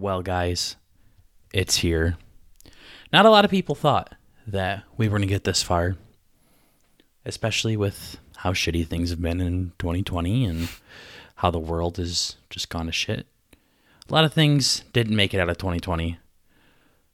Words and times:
Well, 0.00 0.22
guys, 0.22 0.76
it's 1.52 1.76
here. 1.76 2.16
Not 3.12 3.26
a 3.26 3.30
lot 3.30 3.44
of 3.44 3.50
people 3.50 3.74
thought 3.74 4.14
that 4.46 4.84
we 4.96 5.08
were 5.08 5.18
going 5.18 5.28
to 5.28 5.34
get 5.34 5.44
this 5.44 5.62
far, 5.62 5.96
especially 7.26 7.76
with 7.76 8.16
how 8.38 8.54
shitty 8.54 8.86
things 8.86 9.10
have 9.10 9.20
been 9.20 9.42
in 9.42 9.72
2020 9.78 10.46
and 10.46 10.68
how 11.36 11.50
the 11.50 11.58
world 11.58 11.98
has 11.98 12.36
just 12.48 12.70
gone 12.70 12.86
to 12.86 12.92
shit. 12.92 13.26
A 14.08 14.12
lot 14.14 14.24
of 14.24 14.32
things 14.32 14.84
didn't 14.94 15.14
make 15.16 15.34
it 15.34 15.38
out 15.40 15.50
of 15.50 15.58
2020. 15.58 16.18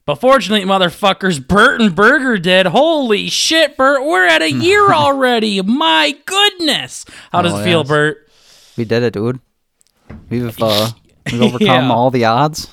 But 0.05 0.15
fortunately, 0.21 0.65
motherfuckers, 0.65 1.45
Bert 1.45 1.81
and 1.81 1.93
Burger 1.97 2.39
did. 2.39 2.67
Holy 2.67 3.29
shit, 3.29 3.77
Bert, 3.77 4.05
we're 4.07 4.27
at 4.29 4.43
a 4.43 4.53
year 4.53 4.93
already. 4.93 5.61
My 5.61 6.17
goodness. 6.25 7.05
How 7.33 7.43
does 7.43 7.53
Oh, 7.53 7.59
it 7.59 7.65
feel, 7.65 7.81
yes. 7.81 7.89
Bert? 7.89 8.29
We 8.77 8.85
did 8.85 9.03
it, 9.03 9.13
dude. 9.15 9.41
We've 10.31 10.57
uh, 10.63 10.91
we've 11.33 11.43
overcome 11.43 11.67
Yeah. 11.67 11.91
all 11.93 12.13
the 12.13 12.25
odds. 12.27 12.73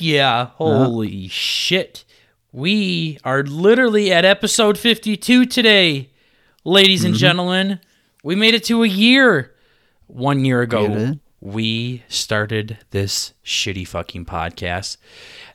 Yeah, 0.00 0.46
holy 0.56 1.28
shit. 1.28 2.04
We 2.52 3.18
are 3.24 3.42
literally 3.42 4.12
at 4.12 4.24
episode 4.24 4.78
52 4.78 5.46
today, 5.46 6.10
ladies 6.64 7.00
Mm-hmm. 7.00 7.06
and 7.08 7.14
gentlemen. 7.16 7.80
We 8.22 8.34
made 8.34 8.54
it 8.54 8.64
to 8.64 8.82
a 8.82 8.86
year. 8.88 9.54
One 10.06 10.44
year 10.44 10.60
ago, 10.62 10.86
We 10.86 11.20
we 11.40 12.02
started 12.08 12.78
this 12.90 13.34
shitty 13.44 13.86
fucking 13.88 14.24
podcast 14.26 14.96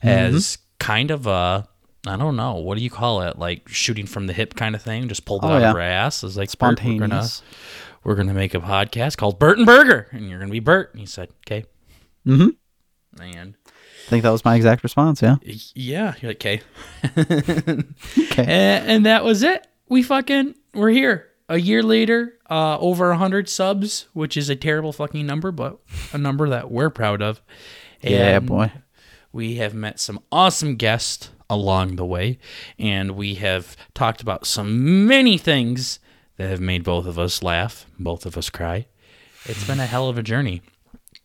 Mm-hmm. 0.02 0.08
as 0.08 0.58
kind 0.78 1.10
of 1.10 1.26
a, 1.26 1.68
I 2.06 2.16
don't 2.16 2.36
know, 2.36 2.54
what 2.56 2.78
do 2.78 2.84
you 2.84 2.90
call 2.90 3.22
it? 3.22 3.38
Like 3.38 3.68
shooting 3.68 4.06
from 4.06 4.26
the 4.26 4.32
hip 4.32 4.54
kind 4.54 4.74
of 4.74 4.82
thing. 4.82 5.08
Just 5.08 5.24
pulled 5.24 5.44
it 5.44 5.48
Oh, 5.48 5.50
out 5.52 5.60
yeah. 5.60 5.70
of 5.70 5.76
our 5.76 5.82
ass. 5.82 6.22
It's 6.24 6.36
like, 6.36 6.50
Bert, 6.58 6.82
we're 6.84 6.98
gonna, 6.98 7.22
Spontaneous. 7.24 7.42
we're 8.04 8.14
gonna 8.14 8.34
make 8.34 8.54
a 8.54 8.60
podcast 8.60 9.16
called 9.16 9.38
Bert 9.38 9.58
and 9.58 9.66
Burger, 9.66 10.08
and 10.12 10.28
you're 10.28 10.38
gonna 10.38 10.50
be 10.50 10.60
Bert. 10.60 10.90
And 10.92 11.00
he 11.00 11.06
said, 11.06 11.28
okay. 11.46 11.64
Mhm. 12.26 12.56
And 13.20 13.54
think 14.10 14.24
that 14.24 14.30
was 14.30 14.44
my 14.44 14.56
exact 14.56 14.82
response. 14.82 15.22
Yeah. 15.22 15.36
yeah, 15.74 16.14
you're 16.20 16.30
like, 16.30 16.44
okay. 17.04 17.84
Okay. 18.18 18.44
and, 18.44 18.90
and 18.90 19.06
that 19.06 19.24
was 19.24 19.42
it. 19.42 19.66
We 19.88 20.02
fucking 20.02 20.54
we're 20.74 20.90
here 20.90 21.28
a 21.48 21.58
year 21.58 21.82
later. 21.82 22.34
Uh, 22.48 22.76
over 22.78 23.12
a 23.12 23.16
hundred 23.16 23.48
subs, 23.48 24.08
which 24.12 24.36
is 24.36 24.50
a 24.50 24.56
terrible 24.56 24.92
fucking 24.92 25.24
number, 25.24 25.52
but 25.52 25.78
a 26.12 26.18
number 26.18 26.48
that 26.48 26.70
we're 26.70 26.90
proud 26.90 27.22
of. 27.22 27.40
Yeah, 28.02 28.40
boy. 28.40 28.72
We 29.32 29.56
have 29.56 29.72
met 29.72 30.00
some 30.00 30.20
awesome 30.32 30.74
guests 30.74 31.30
along 31.48 31.96
the 31.96 32.04
way, 32.04 32.38
and 32.78 33.12
we 33.12 33.36
have 33.36 33.76
talked 33.94 34.20
about 34.20 34.46
some 34.46 35.06
many 35.06 35.38
things 35.38 36.00
that 36.36 36.48
have 36.48 36.60
made 36.60 36.82
both 36.82 37.06
of 37.06 37.18
us 37.18 37.42
laugh, 37.42 37.86
both 37.98 38.26
of 38.26 38.36
us 38.36 38.50
cry. 38.50 38.86
It's 39.44 39.66
been 39.66 39.78
a 39.78 39.86
hell 39.86 40.08
of 40.08 40.18
a 40.18 40.22
journey. 40.22 40.62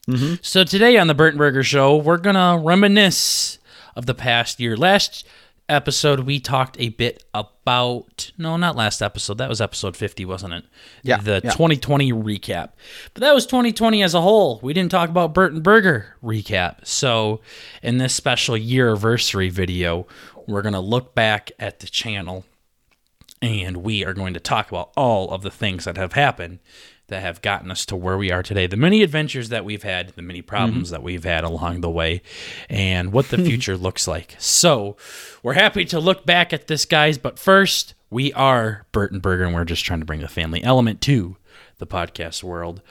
Mm-hmm. 0.08 0.36
So 0.42 0.64
today 0.64 0.98
on 0.98 1.08
the 1.08 1.16
Bert 1.16 1.34
and 1.34 1.38
Burger 1.40 1.64
Show, 1.64 1.98
we're 1.98 2.18
gonna 2.18 2.60
reminisce 2.60 3.58
of 3.96 4.06
the 4.06 4.14
past 4.14 4.60
year. 4.60 4.78
Last 4.78 5.26
episode, 5.68 6.22
we 6.22 6.40
talked 6.40 6.80
a 6.80 6.90
bit 6.90 7.24
about 7.34 8.32
no, 8.38 8.56
not 8.56 8.76
last 8.76 9.02
episode. 9.02 9.40
That 9.40 9.50
was 9.50 9.62
episode 9.62 9.98
fifty, 9.98 10.24
wasn't 10.24 10.54
it? 10.54 10.66
Yeah, 11.02 11.18
The 11.18 11.42
yeah. 11.44 11.52
2020 11.52 12.14
recap, 12.14 12.74
but 13.14 13.22
that 13.22 13.34
was 13.34 13.48
2020 13.48 14.04
as 14.04 14.14
a 14.14 14.22
whole. 14.22 14.60
We 14.62 14.74
didn't 14.74 14.92
talk 14.92 15.10
about 15.10 15.34
Bert 15.34 15.54
and 15.54 15.64
Burger 15.64 16.16
recap. 16.24 16.86
So, 16.86 17.42
in 17.82 17.98
this 17.98 18.14
special 18.14 18.56
year 18.56 18.90
anniversary 18.90 19.50
video, 19.50 20.06
we're 20.48 20.62
gonna 20.62 20.82
look 20.82 21.16
back 21.16 21.52
at 21.60 21.80
the 21.80 21.88
channel 21.88 22.46
and 23.42 23.78
we 23.78 24.06
are 24.06 24.14
going 24.14 24.34
to 24.34 24.40
talk 24.40 24.70
about 24.70 24.92
all 24.96 25.32
of 25.32 25.42
the 25.42 25.52
things 25.52 25.86
that 25.86 25.98
have 25.98 26.14
happened 26.14 26.60
that 27.08 27.22
have 27.22 27.42
gotten 27.42 27.72
us 27.72 27.86
to 27.86 27.96
where 27.96 28.18
we 28.18 28.32
are 28.32 28.44
today 28.44 28.68
the 28.68 28.78
many 28.78 29.04
adventures 29.04 29.50
that 29.50 29.66
we've 29.66 29.84
had 29.84 30.10
the 30.10 30.22
many 30.22 30.42
problems 30.42 30.88
mm-hmm. 30.88 30.94
that 30.94 31.04
we've 31.04 31.24
had 31.24 31.44
along 31.44 31.82
the 31.82 31.90
way 31.90 32.22
and 32.70 33.12
what 33.12 33.30
the 33.30 33.38
future 33.46 33.78
looks 33.78 34.08
like 34.08 34.36
so 34.40 34.96
we're 35.44 35.54
happy 35.54 35.86
to 35.86 36.00
look 36.00 36.26
back 36.26 36.54
at 36.54 36.68
this 36.68 36.86
guys 36.86 37.18
but 37.18 37.40
first 37.40 37.94
we 38.10 38.32
are 38.34 38.86
bert 38.92 39.12
and 39.12 39.22
burger 39.22 39.44
and 39.44 39.54
we're 39.54 39.66
just 39.66 39.86
trying 39.86 40.00
to 40.00 40.06
bring 40.06 40.22
the 40.22 40.28
family 40.28 40.64
element 40.64 41.02
to 41.02 41.38
the 41.78 41.88
podcast 41.88 42.44
world 42.44 42.82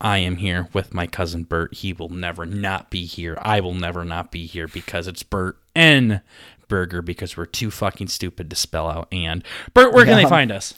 I 0.00 0.18
am 0.18 0.36
here 0.36 0.68
with 0.72 0.94
my 0.94 1.06
cousin 1.06 1.44
Bert. 1.44 1.74
He 1.74 1.92
will 1.92 2.08
never 2.08 2.46
not 2.46 2.90
be 2.90 3.04
here. 3.04 3.38
I 3.40 3.60
will 3.60 3.74
never 3.74 4.04
not 4.04 4.30
be 4.30 4.46
here 4.46 4.68
because 4.68 5.06
it's 5.06 5.22
Bert 5.22 5.58
and 5.74 6.20
Burger 6.68 7.02
because 7.02 7.36
we're 7.36 7.46
too 7.46 7.70
fucking 7.70 8.08
stupid 8.08 8.50
to 8.50 8.56
spell 8.56 8.88
out 8.88 9.08
and. 9.12 9.44
Bert, 9.72 9.92
where 9.92 10.04
can 10.04 10.16
they 10.16 10.28
find 10.28 10.50
us? 10.50 10.74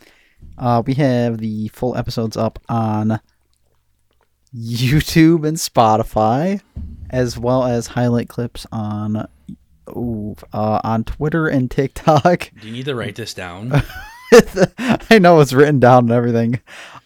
Uh, 0.58 0.82
we 0.86 0.94
have 0.94 1.38
the 1.38 1.68
full 1.68 1.96
episodes 1.96 2.36
up 2.36 2.58
on 2.68 3.20
YouTube 4.54 5.46
and 5.46 5.56
Spotify, 5.56 6.60
as 7.10 7.38
well 7.38 7.64
as 7.64 7.88
highlight 7.88 8.28
clips 8.28 8.66
on 8.72 9.28
ooh, 9.90 10.34
uh, 10.52 10.80
on 10.82 11.04
Twitter 11.04 11.46
and 11.46 11.70
TikTok. 11.70 12.50
Do 12.60 12.66
you 12.66 12.72
need 12.72 12.86
to 12.86 12.94
write 12.94 13.16
this 13.16 13.34
down? 13.34 13.72
I 15.10 15.18
know 15.20 15.40
it's 15.40 15.52
written 15.52 15.78
down 15.78 16.04
and 16.04 16.12
everything. 16.12 16.60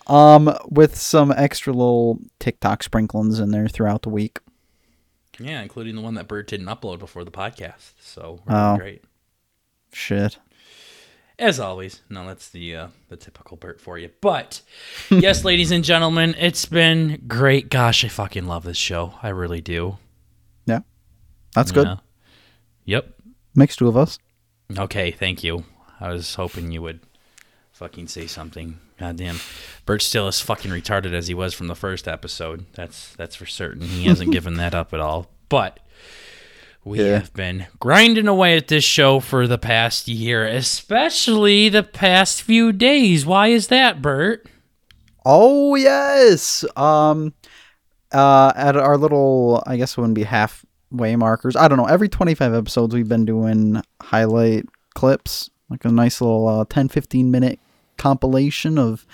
Um, 0.07 0.57
with 0.69 0.97
some 0.97 1.33
extra 1.37 1.73
little 1.73 2.19
TikTok 2.39 2.83
sprinklings 2.83 3.39
in 3.39 3.51
there 3.51 3.69
throughout 3.69 4.03
the 4.03 4.09
week. 4.09 4.39
yeah, 5.39 5.61
including 5.63 5.95
the 5.97 6.03
one 6.03 6.15
that 6.15 6.29
Bert 6.29 6.49
didn't 6.49 6.67
upload 6.67 6.99
before 6.99 7.25
the 7.25 7.31
podcast. 7.31 7.93
So 8.01 8.41
Oh. 8.49 8.77
great. 8.77 9.03
Shit. 9.93 10.39
As 11.41 11.59
always, 11.59 12.03
no, 12.11 12.27
that's 12.27 12.51
the 12.51 12.77
uh, 12.77 12.89
the 13.09 13.17
typical 13.17 13.57
Bert 13.57 13.81
for 13.81 13.97
you. 13.97 14.11
But 14.21 14.61
yes, 15.09 15.43
ladies 15.45 15.71
and 15.71 15.83
gentlemen, 15.83 16.35
it's 16.39 16.67
been 16.67 17.23
great. 17.27 17.71
Gosh, 17.71 18.05
I 18.05 18.09
fucking 18.09 18.47
love 18.47 18.63
this 18.63 18.77
show. 18.77 19.15
I 19.23 19.31
really 19.31 19.63
do. 19.63 19.97
Yeah, 20.67 20.81
that's 21.55 21.73
good. 21.73 21.99
Yep. 22.85 23.15
Makes 23.55 23.77
two 23.77 23.89
of 23.89 23.97
us. 23.97 24.19
Okay, 24.79 25.11
thank 25.11 25.43
you. 25.43 25.65
I 25.99 26.13
was 26.13 26.35
hoping 26.35 26.73
you 26.73 26.83
would 26.83 27.01
fucking 27.73 28.09
say 28.09 28.27
something. 28.27 28.79
Goddamn. 28.99 29.41
Bert's 29.87 30.05
still 30.05 30.29
as 30.29 30.43
fucking 30.43 30.71
retarded 30.71 31.15
as 31.15 31.29
he 31.29 31.33
was 31.35 31.55
from 31.55 31.69
the 31.69 31.75
first 31.75 32.07
episode. 32.07 32.67
That's 32.75 33.15
that's 33.17 33.35
for 33.35 33.47
certain. 33.47 33.81
He 33.81 34.05
hasn't 34.05 34.33
given 34.33 34.55
that 34.59 34.75
up 34.75 34.93
at 34.93 35.01
all. 35.01 35.31
But 35.49 35.81
we 36.85 36.99
Yeah. 36.99 37.19
have 37.19 37.33
been 37.35 37.67
grinding 37.79 38.27
away 38.29 38.57
at 38.57 38.69
this 38.69 38.85
show 38.85 39.21
for 39.21 39.47
the 39.47 39.59
past 39.59 40.09
year, 40.09 40.47
especially 40.47 41.69
the 41.69 41.83
past 41.83 42.43
few 42.43 42.73
days. 42.73 43.25
Why 43.27 43.49
is 43.49 43.69
that, 43.69 44.01
Bert? 44.03 44.47
Oh 45.25 45.75
yes. 45.75 46.65
Um 46.77 47.35
uh 48.13 48.53
at 48.57 48.77
our 48.77 48.97
little 48.97 49.63
I 49.67 49.77
guess 49.77 49.93
it 49.93 49.99
wouldn't 49.99 50.15
be 50.15 50.25
halfway 50.25 51.15
markers. 51.17 51.55
I 51.57 51.69
don't 51.69 51.79
know. 51.79 51.85
Every 51.87 52.09
25 52.09 52.55
episodes 52.55 52.95
we've 52.95 53.09
been 53.09 53.25
doing 53.27 53.83
highlight 54.03 54.67
clips, 54.95 55.51
like 55.69 55.85
a 55.85 55.89
nice 55.91 56.21
little 56.21 56.49
uh 56.49 56.65
10 56.69 56.89
15 56.89 57.31
minute 57.31 57.61
compilation 57.99 58.79
of 58.79 59.05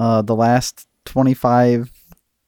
uh 0.00 0.22
the 0.22 0.34
last 0.34 0.88
25 1.04 1.90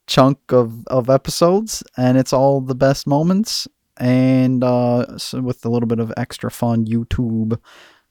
chunk 0.07 0.39
of 0.51 0.87
of 0.87 1.11
episodes 1.11 1.83
and 1.97 2.17
it's 2.17 2.33
all 2.33 2.61
the 2.61 2.75
best 2.75 3.07
moments 3.07 3.69
and 3.99 4.63
uh 4.63 5.19
so 5.19 5.41
with 5.41 5.65
a 5.65 5.69
little 5.69 5.87
bit 5.87 6.01
of 6.01 6.13
extra 6.17 6.51
fun 6.51 6.87
YouTube 6.87 7.61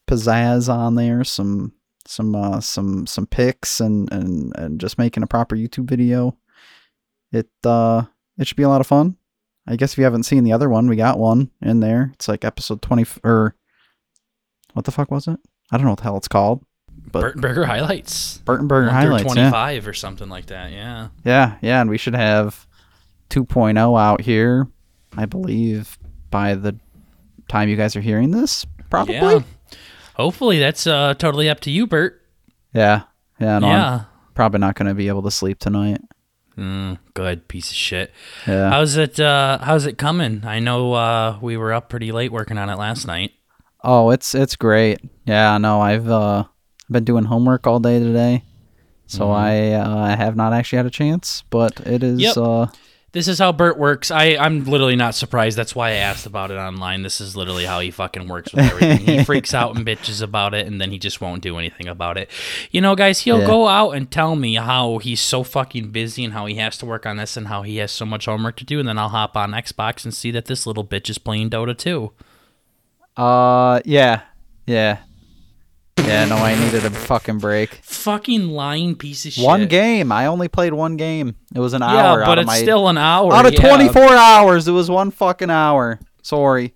pizzazz 0.07 0.73
on 0.73 0.96
there, 0.96 1.23
some 1.23 1.73
some 2.06 2.35
uh 2.35 2.59
some 2.59 3.07
some 3.07 3.28
pics 3.28 3.79
and 3.79 4.12
and 4.12 4.56
and 4.57 4.79
just 4.79 4.97
making 4.97 5.23
a 5.23 5.28
proper 5.28 5.56
YouTube 5.56 5.90
video. 5.90 6.38
It 7.31 7.50
uh 7.63 8.03
it 8.38 8.47
should 8.47 8.57
be 8.57 8.63
a 8.63 8.69
lot 8.69 8.81
of 8.81 8.88
fun. 8.88 9.18
I 9.68 9.75
guess 9.75 9.94
if 9.94 9.97
you 9.97 10.03
haven't 10.03 10.23
seen 10.23 10.44
the 10.44 10.53
other 10.53 10.69
one, 10.69 10.88
we 10.88 10.96
got 10.96 11.18
one 11.18 11.50
in 11.62 11.79
there. 11.79 12.12
It's 12.13 12.28
like 12.28 12.46
episode 12.46 12.81
20 12.81 13.06
or 13.23 13.56
what 14.73 14.85
the 14.85 14.91
fuck 14.91 15.09
was 15.09 15.28
it? 15.28 15.40
I 15.72 15.78
don't 15.78 15.85
know 15.85 15.91
what 15.91 15.97
the 15.97 16.03
hell 16.03 16.17
it's 16.17 16.28
called. 16.28 16.63
But 17.12 17.22
Bert 17.22 17.38
Burger 17.38 17.66
highlights. 17.66 18.40
Bert 18.40 18.59
and 18.59 18.69
Burger 18.69 18.88
One 18.88 19.02
through 19.02 19.12
highlights. 19.12 19.35
Yeah. 19.35 19.50
25 19.50 19.88
or 19.88 19.94
something 19.94 20.29
like 20.29 20.47
that. 20.47 20.72
Yeah. 20.72 21.09
yeah, 21.23 21.57
yeah, 21.62 21.81
and 21.81 21.90
we 21.90 21.97
should 21.97 22.16
have 22.16 22.67
2.0 23.29 24.00
out 24.00 24.22
here, 24.22 24.67
I 25.18 25.26
believe, 25.26 25.98
by 26.31 26.56
the 26.56 26.76
time 27.47 27.70
you 27.70 27.76
guys 27.76 27.96
are 27.96 28.02
hearing 28.02 28.32
this. 28.32 28.66
Probably. 28.90 29.16
Yeah. 29.16 29.40
Hopefully 30.16 30.59
that's 30.59 30.88
uh, 30.88 31.14
totally 31.16 31.50
up 31.50 31.59
to 31.62 31.72
you, 31.72 31.88
Bert. 31.88 32.22
Yeah. 32.73 33.03
Yeah, 33.40 33.59
no, 33.59 33.67
I'm 33.67 33.73
yeah. 33.73 34.03
probably 34.34 34.59
not 34.59 34.76
going 34.76 34.88
to 34.88 34.94
be 34.94 35.08
able 35.09 35.23
to 35.23 35.32
sleep 35.32 35.59
tonight. 35.59 36.00
Mm, 36.58 37.00
good 37.14 37.50
piece 37.50 37.70
of 37.70 37.76
shit. 37.76 38.12
Yeah. 38.47 38.70
How's 38.70 38.96
it? 38.96 39.20
Uh, 39.20 39.58
how's 39.62 39.85
it 39.85 39.97
coming? 39.97 40.46
I 40.46 40.59
know 40.59 40.94
uh, 40.94 41.38
we 41.41 41.58
were 41.58 41.73
up 41.73 41.90
pretty 41.90 42.14
late 42.14 42.32
working 42.32 42.58
on 42.58 42.70
it 42.70 42.78
last 42.78 43.06
night. 43.06 43.32
Oh, 43.84 44.09
it's 44.11 44.34
it's 44.34 44.56
great. 44.56 45.00
Yeah, 45.26 45.58
no, 45.58 45.82
I've 45.82 46.09
uh 46.09 46.46
been 46.90 47.03
doing 47.03 47.26
homework 47.26 47.68
all 47.68 47.79
day 47.82 48.00
today. 48.00 48.44
So 49.08 49.29
I 49.32 49.72
uh, 49.72 50.16
have 50.16 50.35
not 50.38 50.53
actually 50.53 50.78
had 50.78 50.85
a 50.85 50.91
chance, 50.91 51.44
but 51.50 51.79
it 51.82 52.02
is 52.03 52.20
Yep. 52.22 52.38
uh 52.38 52.68
this 53.16 53.29
is 53.29 53.40
how 53.40 53.52
Bert 53.53 53.79
works. 53.79 54.12
I 54.12 54.35
I'm 54.38 54.66
literally 54.66 54.97
not 54.97 55.16
surprised. 55.16 55.58
That's 55.58 55.73
why 55.73 55.91
I 55.91 55.94
asked 55.94 56.26
about 56.26 56.52
it 56.52 56.58
online. 56.58 57.02
This 57.02 57.22
is 57.22 57.35
literally 57.35 57.64
how 57.66 57.79
he 57.79 57.90
fucking 57.90 58.28
works 58.28 58.53
with 58.53 58.66
everything. 58.66 59.00
he 59.00 59.23
freaks 59.26 59.53
out 59.53 59.76
and 59.76 59.85
bitches 59.85 60.22
about 60.22 60.53
it, 60.53 60.67
and 60.67 60.79
then 60.82 60.91
he 60.91 61.00
just 61.00 61.22
won't 61.22 61.41
do 61.41 61.58
anything 61.58 61.88
about 61.88 62.17
it. 62.17 62.29
You 62.72 62.82
know, 62.82 62.94
guys, 62.94 63.22
he'll 63.22 63.40
Yeah. 63.40 63.47
go 63.47 63.67
out 63.70 63.91
and 63.91 64.12
tell 64.12 64.35
me 64.35 64.56
how 64.56 64.97
he's 64.97 65.22
so 65.22 65.44
fucking 65.44 65.91
busy 65.91 66.26
and 66.26 66.34
how 66.34 66.46
he 66.46 66.56
has 66.56 66.78
to 66.79 66.85
work 66.85 67.06
on 67.06 67.16
this 67.17 67.38
and 67.38 67.47
how 67.47 67.62
he 67.64 67.78
has 67.78 67.91
so 67.94 68.06
much 68.06 68.26
homework 68.26 68.58
to 68.58 68.66
do, 68.66 68.79
and 68.79 68.88
then 68.88 68.97
I'll 69.00 69.09
hop 69.09 69.38
on 69.38 69.52
Xbox 69.53 70.03
and 70.03 70.14
see 70.14 70.29
that 70.32 70.46
this 70.46 70.68
little 70.68 70.84
bitch 70.85 71.09
is 71.09 71.18
playing 71.18 71.50
Dota 71.50 71.76
2. 71.78 72.11
Uh, 73.18 73.79
yeah, 73.85 74.22
yeah, 74.68 74.97
yeah. 76.00 76.26
No, 76.26 76.36
I 76.36 76.56
needed 76.56 76.86
a 76.86 76.92
fucking 76.92 77.40
break. 77.40 77.76
Fucking 77.84 78.50
lying 78.50 78.96
piece 78.96 79.26
of 79.26 79.34
shit. 79.34 79.44
One 79.44 79.68
game. 79.68 80.12
I 80.12 80.28
only 80.28 80.47
played 80.47 80.74
one 80.74 80.97
game. 80.97 81.36
It 81.56 81.59
was 81.59 81.74
an 81.74 81.82
Yeah, 81.82 81.88
hour. 81.88 82.20
but 82.20 82.30
out 82.30 82.38
of 82.38 82.42
it's 82.44 82.47
my, 82.47 82.58
still 82.58 82.88
an 82.90 82.97
hour. 82.97 83.34
out 83.34 83.46
of 83.47 83.53
yeah. 83.53 83.68
24 83.76 84.03
hours. 84.03 84.68
It 84.68 84.72
was 84.74 84.90
one 84.90 85.09
fucking 85.12 85.50
hour. 85.50 86.00
Sorry. 86.22 86.74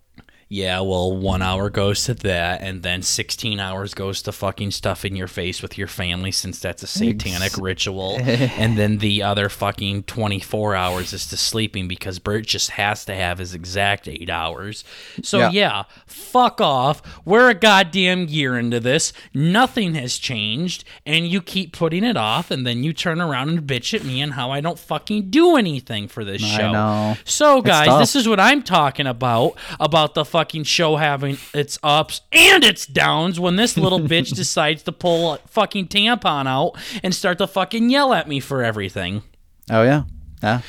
Yeah, 0.51 0.79
well, 0.79 1.15
one 1.15 1.43
hour 1.43 1.69
goes 1.69 2.05
to 2.05 2.15
that, 2.15 2.61
and 2.61 2.81
then 2.81 3.03
16 3.03 3.59
hours 3.59 3.93
goes 3.93 4.23
to 4.23 4.31
fucking 4.31 4.71
stuffing 4.71 5.15
your 5.15 5.27
face 5.27 5.61
with 5.61 5.77
your 5.77 5.85
family 5.85 6.31
since 6.31 6.59
that's 6.59 6.81
a 6.81 6.87
satanic 6.87 7.55
ritual. 7.55 8.17
and 8.19 8.75
then 8.75 8.97
the 8.97 9.21
other 9.21 9.47
fucking 9.47 10.03
24 10.03 10.75
hours 10.75 11.13
is 11.13 11.27
to 11.27 11.37
sleeping 11.37 11.87
because 11.87 12.17
Bert 12.17 12.47
just 12.47 12.71
has 12.71 13.05
to 13.05 13.13
have 13.13 13.37
his 13.37 13.53
exact 13.53 14.07
eight 14.07 14.27
hours. 14.27 14.83
So, 15.21 15.37
yeah. 15.37 15.51
Yeah. 15.59 15.83
fuck 16.07 16.59
off. 16.59 17.03
We're 17.25 17.51
a 17.51 17.53
goddamn 17.53 18.27
year 18.27 18.57
into 18.57 18.79
this. 18.79 19.13
Nothing 19.35 19.93
has 19.93 20.17
changed, 20.17 20.83
and 21.05 21.27
you 21.27 21.43
keep 21.43 21.73
putting 21.73 22.03
it 22.03 22.17
off, 22.17 22.49
and 22.49 22.65
then 22.65 22.83
you 22.83 22.91
turn 22.91 23.21
around 23.21 23.49
and 23.49 23.61
bitch 23.61 23.93
at 23.93 24.03
me 24.03 24.19
and 24.19 24.33
how 24.33 24.49
I 24.49 24.61
don't 24.61 24.79
fucking 24.79 25.29
do 25.29 25.57
anything 25.57 26.07
for 26.07 26.25
this 26.25 26.43
I 26.43 26.57
show. 26.57 26.71
know. 26.71 27.17
So, 27.23 27.61
guys, 27.61 27.99
this 27.99 28.15
is 28.15 28.27
what 28.27 28.39
I'm 28.39 28.63
talking 28.63 29.05
about 29.05 29.55
about 29.79 30.15
the 30.15 30.25
fucking 30.25 30.38
show 30.63 30.95
having 30.95 31.37
its 31.53 31.77
ups 31.83 32.21
and 32.31 32.63
its 32.63 32.85
downs 32.85 33.39
when 33.39 33.55
this 33.55 33.77
little 33.77 33.99
bitch 34.13 34.33
decides 34.35 34.83
to 34.83 34.91
pull 34.91 35.33
a 35.33 35.37
fucking 35.47 35.87
tampon 35.87 36.47
out 36.47 36.73
and 37.03 37.13
start 37.13 37.37
to 37.37 37.47
fucking 37.47 37.89
yell 37.89 38.13
at 38.13 38.27
me 38.27 38.39
for 38.39 38.63
everything. 38.63 39.23
Oh 39.69 39.83
yeah, 39.83 40.03
yeah. 40.41 40.61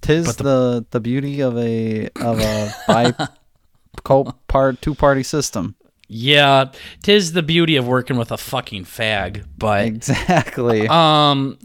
Tis 0.00 0.34
the, 0.36 0.84
the 0.90 1.00
beauty 1.00 1.40
of 1.40 1.56
a 1.56 2.08
of 2.20 2.40
a 2.40 2.74
bi 2.88 3.12
part 4.48 4.82
two 4.82 4.94
party 4.94 5.22
system. 5.22 5.76
Yeah, 6.08 6.66
tis 7.02 7.32
the 7.32 7.42
beauty 7.42 7.76
of 7.76 7.86
working 7.86 8.16
with 8.16 8.32
a 8.32 8.36
fucking 8.36 8.84
fag, 8.84 9.46
but 9.56 9.86
Exactly. 9.86 10.86
um 10.88 11.58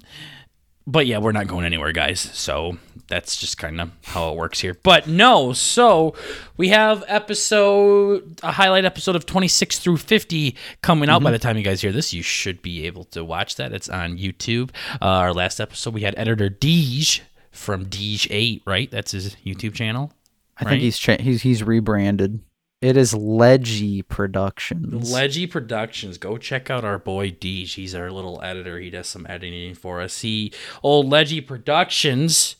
but 0.87 1.05
yeah, 1.05 1.17
we're 1.17 1.33
not 1.33 1.47
going 1.47 1.65
anywhere, 1.65 1.91
guys. 1.91 2.21
So 2.21 2.77
that's 3.09 3.35
just 3.35 3.57
kind 3.57 3.79
of 3.81 3.91
how 4.05 4.31
it 4.31 4.37
works 4.37 4.61
here. 4.61 4.73
But 4.81 5.07
no, 5.07 5.51
so 5.51 6.15
we 6.55 6.69
have 6.69 7.03
episode 7.07 8.39
a 8.41 8.53
highlight 8.53 8.85
episode 8.85 9.15
of 9.15 9.25
26 9.25 9.79
through 9.79 9.97
50 9.97 10.55
coming 10.81 11.09
out 11.09 11.21
by 11.21 11.31
the 11.31 11.39
time 11.39 11.57
you 11.57 11.63
guys 11.63 11.81
hear 11.81 11.91
this. 11.91 12.13
You 12.13 12.23
should 12.23 12.61
be 12.61 12.85
able 12.87 13.03
to 13.05 13.23
watch 13.23 13.57
that. 13.57 13.73
It's 13.73 13.89
on 13.89 14.17
YouTube. 14.17 14.71
Uh, 15.01 15.05
our 15.05 15.33
last 15.33 15.59
episode 15.59 15.93
we 15.93 16.01
had 16.01 16.15
editor 16.17 16.49
Deej 16.49 17.19
from 17.51 17.85
Deej 17.85 18.27
8, 18.29 18.63
right? 18.65 18.89
That's 18.89 19.11
his 19.11 19.35
YouTube 19.45 19.73
channel. 19.73 20.13
I 20.59 20.63
right? 20.63 20.71
think 20.71 20.81
he's 20.83 20.97
cha- 20.97 21.17
he's 21.19 21.41
he's 21.41 21.63
rebranded. 21.63 22.39
It 22.79 22.95
is 22.95 23.13
Leggy 23.15 24.03
Productions. 24.03 25.11
Leggy 25.11 25.47
Productions. 25.47 26.19
Go 26.19 26.37
check 26.37 26.69
out 26.69 26.83
our 26.85 26.99
boy 26.99 27.31
Deej. 27.31 27.73
He's 27.73 27.95
our 27.95 28.11
little 28.11 28.39
editor. 28.43 28.77
He 28.79 28.91
does 28.91 29.07
some 29.07 29.25
editing 29.27 29.73
for 29.73 29.99
us. 29.99 30.21
He 30.21 30.53
old 30.83 31.09
Leggy 31.09 31.41
Productions, 31.41 32.55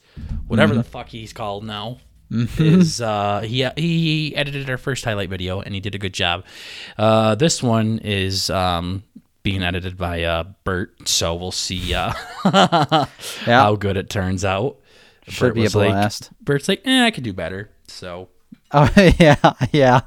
whatever 0.48 0.74
the 0.74 0.84
fuck 0.84 1.10
he's 1.10 1.34
called 1.34 1.64
now. 1.66 2.00
Is 2.32 3.00
uh 3.00 3.42
he 3.42 3.66
he 3.78 4.36
edited 4.36 4.70
our 4.72 4.78
first 4.78 5.06
highlight 5.06 5.30
video 5.30 5.62
and 5.62 5.74
he 5.76 5.80
did 5.80 5.94
a 5.94 6.00
good 6.00 6.14
job. 6.16 6.44
Uh 6.98 7.36
this 7.36 7.62
one 7.62 8.00
is 8.00 8.50
um 8.50 9.04
being 9.44 9.62
edited 9.62 9.98
by 9.98 10.24
uh 10.24 10.46
Bert, 10.64 11.08
so 11.08 11.36
we'll 11.36 11.52
see 11.52 11.94
uh 11.94 12.12
yeah, 12.46 13.06
how 13.46 13.76
good 13.76 13.96
it 13.98 14.10
turns 14.10 14.44
out. 14.44 14.78
should 15.28 15.40
Bert 15.50 15.54
be 15.56 15.62
a 15.62 15.64
was 15.66 15.76
like- 15.76 15.92
blast. 15.92 16.32
Bert's 16.42 16.68
like, 16.68 16.82
eh, 16.86 17.06
I 17.06 17.12
could 17.12 17.24
do 17.24 17.34
better. 17.34 17.70
So 17.88 18.28
Oh 18.72 18.90
yeah, 19.20 19.36
yeah, 19.72 20.02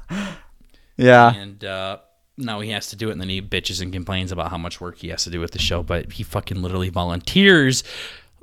yeah. 0.97 1.33
and 1.33 1.63
uh, 1.65 1.97
now 2.37 2.59
he 2.59 2.69
has 2.71 2.89
to 2.89 2.95
do 2.95 3.09
it, 3.09 3.13
and 3.13 3.21
then 3.21 3.29
he 3.29 3.41
bitches 3.41 3.81
and 3.81 3.91
complains 3.91 4.31
about 4.31 4.51
how 4.51 4.57
much 4.57 4.79
work 4.79 4.97
he 4.97 5.09
has 5.09 5.23
to 5.23 5.29
do 5.29 5.39
with 5.39 5.51
the 5.51 5.59
show. 5.59 5.83
But 5.83 6.13
he 6.13 6.23
fucking 6.23 6.61
literally 6.61 6.89
volunteers 6.89 7.83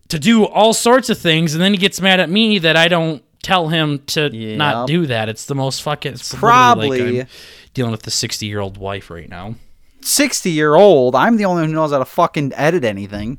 to 0.08 0.18
do 0.18 0.44
all 0.44 0.72
sorts 0.72 1.08
of 1.10 1.18
things, 1.18 1.54
and 1.54 1.62
then 1.62 1.72
he 1.72 1.78
gets 1.78 2.00
mad 2.00 2.20
at 2.20 2.30
me 2.30 2.58
that 2.58 2.76
I 2.76 2.88
don't 2.88 3.22
tell 3.42 3.68
him 3.68 4.00
to 4.06 4.28
not 4.56 4.86
do 4.86 5.06
that. 5.06 5.28
It's 5.28 5.44
the 5.46 5.54
most 5.54 5.82
fucking. 5.82 6.12
It's 6.14 6.32
like 6.32 6.40
Probably 6.40 7.20
I'm 7.20 7.28
dealing 7.74 7.92
with 7.92 8.02
the 8.02 8.10
sixty-year-old 8.10 8.76
wife 8.76 9.10
right 9.10 9.28
now. 9.28 9.54
Sixty 10.00 10.50
year 10.50 10.74
old. 10.74 11.14
I'm 11.14 11.36
the 11.36 11.44
only 11.44 11.62
one 11.62 11.70
who 11.70 11.74
knows 11.76 11.92
how 11.92 11.98
to 11.98 12.04
fucking 12.04 12.52
edit 12.54 12.84
anything. 12.84 13.38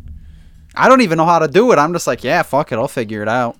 I 0.75 0.87
don't 0.87 1.01
even 1.01 1.17
know 1.17 1.25
how 1.25 1.39
to 1.39 1.47
do 1.47 1.71
it. 1.71 1.79
I'm 1.79 1.93
just 1.93 2.07
like, 2.07 2.23
yeah, 2.23 2.43
fuck 2.43 2.71
it, 2.71 2.75
I'll 2.75 2.87
figure 2.87 3.21
it 3.21 3.27
out. 3.27 3.57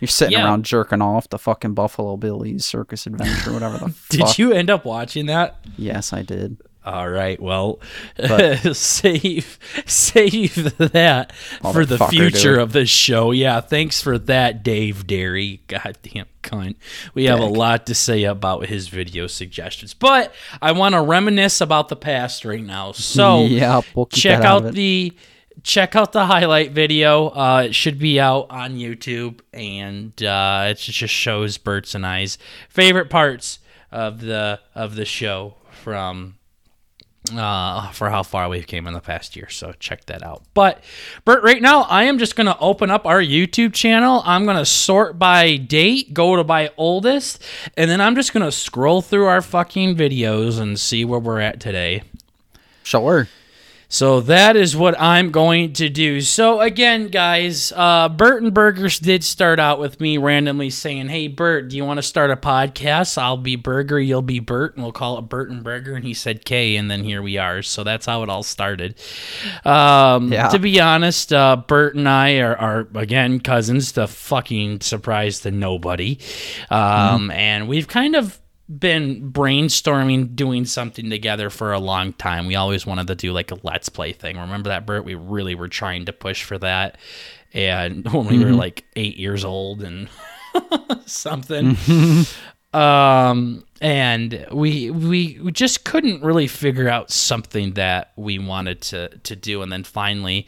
You're 0.00 0.08
sitting 0.08 0.32
Yeah. 0.38 0.44
around 0.44 0.64
jerking 0.64 1.02
off 1.02 1.28
the 1.28 1.38
fucking 1.38 1.74
Buffalo 1.74 2.16
Billy's 2.16 2.64
Circus 2.64 3.06
Adventure, 3.06 3.52
whatever 3.52 3.78
the 3.78 3.94
Did 4.10 4.20
fuck. 4.20 4.38
you 4.38 4.52
end 4.52 4.70
up 4.70 4.84
watching 4.84 5.26
that? 5.26 5.56
Yes, 5.76 6.12
I 6.12 6.22
did. 6.22 6.56
All 6.84 7.08
right. 7.10 7.38
Well, 7.42 7.80
But- 8.16 8.74
save 8.76 9.58
save 9.84 10.78
that 10.78 11.32
for 11.72 11.84
the 11.84 11.98
future 11.98 12.54
dude. 12.54 12.58
of 12.62 12.72
this 12.72 12.88
show. 12.88 13.30
Yeah. 13.30 13.60
Thanks 13.60 14.00
for 14.00 14.16
that, 14.18 14.62
Dave 14.62 15.06
Derry. 15.06 15.60
Goddamn 15.66 16.26
cunt. 16.42 16.76
We 17.12 17.24
have 17.24 17.40
a 17.40 17.44
lot 17.46 17.84
to 17.86 17.94
say 17.94 18.24
about 18.24 18.66
his 18.66 18.88
video 18.88 19.26
suggestions, 19.26 19.92
but 19.92 20.32
I 20.62 20.72
want 20.72 20.94
to 20.94 21.02
reminisce 21.02 21.60
about 21.60 21.88
the 21.88 21.96
past 21.96 22.44
right 22.46 22.64
now. 22.64 22.92
So 22.92 23.44
Yep, 23.44 23.84
we'll 23.94 24.06
check 24.06 24.38
out 24.40 24.44
out 24.46 24.62
of 24.62 24.66
it. 24.70 24.74
the 24.74 25.16
check 25.68 25.94
out 25.94 26.12
the 26.12 26.26
highlight 26.26 26.72
video. 26.72 27.28
Uh, 27.28 27.64
it 27.66 27.74
should 27.74 27.98
be 27.98 28.18
out 28.18 28.46
on 28.50 28.76
YouTube, 28.76 29.40
and 29.52 30.20
uh, 30.22 30.68
it 30.70 30.78
just 30.78 31.14
shows 31.14 31.58
Bert's 31.58 31.94
and 31.94 32.04
I's 32.04 32.38
favorite 32.68 33.10
parts 33.10 33.60
of 33.92 34.20
the 34.20 34.60
of 34.74 34.96
the 34.96 35.04
show 35.04 35.54
from 35.70 36.36
uh, 37.32 37.90
for 37.90 38.08
how 38.08 38.22
far 38.22 38.48
we've 38.48 38.66
came 38.66 38.86
in 38.86 38.94
the 38.94 39.00
past 39.00 39.36
year. 39.36 39.48
So 39.50 39.72
check 39.78 40.06
that 40.06 40.22
out. 40.22 40.42
But 40.54 40.82
Bert, 41.26 41.44
right 41.44 41.60
now 41.60 41.82
I 41.82 42.04
am 42.04 42.18
just 42.18 42.34
gonna 42.34 42.56
open 42.60 42.90
up 42.90 43.06
our 43.06 43.20
YouTube 43.20 43.74
channel. 43.74 44.22
I'm 44.24 44.46
gonna 44.46 44.64
sort 44.64 45.18
by 45.18 45.58
date, 45.58 46.14
go 46.14 46.36
to 46.36 46.44
by 46.44 46.70
oldest, 46.78 47.42
and 47.76 47.90
then 47.90 48.00
I'm 48.00 48.14
just 48.14 48.32
gonna 48.32 48.52
scroll 48.52 49.02
through 49.02 49.26
our 49.26 49.42
fucking 49.42 49.96
videos 49.96 50.58
and 50.58 50.80
see 50.80 51.04
where 51.04 51.20
we're 51.20 51.40
at 51.40 51.60
today. 51.60 52.02
Sure. 52.82 53.28
So 53.90 54.20
that 54.20 54.54
is 54.54 54.76
what 54.76 55.00
I'm 55.00 55.30
going 55.30 55.72
to 55.74 55.88
do. 55.88 56.20
So 56.20 56.60
again, 56.60 57.08
guys, 57.08 57.72
uh, 57.74 58.10
Bert 58.10 58.42
and 58.42 58.52
Burgers 58.52 58.98
did 58.98 59.24
start 59.24 59.58
out 59.58 59.80
with 59.80 59.98
me 59.98 60.18
randomly 60.18 60.68
saying, 60.68 61.08
"Hey, 61.08 61.26
Bert, 61.26 61.70
do 61.70 61.76
you 61.78 61.86
want 61.86 61.96
to 61.96 62.02
start 62.02 62.30
a 62.30 62.36
podcast? 62.36 63.16
I'll 63.16 63.38
be 63.38 63.56
Burger, 63.56 63.98
you'll 63.98 64.20
be 64.20 64.40
Bert, 64.40 64.74
and 64.74 64.82
we'll 64.82 64.92
call 64.92 65.18
it 65.18 65.22
Bert 65.22 65.48
and 65.48 65.64
Burger." 65.64 65.94
And 65.94 66.04
he 66.04 66.12
said 66.12 66.44
K, 66.44 66.76
and 66.76 66.90
then 66.90 67.02
here 67.02 67.22
we 67.22 67.38
are. 67.38 67.62
So 67.62 67.82
that's 67.82 68.04
how 68.04 68.22
it 68.22 68.28
all 68.28 68.42
started. 68.42 68.94
Um, 69.64 70.30
Yeah. 70.32 70.48
To 70.48 70.58
be 70.58 70.78
honest, 70.80 71.32
uh, 71.32 71.56
Bert 71.56 71.94
and 71.94 72.06
I 72.06 72.40
are, 72.40 72.56
are 72.56 72.88
again 72.94 73.40
cousins. 73.40 73.92
To 73.92 74.06
fucking 74.06 74.82
surprise 74.82 75.40
to 75.40 75.50
nobody, 75.50 76.18
um, 76.68 77.30
and 77.30 77.66
we've 77.68 77.88
kind 77.88 78.14
of 78.16 78.38
been 78.68 79.32
brainstorming 79.32 80.36
doing 80.36 80.64
something 80.64 81.08
together 81.08 81.50
for 81.50 81.72
a 81.72 81.78
long 81.78 82.12
time. 82.14 82.46
We 82.46 82.54
always 82.54 82.84
wanted 82.84 83.06
to 83.06 83.14
do 83.14 83.32
like 83.32 83.50
a 83.50 83.58
let's 83.62 83.88
play 83.88 84.12
thing. 84.12 84.38
Remember 84.38 84.68
that, 84.68 84.86
Bert? 84.86 85.04
We 85.04 85.14
really 85.14 85.54
were 85.54 85.68
trying 85.68 86.04
to 86.06 86.12
push 86.12 86.42
for 86.44 86.58
that. 86.58 86.98
And 87.54 88.06
when 88.12 88.26
we 88.26 88.44
were 88.44 88.52
like 88.52 88.84
eight 88.96 89.16
years 89.16 89.44
old 89.44 89.82
and 89.82 90.08
something. 91.06 91.76
um 92.74 93.64
and 93.80 94.46
we 94.50 94.90
we 94.90 95.38
we 95.42 95.52
just 95.52 95.84
couldn't 95.84 96.22
really 96.22 96.46
figure 96.46 96.88
out 96.88 97.10
something 97.10 97.74
that 97.74 98.12
we 98.16 98.38
wanted 98.38 98.80
to 98.82 99.08
to 99.18 99.36
do. 99.36 99.62
And 99.62 99.70
then 99.70 99.84
finally 99.84 100.46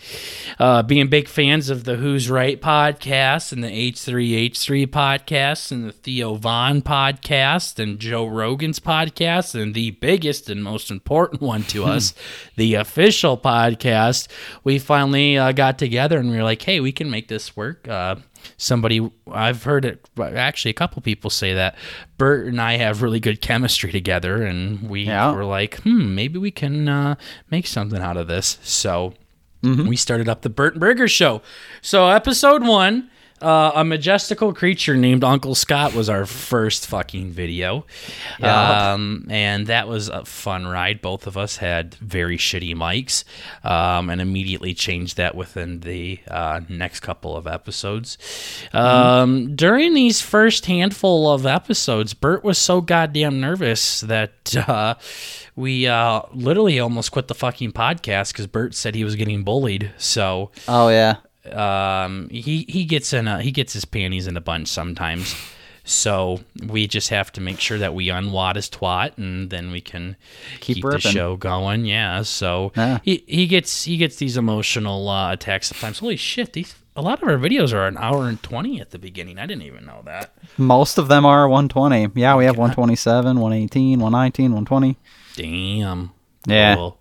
uh 0.59 0.83
being 0.83 1.09
big 1.09 1.29
fans 1.29 1.71
of 1.71 1.85
the 1.85 1.97
Who's 1.97 2.29
Right 2.31 2.61
podcast 2.61 3.53
and 3.53 3.63
the 3.63 3.69
H3H3 3.69 4.87
podcast 4.87 5.71
and 5.71 5.89
the 5.89 5.93
Theo 5.93 6.35
Von 6.35 6.83
podcast 6.83 7.79
and 7.79 7.99
Joe 7.99 8.27
Rogan's 8.27 8.81
podcast 8.81 9.61
and 9.61 9.75
the 9.75 9.93
biggest 9.93 10.51
and 10.51 10.65
most 10.65 10.91
important 10.91 11.41
one 11.41 11.63
to 11.65 11.85
us 11.85 12.15
the 12.57 12.75
official 12.75 13.39
podcast 13.39 14.29
we 14.65 14.79
finally 14.79 15.39
uh, 15.39 15.53
got 15.53 15.79
together 15.79 16.19
and 16.19 16.31
we 16.31 16.37
were 16.37 16.43
like 16.43 16.63
hey 16.63 16.81
we 16.81 16.93
can 16.93 17.11
make 17.11 17.29
this 17.29 17.57
work. 17.57 17.87
Uh 17.89 18.17
somebody 18.56 19.11
I've 19.30 19.64
heard 19.64 19.85
it 19.85 20.09
actually 20.18 20.70
a 20.70 20.75
couple 20.75 21.02
people 21.02 21.30
say 21.30 21.54
that 21.54 21.76
Bert 22.18 22.47
and 22.47 22.61
I 22.61 22.76
have 22.76 23.02
really 23.02 23.20
good 23.20 23.40
chemistry 23.40 23.92
together 23.92 24.42
and 24.44 24.88
we 24.88 25.02
Yeah. 25.04 25.32
were 25.32 25.44
like 25.44 25.80
hmm 25.82 26.14
maybe 26.14 26.38
we 26.38 26.50
can 26.50 26.88
uh, 26.88 27.14
make 27.50 27.66
something 27.66 28.00
out 28.00 28.16
of 28.16 28.26
this. 28.28 28.59
So 28.62 29.14
we 29.62 29.94
started 29.97 30.26
up 30.28 30.40
the 30.40 30.49
Bert 30.49 30.73
and 30.75 30.80
Burger 30.80 31.06
show. 31.06 31.42
So 31.82 32.09
episode 32.09 32.62
one 32.66 33.10
Uh, 33.40 33.73
a 33.75 33.85
majestical 33.85 34.52
creature 34.52 34.97
named 34.97 35.25
Uncle 35.25 35.54
Scott 35.54 35.94
was 35.94 36.09
our 36.09 36.26
first 36.26 36.87
fucking 36.87 37.30
video. 37.30 37.87
Yeah. 38.38 38.92
Um, 38.92 39.26
and 39.30 39.66
that 39.68 39.88
was 39.88 40.09
a 40.09 40.25
fun 40.25 40.66
ride. 40.66 41.00
Both 41.00 41.26
of 41.26 41.37
us 41.37 41.56
had 41.56 41.94
very 41.97 42.37
shitty 42.37 42.75
mics 42.75 43.25
um, 43.64 44.11
and 44.11 44.20
immediately 44.20 44.75
changed 44.75 45.16
that 45.16 45.35
within 45.35 45.80
the 45.80 46.20
uh, 46.28 46.61
next 46.68 47.00
couple 47.00 47.37
of 47.37 47.47
episodes. 47.47 48.18
Um, 48.73 49.56
during 49.56 49.94
these 49.94 50.20
first 50.20 50.66
handful 50.66 51.30
of 51.30 51.47
episodes, 51.47 52.14
Bert 52.14 52.44
was 52.44 52.59
so 52.59 52.80
goddamn 52.80 53.40
nervous 53.40 54.00
that 54.00 54.54
uh, 54.68 54.94
we 55.56 55.87
uh, 55.87 56.23
literally 56.32 56.78
almost 56.78 57.12
quit 57.12 57.28
the 57.28 57.35
fucking 57.35 57.73
podcast 57.73 58.32
because 58.32 58.47
Bert 58.47 58.75
said 58.75 58.94
he 58.94 59.04
was 59.04 59.16
getting 59.16 59.44
bullied. 59.44 59.92
So 59.97 60.50
Oh 60.68 60.88
yeah. 60.88 61.16
Um, 61.50 62.28
he 62.30 62.64
he 62.68 62.85
gets 62.85 63.12
in 63.12 63.28
a, 63.28 63.40
he 63.42 63.50
gets 63.50 63.73
his 63.73 63.85
panties 63.85 64.26
in 64.26 64.37
a 64.37 64.40
bunch 64.40 64.68
sometimes. 64.68 65.35
So 65.82 66.40
we 66.66 66.87
just 66.87 67.09
have 67.09 67.32
to 67.32 67.40
make 67.40 67.59
sure 67.59 67.78
that 67.78 67.94
we 67.94 68.09
unwad 68.09 68.56
his 68.56 68.68
twat, 68.68 69.16
and 69.16 69.50
then 69.50 69.70
we 69.70 69.80
can 69.80 70.16
Keep 70.61 70.76
keep, 70.76 70.85
the 70.85 71.00
show 71.00 71.37
going. 71.37 71.85
Yeah. 71.87 72.23
So 72.23 72.73
he 73.02 73.25
he 73.26 73.47
gets 73.47 73.85
he 73.85 73.97
gets 73.97 74.16
these 74.16 74.37
emotional 74.37 75.09
uh, 75.09 75.32
attacks 75.32 75.68
sometimes. 75.68 75.99
Holy 75.99 76.16
shit! 76.16 76.52
These 76.52 76.75
a 76.94 77.02
lot 77.02 77.23
of 77.23 77.28
our 77.28 77.38
videos 77.38 77.73
are 77.73 77.87
an 77.87 77.97
hour 77.97 78.28
and 78.28 78.42
twenty 78.42 78.80
at 78.80 78.90
the 78.90 78.99
beginning. 78.99 79.38
I 79.38 79.47
didn't 79.47 79.62
even 79.62 79.87
know 79.87 80.02
that. 80.04 80.35
Most 80.59 80.99
of 80.99 81.09
them 81.09 81.25
are 81.25 81.49
120. 81.49 82.20
Yeah, 82.20 82.37
we 82.37 82.44
have 82.44 82.56
127, 82.59 83.40
118, 83.40 83.99
119, 84.00 84.52
120. 84.52 84.97
Damn. 85.37 86.11
Yeah. 86.47 86.75
Cool. 86.75 86.99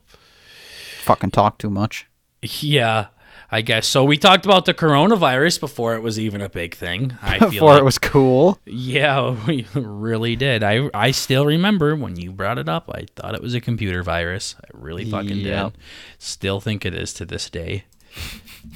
Fucking 1.03 1.31
talk 1.31 1.57
too 1.57 1.69
much. 1.69 2.07
Yeah. 2.41 3.07
I 3.51 3.61
guess 3.61 3.87
so. 3.87 4.03
We 4.05 4.15
talked 4.17 4.45
about 4.45 4.65
the 4.65 4.75
coronavirus 4.75 5.59
before 5.59 5.95
it 5.95 6.01
was 6.03 6.19
even 6.19 6.39
a 6.39 6.49
big 6.49 6.75
thing. 6.75 7.17
I 7.21 7.39
feel 7.39 7.49
Before 7.49 7.71
like, 7.73 7.81
it 7.81 7.83
was 7.85 7.97
cool. 7.97 8.59
Yeah, 8.65 9.35
we 9.47 9.65
really 9.73 10.35
did. 10.35 10.63
I 10.63 10.89
I 10.93 11.11
still 11.11 11.45
remember 11.47 11.95
when 11.95 12.15
you 12.15 12.31
brought 12.31 12.59
it 12.59 12.69
up. 12.69 12.89
I 12.93 13.05
thought 13.15 13.33
it 13.33 13.41
was 13.41 13.55
a 13.55 13.61
computer 13.61 14.03
virus. 14.03 14.55
I 14.63 14.67
really 14.73 15.03
fucking 15.09 15.37
Yep. 15.37 15.73
did. 15.73 15.81
Still 16.19 16.59
think 16.61 16.85
it 16.85 16.93
is 16.93 17.13
to 17.15 17.25
this 17.25 17.49
day. 17.49 17.85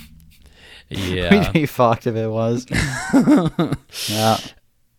Yeah, 0.89 1.46
We'd 1.46 1.53
be 1.53 1.65
fucked 1.65 2.06
if 2.06 2.15
it 2.15 2.27
was. 2.30 2.68
yeah. 4.10 4.38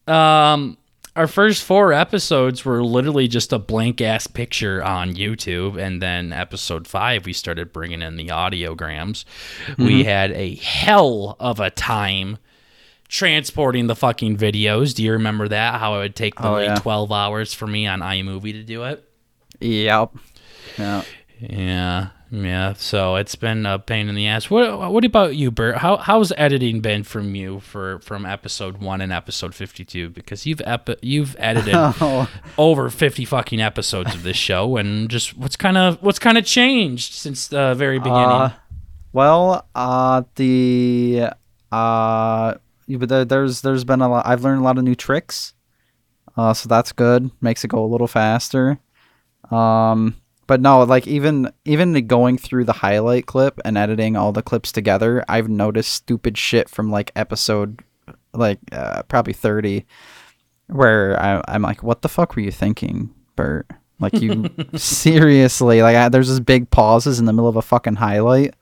um 0.08 0.76
our 1.16 1.26
first 1.26 1.62
four 1.62 1.92
episodes 1.92 2.64
were 2.64 2.82
literally 2.82 3.28
just 3.28 3.52
a 3.52 3.58
blank 3.58 4.00
ass 4.00 4.26
picture 4.26 4.82
on 4.82 5.14
YouTube 5.14 5.80
and 5.80 6.02
then 6.02 6.32
episode 6.32 6.88
5 6.88 7.24
we 7.26 7.32
started 7.32 7.72
bringing 7.72 8.02
in 8.02 8.16
the 8.16 8.28
audiograms. 8.28 9.24
Mm-hmm. 9.66 9.84
We 9.84 10.04
had 10.04 10.32
a 10.32 10.56
hell 10.56 11.36
of 11.38 11.60
a 11.60 11.70
time 11.70 12.38
transporting 13.08 13.86
the 13.86 13.94
fucking 13.94 14.36
videos. 14.36 14.94
Do 14.94 15.04
you 15.04 15.12
remember 15.12 15.46
that? 15.48 15.78
How 15.78 15.94
it 15.96 15.98
would 15.98 16.16
take 16.16 16.40
Oh, 16.40 16.54
literally 16.54 16.66
yeah. 16.66 16.74
12 16.76 17.12
hours 17.12 17.54
for 17.54 17.66
me 17.66 17.86
on 17.86 18.00
iMovie 18.00 18.52
to 18.52 18.64
do 18.64 18.82
it? 18.84 19.08
Yep. 19.60 20.16
Yeah. 20.78 21.02
Yeah, 21.40 22.08
yeah. 22.34 22.72
So 22.74 23.14
it's 23.16 23.36
been 23.36 23.64
a 23.64 23.78
pain 23.78 24.08
in 24.08 24.14
the 24.16 24.26
ass. 24.26 24.50
What 24.50 24.90
What 24.92 25.04
about 25.04 25.36
you, 25.36 25.50
Bert? 25.50 25.76
How 25.78 25.96
How's 25.98 26.32
editing 26.36 26.80
been 26.80 27.04
from 27.04 27.34
you 27.36 27.60
for 27.60 28.00
from 28.00 28.26
episode 28.26 28.78
one 28.78 29.00
and 29.00 29.12
episode 29.12 29.54
fifty 29.54 29.84
two? 29.84 30.10
Because 30.10 30.44
you've 30.44 30.60
epi- 30.64 30.96
you've 31.00 31.36
edited 31.38 31.74
Oh. 31.76 32.28
over 32.58 32.90
fifty 32.90 33.24
fucking 33.24 33.60
episodes 33.60 34.14
of 34.14 34.24
this 34.24 34.36
show, 34.36 34.76
and 34.76 35.08
just 35.08 35.36
what's 35.36 35.56
kind 35.56 35.76
of 35.76 36.02
what's 36.02 36.18
kind 36.18 36.36
of 36.36 36.44
changed 36.44 37.12
since 37.12 37.46
the 37.48 37.74
very 37.74 37.98
beginning. 37.98 38.24
Uh, 38.24 38.52
well, 39.12 39.68
uh, 39.76 40.22
the 40.34 41.28
uh, 41.70 42.54
but 42.88 43.08
there, 43.08 43.24
there's 43.24 43.60
there's 43.60 43.84
been 43.84 44.00
a 44.00 44.08
lot. 44.08 44.26
I've 44.26 44.42
learned 44.42 44.60
a 44.60 44.64
lot 44.64 44.76
of 44.76 44.82
new 44.82 44.96
tricks, 44.96 45.54
uh, 46.36 46.52
so 46.52 46.68
that's 46.68 46.90
good. 46.90 47.30
Makes 47.40 47.62
it 47.64 47.68
go 47.68 47.84
a 47.84 47.86
little 47.86 48.08
faster. 48.08 48.78
Um, 49.52 50.16
but 50.46 50.60
no, 50.60 50.82
like 50.82 51.06
even 51.06 51.50
even 51.64 52.06
going 52.06 52.38
through 52.38 52.64
the 52.64 52.72
highlight 52.74 53.26
clip 53.26 53.58
and 53.64 53.76
editing 53.78 54.16
all 54.16 54.32
the 54.32 54.42
clips 54.42 54.72
together, 54.72 55.24
I've 55.28 55.48
noticed 55.48 55.92
stupid 55.92 56.36
shit 56.38 56.68
from 56.68 56.90
like 56.90 57.12
episode 57.16 57.80
like 58.32 58.58
uh, 58.72 59.02
probably 59.04 59.32
thirty, 59.32 59.86
where 60.66 61.20
I, 61.22 61.42
I'm 61.48 61.62
like, 61.62 61.82
what 61.82 62.02
the 62.02 62.08
fuck 62.08 62.34
were 62.36 62.42
you 62.42 62.50
thinking, 62.50 63.14
Bert? 63.36 63.66
Like 64.00 64.20
you 64.20 64.50
seriously 64.74 65.80
like 65.82 65.96
I, 65.96 66.08
there's 66.08 66.28
this 66.28 66.40
big 66.40 66.68
pauses 66.70 67.18
in 67.20 67.26
the 67.26 67.32
middle 67.32 67.48
of 67.48 67.56
a 67.56 67.62
fucking 67.62 67.94
highlight 67.94 68.54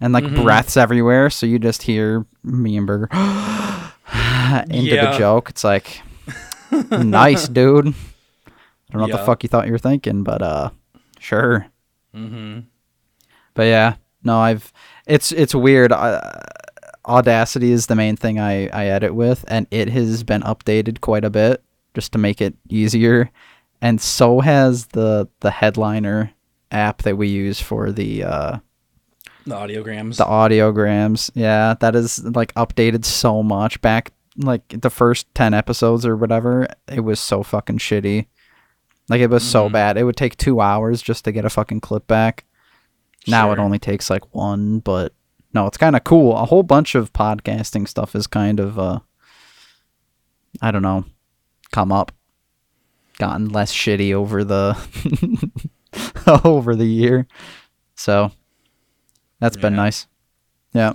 and 0.00 0.12
like 0.12 0.24
Mhm. 0.24 0.42
breaths 0.42 0.76
everywhere 0.76 1.30
so 1.30 1.46
you 1.46 1.58
just 1.58 1.82
hear 1.82 2.26
me 2.42 2.76
and 2.76 2.86
burger 2.86 3.08
into 4.68 4.94
Yeah. 4.94 5.12
the 5.12 5.18
joke 5.18 5.48
it's 5.50 5.64
like 5.64 6.02
nice 6.90 7.48
dude 7.48 7.86
i 7.88 7.90
don't 8.90 9.00
know 9.00 9.00
what 9.00 9.12
the 9.12 9.18
fuck 9.24 9.42
you 9.42 9.48
thought 9.48 9.66
you 9.66 9.72
were 9.72 9.78
thinking 9.78 10.22
but 10.24 10.42
uh 10.42 10.70
sure. 11.24 11.66
Mm-hmm. 12.14 12.60
but 13.54 13.62
yeah 13.64 13.96
no 14.22 14.38
i've 14.38 14.72
it's 15.06 15.32
it's 15.32 15.54
weird. 15.54 15.90
Uh, 15.92 16.20
audacity 17.06 17.72
is 17.72 17.86
the 17.86 17.94
main 17.94 18.16
thing 18.16 18.38
i 18.40 18.66
i 18.68 18.86
edit 18.86 19.14
with 19.14 19.44
and 19.48 19.66
it 19.70 19.88
has 19.90 20.22
been 20.22 20.40
updated 20.42 21.00
quite 21.00 21.24
a 21.24 21.30
bit 21.30 21.62
just 21.94 22.12
to 22.12 22.18
make 22.18 22.40
it 22.40 22.54
easier. 22.68 23.30
And 23.82 24.00
so 24.00 24.40
has 24.40 24.86
the 24.86 25.28
the 25.40 25.50
headliner 25.50 26.30
app 26.70 27.02
that 27.02 27.16
we 27.18 27.28
use 27.28 27.60
for 27.60 27.92
the 27.92 28.24
uh 28.24 28.58
The 29.44 29.54
audiograms. 29.54 30.16
the 30.16 30.24
audiograms. 30.24 31.30
Yeah 31.34 31.74
that 31.80 31.94
is 31.94 32.24
like 32.24 32.54
updated 32.54 33.04
so 33.04 33.42
much. 33.42 33.80
Back 33.82 34.12
like 34.38 34.62
the 34.68 34.90
first 34.90 35.26
10 35.34 35.52
episodes 35.54 36.06
or 36.06 36.16
whatever 36.16 36.66
it 36.90 37.00
was 37.00 37.20
so 37.20 37.42
fucking 37.42 37.78
shitty 37.78 38.26
like 39.08 39.20
it 39.20 39.30
was 39.30 39.42
so 39.48 39.68
Mhm. 39.68 39.72
bad. 39.72 39.96
It 39.98 40.04
would 40.04 40.16
take 40.16 40.36
two 40.36 40.60
hours 40.60 41.02
just 41.02 41.24
to 41.24 41.32
get 41.32 41.44
a 41.44 41.50
fucking 41.50 41.80
clip 41.80 42.06
back. 42.06 42.44
Now 43.26 43.52
it 43.52 43.58
only 43.58 43.78
takes 43.78 44.10
like 44.10 44.34
one 44.34 44.80
but 44.80 45.12
no 45.52 45.66
it's 45.66 45.76
kind 45.78 45.96
of 45.96 46.04
cool. 46.04 46.36
A 46.36 46.44
whole 46.46 46.62
bunch 46.62 46.94
of 46.94 47.12
podcasting 47.12 47.86
stuff 47.88 48.14
is 48.14 48.26
kind 48.26 48.60
of 48.60 48.78
uh 48.78 48.98
i 50.62 50.70
don't 50.70 50.82
know 50.82 51.04
come 51.72 51.90
up. 51.92 52.12
Gotten 53.18 53.48
less 53.48 53.72
shitty 53.72 54.12
over 54.12 54.42
the 54.44 54.76
over 56.44 56.74
the 56.74 56.86
year. 56.86 57.26
So 57.94 58.32
that's 59.40 59.56
been 59.56 59.76
nice. 59.76 60.06
Yeah 60.72 60.94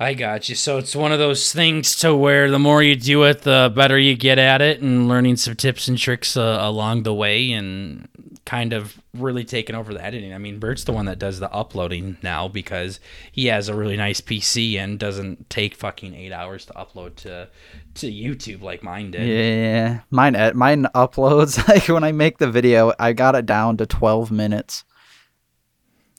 I 0.00 0.14
got 0.14 0.48
you. 0.48 0.54
So 0.54 0.78
it's 0.78 0.96
one 0.96 1.12
of 1.12 1.18
those 1.18 1.52
things 1.52 1.94
to 1.96 2.16
where 2.16 2.50
the 2.50 2.58
more 2.58 2.82
you 2.82 2.96
do 2.96 3.24
it, 3.24 3.42
the 3.42 3.70
better 3.76 3.98
you 3.98 4.16
get 4.16 4.38
at 4.38 4.62
it, 4.62 4.80
and 4.80 5.08
learning 5.08 5.36
some 5.36 5.56
tips 5.56 5.88
and 5.88 5.98
tricks 5.98 6.38
uh, 6.38 6.56
along 6.60 7.02
the 7.02 7.12
way, 7.12 7.52
and 7.52 8.08
kind 8.46 8.72
of 8.72 8.98
really 9.12 9.44
taking 9.44 9.76
over 9.76 9.92
the 9.92 10.02
editing. 10.02 10.32
I 10.32 10.38
mean, 10.38 10.58
Bert's 10.58 10.84
the 10.84 10.92
one 10.92 11.04
that 11.04 11.18
does 11.18 11.38
the 11.38 11.52
uploading 11.52 12.16
now 12.22 12.48
because 12.48 12.98
he 13.30 13.46
has 13.46 13.68
a 13.68 13.74
really 13.74 13.98
nice 13.98 14.22
PC 14.22 14.78
and 14.78 14.98
doesn't 14.98 15.50
take 15.50 15.74
fucking 15.74 16.14
eight 16.14 16.32
hours 16.32 16.64
to 16.66 16.72
upload 16.72 17.16
to 17.16 17.50
to 17.96 18.10
YouTube 18.10 18.62
like 18.62 18.82
mine 18.82 19.10
did. 19.10 19.28
Yeah, 19.28 20.00
mine 20.10 20.34
ed- 20.34 20.56
mine 20.56 20.86
uploads 20.94 21.68
like 21.68 21.88
when 21.88 22.04
I 22.04 22.12
make 22.12 22.38
the 22.38 22.50
video, 22.50 22.94
I 22.98 23.12
got 23.12 23.34
it 23.34 23.44
down 23.44 23.76
to 23.76 23.84
12 23.84 24.30
minutes. 24.30 24.82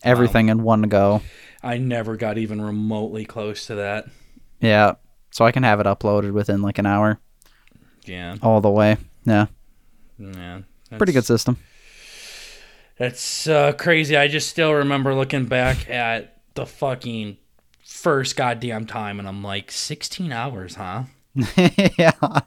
Everything 0.03 0.49
in 0.49 0.61
one 0.61 0.83
go. 0.83 1.21
I 1.63 1.77
never 1.77 2.17
got 2.17 2.37
even 2.37 2.61
remotely 2.61 3.25
close 3.25 3.67
to 3.67 3.75
that. 3.75 4.05
Yeah. 4.59 4.93
So 5.31 5.45
I 5.45 5.51
can 5.51 5.63
have 5.63 5.79
it 5.79 5.85
uploaded 5.85 6.33
within 6.33 6.61
like 6.61 6.77
an 6.77 6.85
hour 6.85 7.19
Yeah, 8.05 8.35
all 8.41 8.61
the 8.61 8.69
way. 8.69 8.97
Yeah. 9.25 9.47
yeah. 10.17 10.61
Pretty 10.97 11.13
good 11.13 11.25
system. 11.25 11.57
That's 12.97 13.47
uh, 13.47 13.71
crazy. 13.73 14.17
I 14.17 14.27
just 14.27 14.49
still 14.49 14.73
remember 14.73 15.15
looking 15.15 15.45
back 15.45 15.89
at 15.89 16.37
the 16.53 16.65
fucking 16.65 17.37
first 17.83 18.35
goddamn 18.35 18.85
time, 18.85 19.19
and 19.19 19.27
I'm 19.27 19.41
like, 19.41 19.71
16 19.71 20.31
hours, 20.31 20.75
huh? 20.75 21.03
yeah. 21.35 22.11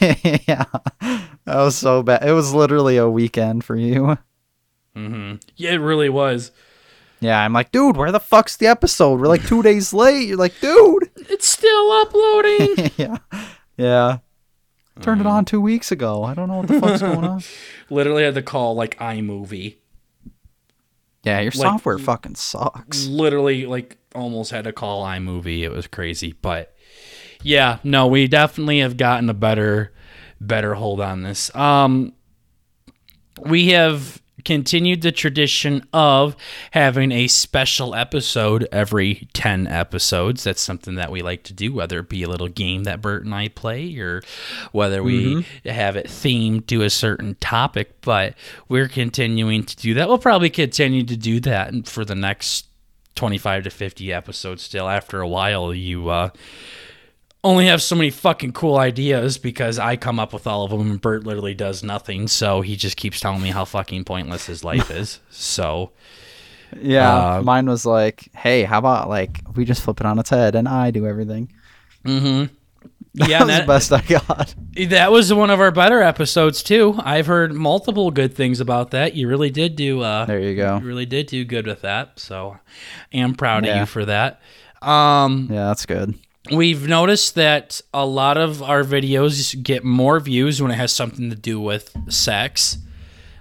yeah. 0.00 0.64
That 1.00 1.26
was 1.46 1.76
so 1.76 2.02
bad. 2.02 2.26
It 2.26 2.32
was 2.32 2.54
literally 2.54 2.96
a 2.96 3.10
weekend 3.10 3.64
for 3.64 3.76
you. 3.76 4.16
Mm-hmm. 4.96 5.36
Yeah, 5.56 5.72
it 5.72 5.76
really 5.78 6.08
was. 6.08 6.50
Yeah, 7.20 7.38
I'm 7.40 7.52
like, 7.52 7.70
dude, 7.70 7.96
where 7.96 8.10
the 8.12 8.20
fuck's 8.20 8.56
the 8.56 8.66
episode? 8.66 9.20
We're 9.20 9.28
like 9.28 9.46
two 9.46 9.62
days 9.62 9.92
late. 9.92 10.26
You're 10.28 10.38
like, 10.38 10.58
dude. 10.60 11.10
It's 11.16 11.46
still 11.46 11.92
uploading. 11.92 12.90
yeah. 12.96 13.18
Yeah. 13.76 14.18
Turned 15.00 15.20
it 15.20 15.26
on 15.26 15.44
two 15.44 15.60
weeks 15.60 15.92
ago. 15.92 16.24
I 16.24 16.34
don't 16.34 16.48
know 16.48 16.58
what 16.58 16.68
the 16.68 16.80
fuck's 16.80 17.00
going 17.02 17.24
on. 17.24 17.42
Literally 17.90 18.22
had 18.22 18.34
to 18.34 18.42
call 18.42 18.74
like 18.74 18.98
iMovie. 18.98 19.76
Yeah, 21.22 21.40
your 21.40 21.50
Like, 21.50 21.54
software 21.54 21.98
fucking 21.98 22.34
sucks. 22.36 23.06
Literally, 23.06 23.66
like 23.66 23.98
almost 24.14 24.50
had 24.50 24.64
to 24.64 24.72
call 24.72 25.04
iMovie. 25.04 25.60
It 25.60 25.70
was 25.70 25.86
crazy, 25.86 26.34
but 26.40 26.74
yeah, 27.42 27.78
no, 27.84 28.06
we 28.06 28.26
definitely 28.26 28.80
have 28.80 28.96
gotten 28.96 29.28
a 29.30 29.34
better, 29.34 29.92
better 30.40 30.74
hold 30.74 31.00
on 31.00 31.22
this. 31.22 31.54
Um, 31.54 32.12
we 33.44 33.68
have 33.68 34.19
continued 34.44 35.02
the 35.02 35.12
tradition 35.12 35.86
of 35.92 36.36
having 36.72 37.12
a 37.12 37.26
special 37.28 37.94
episode 37.94 38.66
every 38.72 39.28
10 39.32 39.66
episodes. 39.66 40.44
That's 40.44 40.60
something 40.60 40.94
that 40.96 41.10
we 41.10 41.22
like 41.22 41.42
to 41.44 41.52
do, 41.52 41.72
whether 41.72 42.00
it 42.00 42.08
be 42.08 42.22
a 42.22 42.28
little 42.28 42.48
game 42.48 42.84
that 42.84 43.00
Bert 43.00 43.24
and 43.24 43.34
I 43.34 43.48
play 43.48 43.96
or 43.98 44.22
whether 44.72 45.02
we 45.02 45.46
have 45.64 45.96
it 45.96 46.06
themed 46.06 46.66
to 46.66 46.82
a 46.82 46.90
certain 46.90 47.36
topic. 47.36 48.00
But 48.00 48.34
we're 48.68 48.88
continuing 48.88 49.64
to 49.64 49.76
do 49.76 49.94
that. 49.94 50.08
We'll 50.08 50.18
probably 50.18 50.50
continue 50.50 51.04
to 51.04 51.16
do 51.16 51.40
that 51.40 51.86
for 51.86 52.04
the 52.04 52.14
next 52.14 52.66
25 53.14 53.64
to 53.64 53.70
50 53.70 54.12
episodes 54.12 54.62
still. 54.62 54.88
After 54.88 55.20
a 55.20 55.28
while, 55.28 55.74
you, 55.74 56.08
uh, 56.08 56.30
only 57.42 57.66
have 57.66 57.80
so 57.82 57.96
many 57.96 58.10
fucking 58.10 58.52
cool 58.52 58.76
ideas 58.76 59.38
because 59.38 59.78
I 59.78 59.96
come 59.96 60.18
up 60.20 60.32
with 60.32 60.46
all 60.46 60.64
of 60.64 60.70
them 60.70 60.90
and 60.90 61.00
Bert 61.00 61.24
literally 61.24 61.54
does 61.54 61.82
nothing. 61.82 62.28
So 62.28 62.60
he 62.60 62.76
just 62.76 62.96
keeps 62.96 63.18
telling 63.20 63.42
me 63.42 63.50
how 63.50 63.64
fucking 63.64 64.04
pointless 64.04 64.46
his 64.46 64.62
life 64.64 64.90
is. 65.02 65.20
So 65.30 65.92
Yeah, 66.80 67.36
Uh, 67.38 67.42
mine 67.42 67.66
was 67.66 67.86
like, 67.86 68.28
hey, 68.34 68.64
how 68.64 68.78
about 68.78 69.08
like 69.08 69.40
we 69.56 69.64
just 69.64 69.82
flip 69.82 70.00
it 70.00 70.06
on 70.06 70.18
its 70.18 70.30
head 70.30 70.54
and 70.54 70.68
I 70.68 70.90
do 70.90 71.06
everything. 71.06 71.50
yeah, 72.04 72.46
That 73.14 73.40
was 73.40 73.46
that, 73.48 73.60
the 73.62 73.66
best 73.66 73.92
I 73.92 74.00
got. 74.02 74.54
that 74.90 75.10
was 75.10 75.32
one 75.32 75.50
of 75.50 75.60
our 75.60 75.70
better 75.70 76.00
episodes 76.02 76.62
too. 76.62 76.94
I've 77.02 77.26
heard 77.26 77.52
multiple 77.54 78.10
good 78.10 78.34
things 78.34 78.60
about 78.60 78.90
that. 78.92 79.14
You 79.14 79.28
really 79.28 79.50
did 79.50 79.76
do. 79.76 80.00
Uh, 80.02 80.26
There 80.26 80.40
you 80.40 80.54
go. 80.56 80.78
You 80.78 80.86
really 80.86 81.06
did 81.06 81.26
do 81.26 81.44
good 81.44 81.66
with 81.66 81.80
that. 81.82 82.18
So 82.20 82.58
I 83.12 83.16
am 83.16 83.34
proud 83.34 83.66
of 83.66 83.74
you 83.76 83.86
for 83.86 84.04
that. 84.04 84.40
Um, 84.82 85.48
Yeah, 85.50 85.66
that's 85.68 85.86
good. 85.86 86.14
We've 86.50 86.88
noticed 86.88 87.34
that 87.34 87.80
a 87.92 88.06
lot 88.06 88.38
of 88.38 88.62
our 88.62 88.82
videos 88.82 89.62
get 89.62 89.84
more 89.84 90.18
views 90.20 90.60
when 90.62 90.70
it 90.70 90.76
has 90.76 90.92
something 90.92 91.28
to 91.30 91.36
do 91.36 91.60
with 91.60 91.94
sex. 92.08 92.78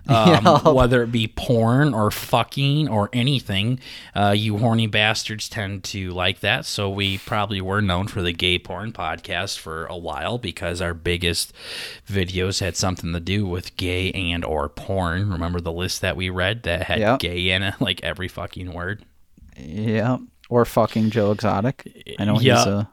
Um, 0.07 0.29
Yeah. 0.43 0.69
Whether 0.71 1.03
it 1.03 1.11
be 1.11 1.27
porn 1.27 1.93
or 1.93 2.09
fucking 2.09 2.87
or 2.89 3.11
anything, 3.13 3.79
uh, 4.15 4.33
you 4.35 4.57
horny 4.57 4.87
bastards 4.87 5.47
tend 5.47 5.83
to 5.83 6.09
like 6.09 6.39
that. 6.39 6.65
So 6.65 6.89
we 6.89 7.19
probably 7.19 7.61
were 7.61 7.79
known 7.79 8.07
for 8.07 8.23
the 8.23 8.33
gay 8.33 8.57
porn 8.57 8.91
podcast 8.91 9.59
for 9.59 9.85
a 9.85 9.95
while 9.95 10.39
because 10.39 10.81
our 10.81 10.95
biggest 10.95 11.53
videos 12.09 12.59
had 12.59 12.75
something 12.75 13.13
to 13.13 13.19
do 13.19 13.45
with 13.45 13.77
gay 13.77 14.11
and 14.13 14.43
or 14.43 14.67
porn. 14.67 15.29
Remember 15.29 15.61
the 15.61 15.71
list 15.71 16.01
that 16.01 16.17
we 16.17 16.31
read 16.31 16.63
that 16.63 16.83
had 16.87 16.99
Yep. 17.01 17.19
gay 17.19 17.51
in 17.51 17.61
it, 17.61 17.75
like 17.79 18.01
every 18.01 18.29
fucking 18.29 18.73
word. 18.73 19.05
Yeah. 19.57 20.17
Or 20.49 20.65
fucking 20.65 21.11
Joe 21.11 21.31
Exotic. 21.31 22.15
I 22.19 22.25
know 22.25 22.39
Yeah. 22.39 22.57
he's 22.57 22.65
a 22.67 22.89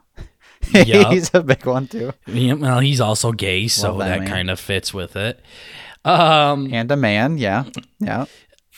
Yeah. 0.85 1.09
he's 1.09 1.31
a 1.33 1.41
big 1.41 1.65
one 1.65 1.87
too. 1.87 2.13
Yeah, 2.27 2.53
well, 2.53 2.79
he's 2.79 3.01
also 3.01 3.31
gay, 3.31 3.67
so 3.67 3.89
Love 3.95 3.99
that 4.07 4.19
that, 4.19 4.27
kind 4.27 4.49
of 4.49 4.59
fits 4.59 4.93
with 4.93 5.15
it. 5.15 5.39
Um, 6.05 6.69
And 6.73 6.91
a 6.91 6.95
man, 6.97 7.37
yeah. 7.37 7.65
Yeah. 7.99 8.25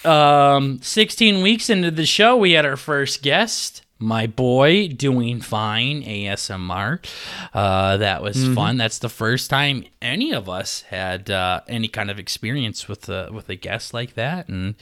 um, 0.05 0.79
16 0.81 1.41
weeks 1.41 1.69
into 1.69 1.91
the 1.91 2.05
show, 2.05 2.35
we 2.37 2.53
had 2.53 2.65
our 2.65 2.77
first 2.77 3.21
guest, 3.21 3.83
my 3.99 4.27
boy, 4.27 4.87
doing 4.87 5.41
fine, 5.41 6.03
ASMR. 6.03 7.05
Uh, 7.53 7.97
that 7.97 8.23
was 8.23 8.47
fun. 8.55 8.77
That's 8.77 8.99
the 8.99 9.09
first 9.09 9.49
time 9.49 9.83
any 10.01 10.33
of 10.33 10.47
us 10.47 10.83
had 10.83 11.29
uh, 11.29 11.61
any 11.67 11.89
kind 11.89 12.09
of 12.09 12.17
experience 12.17 12.87
with 12.87 13.09
a 13.09 13.29
with 13.31 13.49
a 13.49 13.55
guest 13.55 13.93
like 13.93 14.13
that, 14.13 14.47
and 14.47 14.75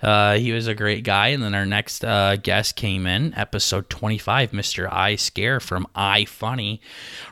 uh, 0.00 0.34
he 0.34 0.52
was 0.52 0.68
a 0.68 0.74
great 0.74 1.02
guy. 1.02 1.28
And 1.28 1.42
then 1.42 1.54
our 1.54 1.66
next 1.66 2.04
uh, 2.04 2.36
guest 2.36 2.76
came 2.76 3.06
in, 3.06 3.34
episode 3.36 3.90
25, 3.90 4.52
Mr. 4.52 4.90
I 4.90 5.16
Scare 5.16 5.58
from 5.58 5.86
I 5.96 6.24
Funny. 6.24 6.80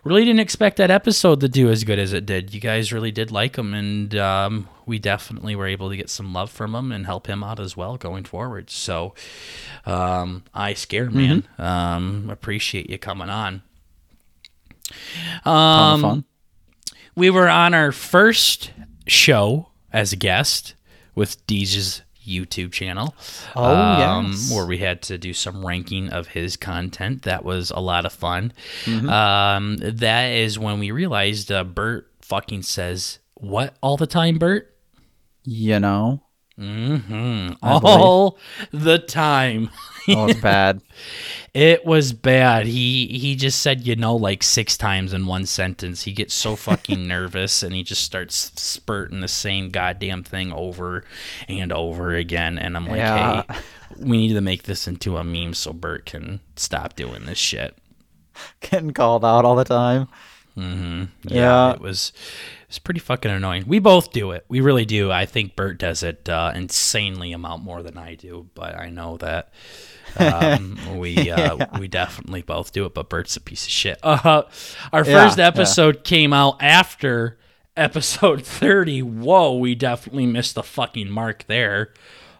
Really 0.03 0.25
didn't 0.25 0.41
expect 0.41 0.79
that 0.79 0.91
episode 0.91 1.41
to 1.41 1.49
do 1.49 1.71
as 1.71 1.85
good 1.85 2.01
as 2.01 2.13
it 2.13 2.27
did. 2.27 2.53
You 2.53 2.61
guys 2.61 2.93
really 2.93 3.13
did 3.13 3.31
like 3.31 3.57
him, 3.57 3.73
and 3.73 4.17
um, 4.17 4.69
we 4.87 4.99
definitely 4.99 5.55
were 5.57 5.67
able 5.67 5.91
to 5.91 5.97
get 5.97 6.11
some 6.11 6.33
love 6.33 6.51
from 6.51 6.75
him 6.75 6.93
and 6.93 7.07
help 7.07 7.27
him 7.27 7.43
out 7.43 7.61
as 7.61 7.77
well 7.77 7.97
going 7.97 8.25
forward. 8.25 8.71
So, 8.71 9.15
um, 9.87 10.45
I 10.55 10.75
Scare 10.75 11.11
Man, 11.11 11.47
um, 11.59 12.29
appreciate 12.31 12.91
you 12.91 12.99
coming 12.99 13.31
on. 13.31 13.63
Um, 15.45 16.25
we 17.15 17.31
were 17.31 17.49
on 17.49 17.75
our 17.75 17.93
first 17.93 18.73
show 19.07 19.69
as 19.93 20.13
a 20.13 20.17
guest 20.17 20.75
with 21.15 21.45
Deej's 21.47 22.03
YouTube 22.27 22.73
channel. 22.73 23.15
Oh, 23.57 24.27
yes. 24.27 24.53
Where 24.53 24.67
we 24.67 24.79
had 24.79 25.03
to 25.03 25.19
do 25.19 25.33
some 25.33 25.65
ranking 25.65 26.11
of 26.11 26.29
his 26.29 26.57
content. 26.57 27.23
That 27.23 27.45
was 27.45 27.71
a 27.71 27.81
lot 27.81 28.07
of 28.07 28.13
fun. 28.13 28.53
Mm-hmm. 28.85 29.09
Um, 29.09 29.77
that 29.79 30.31
is 30.33 30.59
when 30.59 30.79
we 30.79 30.91
realized 30.91 31.51
uh, 31.51 31.65
Bert 31.65 32.11
fucking 32.21 32.63
says, 32.63 33.19
What 33.40 33.75
all 33.82 33.97
the 33.97 34.06
time, 34.06 34.38
Bert? 34.38 34.75
You 35.44 35.81
know. 35.81 36.22
Mm-hmm. 36.59 37.55
All 37.62 38.38
the 38.70 38.98
time. 38.98 39.70
Oh, 40.09 40.26
it's 40.29 40.40
bad. 40.42 40.83
It 41.55 41.87
was 41.87 42.12
bad. 42.12 42.66
He 42.66 43.07
he 43.07 43.35
just 43.35 43.61
said 43.61 43.87
you 43.87 43.96
know 43.96 44.14
like 44.14 44.42
six 44.42 44.76
times 44.76 45.14
in 45.14 45.24
one 45.26 45.46
sentence. 45.46 46.03
He 46.03 46.12
gets 46.12 46.35
so 46.35 46.57
fucking 46.57 47.07
nervous 47.09 47.62
and 47.62 47.74
he 47.74 47.83
just 47.83 48.03
starts 48.03 48.53
spurting 48.61 49.20
the 49.20 49.29
same 49.29 49.70
goddamn 49.70 50.22
thing 50.22 50.53
over 50.53 51.05
and 51.48 51.72
over 51.72 52.14
again. 52.14 52.59
And 52.59 52.76
I'm 52.76 52.87
like, 52.87 52.98
Yeah. 52.98 53.42
hey, 53.48 53.59
we 53.98 54.18
need 54.18 54.35
to 54.35 54.40
make 54.42 54.64
this 54.64 54.87
into 54.87 55.16
a 55.16 55.24
meme 55.24 55.55
so 55.55 55.72
Bert 55.72 56.05
can 56.05 56.40
stop 56.57 56.94
doing 56.94 57.24
this 57.24 57.38
shit. 57.38 57.74
Getting 58.61 58.90
called 58.92 59.24
out 59.24 59.46
all 59.46 59.57
the 59.57 59.64
time. 59.64 60.09
Yeah, 60.57 61.07
Yeah. 61.24 61.72
it 61.72 61.81
was 61.81 62.12
it's 62.70 62.78
pretty 62.78 63.00
fucking 63.00 63.33
annoying. 63.33 63.64
We 63.66 63.80
both 63.80 64.12
do 64.12 64.30
it. 64.30 64.44
We 64.46 64.61
really 64.61 64.85
do. 64.85 65.11
I 65.11 65.26
think 65.26 65.56
Bert 65.56 65.76
does 65.76 66.04
it 66.04 66.28
uh, 66.28 66.52
insanely 66.54 67.33
amount 67.33 67.64
more 67.64 67.83
than 67.83 67.98
I 67.98 68.14
do, 68.14 68.48
but 68.54 68.76
I 68.76 68.90
know 68.90 69.16
that 69.16 69.52
um, 70.16 70.78
we 71.00 71.33
uh, 71.33 71.66
we 71.80 71.88
definitely 71.88 72.42
both 72.42 72.70
do 72.72 72.87
it. 72.87 72.94
But 72.94 73.09
Bert's 73.09 73.37
a 73.37 73.40
piece 73.40 73.64
of 73.64 73.70
shit. 73.70 73.98
Uh, 74.04 74.42
our 74.92 75.04
Yeah, 75.04 75.26
first 75.26 75.40
episode 75.40 76.04
came 76.04 76.33
out 76.33 76.62
after 76.62 77.40
episode 77.76 78.46
thirty. 78.46 79.02
Whoa, 79.02 79.56
we 79.56 79.74
definitely 79.74 80.26
missed 80.26 80.54
the 80.54 80.62
fucking 80.62 81.11
mark 81.11 81.46
there. 81.48 81.92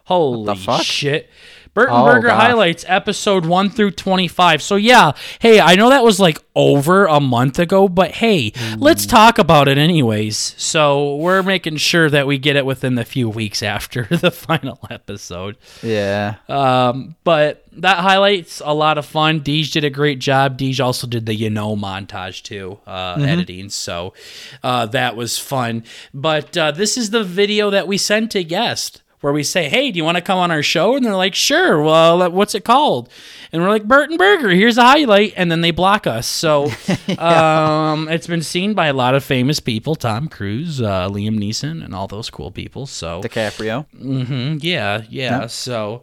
Holy 0.05 0.55
fuck? 0.55 0.83
shit. 0.83 1.29
Burton 1.73 1.95
Oh, 1.95 2.21
highlights 2.21 2.83
episode 2.87 3.45
1 3.45 3.69
through 3.69 3.91
25. 3.91 4.61
So 4.61 4.75
yeah, 4.75 5.13
hey, 5.39 5.59
I 5.61 5.75
know 5.75 5.89
that 5.89 6.03
was 6.03 6.19
like 6.19 6.37
over 6.53 7.05
a 7.05 7.21
month 7.21 7.59
ago, 7.59 7.87
but 7.87 8.11
hey, 8.11 8.51
let's 8.77 9.05
talk 9.05 9.37
about 9.37 9.69
it 9.69 9.77
anyways. 9.77 10.37
So 10.57 11.15
we're 11.15 11.43
making 11.43 11.77
sure 11.77 12.09
that 12.09 12.27
we 12.27 12.37
get 12.37 12.57
it 12.57 12.65
within 12.65 12.95
the 12.95 13.05
few 13.05 13.29
weeks 13.29 13.63
after 13.71 14.03
the 14.03 14.31
final 14.31 14.79
episode. 14.89 15.57
Yeah. 15.81 16.35
Um, 16.49 17.15
but 17.23 17.65
that 17.73 17.99
highlights 17.99 18.61
a 18.65 18.73
lot 18.73 18.97
of 18.97 19.05
fun. 19.05 19.39
Deej 19.39 19.71
did 19.71 19.85
a 19.85 19.89
great 19.89 20.19
job. 20.19 20.57
Deej 20.57 20.83
also 20.83 21.07
did 21.07 21.25
the 21.25 21.33
you 21.33 21.49
know 21.49 21.77
montage 21.77 22.41
too, 22.43 22.79
uh, 22.85 23.17
editing. 23.21 23.69
So 23.69 24.13
uh, 24.61 24.87
that 24.87 25.15
was 25.15 25.37
fun. 25.37 25.85
But 26.13 26.57
uh, 26.57 26.71
this 26.71 26.97
is 26.97 27.11
the 27.11 27.23
video 27.23 27.69
that 27.69 27.87
we 27.87 27.97
sent 27.97 28.31
to 28.31 28.43
guest 28.43 29.01
where 29.21 29.31
we 29.33 29.43
say, 29.43 29.69
"Hey, 29.69 29.91
do 29.91 29.97
you 29.97 30.03
want 30.03 30.17
to 30.17 30.21
come 30.21 30.37
on 30.37 30.51
our 30.51 30.61
show?" 30.63 30.95
And 30.95 31.05
they're 31.05 31.15
like, 31.15 31.33
"Sure." 31.35 31.81
Well, 31.81 32.29
what's 32.31 32.53
it 32.55 32.65
called? 32.65 33.09
And 33.51 33.61
we're 33.61 33.69
like, 33.69 33.85
"Bert 33.87 34.09
and 34.09 34.17
Burger." 34.17 34.49
Here's 34.49 34.77
a 34.77 34.83
highlight, 34.83 35.33
and 35.37 35.49
then 35.51 35.61
they 35.61 35.71
block 35.71 36.05
us. 36.07 36.27
So 36.27 36.65
um, 37.17 38.07
it's 38.09 38.27
been 38.27 38.41
seen 38.41 38.73
by 38.73 38.87
a 38.87 38.93
lot 38.93 39.15
of 39.15 39.23
famous 39.23 39.59
people: 39.59 39.95
Tom 39.95 40.27
Cruise, 40.27 40.81
uh, 40.81 41.09
Liam 41.09 41.37
Neeson, 41.39 41.83
and 41.83 41.95
all 41.95 42.07
those 42.07 42.29
cool 42.29 42.51
people. 42.51 42.85
So 42.85 43.21
DiCaprio. 43.21 43.85
hmm 43.91 44.57
Yeah, 44.59 45.03
yeah. 45.09 45.47
So, 45.47 46.01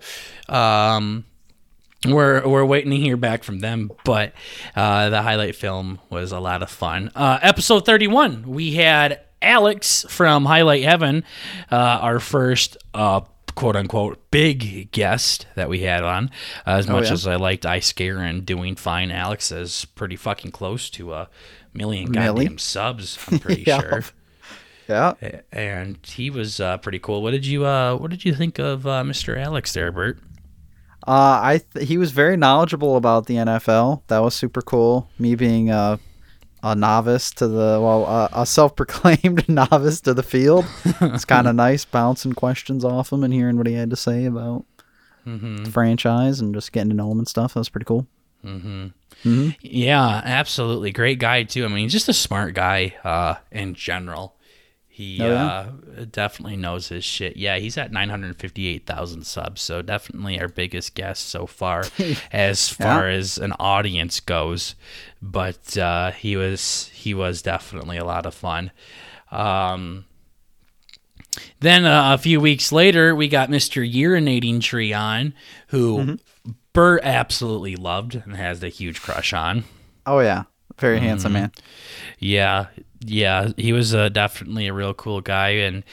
um, 0.48 1.24
we're 2.07 2.46
we're 2.46 2.64
waiting 2.64 2.90
to 2.92 2.96
hear 2.96 3.16
back 3.16 3.42
from 3.42 3.59
them, 3.59 3.90
but 4.04 4.33
uh, 4.76 5.11
the 5.11 5.22
highlight 5.22 5.57
film 5.57 5.98
was 6.11 6.31
a 6.31 6.38
lot 6.38 6.62
of 6.62 6.70
fun. 6.70 7.11
Uh, 7.16 7.38
episode 7.42 7.85
thirty-one, 7.85 8.44
we 8.46 8.74
had 8.74 9.20
Alex 9.42 10.05
from 10.09 10.44
Highlight 10.44 10.83
Heaven, 10.85 11.24
uh, 11.70 11.77
our 11.77 12.20
first. 12.20 12.77
Uh, 12.94 13.20
quote 13.55 13.74
unquote 13.74 14.31
big 14.31 14.88
guest 14.92 15.48
that 15.57 15.68
we 15.68 15.81
had 15.81 16.05
on 16.05 16.31
uh, 16.64 16.70
as 16.79 16.87
much 16.87 17.07
yeah? 17.07 17.12
as 17.12 17.27
i 17.27 17.35
liked 17.35 17.66
i 17.66 17.81
scare 17.81 18.18
and 18.18 18.46
doing 18.46 18.77
fine 18.77 19.11
alex 19.11 19.51
is 19.51 19.85
pretty 19.96 20.14
fucking 20.14 20.53
close 20.53 20.88
to 20.88 21.12
a 21.12 21.29
million 21.74 22.09
Millie? 22.09 22.44
goddamn 22.44 22.59
subs 22.59 23.18
i'm 23.29 23.38
pretty 23.40 23.64
Yeah. 23.66 23.81
sure 23.81 24.05
Yeah. 24.88 25.14
and 25.51 25.98
he 26.07 26.31
was 26.31 26.61
uh, 26.61 26.79
pretty 26.79 27.01
cool. 27.01 27.20
What 27.20 27.33
did 27.33 27.44
you 27.46 27.66
uh, 27.66 27.96
What 27.96 28.12
did 28.12 28.24
you 28.24 28.33
think 28.33 28.61
of 28.61 28.87
uh, 28.87 29.03
Mr. 29.03 29.37
Alex 29.37 29.72
there, 29.72 29.90
Bert? 29.90 30.18
Uh, 31.07 31.40
I 31.42 31.61
th- 31.74 31.88
he 31.88 31.98
was 31.98 32.12
very 32.12 32.37
knowledgeable 32.37 32.96
about 32.96 33.27
the 33.27 33.35
NFL. 33.35 34.03
That 34.07 34.20
was 34.20 34.35
super 34.35 34.62
cool. 34.62 35.11
Me 35.18 35.35
being 35.35 35.68
a, 35.70 35.98
a 36.62 36.75
novice 36.75 37.31
to 37.33 37.47
the 37.49 37.81
well, 37.83 38.07
uh, 38.07 38.29
a 38.33 38.47
self-proclaimed 38.47 39.49
novice 39.51 40.01
to 40.03 40.14
the 40.14 40.23
field. 40.23 40.64
It's 40.85 41.25
kind 41.27 41.47
of 41.47 41.55
nice 41.55 41.85
bouncing 41.85 42.33
questions 42.33 42.85
off 42.85 43.12
him 43.12 43.25
and 43.25 43.33
hearing 43.33 43.57
what 43.57 43.66
he 43.66 43.75
had 43.75 43.90
to 43.90 43.97
say 43.97 44.25
about 44.25 44.64
the 45.64 45.71
franchise 45.71 46.40
and 46.40 46.55
just 46.55 46.73
getting 46.73 46.90
to 46.90 46.97
know 46.97 47.11
him 47.11 47.18
and 47.18 47.29
stuff. 47.29 47.55
That 47.55 47.61
was 47.61 47.68
pretty 47.68 47.85
cool. 47.85 48.07
Yeah, 49.61 50.23
absolutely, 50.25 50.90
great 50.92 51.18
guy 51.18 51.42
too. 51.42 51.64
I 51.64 51.68
mean, 51.68 51.79
he's 51.79 51.92
just 51.92 52.09
a 52.09 52.14
smart 52.14 52.55
guy 52.55 52.97
uh, 53.05 53.35
in 53.51 53.75
general. 53.75 54.37
He 54.98 55.18
Oh, 55.22 55.28
yeah? 55.32 55.46
uh, 56.00 56.04
definitely 56.11 56.56
knows 56.56 56.88
his 56.88 57.04
shit. 57.04 57.37
Yeah, 57.37 57.58
he's 57.58 57.78
at 57.78 57.92
958,000 57.92 59.24
subs, 59.24 59.62
so 59.62 59.80
definitely 59.80 60.40
our 60.40 60.48
biggest 60.48 60.96
guest 60.96 61.28
so 61.28 61.46
far 61.46 61.84
as 62.32 62.68
far 62.68 63.08
as 63.08 63.38
an 63.38 63.52
audience 63.61 64.18
goes. 64.18 64.74
But 65.22 65.78
uh, 65.78 66.11
he 66.11 66.37
was 66.37 66.90
he 66.92 67.14
was 67.14 67.42
definitely 67.42 67.96
a 67.96 68.04
lot 68.04 68.26
of 68.26 68.34
fun. 68.34 68.72
Um, 69.30 70.06
then 71.61 71.84
uh, 71.84 72.14
a 72.14 72.18
few 72.18 72.40
weeks 72.40 72.72
later, 72.72 73.14
we 73.14 73.28
got 73.28 73.50
Mr. 73.50 73.88
Urinating 73.88 74.61
Tree 74.61 74.92
on, 74.92 75.32
who 75.68 75.98
Mm-hmm. 75.98 76.52
Bert 76.72 77.02
absolutely 77.04 77.76
loved 77.76 78.16
and 78.16 78.34
has 78.37 78.62
a 78.64 78.68
huge 78.68 79.00
crush 79.00 79.32
on. 79.32 79.62
Oh 80.06 80.18
yeah, 80.18 80.42
very 80.78 80.98
handsome 80.98 81.34
Mm-hmm. 81.34 81.40
man. 81.42 81.52
Yeah, 82.18 82.66
yeah, 83.00 83.50
he 83.56 83.72
was 83.72 83.94
uh, 83.94 84.08
definitely 84.08 84.66
a 84.66 84.72
real 84.72 84.94
cool 84.94 85.20
guy, 85.20 85.50
and 85.50 85.84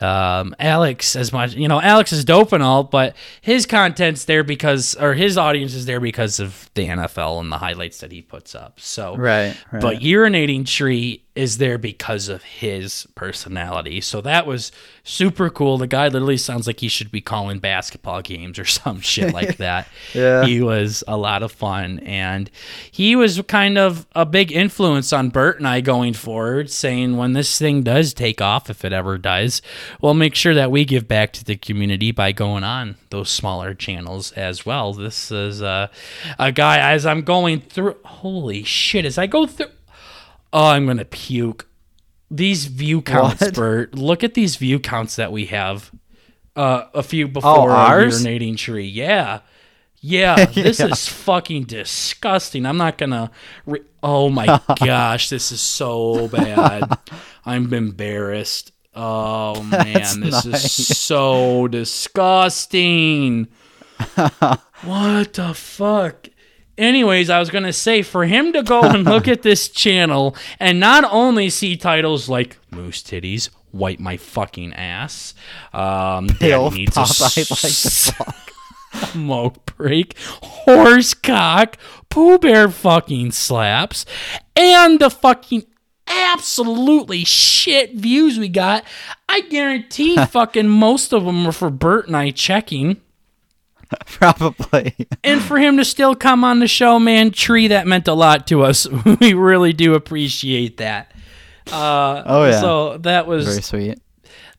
um, 0.00 0.54
Alex, 0.58 1.16
as 1.16 1.32
much 1.32 1.54
you 1.54 1.68
know, 1.68 1.80
Alex 1.80 2.12
is 2.12 2.24
dope 2.24 2.52
and 2.52 2.62
all, 2.62 2.84
but 2.84 3.14
his 3.40 3.66
content's 3.66 4.24
there 4.24 4.44
because, 4.44 4.94
or 4.96 5.14
his 5.14 5.36
audience 5.36 5.74
is 5.74 5.86
there 5.86 6.00
because 6.00 6.40
of 6.40 6.70
the 6.74 6.86
NFL 6.86 7.40
and 7.40 7.50
the 7.52 7.58
highlights 7.58 7.98
that 7.98 8.12
he 8.12 8.22
puts 8.22 8.54
up. 8.54 8.80
So, 8.80 9.16
Right, 9.16 9.56
right. 9.72 9.82
but 9.82 9.98
urinating 9.98 10.66
tree 10.66 11.23
is 11.34 11.58
there 11.58 11.78
because 11.78 12.28
of 12.28 12.44
his 12.44 13.08
personality. 13.16 14.00
So 14.00 14.20
that 14.20 14.46
was 14.46 14.70
super 15.02 15.50
cool. 15.50 15.78
The 15.78 15.88
guy 15.88 16.06
literally 16.06 16.36
sounds 16.36 16.66
like 16.68 16.78
he 16.78 16.86
should 16.86 17.10
be 17.10 17.20
calling 17.20 17.58
basketball 17.58 18.22
games 18.22 18.58
or 18.58 18.64
some 18.64 19.00
shit 19.00 19.34
like 19.34 19.56
that. 19.58 19.88
Yeah. 20.12 20.44
He 20.44 20.60
was 20.60 21.02
a 21.08 21.16
lot 21.16 21.42
of 21.42 21.50
fun 21.50 21.98
and 22.00 22.50
he 22.90 23.16
was 23.16 23.40
kind 23.48 23.78
of 23.78 24.06
a 24.14 24.24
big 24.24 24.52
influence 24.52 25.12
on 25.12 25.30
Bert 25.30 25.58
and 25.58 25.66
I 25.66 25.80
going 25.80 26.14
forward, 26.14 26.70
saying 26.70 27.16
when 27.16 27.32
this 27.32 27.58
thing 27.58 27.82
does 27.82 28.14
take 28.14 28.40
off, 28.40 28.70
if 28.70 28.84
it 28.84 28.92
ever 28.92 29.18
does, 29.18 29.60
we'll 30.00 30.14
make 30.14 30.36
sure 30.36 30.54
that 30.54 30.70
we 30.70 30.84
give 30.84 31.08
back 31.08 31.32
to 31.32 31.44
the 31.44 31.56
community 31.56 32.12
by 32.12 32.30
going 32.30 32.62
on 32.62 32.96
those 33.10 33.30
smaller 33.30 33.74
channels 33.74 34.32
as 34.32 34.64
well. 34.66 34.92
This 34.92 35.30
is 35.30 35.62
uh, 35.62 35.88
a 36.38 36.52
guy 36.52 36.78
as 36.78 37.06
I'm 37.06 37.22
going 37.22 37.60
through 37.60 37.96
holy 38.04 38.62
shit, 38.64 39.04
as 39.04 39.18
I 39.18 39.26
go 39.26 39.46
through 39.46 39.68
Oh, 40.54 40.68
I'm 40.68 40.86
gonna 40.86 41.04
puke. 41.04 41.66
These 42.30 42.66
view 42.66 43.02
counts, 43.02 43.40
What? 43.42 43.54
Bert. 43.54 43.94
Look 43.96 44.22
at 44.24 44.34
these 44.34 44.56
view 44.56 44.78
counts 44.78 45.16
that 45.16 45.32
we 45.32 45.46
have. 45.46 45.90
Uh, 46.56 46.84
a 46.94 47.02
few 47.02 47.26
before 47.26 47.70
our 47.72 48.02
Oh, 48.02 48.06
urinating 48.06 48.56
tree. 48.56 48.86
Yeah, 48.86 49.40
yeah. 50.00 50.44
This 50.54 50.78
is 50.78 51.08
fucking 51.08 51.64
disgusting. 51.64 52.64
I'm 52.66 52.76
not 52.76 52.96
gonna. 52.98 53.32
Re- 53.66 53.80
oh 54.02 54.30
my 54.30 54.60
gosh, 54.78 55.28
this 55.28 55.50
is 55.50 55.60
so 55.60 56.28
bad. 56.28 56.98
I'm 57.44 57.72
embarrassed. 57.74 58.70
Oh 58.94 59.60
man, 59.64 60.20
this 60.20 60.44
nice. 60.46 60.78
is 60.78 60.96
so 60.96 61.66
disgusting. 61.66 63.48
what 64.84 65.32
the 65.32 65.52
fuck? 65.54 66.28
Anyways, 66.76 67.30
I 67.30 67.38
was 67.38 67.50
gonna 67.50 67.72
say 67.72 68.02
for 68.02 68.24
him 68.24 68.52
to 68.52 68.62
go 68.62 68.82
and 68.82 69.04
look 69.04 69.28
at 69.34 69.42
this 69.42 69.68
channel 69.68 70.36
and 70.58 70.80
not 70.80 71.04
only 71.10 71.50
see 71.50 71.76
titles 71.76 72.28
like 72.28 72.58
Moose 72.70 73.02
Titties, 73.02 73.50
Wipe 73.72 74.00
My 74.00 74.16
Fucking 74.16 74.72
Ass, 74.74 75.34
um, 75.72 76.28
Bill 76.40 76.70
Needs 76.70 76.96
a 76.96 77.00
Popeye 77.00 77.50
like 77.50 77.72
the 77.72 78.12
fuck. 78.12 78.50
Smoke 79.10 79.66
Break, 79.66 80.16
Horse 80.18 81.14
Cock, 81.14 81.78
Pooh 82.08 82.38
Bear 82.38 82.68
fucking 82.68 83.32
slaps, 83.32 84.06
and 84.54 85.00
the 85.00 85.10
fucking 85.10 85.64
absolutely 86.06 87.24
shit 87.24 87.94
views 87.94 88.38
we 88.38 88.48
got. 88.48 88.84
I 89.28 89.40
guarantee 89.42 90.16
fucking 90.26 90.68
most 90.68 91.12
of 91.12 91.24
them 91.24 91.44
were 91.44 91.52
for 91.52 91.70
Bert 91.70 92.06
and 92.06 92.16
I 92.16 92.30
checking. 92.30 93.00
Probably. 94.06 94.94
And 95.22 95.42
for 95.42 95.58
him 95.58 95.76
to 95.78 95.84
still 95.84 96.14
come 96.14 96.44
on 96.44 96.58
the 96.60 96.68
show, 96.68 96.98
man, 96.98 97.30
Tree, 97.30 97.68
that 97.68 97.86
meant 97.86 98.08
a 98.08 98.14
lot 98.14 98.46
to 98.48 98.62
us. 98.62 98.86
we 99.20 99.34
really 99.34 99.72
do 99.72 99.94
appreciate 99.94 100.76
that. 100.78 101.12
Uh, 101.70 102.22
Oh, 102.26 102.44
yeah. 102.46 102.60
So 102.60 102.98
that 102.98 103.26
was 103.26 103.46
Very 103.46 103.62
sweet. 103.62 103.98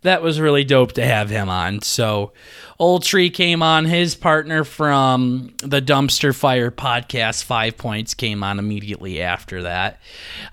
that 0.02 0.22
was 0.22 0.40
really 0.40 0.64
dope 0.64 0.94
to 0.94 1.06
have 1.06 1.30
him 1.30 1.50
on. 1.50 1.82
So 1.82 2.34
Old 2.80 3.04
Tree 3.04 3.30
came 3.30 3.62
on. 3.64 3.86
His 3.86 4.16
partner 4.16 4.64
from 4.64 5.54
the 5.64 5.82
Dumpster 5.82 6.36
Fire 6.36 6.72
podcast, 6.72 7.44
Five 7.44 7.78
Points, 7.78 8.14
came 8.14 8.44
on 8.44 8.60
immediately 8.60 9.22
after 9.22 9.62
that. 9.64 10.00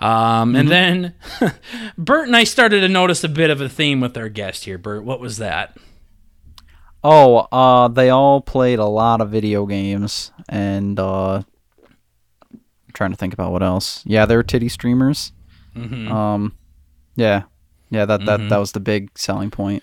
Um, 0.01 0.55
And 0.57 0.69
then 0.69 1.15
Bert 1.99 2.27
and 2.29 2.37
I 2.37 2.45
started 2.45 2.81
to 2.83 2.89
notice 2.89 3.25
a 3.25 3.29
bit 3.29 3.51
of 3.51 3.61
a 3.61 3.69
theme 3.69 4.01
with 4.01 4.17
our 4.17 4.29
guest 4.29 4.65
here. 4.67 4.79
Bert, 4.79 5.05
what 5.05 5.21
was 5.21 5.39
that? 5.39 5.77
Oh, 7.05 7.49
uh, 7.51 7.89
they 7.89 8.11
all 8.11 8.41
played 8.41 8.79
a 8.79 8.87
lot 8.87 9.21
of 9.21 9.31
video 9.31 9.67
games, 9.67 10.31
and 10.49 10.99
uh, 11.01 11.43
I'm 12.53 12.61
trying 12.93 13.11
to 13.11 13.17
think 13.17 13.35
about 13.35 13.51
what 13.51 13.63
else. 13.63 14.03
Yeah, 14.07 14.25
they 14.27 14.37
were 14.37 14.45
titty 14.45 14.69
streamers. 14.69 15.33
Mm-hmm. 15.75 16.13
Um, 16.13 16.57
yeah, 17.17 17.43
yeah, 17.91 18.05
that 18.05 18.25
that 18.27 18.49
that 18.49 18.59
was 18.59 18.73
the 18.73 18.81
big 18.81 19.11
selling 19.19 19.51
point. 19.51 19.83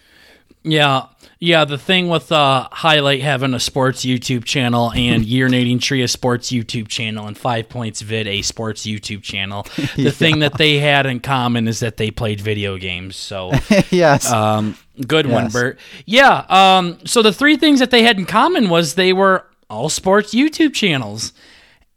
Yeah, 0.62 1.06
yeah. 1.39 1.63
The 1.63 1.78
thing 1.78 2.10
with 2.10 2.32
uh, 2.32 2.67
Highlight 2.72 3.22
having 3.22 3.54
a 3.54 3.60
sports 3.60 4.04
YouTube 4.04 4.43
channel 4.43 4.91
and 4.91 5.24
Urinating 5.26 5.82
Tree 5.82 6.02
a 6.04 6.08
sports 6.08 6.52
YouTube 6.52 6.89
channel 6.89 7.28
and 7.28 7.38
Five 7.38 7.69
Points 7.69 8.02
Vid 8.02 8.28
a 8.28 8.41
sports 8.41 8.86
YouTube 8.86 9.24
channel. 9.24 9.65
The 9.95 10.12
thing 10.12 10.39
that 10.39 10.58
they 10.58 10.80
had 10.80 11.06
in 11.06 11.19
common 11.22 11.67
is 11.67 11.80
that 11.80 11.98
they 11.98 12.12
played 12.12 12.41
video 12.41 12.78
games. 12.78 13.15
So, 13.15 13.52
yes. 13.89 14.32
um, 14.32 14.78
good 15.08 15.26
one, 15.28 15.45
Yes. 15.45 15.54
Bert. 15.54 15.80
Yeah. 16.06 16.45
Um, 16.50 17.00
so 17.06 17.22
the 17.22 17.34
three 17.34 17.56
things 17.58 17.80
that 17.80 17.91
they 17.91 18.04
had 18.04 18.17
in 18.19 18.26
common 18.26 18.69
was 18.69 18.95
they 18.95 19.13
were 19.13 19.45
all 19.69 19.88
sports 19.89 20.34
YouTube 20.34 20.74
channels. 20.74 21.32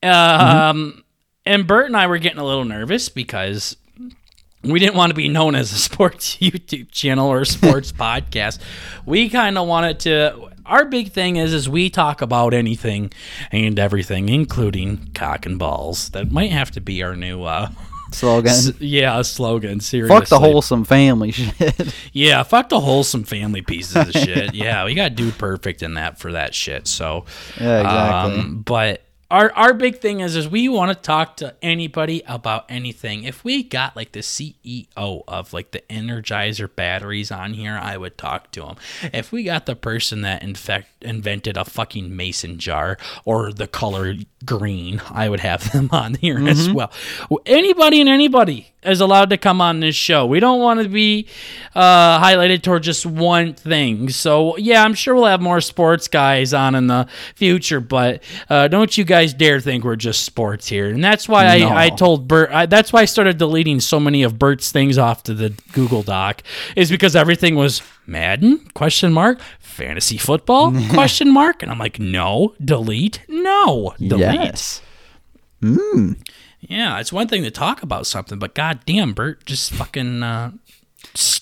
Um, 0.02 1.04
and 1.46 1.66
Bert 1.66 1.86
and 1.86 1.96
I 1.96 2.06
were 2.06 2.18
getting 2.18 2.38
a 2.38 2.44
little 2.44 2.64
nervous 2.64 3.08
because 3.08 3.76
we 4.64 4.78
didn't 4.78 4.94
want 4.94 5.10
to 5.10 5.14
be 5.14 5.28
known 5.28 5.54
as 5.54 5.72
a 5.72 5.76
sports 5.88 6.36
YouTube 6.36 6.90
channel 6.90 7.28
or 7.28 7.40
a 7.42 7.46
sports 7.46 7.92
podcast. 8.06 8.58
We 9.06 9.28
kind 9.28 9.58
of 9.58 9.66
wanted 9.68 10.00
to. 10.00 10.48
Our 10.64 10.84
big 10.84 11.10
thing 11.10 11.36
is 11.36 11.52
is 11.52 11.68
we 11.68 11.90
talk 11.90 12.22
about 12.22 12.54
anything 12.54 13.12
and 13.50 13.78
everything, 13.78 14.28
including 14.28 15.10
cock 15.14 15.44
and 15.46 15.58
balls. 15.58 16.10
That 16.10 16.30
might 16.30 16.52
have 16.52 16.70
to 16.72 16.80
be 16.80 17.02
our 17.02 17.16
new, 17.16 17.42
uh, 17.42 17.68
Slogan. 18.12 18.50
s- 18.52 18.72
yeah, 18.78 19.22
slogan. 19.22 19.80
Seriously, 19.80 20.16
Fuck 20.16 20.28
the 20.28 20.38
wholesome 20.38 20.84
family 20.84 21.32
shit. 21.32 21.94
yeah, 22.12 22.42
fuck 22.44 22.68
the 22.68 22.78
wholesome 22.78 23.24
family 23.24 23.62
pieces 23.62 23.96
of 23.96 24.12
shit. 24.12 24.54
Yeah, 24.54 24.84
we 24.84 24.94
got 24.94 25.14
Dude 25.16 25.36
Perfect 25.38 25.82
in 25.82 25.94
that 25.94 26.18
for 26.18 26.32
that 26.32 26.54
shit. 26.54 26.86
So, 26.86 27.24
Yeah, 27.60 27.80
exactly. 27.80 28.40
um, 28.40 28.62
but 28.64 29.02
our 29.32 29.50
our 29.54 29.74
big 29.74 29.98
thing 29.98 30.20
is 30.20 30.36
is 30.36 30.46
we 30.48 30.68
want 30.68 30.90
to 30.92 30.94
talk 30.94 31.36
to 31.38 31.54
anybody 31.62 32.22
about 32.26 32.66
anything. 32.68 33.24
If 33.24 33.42
we 33.42 33.62
got 33.62 33.96
like 33.96 34.12
the 34.12 34.20
CEO 34.20 35.24
of 35.26 35.52
like 35.52 35.70
the 35.72 35.80
Energizer 35.90 36.68
batteries 36.74 37.30
on 37.32 37.54
here, 37.54 37.78
I 37.80 37.96
would 37.96 38.18
talk 38.18 38.50
to 38.52 38.66
him. 38.66 38.76
If 39.12 39.32
we 39.32 39.42
got 39.44 39.66
the 39.66 39.74
person 39.74 40.20
that 40.20 40.42
infect 40.42 40.88
invented 41.02 41.56
a 41.56 41.64
fucking 41.64 42.14
mason 42.14 42.58
jar 42.58 42.98
or 43.24 43.52
the 43.52 43.66
color 43.66 44.14
green, 44.44 45.00
I 45.10 45.28
would 45.28 45.40
have 45.40 45.72
them 45.72 45.88
on 45.92 46.14
here 46.14 46.38
as 46.46 46.68
Mm-hmm. 46.68 46.74
well. 46.74 46.92
Anybody 47.46 48.00
and 48.00 48.08
anybody 48.10 48.71
is 48.84 49.00
allowed 49.00 49.30
to 49.30 49.36
come 49.36 49.60
on 49.60 49.80
this 49.80 49.94
show. 49.94 50.26
We 50.26 50.40
don't 50.40 50.60
want 50.60 50.82
to 50.82 50.88
be 50.88 51.28
uh, 51.74 52.20
highlighted 52.20 52.62
toward 52.62 52.82
just 52.82 53.06
one 53.06 53.54
thing. 53.54 54.08
So 54.08 54.56
yeah, 54.56 54.82
I'm 54.84 54.94
sure 54.94 55.14
we'll 55.14 55.26
have 55.26 55.40
more 55.40 55.60
sports 55.60 56.08
guys 56.08 56.52
on 56.52 56.74
in 56.74 56.88
the 56.88 57.06
future, 57.36 57.80
but 57.80 58.22
uh, 58.50 58.68
don't 58.68 58.96
you 58.98 59.04
guys 59.04 59.34
dare 59.34 59.60
think 59.60 59.84
we're 59.84 59.96
just 59.96 60.24
sports 60.24 60.66
here. 60.68 60.88
And 60.90 61.02
that's 61.02 61.28
why 61.28 61.58
No. 61.58 61.68
I, 61.68 61.84
I 61.84 61.90
told 61.90 62.26
Bert. 62.26 62.50
I, 62.50 62.66
that's 62.66 62.92
why 62.92 63.02
I 63.02 63.04
started 63.04 63.38
deleting 63.38 63.78
so 63.80 64.00
many 64.00 64.22
of 64.24 64.38
Bert's 64.38 64.72
things 64.72 64.98
off 64.98 65.22
to 65.24 65.34
the 65.34 65.50
Google 65.72 66.02
Doc, 66.02 66.42
is 66.76 66.90
because 66.90 67.14
everything 67.14 67.54
was 67.54 67.82
Madden 68.06 68.58
question 68.74 69.12
mark 69.12 69.38
fantasy 69.60 70.18
football 70.18 70.72
question 70.90 71.32
mark, 71.32 71.62
and 71.62 71.70
I'm 71.70 71.78
like, 71.78 71.98
no, 71.98 72.54
delete, 72.62 73.22
no, 73.28 73.94
delete. 73.98 74.34
yes. 74.34 74.82
Mm. 75.62 76.18
Yeah, 76.62 77.00
it's 77.00 77.12
one 77.12 77.26
thing 77.28 77.42
to 77.42 77.50
talk 77.50 77.82
about 77.82 78.06
something, 78.06 78.38
but 78.38 78.54
goddamn, 78.54 79.12
Bert 79.14 79.44
just 79.44 79.72
fucking 79.72 80.22
uh, 80.22 80.52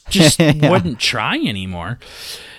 just 0.08 0.38
Yeah. 0.40 0.70
wouldn't 0.70 0.98
try 0.98 1.36
anymore. 1.36 1.98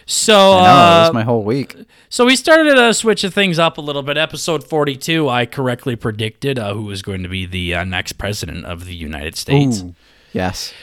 So, 0.05 0.33
I 0.35 0.55
know, 0.55 0.63
that 0.63 0.97
uh, 0.97 1.07
was 1.07 1.13
my 1.13 1.23
whole 1.23 1.43
week. 1.43 1.75
so 2.09 2.25
we 2.25 2.35
started 2.35 2.75
to 2.75 2.93
switch 2.93 3.23
things 3.23 3.57
up 3.59 3.77
a 3.77 3.81
little 3.81 4.03
bit. 4.03 4.17
Episode 4.17 4.63
forty-two, 4.63 5.27
I 5.29 5.45
correctly 5.45 5.95
predicted 5.95 6.59
uh, 6.59 6.73
who 6.73 6.83
was 6.83 7.01
going 7.01 7.23
to 7.23 7.29
be 7.29 7.45
the 7.45 7.75
uh, 7.75 7.83
next 7.83 8.13
president 8.13 8.65
of 8.65 8.85
the 8.85 8.95
United 8.95 9.35
States. 9.35 9.81
Ooh. 9.81 9.95
Yes. 10.33 10.73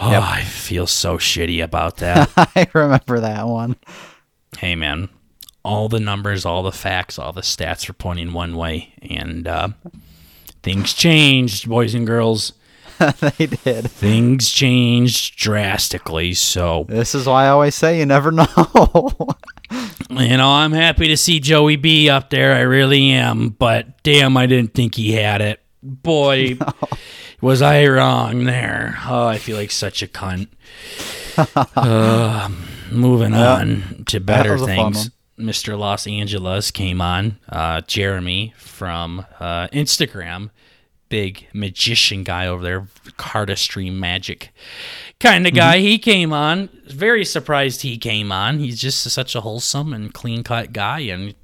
Oh, 0.00 0.20
I 0.20 0.42
feel 0.42 0.86
so 0.86 1.18
shitty 1.18 1.62
about 1.62 1.96
that. 1.98 2.30
I 2.36 2.68
remember 2.72 3.20
that 3.20 3.46
one. 3.46 3.76
hey, 4.58 4.74
man, 4.74 5.08
all 5.64 5.88
the 5.88 6.00
numbers, 6.00 6.44
all 6.46 6.62
the 6.62 6.72
facts, 6.72 7.18
all 7.18 7.32
the 7.32 7.40
stats 7.42 7.88
are 7.90 7.94
pointing 7.94 8.32
one 8.32 8.56
way, 8.56 8.94
and 9.02 9.46
uh, 9.46 9.68
things 10.68 10.92
changed, 10.92 11.66
boys 11.66 11.94
and 11.94 12.06
girls. 12.06 12.52
they 13.20 13.46
did. 13.46 13.90
things 13.90 14.50
changed 14.50 15.38
drastically. 15.38 16.34
So, 16.34 16.84
This 16.88 17.14
is 17.14 17.26
why 17.26 17.46
I 17.46 17.48
always 17.48 17.74
say 17.74 17.98
you 17.98 18.04
never 18.04 18.30
know. 18.32 18.46
you 20.10 20.36
know, 20.36 20.50
I'm 20.50 20.72
happy 20.72 21.08
to 21.08 21.16
see 21.16 21.40
Joey 21.40 21.76
B 21.76 22.10
up 22.10 22.28
there. 22.28 22.54
I 22.54 22.60
really 22.60 23.10
am. 23.12 23.48
But 23.50 24.02
damn, 24.02 24.36
I 24.36 24.44
didn't 24.44 24.74
think 24.74 24.96
he 24.96 25.12
had 25.12 25.40
it. 25.40 25.60
Boy, 25.82 26.58
was 27.40 27.62
I 27.62 27.86
wrong 27.86 28.44
there. 28.44 28.98
Oh, 29.06 29.26
I 29.26 29.38
feel 29.38 29.56
like 29.56 29.70
such 29.70 30.02
a 30.02 30.06
cunt. 30.06 30.48
uh, 31.76 32.50
moving 32.90 33.32
on 33.32 34.02
to 34.08 34.20
better 34.20 34.58
things. 34.58 35.10
Mr. 35.38 35.78
Los 35.78 36.06
Angeles 36.06 36.70
came 36.70 37.00
on. 37.00 37.38
Uh, 37.48 37.80
Jeremy 37.82 38.54
from 38.56 39.26
uh, 39.40 39.68
Instagram, 39.68 40.50
big 41.08 41.46
magician 41.52 42.24
guy 42.24 42.46
over 42.46 42.62
there, 42.62 42.88
cardistry 43.18 43.92
magic 43.92 44.52
kind 45.20 45.46
of 45.46 45.54
guy. 45.54 45.78
He 45.78 45.98
came 45.98 46.32
on. 46.32 46.68
Very 46.86 47.24
surprised 47.24 47.82
he 47.82 47.98
came 47.98 48.32
on. 48.32 48.58
He's 48.58 48.80
just 48.80 49.02
such 49.02 49.34
a 49.34 49.40
wholesome 49.40 49.92
and 49.92 50.12
clean 50.12 50.42
cut 50.42 50.72
guy, 50.72 51.00
and 51.00 51.34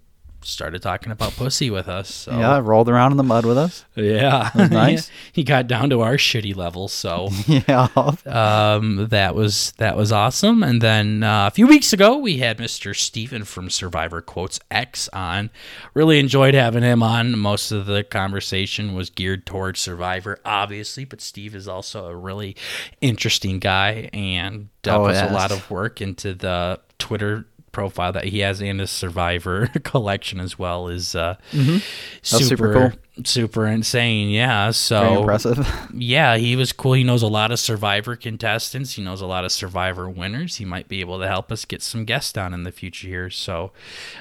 started 0.46 0.82
talking 0.82 1.10
about 1.12 1.32
pussy 1.32 1.70
with 1.70 1.88
us. 1.88 2.12
So. 2.12 2.32
yeah, 2.38 2.60
rolled 2.62 2.88
around 2.88 3.10
in 3.12 3.16
the 3.16 3.22
mud 3.22 3.44
with 3.46 3.58
us. 3.58 3.84
Yeah, 3.94 4.50
nice. 4.54 5.10
he 5.32 5.42
got 5.44 5.66
down 5.66 5.90
to 5.90 6.00
our 6.02 6.14
shitty 6.16 6.54
level, 6.54 6.88
so 6.88 7.28
Yeah. 7.46 7.88
um, 8.26 9.08
that 9.08 9.34
was 9.34 9.72
that 9.78 9.96
was 9.96 10.12
awesome. 10.12 10.62
And 10.62 10.80
then 10.80 11.22
uh, 11.22 11.46
a 11.46 11.50
few 11.50 11.66
weeks 11.66 11.92
ago, 11.92 12.16
we 12.16 12.38
had 12.38 12.58
Mr. 12.58 12.94
Steven 12.96 13.44
from 13.44 13.70
Survivor 13.70 14.20
Quotes 14.20 14.60
X 14.70 15.08
on. 15.12 15.50
Really 15.94 16.18
enjoyed 16.18 16.54
having 16.54 16.82
him 16.82 17.02
on. 17.02 17.38
Most 17.38 17.70
of 17.72 17.86
the 17.86 18.04
conversation 18.04 18.94
was 18.94 19.10
geared 19.10 19.46
towards 19.46 19.80
Survivor, 19.80 20.38
obviously, 20.44 21.04
but 21.04 21.20
Steve 21.20 21.54
is 21.54 21.66
also 21.68 22.06
a 22.06 22.14
really 22.16 22.56
interesting 23.00 23.58
guy 23.58 24.10
and 24.12 24.68
uh, 24.86 24.96
Oh, 24.96 25.06
puts 25.06 25.18
yes. 25.18 25.30
a 25.30 25.34
lot 25.34 25.50
of 25.50 25.70
work 25.70 26.00
into 26.00 26.34
the 26.34 26.78
Twitter 26.98 27.46
profile 27.74 28.12
that 28.12 28.24
he 28.24 28.38
has 28.38 28.60
in 28.62 28.78
his 28.78 28.90
Survivor 28.90 29.66
collection 29.84 30.40
as 30.40 30.58
well 30.58 30.88
is 30.88 31.14
uh, 31.14 31.36
Mm-hmm. 31.52 31.78
super 32.22 32.46
super 32.46 32.94
super 33.24 33.64
insane. 33.66 34.28
Yeah, 34.30 34.72
so 34.72 35.00
Very 35.00 35.16
impressive. 35.20 35.88
yeah, 35.94 36.36
he 36.36 36.56
was 36.56 36.72
cool. 36.72 36.94
He 36.94 37.04
knows 37.04 37.22
a 37.22 37.28
lot 37.28 37.52
of 37.52 37.60
Survivor 37.60 38.16
contestants. 38.16 38.94
He 38.94 39.02
knows 39.04 39.20
a 39.20 39.26
lot 39.26 39.44
of 39.44 39.52
Survivor 39.52 40.08
winners. 40.10 40.56
He 40.56 40.64
might 40.64 40.88
be 40.88 40.98
able 41.00 41.20
to 41.20 41.28
help 41.28 41.52
us 41.52 41.64
get 41.64 41.80
some 41.80 42.04
guests 42.04 42.36
on 42.36 42.52
in 42.52 42.64
the 42.64 42.72
future 42.72 43.06
here. 43.06 43.30
So, 43.30 43.70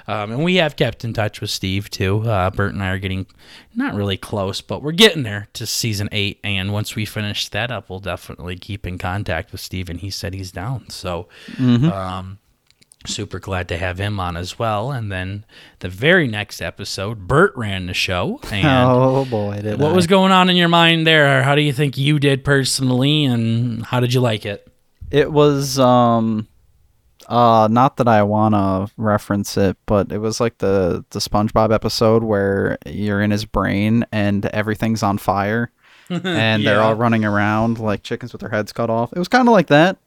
um, 0.08 0.32
and 0.32 0.44
we 0.44 0.58
have 0.58 0.76
kept 0.76 1.04
in 1.04 1.12
touch 1.14 1.42
with 1.42 1.50
Steve 1.50 1.90
too. 1.90 2.22
Uh, 2.22 2.52
Bert 2.52 2.74
and 2.74 2.84
I 2.84 2.90
are 2.90 3.00
getting 3.00 3.26
not 3.76 3.96
really 3.96 4.18
close, 4.18 4.62
but 4.62 4.84
we're 4.84 4.92
getting 4.92 5.24
there 5.24 5.48
to 5.54 5.66
season 5.66 6.08
eight. 6.12 6.40
And 6.44 6.72
once 6.72 6.96
we 6.96 7.06
finish 7.06 7.50
that 7.50 7.72
up, 7.72 7.90
we'll 7.90 8.00
definitely 8.00 8.58
keep 8.58 8.86
in 8.86 9.00
contact 9.00 9.52
with 9.52 9.62
Steve. 9.62 9.90
And 9.90 10.02
he 10.02 10.12
said 10.12 10.36
he's 10.36 10.52
down. 10.52 10.90
So, 10.92 11.30
um, 11.60 12.38
super 13.06 13.40
glad 13.40 13.68
to 13.70 13.78
have 13.78 14.00
him 14.00 14.20
on 14.20 14.38
as 14.38 14.58
well. 14.58 14.92
And 14.92 15.12
then 15.12 15.46
the 15.80 15.90
very 15.90 16.28
next 16.28 16.62
episode, 16.62 17.28
Bert 17.28 17.54
ran 17.56 17.86
the 17.88 17.94
show. 17.94 18.40
And 18.52 18.90
oh 18.90 19.26
boy, 19.26 19.62
what 19.64 19.92
I. 19.92 19.94
was 19.94 20.08
going 20.08 20.32
on 20.32 20.50
in 20.50 20.56
your 20.56 20.70
mind 20.70 21.08
there? 21.08 21.42
How 21.44 21.56
do 21.56 21.62
you 21.62 21.74
think 21.74 21.98
you 21.98 22.20
did 22.20 22.44
personally, 22.46 23.26
and 23.26 23.84
how 23.86 24.00
did 24.00 24.14
you 24.14 24.22
like 24.22 24.46
it? 24.46 24.68
It 25.10 25.32
was 25.32 25.80
um 25.80 26.48
uh 27.28 27.68
not 27.72 27.98
that 27.98 28.08
I 28.08 28.24
want 28.24 28.54
to 28.54 28.94
reference 28.98 29.58
it, 29.58 29.78
but 29.86 30.12
it 30.12 30.20
was 30.20 30.40
like 30.40 30.60
the 30.60 31.04
the 31.10 31.20
SpongeBob 31.20 31.74
episode 31.74 32.24
where 32.24 32.78
you're 32.86 33.22
in 33.22 33.32
his 33.32 33.46
brain 33.46 34.06
and 34.12 34.46
everything's 34.48 35.04
on 35.04 35.18
fire 35.18 35.72
and 36.10 36.66
they're 36.66 36.82
all 36.82 36.96
running 36.96 37.26
around 37.26 37.80
like 37.80 38.04
chickens 38.04 38.34
with 38.34 38.42
their 38.42 38.50
heads 38.50 38.72
cut 38.72 38.90
off. 38.90 39.12
It 39.14 39.20
was 39.20 39.28
kind 39.28 39.48
of 39.48 39.54
like 39.54 39.68
that. 39.68 39.98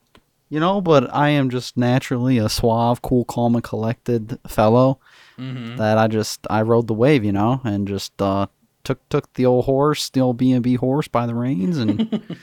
You 0.49 0.61
know, 0.61 0.81
but 0.81 1.13
I 1.13 1.31
am 1.31 1.51
just 1.51 1.77
naturally 1.77 2.39
a 2.39 2.49
suave, 2.49 3.03
cool, 3.03 3.25
calm, 3.25 3.55
and 3.57 3.65
collected 3.65 4.39
fellow. 4.47 5.01
Mm-hmm. 5.39 5.77
That 5.77 5.99
I 5.99 6.07
just 6.07 6.47
I 6.49 6.63
rode 6.63 6.87
the 6.87 6.95
wave, 6.95 7.25
you 7.25 7.33
know, 7.33 7.61
and 7.65 7.87
just 7.89 8.21
uh, 8.23 8.47
took 8.85 9.07
took 9.09 9.33
the 9.35 9.45
old 9.45 9.65
horse, 9.65 10.09
the 10.09 10.21
old 10.21 10.37
B 10.37 10.53
and 10.53 10.63
B 10.63 10.77
horse 10.77 11.09
by 11.09 11.27
the 11.27 11.35
reins, 11.35 11.79
and 11.79 12.39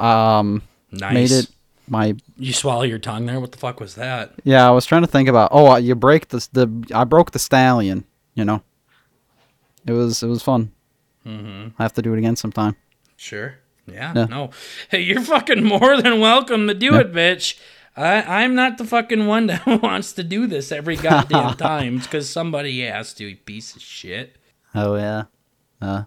um 0.00 0.62
Nice. 0.90 1.12
made 1.14 1.30
it 1.32 1.48
my 1.88 2.14
You 2.36 2.52
swallow 2.52 2.82
your 2.82 2.98
tongue 2.98 3.26
there. 3.26 3.40
What 3.40 3.52
the 3.52 3.58
fuck 3.58 3.80
was 3.80 3.94
that? 3.94 4.32
yeah. 4.44 4.66
I 4.66 4.70
was 4.70 4.84
trying 4.86 5.02
to 5.02 5.08
think 5.08 5.28
about 5.28 5.48
oh 5.52 5.74
you 5.76 5.94
break 5.94 6.28
the 6.28 6.46
the 6.52 6.68
I 6.94 7.04
broke 7.04 7.30
the 7.32 7.38
stallion, 7.38 8.04
you 8.34 8.44
know. 8.44 8.62
It 9.86 9.92
was 9.92 10.22
it 10.22 10.26
was 10.28 10.42
fun. 10.42 10.72
Mm-hmm. 11.26 11.68
I 11.78 11.82
have 11.82 11.94
to 11.94 12.02
do 12.02 12.12
it 12.12 12.18
again 12.18 12.36
sometime. 12.36 12.76
Sure. 13.16 13.56
Yeah, 13.92 14.12
Yeah. 14.14 14.24
No. 14.26 14.50
Hey, 14.90 15.00
you're 15.02 15.20
fucking 15.22 15.64
more 15.64 16.00
than 16.00 16.20
welcome 16.20 16.66
to 16.68 16.74
do 16.74 16.94
it, 16.96 17.12
bitch. 17.12 17.58
I, 17.96 18.44
I'm 18.44 18.54
not 18.54 18.78
the 18.78 18.84
fucking 18.84 19.26
one 19.26 19.46
that 19.48 19.66
wants 19.82 20.12
to 20.14 20.22
do 20.22 20.46
this 20.46 20.70
every 20.70 20.96
goddamn 20.96 21.54
time. 21.56 21.96
It's 21.96 22.06
because 22.06 22.30
somebody 22.30 22.80
has 22.82 23.12
to, 23.14 23.26
you 23.26 23.36
piece 23.36 23.74
of 23.74 23.82
shit. 23.82 24.36
Oh 24.74 24.94
yeah, 24.96 25.24
uh, 25.82 26.04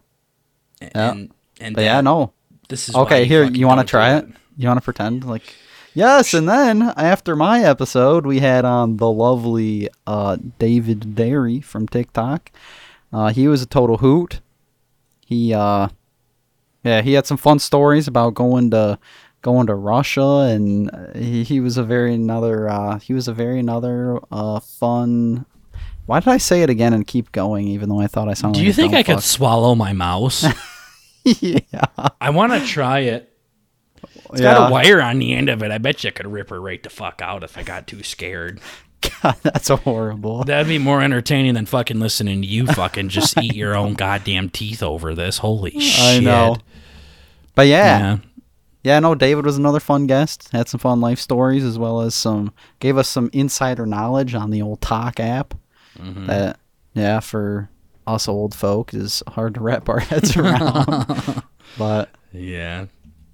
And, 0.80 0.92
Yeah. 0.96 1.12
and, 1.12 1.32
and 1.60 1.76
but 1.76 1.84
yeah, 1.84 2.02
no. 2.02 2.34
This 2.70 2.88
is 2.88 2.96
Okay, 2.96 3.26
here 3.26 3.44
you 3.44 3.68
want 3.68 3.82
to 3.82 3.86
try 3.86 4.20
do 4.22 4.28
it? 4.28 4.34
You 4.58 4.68
want 4.70 4.78
to 4.80 4.84
pretend 4.86 5.26
like 5.26 5.54
yes, 5.94 6.34
and 6.34 6.48
then 6.48 6.82
after 6.96 7.36
my 7.36 7.62
episode, 7.64 8.26
we 8.26 8.40
had 8.40 8.64
on 8.64 8.96
the 8.98 9.10
lovely 9.12 9.90
uh, 10.08 10.38
David 10.60 11.16
Derry 11.16 11.60
from 11.60 11.88
TikTok. 11.88 12.52
Uh, 13.12 13.30
he 13.34 13.50
was 13.50 13.62
a 13.62 13.66
total 13.66 13.98
hoot. 13.98 14.40
He 15.26 15.54
uh, 15.54 15.90
yeah, 16.84 17.02
he 17.02 17.14
had 17.14 17.26
some 17.26 17.38
fun 17.38 17.60
stories 17.60 18.08
about 18.08 18.34
going 18.34 18.72
to 18.72 19.00
going 19.42 19.68
to 19.68 19.76
Russia, 19.76 20.48
and 20.52 20.90
uh, 20.92 21.18
he, 21.18 21.44
he 21.44 21.60
was 21.60 21.78
a 21.78 21.84
very 21.84 22.14
another 22.14 22.70
uh, 22.70 23.00
he 23.00 23.14
was 23.14 23.28
a 23.28 23.34
very 23.34 23.60
another 23.60 24.20
uh, 24.32 24.60
fun. 24.60 25.46
Why 26.06 26.20
did 26.20 26.30
I 26.30 26.38
say 26.38 26.64
it 26.64 26.70
again 26.70 26.94
and 26.94 27.06
keep 27.06 27.32
going, 27.32 27.68
even 27.68 27.90
though 27.90 28.00
I 28.00 28.08
thought 28.08 28.28
I 28.28 28.34
sounded? 28.34 28.60
Do 28.60 28.66
you 28.66 28.72
like 28.72 28.78
a 28.78 28.82
think 28.82 28.94
I 28.94 29.04
could 29.04 29.24
swallow 29.24 29.76
my 29.76 29.94
mouse? 29.94 30.46
yeah, 31.24 31.86
I 32.20 32.32
want 32.32 32.54
to 32.54 32.66
try 32.66 33.00
it. 33.00 33.32
It's 34.32 34.42
yeah. 34.42 34.56
got 34.56 34.70
a 34.70 34.74
wire 34.74 35.02
on 35.02 35.20
the 35.20 35.34
end 35.34 35.50
of 35.50 35.62
it. 35.62 35.72
I 35.72 35.78
bet 35.78 36.04
you 36.04 36.12
could 36.12 36.28
rip 36.28 36.50
her 36.50 36.60
right 36.60 36.82
the 36.82 36.90
fuck 36.90 37.22
out 37.22 37.44
if 37.44 37.58
I 37.58 37.64
got 37.64 37.88
too 37.88 38.04
scared. 38.04 38.60
God, 39.22 39.36
that's 39.42 39.68
horrible. 39.70 40.44
That'd 40.44 40.68
be 40.68 40.78
more 40.78 41.02
entertaining 41.02 41.56
than 41.56 41.66
fucking 41.66 42.00
listening 42.00 42.42
to 42.42 42.48
you 42.48 42.68
fucking 42.68 43.10
just 43.10 43.38
eat 43.42 43.56
your 43.56 43.76
own 43.76 43.94
goddamn 43.94 44.50
teeth 44.50 44.84
over 44.84 45.16
this. 45.16 45.40
Holy 45.40 45.80
shit. 45.80 46.00
I 46.00 46.20
know. 46.20 46.58
But 47.56 47.68
yeah, 47.68 48.00
Yeah. 48.00 48.18
yeah, 48.84 49.00
no. 49.00 49.16
David 49.16 49.46
was 49.46 49.58
another 49.58 49.80
fun 49.80 50.08
guest. 50.08 50.50
Had 50.52 50.68
some 50.70 50.80
fun 50.80 51.02
life 51.02 51.20
stories 51.20 51.64
as 51.64 51.78
well 51.78 52.02
as 52.02 52.16
some 52.16 52.54
gave 52.80 52.98
us 52.98 53.08
some 53.08 53.30
insider 53.34 53.86
knowledge 53.86 54.34
on 54.36 54.52
the 54.52 54.62
old 54.62 54.82
Talk 54.82 55.20
app. 55.20 55.54
Mm-hmm. 56.00 56.28
That 56.28 56.60
yeah, 56.94 57.20
for 57.20 57.70
us 58.08 58.28
old 58.28 58.56
folk 58.56 58.94
is 58.94 59.22
hard 59.28 59.54
to 59.56 59.62
wrap 59.62 59.88
our 59.90 60.00
heads 60.00 60.36
around. 60.38 61.44
but 61.78 62.10
Yeah. 62.34 62.86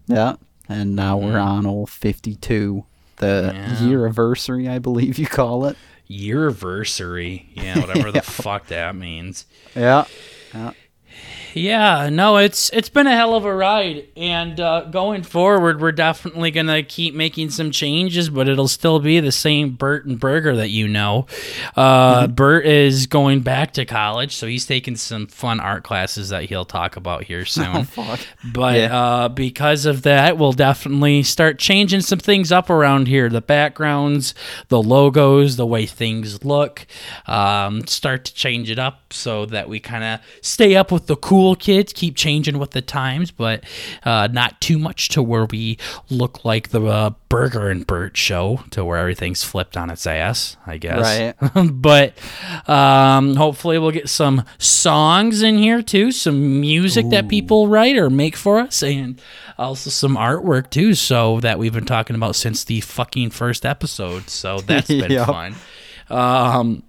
yeah, 0.07 0.35
and 0.67 0.95
now 0.95 1.17
we're 1.17 1.37
on 1.39 1.65
old 1.65 1.89
fifty-two, 1.89 2.83
the 3.17 3.51
Yeah. 3.55 3.83
year 3.83 4.05
anniversary, 4.05 4.67
I 4.67 4.79
believe 4.79 5.17
you 5.19 5.27
call 5.27 5.65
it. 5.65 5.77
Yearversary. 6.09 7.45
Yeah, 7.53 7.79
whatever 7.79 8.11
the 8.13 8.21
fuck 8.21 8.67
that 8.67 8.95
means. 8.95 9.45
Yeah, 9.75 10.05
Yeah, 10.53 10.71
no, 11.55 12.37
it's 12.37 12.69
it's 12.71 12.89
been 12.89 13.07
a 13.07 13.15
hell 13.15 13.35
of 13.35 13.45
a 13.45 13.53
ride, 13.55 14.07
and 14.15 14.59
uh, 14.59 14.81
going 14.85 15.23
forward, 15.23 15.79
we're 15.81 15.91
definitely 15.91 16.51
gonna 16.51 16.83
keep 16.83 17.13
making 17.15 17.49
some 17.49 17.71
changes, 17.71 18.29
but 18.29 18.47
it'll 18.47 18.67
still 18.67 18.99
be 18.99 19.19
the 19.19 19.31
same 19.31 19.71
Bert 19.71 20.05
and 20.05 20.19
Burger 20.19 20.55
that 20.55 20.69
you 20.69 20.87
know. 20.87 21.25
Uh, 21.75 22.27
Bert 22.27 22.65
is 22.65 23.07
going 23.07 23.41
back 23.41 23.73
to 23.73 23.85
college, 23.85 24.35
so 24.35 24.47
he's 24.47 24.65
taking 24.65 24.95
some 24.95 25.27
fun 25.27 25.59
art 25.59 25.83
classes 25.83 26.29
that 26.29 26.43
he'll 26.45 26.65
talk 26.65 26.95
about 26.95 27.23
here 27.23 27.45
soon. 27.57 27.85
fuck. 27.85 28.19
But 28.43 28.75
Yeah. 28.77 28.97
uh, 28.97 29.29
because 29.29 29.85
of 29.85 30.01
that, 30.03 30.37
we'll 30.37 30.53
definitely 30.53 31.23
start 31.23 31.59
changing 31.59 32.01
some 32.01 32.19
things 32.19 32.51
up 32.51 32.69
around 32.69 33.07
here. 33.07 33.29
The 33.29 33.41
backgrounds, 33.41 34.33
the 34.69 34.81
logos, 34.81 35.55
the 35.55 35.65
way 35.65 35.85
things 35.85 36.43
look. 36.43 36.85
Um, 37.25 37.85
start 37.87 38.25
to 38.25 38.33
change 38.33 38.69
it 38.69 38.79
up 38.79 39.13
so 39.13 39.45
that 39.45 39.69
we 39.69 39.79
kind 39.79 40.03
of 40.03 40.19
stay 40.41 40.75
up 40.75 40.91
with 40.91 41.07
the 41.07 41.15
cool 41.15 41.36
kids, 41.55 41.93
keep 41.93 42.15
changing 42.15 42.57
with 42.59 42.71
the 42.71 42.81
times, 42.81 43.31
but 43.31 43.63
uh, 44.03 44.27
not 44.31 44.59
too 44.61 44.77
much 44.79 45.09
to 45.09 45.21
where 45.21 45.45
we 45.45 45.77
look 46.09 46.43
like 46.45 46.69
the 46.69 46.83
uh, 46.85 47.11
Burger 47.29 47.69
and 47.69 47.85
Bert 47.85 48.15
show, 48.17 48.63
to 48.71 48.83
where 48.85 48.97
everything's 48.97 49.43
flipped 49.43 49.75
on 49.77 49.89
its 49.89 50.07
ass, 50.07 50.57
I 50.65 50.77
guess. 50.77 51.35
Right. 51.53 51.71
but 51.73 52.13
um, 52.69 53.35
hopefully 53.35 53.77
we'll 53.79 53.91
get 53.91 54.09
some 54.09 54.43
songs 54.57 55.41
in 55.41 55.57
here 55.57 55.81
too, 55.81 56.11
some 56.11 56.59
music 56.61 57.09
that 57.09 57.27
people 57.27 57.67
write 57.67 57.97
or 57.97 58.09
make 58.09 58.35
for 58.35 58.59
us, 58.59 58.81
and 58.83 59.21
also 59.57 59.89
some 59.89 60.15
artwork 60.15 60.69
too. 60.69 60.93
So 60.95 61.39
that 61.41 61.59
we've 61.59 61.73
been 61.73 61.85
talking 61.85 62.15
about 62.15 62.35
since 62.35 62.63
the 62.63 62.81
fucking 62.81 63.31
first 63.31 63.65
episode. 63.65 64.29
So 64.29 64.59
that's 64.59 64.87
been 64.87 65.11
Yep. 65.11 65.27
fun. 65.27 65.55
Um, 66.09 66.83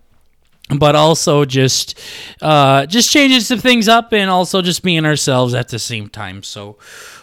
but 0.76 0.94
also 0.94 1.44
just 1.44 1.98
uh, 2.42 2.86
just 2.86 3.10
changing 3.10 3.40
some 3.40 3.58
things 3.58 3.88
up 3.88 4.12
and 4.12 4.30
also 4.30 4.62
just 4.62 4.82
being 4.82 5.04
ourselves 5.04 5.54
at 5.54 5.68
the 5.68 5.78
same 5.78 6.08
time. 6.08 6.42
So 6.42 6.78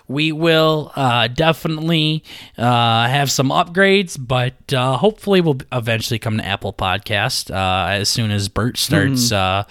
we 0.07 0.31
will 0.31 0.91
uh, 0.95 1.27
definitely 1.27 2.23
uh, 2.57 3.07
have 3.07 3.31
some 3.31 3.49
upgrades, 3.49 4.17
but 4.19 4.73
uh, 4.73 4.97
hopefully 4.97 5.41
we'll 5.41 5.57
eventually 5.71 6.19
come 6.19 6.37
to 6.37 6.45
Apple 6.45 6.73
Podcast. 6.73 7.49
Uh, 7.49 7.89
as 7.91 8.09
soon 8.09 8.31
as 8.31 8.47
Bert 8.47 8.77
starts 8.77 9.31
uh, 9.31 9.63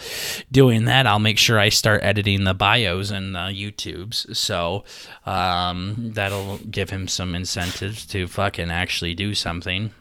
doing 0.50 0.86
that, 0.86 1.06
I'll 1.06 1.18
make 1.20 1.38
sure 1.38 1.58
I 1.58 1.68
start 1.68 2.02
editing 2.02 2.44
the 2.44 2.54
bios 2.54 3.10
and 3.10 3.34
the 3.34 3.50
YouTubes. 3.50 4.36
So 4.36 4.84
um, 5.24 6.10
that'll 6.14 6.58
give 6.58 6.90
him 6.90 7.06
some 7.06 7.34
incentives 7.34 8.04
to 8.06 8.26
fucking 8.26 8.70
actually 8.70 9.14
do 9.14 9.34
something 9.34 9.92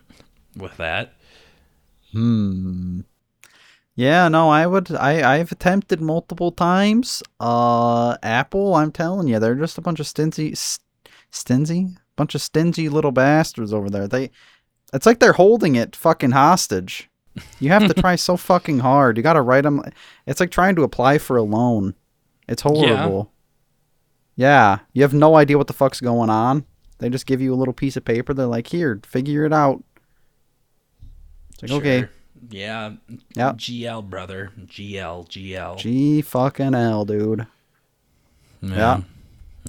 with 0.55 0.77
that. 0.77 1.13
Yeah, 3.95 4.27
no, 4.27 4.49
I 4.49 4.65
would. 4.65 4.91
I 4.95 5.35
I've 5.37 5.51
attempted 5.51 6.01
multiple 6.01 6.51
times. 6.51 7.21
Uh, 7.39 8.17
Apple, 8.23 8.73
I'm 8.75 8.91
telling 8.91 9.27
you, 9.27 9.37
they're 9.39 9.53
just 9.55 9.77
a 9.77 9.81
bunch 9.81 9.99
of 9.99 10.07
stingy, 10.07 10.53
s- 10.53 10.79
stingy, 11.29 11.89
bunch 12.15 12.33
of 12.33 12.41
stingy 12.41 12.89
little 12.89 13.11
bastards 13.11 13.71
over 13.71 13.89
there. 13.91 14.07
They, 14.07 14.31
it's 14.93 15.05
like 15.05 15.19
they're 15.19 15.33
holding 15.33 15.75
it 15.75 15.95
fucking 15.95 16.31
hostage. 16.31 17.07
You 17.59 17.69
have 17.69 17.87
to 17.87 17.93
try 18.01 18.15
so 18.15 18.35
fucking 18.35 18.79
hard. 18.79 19.15
You 19.17 19.21
got 19.23 19.33
to 19.33 19.41
write 19.41 19.61
them. 19.63 19.83
It's 20.25 20.39
like 20.39 20.49
trying 20.51 20.75
to 20.77 20.83
apply 20.83 21.19
for 21.19 21.37
a 21.37 21.43
loan. 21.43 21.93
It's 22.47 22.63
horrible. 22.63 23.31
Yeah, 24.35 24.47
yeah, 24.75 24.79
you 24.93 25.03
have 25.03 25.13
no 25.13 25.35
idea 25.35 25.57
what 25.59 25.67
the 25.67 25.73
fuck's 25.73 26.01
going 26.01 26.31
on. 26.31 26.65
They 26.97 27.09
just 27.09 27.27
give 27.27 27.41
you 27.41 27.53
a 27.53 27.57
little 27.57 27.73
piece 27.75 27.95
of 27.95 28.05
paper. 28.05 28.33
They're 28.33 28.47
like, 28.47 28.67
"Here, 28.67 28.99
figure 29.05 29.45
it 29.45 29.53
out." 29.53 29.83
It's 31.51 31.61
like, 31.63 31.71
okay, 31.71 31.99
Sure. 32.01 32.09
Yeah. 32.49 32.93
Yep. 33.35 33.55
GL, 33.57 34.09
brother. 34.09 34.51
GL, 34.65 35.27
GL. 35.27 35.77
G 35.77 36.21
fucking 36.21 36.75
L, 36.75 37.05
dude. 37.05 37.47
Yeah. 38.61 39.01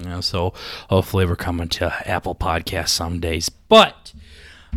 Yeah, 0.01 0.21
so 0.21 0.53
hopefully 0.91 1.25
we're 1.25 1.37
coming 1.37 1.69
to 1.69 2.09
Apple 2.09 2.35
Podcasts 2.35 2.89
some 2.89 3.21
days. 3.21 3.49
But 3.49 4.13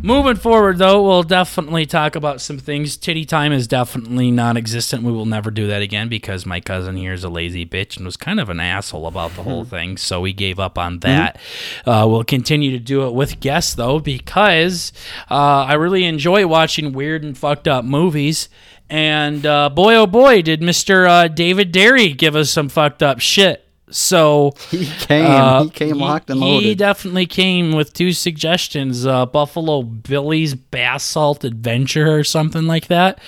moving 0.02 0.36
forward, 0.36 0.78
though, 0.78 1.04
we'll 1.04 1.24
definitely 1.24 1.86
talk 1.86 2.16
about 2.16 2.42
some 2.42 2.58
things. 2.58 2.98
Titty 2.98 3.26
time 3.26 3.52
is 3.52 3.68
definitely 3.68 4.32
non 4.32 4.58
existent. 4.58 5.04
We 5.04 5.12
will 5.12 5.26
never 5.26 5.52
do 5.52 5.68
that 5.68 5.82
again 5.82 6.10
because 6.10 6.46
my 6.46 6.60
cousin 6.60 6.96
here 6.96 7.14
is 7.14 7.24
a 7.24 7.30
lazy 7.30 7.66
bitch 7.66 7.98
and 7.98 8.06
was 8.06 8.18
kind 8.18 8.40
of 8.40 8.50
an 8.50 8.60
asshole 8.60 9.08
about 9.08 9.36
the 9.36 9.44
whole 9.44 9.64
thing. 9.66 9.98
So 9.98 10.22
we 10.22 10.34
gave 10.34 10.60
up 10.60 10.78
on 10.78 11.00
that. 11.00 11.40
Uh, 11.86 12.06
we'll 12.10 12.24
continue 12.24 12.72
to 12.72 12.80
do 12.80 13.08
it 13.08 13.14
with 13.14 13.40
guests, 13.40 13.76
though, 13.76 14.00
because 14.00 14.94
uh, 15.30 15.66
I 15.66 15.74
really 15.74 16.06
enjoy 16.06 16.48
watching 16.48 16.94
weird 16.94 17.24
and 17.24 17.38
fucked 17.38 17.68
up 17.68 17.86
movies. 17.86 18.50
And 18.90 19.46
uh, 19.46 19.70
boy, 19.70 19.96
oh 19.96 20.08
boy, 20.08 20.42
did 20.42 20.62
Mr. 20.62 21.08
Uh, 21.08 21.28
David 21.28 21.72
Derry 21.72 22.14
give 22.14 22.36
us 22.36 22.50
some 22.50 22.70
fucked 22.70 23.04
up 23.04 23.20
shit. 23.20 23.67
So 23.90 24.54
He 24.70 24.86
came. 24.86 25.26
uh, 25.26 25.64
he 25.64 25.70
came 25.70 25.98
locked 25.98 26.30
and 26.30 26.40
loaded. 26.40 26.66
He 26.68 26.76
definitely 26.76 27.26
came 27.26 27.72
with 27.74 27.94
two 27.94 28.12
suggestions. 28.14 29.06
Uh, 29.06 29.26
Buffalo 29.26 29.82
Billy's 29.84 30.56
Bass 30.56 31.04
Salt 31.04 31.44
Adventure 31.44 32.14
or 32.18 32.24
something 32.24 32.64
like 32.68 32.88
that 32.88 33.20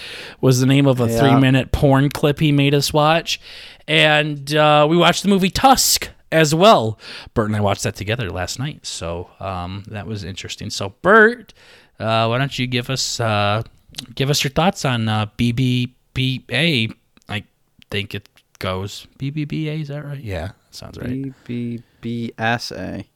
was 0.42 0.60
the 0.60 0.66
name 0.66 0.86
of 0.86 1.00
a 1.00 1.08
Yeah. 1.10 1.20
three 1.20 1.36
minute 1.36 1.72
porn 1.72 2.10
clip 2.10 2.40
he 2.40 2.52
made 2.52 2.74
us 2.74 2.92
watch. 2.92 3.40
And 3.88 4.54
uh, 4.54 4.86
we 4.90 4.98
watched 4.98 5.24
the 5.24 5.30
movie 5.30 5.50
Tusk 5.50 6.10
as 6.32 6.54
well. 6.54 7.00
Bert 7.34 7.48
and 7.48 7.56
I 7.56 7.62
watched 7.62 7.84
that 7.84 7.96
together 7.96 8.30
last 8.30 8.60
night. 8.60 8.86
So 8.86 9.30
um, 9.40 9.84
that 9.88 10.06
was 10.06 10.24
interesting. 10.24 10.70
So, 10.70 10.94
Bert, 11.02 11.54
uh, 12.00 12.28
why 12.28 12.38
don't 12.38 12.60
you 12.60 12.68
give 12.68 12.90
us 12.90 13.20
uh, 13.20 13.64
give 14.14 14.30
us 14.30 14.44
your 14.44 14.52
thoughts 14.52 14.86
on 14.86 15.08
uh, 15.10 15.26
BBBA? 15.38 16.94
I 17.28 17.44
think 17.90 18.14
it 18.14 18.30
goes 18.60 19.08
BBBA. 19.18 19.82
Is 19.82 19.88
that 19.88 20.06
right? 20.06 20.20
Yeah, 20.20 20.52
sounds 20.72 20.98
right. 20.98 21.10
B 21.10 21.34
B 21.46 21.84
B 22.02 22.32
S 22.38 22.72
A. 22.72 23.08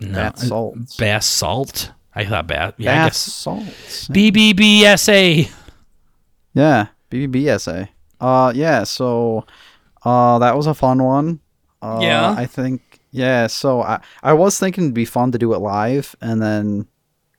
No, 0.00 0.12
Bath 0.12 0.42
uh, 0.42 0.46
salts. 0.46 0.96
Bass 0.96 1.26
salt. 1.26 1.92
I 2.14 2.24
thought 2.24 2.46
bath. 2.46 2.74
Yeah, 2.76 3.04
I 3.04 3.06
guess 3.06 3.16
salts. 3.18 4.08
BBBSA. 4.08 5.50
Yeah, 6.54 6.88
B 7.08 7.20
B 7.20 7.26
B 7.26 7.48
S 7.48 7.68
A. 7.68 7.88
Uh, 8.20 8.52
yeah. 8.54 8.84
So, 8.84 9.46
uh, 10.04 10.38
that 10.40 10.56
was 10.56 10.66
a 10.66 10.74
fun 10.74 11.02
one. 11.02 11.40
Uh, 11.80 11.98
Yeah. 12.02 12.34
I 12.36 12.46
think. 12.46 13.00
Yeah. 13.10 13.46
So 13.46 13.82
I 13.82 14.00
I 14.22 14.32
was 14.32 14.58
thinking 14.58 14.84
it'd 14.84 14.94
be 14.94 15.04
fun 15.04 15.32
to 15.32 15.38
do 15.38 15.52
it 15.54 15.58
live 15.58 16.14
and 16.20 16.42
then 16.42 16.86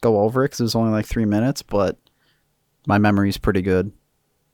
go 0.01 0.19
over 0.21 0.43
it 0.43 0.47
because 0.49 0.59
it 0.59 0.63
was 0.63 0.75
only 0.75 0.91
like 0.91 1.05
three 1.05 1.25
minutes, 1.25 1.61
but 1.61 1.97
my 2.87 2.97
memory's 2.97 3.37
pretty 3.37 3.61
good. 3.61 3.91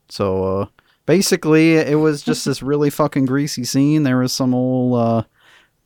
So 0.10 0.44
uh, 0.62 0.66
basically, 1.10 1.74
it 1.74 1.98
was 1.98 2.22
just 2.22 2.46
this 2.46 2.62
really 2.62 2.92
fucking 2.92 3.26
greasy 3.26 3.64
scene. 3.64 4.04
There 4.04 4.20
was 4.20 4.32
some 4.32 4.54
old 4.54 4.96
uh, 4.96 5.24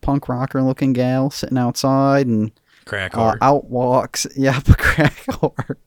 punk 0.01 0.27
rocker 0.27 0.61
looking 0.61 0.91
gal 0.91 1.31
sitting 1.31 1.57
outside 1.57 2.27
and. 2.27 2.51
Crack 2.83 3.15
Uh, 3.17 3.35
out 3.41 3.69
walks, 3.69 4.27
yeah, 4.35 4.59
but 4.65 4.77
crack 4.77 5.15
whore. 5.27 5.77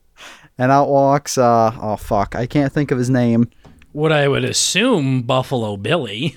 And 0.56 0.72
out 0.72 0.88
walks, 0.88 1.36
uh, 1.36 1.70
oh 1.78 1.96
fuck, 1.96 2.34
I 2.34 2.46
can't 2.46 2.72
think 2.72 2.90
of 2.90 2.96
his 2.96 3.10
name. 3.10 3.50
what 3.92 4.10
I 4.12 4.26
would 4.26 4.44
assume 4.44 5.20
Buffalo 5.22 5.76
Billy. 5.76 6.36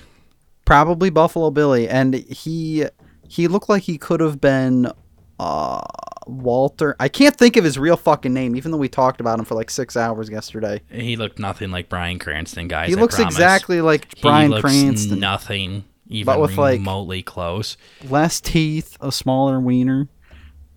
Probably 0.66 1.08
Buffalo 1.08 1.50
Billy, 1.50 1.88
and 1.88 2.12
he 2.14 2.84
he 3.26 3.48
looked 3.48 3.70
like 3.70 3.84
he 3.84 3.96
could 3.96 4.20
have 4.20 4.38
been 4.42 4.92
uh 5.38 5.80
Walter. 6.26 6.96
I 7.00 7.08
can't 7.08 7.36
think 7.36 7.56
of 7.56 7.64
his 7.64 7.78
real 7.78 7.96
fucking 7.96 8.32
name, 8.32 8.56
even 8.56 8.70
though 8.72 8.78
we 8.78 8.88
talked 8.88 9.20
about 9.20 9.38
him 9.38 9.44
for 9.44 9.54
like 9.54 9.70
six 9.70 9.96
hours 9.96 10.28
yesterday. 10.30 10.80
He 10.90 11.16
looked 11.16 11.38
nothing 11.38 11.70
like 11.70 11.88
Bryan 11.88 12.18
Cranston, 12.18 12.68
guys. 12.68 12.88
he 12.88 12.96
I 12.96 13.00
looks 13.00 13.16
promise. 13.16 13.34
exactly 13.34 13.80
like 13.80 14.14
He 14.16 14.22
Bryan 14.22 14.50
looks 14.50 14.62
Cranston. 14.62 15.20
Nothing 15.20 15.84
even 16.08 16.26
But 16.26 16.40
with, 16.40 16.56
like- 16.58 16.78
remotely 16.78 17.22
close. 17.22 17.76
Less 18.08 18.40
teeth, 18.40 18.96
a 19.00 19.12
smaller 19.12 19.60
wiener, 19.60 20.08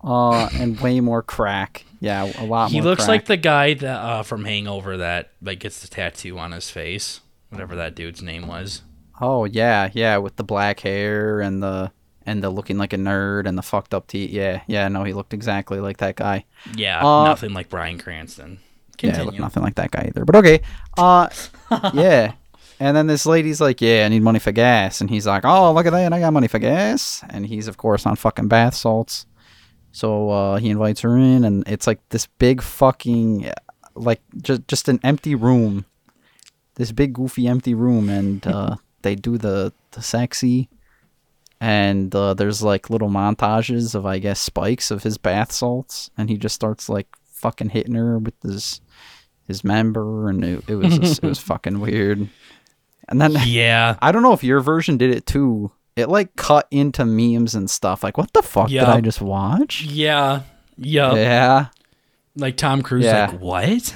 uh, 0.02 0.48
and 0.54 0.80
way 0.82 1.00
more 1.00 1.22
crack. 1.22 1.84
Yeah, 2.00 2.30
a 2.38 2.44
lot 2.44 2.70
He 2.70 2.80
looks 2.82 3.04
crack. 3.04 3.08
like 3.08 3.24
the 3.26 3.36
guy 3.38 3.74
that 3.74 3.96
uh, 4.00 4.22
from 4.22 4.44
Hangover 4.44 4.98
that 4.98 5.30
like 5.40 5.60
gets 5.60 5.80
the 5.80 5.88
tattoo 5.88 6.38
on 6.38 6.52
his 6.52 6.70
face, 6.70 7.20
whatever 7.48 7.74
that 7.76 7.94
dude's 7.94 8.22
name 8.22 8.46
was. 8.46 8.82
Oh 9.20 9.44
yeah, 9.44 9.88
yeah, 9.92 10.16
with 10.18 10.36
the 10.36 10.44
black 10.44 10.80
hair 10.80 11.40
and 11.40 11.62
the 11.62 11.92
and 12.26 12.42
the 12.42 12.50
looking 12.50 12.78
like 12.78 12.92
a 12.92 12.96
nerd 12.96 13.46
and 13.46 13.56
the 13.58 13.62
fucked 13.62 13.94
up 13.94 14.06
teeth. 14.06 14.30
Yeah, 14.30 14.62
yeah, 14.66 14.88
no, 14.88 15.04
he 15.04 15.12
looked 15.12 15.34
exactly 15.34 15.80
like 15.80 15.98
that 15.98 16.16
guy. 16.16 16.44
Yeah, 16.74 17.04
Uh, 17.04 17.24
nothing 17.24 17.52
like 17.52 17.68
Bryan 17.68 17.98
Cranston. 17.98 18.58
Yeah, 18.60 18.96
Continue. 19.10 19.24
looked 19.26 19.38
nothing 19.40 19.62
like 19.62 19.74
that 19.74 19.90
guy 19.90 20.06
either. 20.08 20.24
But 20.24 20.36
okay. 20.36 20.60
Uh 20.96 21.28
yeah. 21.94 22.32
And 22.80 22.96
then 22.96 23.06
this 23.06 23.24
lady's 23.26 23.60
like, 23.60 23.80
"Yeah, 23.80 24.04
I 24.04 24.08
need 24.08 24.22
money 24.22 24.38
for 24.40 24.50
gas." 24.52 25.00
And 25.00 25.08
he's 25.08 25.26
like, 25.26 25.44
"Oh, 25.44 25.72
look 25.72 25.86
at 25.86 25.90
that. 25.92 26.12
I 26.12 26.18
got 26.20 26.32
money 26.32 26.48
for 26.48 26.58
gas." 26.58 27.22
And 27.30 27.46
he's 27.46 27.68
of 27.68 27.76
course 27.76 28.04
on 28.06 28.16
fucking 28.16 28.48
bath 28.48 28.74
salts. 28.74 29.26
So 29.92 30.30
uh 30.30 30.56
he 30.56 30.70
invites 30.70 31.00
her 31.02 31.16
in 31.16 31.44
and 31.44 31.62
it's 31.68 31.86
like 31.86 32.00
this 32.10 32.26
big 32.26 32.62
fucking 32.62 33.50
like 33.94 34.20
just 34.42 34.66
just 34.68 34.88
an 34.88 34.98
empty 35.04 35.34
room. 35.34 35.84
This 36.76 36.90
big 36.92 37.12
goofy 37.14 37.46
empty 37.46 37.74
room 37.74 38.08
and 38.08 38.44
uh 38.46 38.76
they 39.02 39.14
do 39.14 39.38
the 39.38 39.72
the 39.92 40.02
sexy 40.02 40.68
and 41.60 42.14
uh, 42.14 42.34
there's 42.34 42.62
like 42.62 42.90
little 42.90 43.08
montages 43.08 43.94
of 43.94 44.04
I 44.06 44.18
guess 44.18 44.40
spikes 44.40 44.90
of 44.90 45.02
his 45.02 45.18
bath 45.18 45.52
salts, 45.52 46.10
and 46.18 46.28
he 46.28 46.36
just 46.36 46.54
starts 46.54 46.88
like 46.88 47.08
fucking 47.32 47.70
hitting 47.70 47.94
her 47.94 48.18
with 48.18 48.34
his 48.42 48.80
his 49.46 49.62
member, 49.64 50.28
and 50.28 50.44
it, 50.44 50.64
it 50.68 50.74
was 50.76 50.98
just, 50.98 51.22
it 51.22 51.26
was 51.26 51.38
fucking 51.40 51.80
weird. 51.80 52.28
And 53.08 53.20
then 53.20 53.36
yeah, 53.44 53.96
I 54.00 54.12
don't 54.12 54.22
know 54.22 54.32
if 54.32 54.44
your 54.44 54.60
version 54.60 54.96
did 54.96 55.10
it 55.14 55.26
too. 55.26 55.70
It 55.96 56.08
like 56.08 56.34
cut 56.36 56.66
into 56.70 57.04
memes 57.04 57.54
and 57.54 57.70
stuff. 57.70 58.02
Like, 58.02 58.18
what 58.18 58.32
the 58.32 58.42
fuck 58.42 58.68
did 58.68 58.80
I 58.82 59.00
just 59.00 59.20
watch? 59.20 59.82
yeah, 59.82 60.40
yeah. 60.76 61.14
Yeah, 61.14 61.66
Like 62.34 62.56
Tom 62.56 62.82
Cruise, 62.82 63.04
Yeah. 63.04 63.26
like 63.30 63.40
what? 63.40 63.94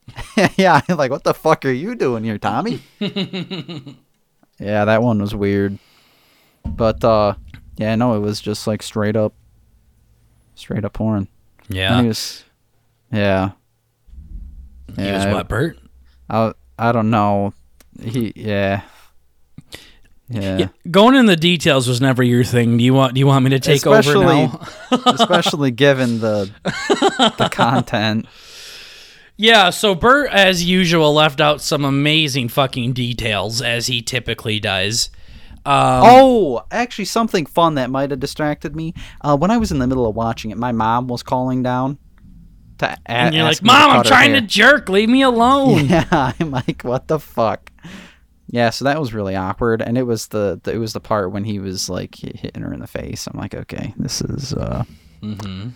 yeah. 0.56 0.80
Like, 0.88 1.10
what 1.10 1.24
the 1.24 1.34
fuck 1.34 1.64
are 1.64 1.72
you 1.72 1.96
doing 1.96 2.22
here, 2.22 2.38
Tommy? 2.38 2.80
yeah, 4.60 4.84
that 4.84 5.02
one 5.02 5.20
was 5.20 5.34
weird. 5.34 5.78
But 6.64 7.02
uh, 7.04 7.34
yeah, 7.76 7.94
no, 7.96 8.14
it 8.14 8.20
was 8.20 8.40
just 8.40 8.66
like 8.66 8.82
straight 8.82 9.16
up, 9.16 9.34
straight 10.54 10.84
up 10.84 10.92
porn. 10.94 11.28
Yeah, 11.68 12.00
he 12.02 12.08
was, 12.08 12.44
yeah. 13.12 13.52
he 14.96 15.04
Yeah, 15.04 15.26
was 15.26 15.34
what 15.34 15.48
Bert? 15.48 15.78
I 16.28 16.52
I 16.78 16.92
don't 16.92 17.10
know. 17.10 17.52
He 18.02 18.32
yeah. 18.36 18.82
Yeah. 20.32 20.58
Yeah, 20.58 20.68
going 20.88 21.16
in 21.16 21.26
the 21.26 21.34
details 21.34 21.88
was 21.88 22.00
never 22.00 22.22
your 22.22 22.44
thing. 22.44 22.76
Do 22.76 22.84
you 22.84 22.94
want? 22.94 23.14
Do 23.14 23.18
you 23.18 23.26
want 23.26 23.44
me 23.44 23.50
to 23.50 23.58
take 23.58 23.78
Especially- 23.84 24.26
over 24.26 24.32
now? 24.32 24.66
Especially 25.06 25.72
given 25.72 26.20
the 26.20 26.48
the 27.36 27.48
content. 27.52 28.26
Yeah, 29.36 29.70
so 29.70 29.94
Bert, 29.96 30.30
as 30.30 30.62
usual, 30.64 31.14
left 31.14 31.40
out 31.40 31.60
some 31.62 31.84
amazing 31.84 32.48
fucking 32.48 32.92
details, 32.92 33.60
as 33.62 33.86
he 33.88 34.02
typically 34.02 34.60
does. 34.60 35.10
Um, 35.66 36.02
Oh, 36.06 36.62
actually 36.70 37.04
something 37.04 37.44
fun 37.46 37.74
that 37.74 37.90
might 37.90 38.10
have 38.10 38.20
distracted 38.20 38.74
me. 38.74 38.94
Uh, 39.20 39.36
when 39.36 39.50
I 39.50 39.58
was 39.58 39.70
in 39.72 39.78
the 39.78 39.86
middle 39.86 40.06
of 40.08 40.14
watching 40.16 40.50
it, 40.50 40.56
my 40.58 40.72
mom 40.72 41.06
was 41.08 41.22
calling 41.22 41.62
down 41.62 41.98
to 42.78 42.90
a- 42.90 42.96
and 43.06 43.34
you're 43.34 43.44
like, 43.44 43.62
Mom, 43.62 43.90
I'm 43.90 44.02
trying 44.04 44.32
to 44.32 44.40
jerk. 44.40 44.88
Leave 44.88 45.08
me 45.10 45.22
alone. 45.22 45.86
Yeah, 45.88 46.32
I'm 46.40 46.50
like, 46.50 46.82
what 46.82 47.08
the 47.08 47.18
fuck? 47.18 47.70
Yeah, 48.52 48.70
so 48.70 48.84
that 48.86 48.98
was 48.98 49.14
really 49.14 49.36
awkward, 49.36 49.80
and 49.80 49.96
it 49.96 50.02
was 50.02 50.28
the, 50.28 50.58
the 50.64 50.72
it 50.72 50.78
was 50.78 50.92
the 50.92 50.98
part 51.00 51.30
when 51.30 51.44
he 51.44 51.60
was 51.60 51.88
like 51.88 52.16
hitting 52.16 52.62
her 52.62 52.72
in 52.74 52.80
the 52.80 52.86
face. 52.88 53.28
I'm 53.28 53.38
like, 53.38 53.54
okay, 53.54 53.94
this 53.96 54.20
is 54.22 54.54
uh, 54.54 54.82
Mm-hmm. 55.22 55.68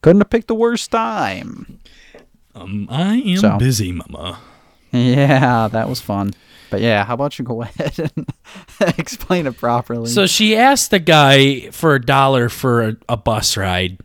couldn't 0.00 0.20
have 0.20 0.30
picked 0.30 0.46
the 0.48 0.54
worst 0.54 0.90
time. 0.92 1.80
Um, 2.54 2.86
I 2.90 3.16
am 3.16 3.36
So. 3.38 3.58
busy, 3.58 3.92
mama. 3.92 4.38
Yeah, 4.92 5.66
that 5.68 5.88
was 5.88 6.00
fun. 6.00 6.30
But 6.70 6.80
yeah, 6.80 7.04
how 7.04 7.14
about 7.14 7.38
you 7.38 7.44
go 7.44 7.62
ahead 7.62 8.12
and 8.16 8.26
explain 8.98 9.46
it 9.46 9.56
properly? 9.56 10.08
So 10.08 10.26
she 10.26 10.56
asked 10.56 10.90
the 10.90 10.98
guy 10.98 11.70
for 11.70 11.94
a 11.94 12.00
dollar 12.00 12.48
for 12.48 12.82
a, 12.82 12.96
a 13.08 13.16
bus 13.16 13.56
ride. 13.56 13.98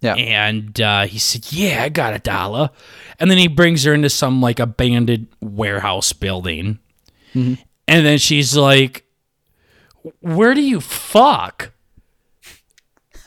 Yeah. 0.00 0.14
And 0.14 0.80
uh, 0.80 1.06
he 1.06 1.18
said, 1.18 1.52
Yeah, 1.52 1.82
I 1.82 1.88
got 1.88 2.14
a 2.14 2.18
dollar. 2.18 2.70
And 3.18 3.30
then 3.30 3.38
he 3.38 3.48
brings 3.48 3.84
her 3.84 3.92
into 3.92 4.08
some 4.08 4.40
like 4.40 4.58
abandoned 4.58 5.28
warehouse 5.40 6.12
building. 6.12 6.78
Mm-hmm. 7.34 7.62
And 7.86 8.06
then 8.06 8.18
she's 8.18 8.56
like, 8.56 9.04
Where 10.20 10.54
do 10.54 10.62
you 10.62 10.80
fuck? 10.80 11.72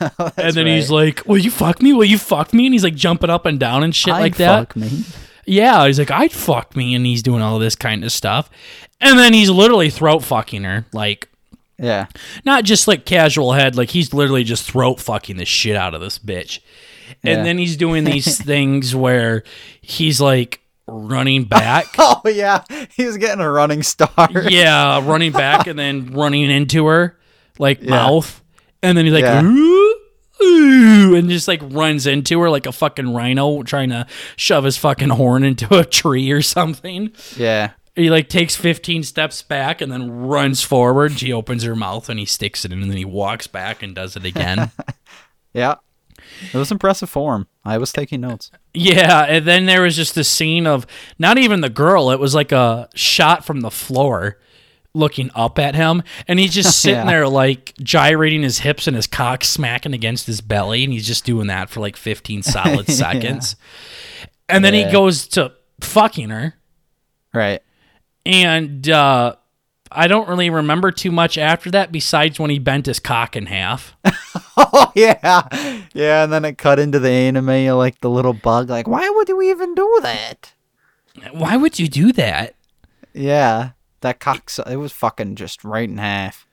and 0.00 0.54
then 0.54 0.66
he's 0.66 0.90
like, 0.90 1.24
Will 1.26 1.38
you 1.38 1.50
fuck 1.52 1.80
me? 1.80 1.92
Will 1.92 2.04
you 2.04 2.18
fuck 2.18 2.52
me? 2.52 2.66
And 2.66 2.74
he's 2.74 2.84
like 2.84 2.96
jumping 2.96 3.30
up 3.30 3.46
and 3.46 3.60
down 3.60 3.84
and 3.84 3.94
shit 3.94 4.14
I'd 4.14 4.20
like 4.20 4.36
that. 4.38 4.74
Yeah, 5.46 5.86
he's 5.86 5.98
like, 5.98 6.10
I'd 6.10 6.32
fuck 6.32 6.74
me, 6.76 6.94
and 6.94 7.04
he's 7.06 7.22
doing 7.22 7.42
all 7.42 7.58
this 7.58 7.76
kind 7.76 8.04
of 8.04 8.12
stuff. 8.12 8.48
And 9.00 9.18
then 9.18 9.34
he's 9.34 9.50
literally 9.50 9.90
throat 9.90 10.24
fucking 10.24 10.64
her. 10.64 10.86
Like, 10.92 11.28
Yeah. 11.78 12.06
not 12.44 12.64
just 12.64 12.88
like 12.88 13.04
casual 13.04 13.52
head, 13.52 13.76
like 13.76 13.90
he's 13.90 14.14
literally 14.14 14.44
just 14.44 14.70
throat 14.70 15.00
fucking 15.00 15.36
the 15.36 15.44
shit 15.44 15.76
out 15.76 15.94
of 15.94 16.00
this 16.00 16.18
bitch. 16.18 16.60
And 17.22 17.38
Yeah. 17.38 17.42
then 17.44 17.58
he's 17.58 17.76
doing 17.76 18.04
these 18.04 18.38
things 18.42 18.94
where 18.94 19.42
he's 19.80 20.20
like 20.20 20.60
running 20.86 21.44
back. 21.44 21.86
Oh 21.98 22.20
yeah, 22.28 22.62
he 22.96 23.04
was 23.04 23.16
getting 23.18 23.40
a 23.42 23.50
running 23.50 23.82
start. 23.82 24.50
yeah, 24.50 25.04
running 25.06 25.32
back 25.32 25.66
and 25.66 25.78
then 25.78 26.06
running 26.12 26.50
into 26.50 26.86
her, 26.86 27.18
like 27.58 27.82
mouth. 27.82 28.40
And 28.82 28.96
then 28.96 29.04
he's 29.04 29.14
like, 29.14 29.24
Yeah. 29.24 29.42
Ooh, 30.44 31.14
and 31.16 31.28
just 31.28 31.48
like 31.48 31.60
runs 31.62 32.06
into 32.06 32.40
her 32.40 32.50
like 32.50 32.66
a 32.66 32.72
fucking 32.72 33.14
rhino 33.14 33.62
trying 33.62 33.90
to 33.90 34.06
shove 34.36 34.64
his 34.64 34.76
fucking 34.76 35.10
horn 35.10 35.44
into 35.44 35.76
a 35.78 35.84
tree 35.84 36.30
or 36.30 36.42
something. 36.42 37.12
Yeah. 37.36 37.70
He 37.96 38.10
like 38.10 38.28
takes 38.28 38.56
15 38.56 39.04
steps 39.04 39.42
back 39.42 39.80
and 39.80 39.90
then 39.92 40.10
runs 40.10 40.62
forward. 40.62 41.18
She 41.18 41.32
opens 41.32 41.62
her 41.62 41.76
mouth 41.76 42.08
and 42.08 42.18
he 42.18 42.26
sticks 42.26 42.64
it 42.64 42.72
in 42.72 42.82
and 42.82 42.90
then 42.90 42.98
he 42.98 43.04
walks 43.04 43.46
back 43.46 43.82
and 43.82 43.94
does 43.94 44.16
it 44.16 44.24
again. 44.24 44.70
Yeah. 45.52 45.76
It 46.52 46.58
was 46.58 46.72
impressive 46.72 47.08
form. 47.08 47.46
I 47.64 47.78
was 47.78 47.92
taking 47.92 48.20
notes. 48.22 48.50
yeah, 48.74 49.22
and 49.28 49.46
then 49.46 49.66
there 49.66 49.82
was 49.82 49.94
just 49.94 50.16
a 50.16 50.24
scene 50.24 50.66
of 50.66 50.84
not 51.16 51.38
even 51.38 51.60
the 51.60 51.68
girl, 51.68 52.10
it 52.10 52.18
was 52.18 52.34
like 52.34 52.50
a 52.50 52.88
shot 52.96 53.44
from 53.44 53.60
the 53.60 53.70
floor 53.70 54.38
looking 54.94 55.30
up 55.34 55.58
at 55.58 55.74
him 55.74 56.02
and 56.28 56.38
he's 56.38 56.54
just 56.54 56.78
sitting 56.82 56.98
Yeah. 57.00 57.04
there 57.06 57.28
like 57.28 57.74
gyrating 57.82 58.42
his 58.42 58.60
hips 58.60 58.86
and 58.86 58.94
his 58.96 59.06
cock 59.08 59.42
smacking 59.44 59.92
against 59.92 60.26
his 60.26 60.40
belly 60.40 60.84
and 60.84 60.92
he's 60.92 61.06
just 61.06 61.24
doing 61.24 61.48
that 61.48 61.68
for 61.68 61.80
like 61.80 61.96
15 61.96 62.42
solid 62.44 62.86
seconds. 62.88 63.56
And 64.48 64.64
then 64.64 64.72
he 64.74 64.84
goes 64.90 65.26
to 65.28 65.52
fucking 65.80 66.30
her 66.30 66.54
Right. 67.32 67.60
and 68.24 68.88
uh 68.88 69.34
I 69.96 70.08
don't 70.08 70.28
really 70.28 70.50
remember 70.50 70.90
too 70.90 71.12
much 71.12 71.38
after 71.38 71.70
that 71.72 71.92
besides 71.92 72.40
when 72.40 72.50
he 72.50 72.58
bent 72.58 72.86
his 72.86 72.98
cock 72.98 73.36
in 73.36 73.46
half. 73.46 73.96
Oh 74.56 74.92
yeah. 74.94 75.48
Yeah, 75.94 76.22
and 76.22 76.32
then 76.32 76.44
it 76.44 76.58
cut 76.58 76.78
into 76.78 77.00
the 77.00 77.10
anime 77.10 77.76
like 77.76 78.00
the 78.00 78.08
little 78.10 78.32
bug 78.32 78.70
like 78.70 78.86
why 78.86 79.08
would 79.10 79.28
you 79.28 79.42
even 79.42 79.74
do 79.74 79.98
that? 80.02 80.52
Why 81.32 81.56
would 81.56 81.80
you 81.80 81.88
do 81.88 82.12
that? 82.12 82.54
Yeah. 83.12 83.70
That 84.04 84.20
cock 84.20 84.50
it 84.70 84.76
was 84.76 84.92
fucking 84.92 85.36
just 85.36 85.64
right 85.64 85.88
in 85.88 85.98
half. 85.98 86.46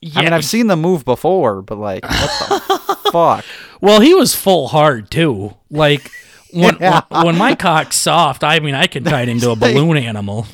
Yeah, 0.00 0.20
I 0.20 0.24
mean, 0.24 0.32
I've 0.32 0.44
seen 0.44 0.66
the 0.66 0.76
move 0.76 1.04
before, 1.04 1.62
but 1.62 1.78
like 1.78 2.02
what 2.04 2.12
the 2.48 2.96
fuck? 3.12 3.44
well, 3.80 4.00
he 4.00 4.14
was 4.14 4.34
full 4.34 4.68
hard 4.68 5.10
too. 5.10 5.54
Like 5.70 6.10
when, 6.52 6.76
Yeah. 6.80 7.02
when 7.08 7.26
when 7.26 7.38
my 7.38 7.54
cock's 7.54 7.96
soft, 7.96 8.42
I 8.42 8.58
mean, 8.60 8.74
I 8.74 8.86
can 8.86 9.04
tie 9.04 9.22
it 9.22 9.28
into 9.28 9.50
a 9.50 9.56
balloon 9.56 9.96
animal. 9.96 10.46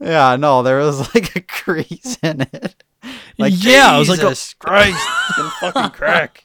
Yeah, 0.00 0.36
no, 0.36 0.62
there 0.62 0.78
was 0.78 1.14
like 1.14 1.34
a 1.36 1.40
crease 1.40 2.18
in 2.22 2.42
it. 2.42 2.82
Like 3.38 3.52
Yeah, 3.56 3.92
I 3.92 3.98
was 3.98 4.08
like, 4.08 4.20
Jesus 4.20 4.54
oh. 4.54 4.66
Christ, 4.66 5.06
it's 5.28 5.36
gonna 5.38 5.50
fucking 5.72 5.90
crack. 5.90 6.44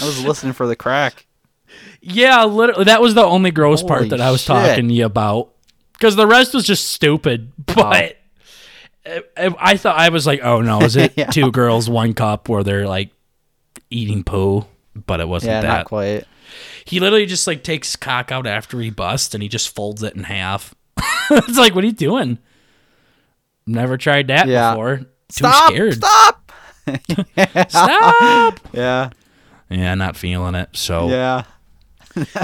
I 0.00 0.04
was 0.06 0.24
listening 0.24 0.52
for 0.52 0.66
the 0.66 0.76
crack. 0.76 1.26
Yeah, 2.00 2.44
literally, 2.44 2.84
that 2.84 3.00
was 3.02 3.14
the 3.14 3.24
only 3.24 3.50
gross 3.50 3.82
part 3.82 4.08
that 4.10 4.20
I 4.20 4.30
was 4.30 4.40
shit. 4.40 4.48
talking 4.48 4.88
to 4.88 4.94
you 4.94 5.04
about. 5.06 5.52
Because 5.92 6.16
the 6.16 6.26
rest 6.26 6.54
was 6.54 6.64
just 6.64 6.88
stupid. 6.88 7.52
But 7.66 8.18
I, 9.36 9.54
I 9.58 9.76
thought 9.76 9.96
I 9.98 10.08
was 10.10 10.26
like, 10.26 10.40
oh 10.42 10.60
no, 10.60 10.80
is 10.82 10.96
it 10.96 11.14
Yeah. 11.16 11.26
two 11.30 11.50
girls, 11.50 11.88
one 11.88 12.14
cup, 12.14 12.48
where 12.48 12.62
they're 12.62 12.86
like 12.88 13.10
eating 13.90 14.24
poo? 14.24 14.66
But 15.06 15.20
it 15.20 15.28
wasn't 15.28 15.50
Yeah, 15.52 15.60
that. 15.62 15.68
not 15.68 15.86
quite. 15.86 16.24
He 16.84 17.00
literally 17.00 17.26
just 17.26 17.46
like 17.46 17.62
takes 17.62 17.94
cock 17.96 18.32
out 18.32 18.46
after 18.46 18.80
he 18.80 18.90
busts 18.90 19.34
and 19.34 19.42
he 19.42 19.48
just 19.48 19.74
folds 19.74 20.02
it 20.02 20.14
in 20.14 20.24
half. 20.24 20.74
it's 21.30 21.58
like, 21.58 21.74
what 21.74 21.84
are 21.84 21.86
you 21.86 21.92
doing? 21.92 22.38
Never 23.66 23.96
tried 23.98 24.28
that 24.28 24.48
Yeah. 24.48 24.72
before. 24.72 25.00
Too 25.30 25.50
scared. 25.66 25.94
Stop! 25.94 26.52
Stop. 27.68 28.60
Yeah, 28.72 29.10
yeah, 29.68 29.94
not 29.94 30.16
feeling 30.16 30.54
it. 30.54 30.70
So, 30.72 31.08
yeah. 31.10 31.44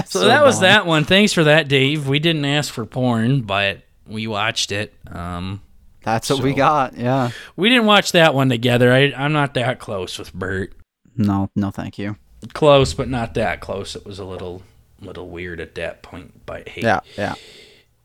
so, 0.05 0.25
that 0.27 0.43
was 0.45 0.59
that 0.59 0.85
one. 0.85 1.03
Thanks 1.03 1.33
for 1.33 1.45
that, 1.45 1.67
Dave. 1.67 2.07
We 2.07 2.19
didn't 2.19 2.45
ask 2.45 2.71
for 2.71 2.85
porn, 2.85 3.41
but 3.41 3.79
we 4.07 4.27
watched 4.27 4.71
it. 4.71 4.93
Um, 5.07 5.61
That's 6.05 6.29
what 6.29 6.41
we 6.41 6.53
got. 6.53 6.95
Yeah. 6.95 7.31
we 7.55 7.67
didn't 7.69 7.85
watch 7.87 8.11
that 8.13 8.33
one 8.33 8.47
together. 8.49 8.93
I, 8.93 9.11
I'm 9.17 9.33
not 9.33 9.55
that 9.55 9.79
close 9.79 10.17
with 10.19 10.33
Bert. 10.33 10.73
No, 11.17 11.49
no, 11.55 11.71
thank 11.71 11.97
you. 11.97 12.15
Close, 12.53 12.93
but 12.93 13.09
not 13.09 13.33
that 13.33 13.59
close. 13.59 13.95
It 13.95 14.05
was 14.05 14.19
a 14.19 14.25
little, 14.25 14.61
little 15.01 15.27
weird 15.29 15.59
at 15.59 15.75
that 15.75 16.03
point. 16.03 16.45
But 16.45 16.69
hey, 16.69 16.81
Yeah, 16.81 16.99
yeah. 17.17 17.35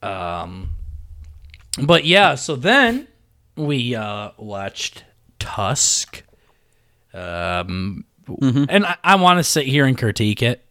Um, 0.02 0.70
but 1.86 2.04
yeah, 2.04 2.34
so 2.36 2.56
then 2.56 3.06
we 3.54 3.94
uh, 3.94 4.30
watched 4.38 5.04
Tusk. 5.38 6.22
Um, 7.12 8.04
and 8.68 8.86
I, 8.86 8.96
I 9.04 9.16
want 9.16 9.38
to 9.38 9.44
sit 9.44 9.66
here 9.66 9.84
and 9.84 9.98
critique 9.98 10.42
it, 10.42 10.64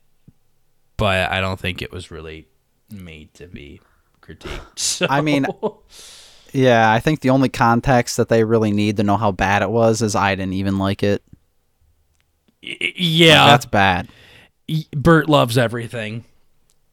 but 0.97 1.30
I 1.30 1.41
don't 1.41 1.59
think 1.59 1.82
it 1.82 1.91
was 1.91 2.09
really 2.09 2.47
made 2.89 3.34
to 3.36 3.47
be 3.47 3.82
critiqued. 4.21 4.61
So, 4.77 5.07
I 5.09 5.21
mean, 5.21 5.45
Yeah, 6.54 6.91
I 6.91 7.00
think 7.00 7.22
the 7.22 7.30
only 7.30 7.50
context 7.50 8.18
that 8.18 8.30
they 8.30 8.43
really 8.43 8.72
need 8.72 8.97
to 8.97 9.04
know 9.04 9.18
how 9.18 9.32
bad 9.32 9.62
it 9.62 9.70
was 9.70 10.02
is 10.02 10.16
I 10.16 10.36
didn't 10.36 10.54
even 10.54 10.78
like 10.78 11.04
it. 11.04 11.24
y- 12.64 12.93
yeah, 12.95 13.45
That's 13.47 13.66
bad. 13.66 14.10
y- 14.68 14.86
Bert 14.95 15.30
loves 15.30 15.58
everything. 15.58 16.24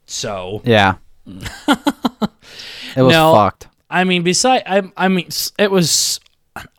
So 0.06 0.62
Yeah. 0.64 0.94
it 1.26 3.02
was 3.02 3.12
No. 3.12 3.32
fucked. 3.34 3.68
I 3.90 4.04
mean, 4.04 4.22
beside, 4.22 4.62
I, 4.66 4.82
I 4.96 5.08
mean, 5.08 5.28
it 5.58 5.70
was 5.70 6.20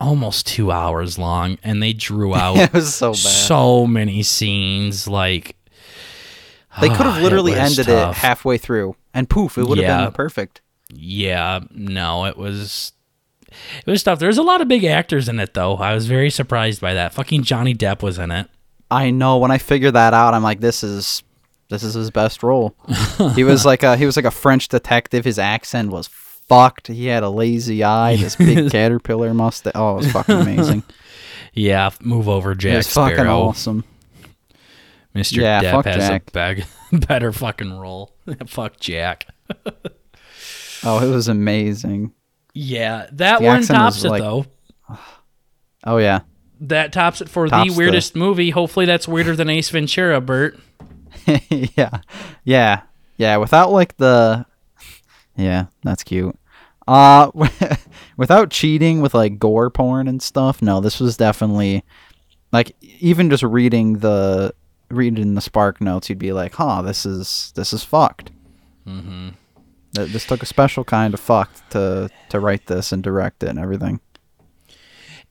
almost 0.00 0.46
two 0.46 0.70
hours 0.70 1.18
long, 1.18 1.58
and 1.62 1.82
they 1.82 1.92
drew 1.92 2.34
out 2.36 2.70
so 2.82 3.12
so 3.12 3.86
many 3.86 4.22
scenes. 4.22 5.08
Like 5.08 5.56
they 6.80 6.88
could 6.88 7.06
have 7.06 7.22
literally 7.22 7.52
it 7.52 7.58
ended 7.58 7.86
tough. 7.86 8.16
it 8.16 8.18
halfway 8.20 8.58
through, 8.58 8.96
and 9.14 9.28
poof, 9.28 9.56
it 9.58 9.64
would 9.66 9.78
have 9.78 9.86
Yeah. 9.86 10.04
been 10.04 10.12
perfect. 10.12 10.60
Yeah, 10.92 11.60
no, 11.70 12.24
it 12.26 12.36
was 12.36 12.92
it 13.50 13.90
was 13.90 14.02
tough. 14.02 14.18
There's 14.18 14.38
a 14.38 14.42
lot 14.42 14.60
of 14.60 14.68
big 14.68 14.84
actors 14.84 15.28
in 15.28 15.38
it 15.40 15.54
though. 15.54 15.76
I 15.76 15.94
was 15.94 16.06
very 16.06 16.30
surprised 16.30 16.80
by 16.80 16.94
that. 16.94 17.12
Fucking 17.14 17.42
Johnny 17.42 17.74
Depp 17.74 18.02
was 18.02 18.18
in 18.18 18.30
it. 18.30 18.48
I 18.90 19.10
know. 19.10 19.38
When 19.38 19.50
I 19.50 19.58
figured 19.58 19.94
that 19.94 20.14
out, 20.14 20.34
I'm 20.34 20.42
like, 20.42 20.60
this 20.60 20.82
is 20.82 21.22
this 21.68 21.82
is 21.82 21.94
his 21.94 22.10
best 22.10 22.42
role. 22.42 22.74
he 23.34 23.44
was 23.44 23.66
like 23.66 23.82
a 23.82 23.96
he 23.96 24.06
was 24.06 24.16
like 24.16 24.24
a 24.24 24.30
French 24.30 24.68
detective. 24.68 25.24
His 25.24 25.38
accent 25.38 25.90
was 25.90 26.06
fucked. 26.08 26.86
He 26.86 27.06
had 27.06 27.22
a 27.22 27.28
lazy 27.28 27.84
eye. 27.84 28.16
This 28.16 28.36
big 28.36 28.70
caterpillar 28.72 29.34
mustache. 29.34 29.72
Oh, 29.74 29.92
it 29.94 29.96
was 29.98 30.12
fucking 30.12 30.36
amazing. 30.40 30.82
Yeah, 31.52 31.90
move 32.00 32.28
over, 32.28 32.52
it 32.52 32.58
Jack 32.58 32.76
was 32.76 32.92
fucking 32.92 33.16
Sparrow. 33.16 33.40
awesome. 33.40 33.84
Mr. 35.14 35.38
Yeah, 35.42 35.62
Depp 35.62 35.70
fuck 35.72 35.84
has 35.86 35.96
Jack. 36.08 36.22
a 36.28 36.30
bag, 36.30 36.64
better 36.92 37.32
fucking 37.32 37.76
role. 37.78 38.14
fuck 38.46 38.78
Jack. 38.78 39.26
Oh, 40.84 41.04
it 41.06 41.10
was 41.12 41.28
amazing. 41.28 42.12
Yeah, 42.54 43.06
that 43.12 43.40
The 43.40 43.44
one 43.46 43.62
tops 43.62 44.04
it 44.04 44.10
like- 44.10 44.22
though. 44.22 44.46
Oh 45.84 45.98
yeah. 45.98 46.20
That 46.60 46.92
tops 46.92 47.20
it 47.20 47.28
for 47.28 47.46
Tops 47.46 47.68
the 47.68 47.72
the- 47.74 47.78
weirdest 47.78 48.16
movie. 48.16 48.50
Hopefully, 48.50 48.84
that's 48.86 49.06
weirder 49.06 49.36
than 49.36 49.48
Ace 49.48 49.70
Ventura, 49.70 50.20
Bert. 50.20 50.58
yeah, 51.50 52.00
yeah, 52.44 52.80
yeah. 53.16 53.36
Without 53.36 53.70
like 53.70 53.96
the, 53.96 54.44
yeah, 55.36 55.66
that's 55.84 56.02
cute. 56.02 56.36
Uh, 56.88 57.30
without 58.16 58.50
cheating 58.50 59.00
with 59.00 59.14
like 59.14 59.38
gore 59.38 59.70
porn 59.70 60.08
and 60.08 60.20
stuff. 60.20 60.60
No, 60.60 60.80
this 60.80 60.98
was 60.98 61.16
definitely 61.16 61.84
like 62.50 62.74
even 62.80 63.30
just 63.30 63.42
reading 63.44 63.98
the 63.98 64.52
reading 64.90 65.34
the 65.34 65.40
spark 65.40 65.80
notes, 65.80 66.08
you'd 66.08 66.18
be 66.18 66.32
like, 66.32 66.54
huh, 66.54 66.82
this 66.82 67.06
is 67.06 67.52
this 67.54 67.72
is 67.72 67.84
fucked. 67.84 68.32
Mm-hmm. 68.86 69.28
Th- 69.98 70.12
This 70.12 70.26
took 70.26 70.42
a 70.42 70.46
special 70.46 70.84
kind 70.84 71.14
of 71.14 71.20
fuck 71.20 71.50
to 71.70 72.08
to 72.30 72.40
write 72.40 72.66
this 72.66 72.92
and 72.92 73.02
direct 73.02 73.42
it 73.42 73.48
and 73.50 73.58
everything. 73.58 74.00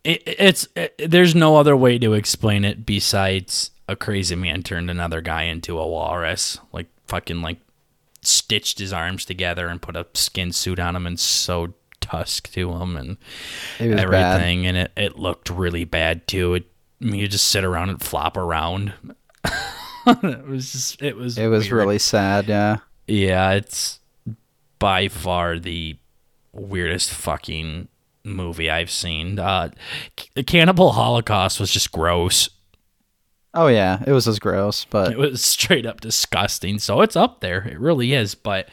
It, 0.03 0.24
it's 0.26 0.68
it, 0.76 0.95
there's 0.97 1.36
no 1.36 1.57
other 1.57 1.76
way 1.76 1.97
to 1.99 2.13
explain 2.13 2.63
it 2.65 2.86
besides 2.86 3.72
a 3.88 3.95
crazy 3.95 4.36
man 4.36 4.63
turned 4.63 4.89
another 4.89 5.22
guy 5.22 5.43
into 5.43 5.78
a 5.80 5.88
walrus, 5.88 6.59
like 6.72 6.88
fucking 7.07 7.41
like 7.41 7.57
stitched 8.22 8.80
his 8.80 8.91
arms 8.93 9.24
together 9.26 9.68
and 9.68 9.82
put 9.82 9.95
a 9.95 10.05
skin 10.13 10.51
suit 10.51 10.80
on 10.80 10.95
him 10.95 11.07
and 11.07 11.20
sewed 11.20 11.74
tusk 12.01 12.51
to 12.51 12.72
him 12.74 12.95
and 12.97 13.18
was 13.80 13.89
bad. 13.95 13.99
everything, 13.99 14.65
and 14.68 14.78
it 14.78 14.91
it 14.95 15.18
looked 15.20 15.49
really 15.49 15.84
bad 15.86 16.28
too. 16.28 16.53
It 16.55 16.65
I 17.01 17.05
mean, 17.05 17.15
you 17.20 17.28
just 17.28 17.47
sit 17.47 17.63
around 17.63 17.89
and 17.89 18.01
flop 18.01 18.38
around. 18.38 18.93
it 20.07 20.47
was 20.47 20.72
just 20.72 21.01
it 21.01 21.15
was 21.15 21.38
It 21.38 21.47
was 21.47 21.65
weird. 21.65 21.74
really 21.74 21.99
sad. 21.99 22.47
Yeah. 22.47 22.78
Yeah, 23.07 23.51
it's 23.51 23.99
by 24.80 25.07
far 25.07 25.59
the 25.59 25.97
weirdest 26.53 27.11
fucking 27.11 27.88
movie 28.23 28.69
I've 28.69 28.91
seen. 28.91 29.39
Uh, 29.39 29.69
C- 30.19 30.43
Cannibal 30.43 30.93
Holocaust 30.93 31.59
was 31.59 31.71
just 31.71 31.91
gross. 31.91 32.49
Oh 33.53 33.67
yeah, 33.67 34.03
it 34.05 34.11
was 34.11 34.25
just 34.25 34.41
gross, 34.41 34.86
but 34.86 35.11
It 35.13 35.17
was 35.17 35.41
straight 35.43 35.86
up 35.88 36.01
disgusting. 36.01 36.78
So 36.78 37.01
it's 37.01 37.15
up 37.15 37.39
there. 37.39 37.63
It 37.67 37.80
really 37.80 38.13
is. 38.13 38.36
But 38.36 38.69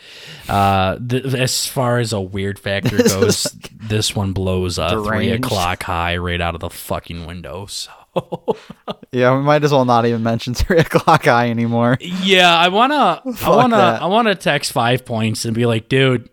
uh, 0.48 0.98
th- 0.98 1.24
as 1.34 1.66
far 1.66 1.98
as 2.00 2.12
a 2.12 2.20
weird 2.20 2.59
factor 2.59 2.96
goes, 3.02 3.46
is 3.46 3.59
this 3.72 4.14
one 4.14 4.32
blows 4.32 4.76
a 4.76 4.90
three 5.02 5.30
o'clock 5.30 5.84
high 5.84 6.16
right 6.18 6.40
out 6.40 6.55
of 6.55 6.61
the 6.61 6.68
fucking 6.70 7.24
window. 7.24 7.64
So 7.66 7.92
yeah, 9.12 9.37
we 9.37 9.43
might 9.43 9.65
as 9.65 9.73
well 9.73 9.85
not 9.85 10.07
even 10.07 10.23
mention 10.23 10.55
three 10.55 10.79
o'clock 10.79 11.25
high 11.25 11.51
anymore. 11.51 11.97
yeah, 12.01 12.55
I 12.57 12.69
wanna, 12.69 13.23
I 13.43 13.49
wanna, 13.51 13.77
that. 13.77 14.03
I 14.03 14.07
wanna 14.07 14.35
text 14.35 14.73
five 14.73 15.05
points 15.05 15.45
and 15.45 15.55
be 15.55 15.67
like, 15.67 15.89
dude, 15.89 16.29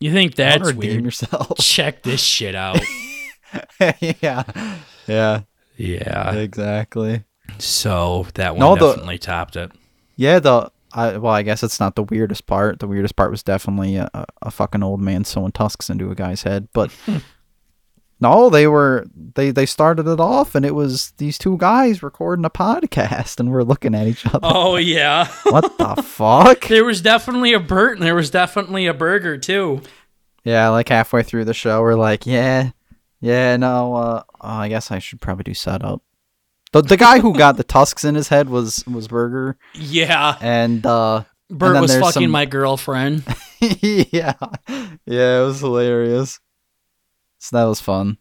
you 0.00 0.12
think 0.12 0.34
that's 0.34 0.72
weird? 0.72 1.04
yourself. 1.04 1.58
Check 1.58 2.02
this 2.02 2.20
shit 2.20 2.54
out. 2.54 2.80
yeah, 3.80 4.42
yeah, 5.06 5.40
Yeah. 5.76 6.32
exactly. 6.34 7.24
So 7.58 8.26
that 8.34 8.56
one 8.56 8.60
No, 8.60 8.74
the- 8.76 8.90
definitely 8.92 9.18
topped 9.18 9.56
it. 9.56 9.72
Yeah, 10.16 10.38
the 10.38 10.70
I, 10.92 11.18
well, 11.18 11.32
I 11.32 11.42
guess 11.42 11.62
it's 11.62 11.78
not 11.78 11.94
the 11.94 12.04
weirdest 12.04 12.46
part. 12.46 12.78
The 12.78 12.86
weirdest 12.86 13.16
part 13.16 13.30
was 13.30 13.42
definitely 13.42 13.96
a, 13.96 14.08
a, 14.14 14.24
a 14.42 14.50
fucking 14.50 14.82
old 14.82 15.00
man 15.00 15.24
sewing 15.24 15.52
tusks 15.52 15.90
into 15.90 16.10
a 16.10 16.14
guy's 16.14 16.42
head. 16.44 16.68
But 16.72 16.90
no, 18.20 18.48
they 18.50 18.66
were 18.66 19.06
they 19.34 19.50
they 19.50 19.66
started 19.66 20.06
it 20.06 20.20
off, 20.20 20.54
and 20.54 20.64
it 20.64 20.74
was 20.74 21.12
these 21.18 21.36
two 21.38 21.56
guys 21.58 22.02
recording 22.02 22.44
a 22.44 22.50
podcast, 22.50 23.38
and 23.40 23.50
we're 23.50 23.62
looking 23.62 23.94
at 23.94 24.06
each 24.06 24.24
other. 24.26 24.40
Oh 24.42 24.76
yeah. 24.76 25.28
What 25.44 25.76
the 25.78 26.02
fuck? 26.02 26.66
there 26.68 26.84
was 26.84 27.00
definitely 27.02 27.52
a 27.52 27.60
Bert 27.60 27.98
and 27.98 28.06
there 28.06 28.14
was 28.14 28.30
definitely 28.30 28.86
a 28.86 28.94
burger 28.94 29.36
too. 29.38 29.82
Yeah, 30.44 30.68
like 30.68 30.88
halfway 30.88 31.22
through 31.24 31.44
the 31.44 31.54
show, 31.54 31.82
we're 31.82 31.94
like, 31.96 32.24
yeah, 32.26 32.70
yeah, 33.20 33.56
no, 33.56 33.94
uh, 33.96 34.22
oh, 34.40 34.48
I 34.48 34.68
guess 34.68 34.90
I 34.92 34.98
should 35.00 35.20
probably 35.20 35.42
do 35.44 35.54
setup. 35.54 36.02
The 36.72 36.82
the 36.82 36.96
guy 36.96 37.18
who 37.20 37.34
got 37.36 37.56
the 37.56 37.64
tusks 37.74 38.04
in 38.04 38.14
his 38.14 38.28
head 38.28 38.48
was 38.48 38.84
was 38.86 39.08
Burger, 39.08 39.56
Yeah. 39.74 40.36
and 40.40 40.84
uh, 40.86 41.24
Bert 41.50 41.74
then 41.74 41.82
was 41.82 41.94
fucking 41.96 42.10
some- 42.12 42.30
my 42.30 42.44
girlfriend. 42.46 43.24
yeah, 43.60 44.34
yeah, 45.04 45.40
it 45.42 45.44
was 45.44 45.60
hilarious. 45.60 46.40
So 47.46 47.56
that 47.56 47.64
was 47.64 47.80
fun. 47.80 48.18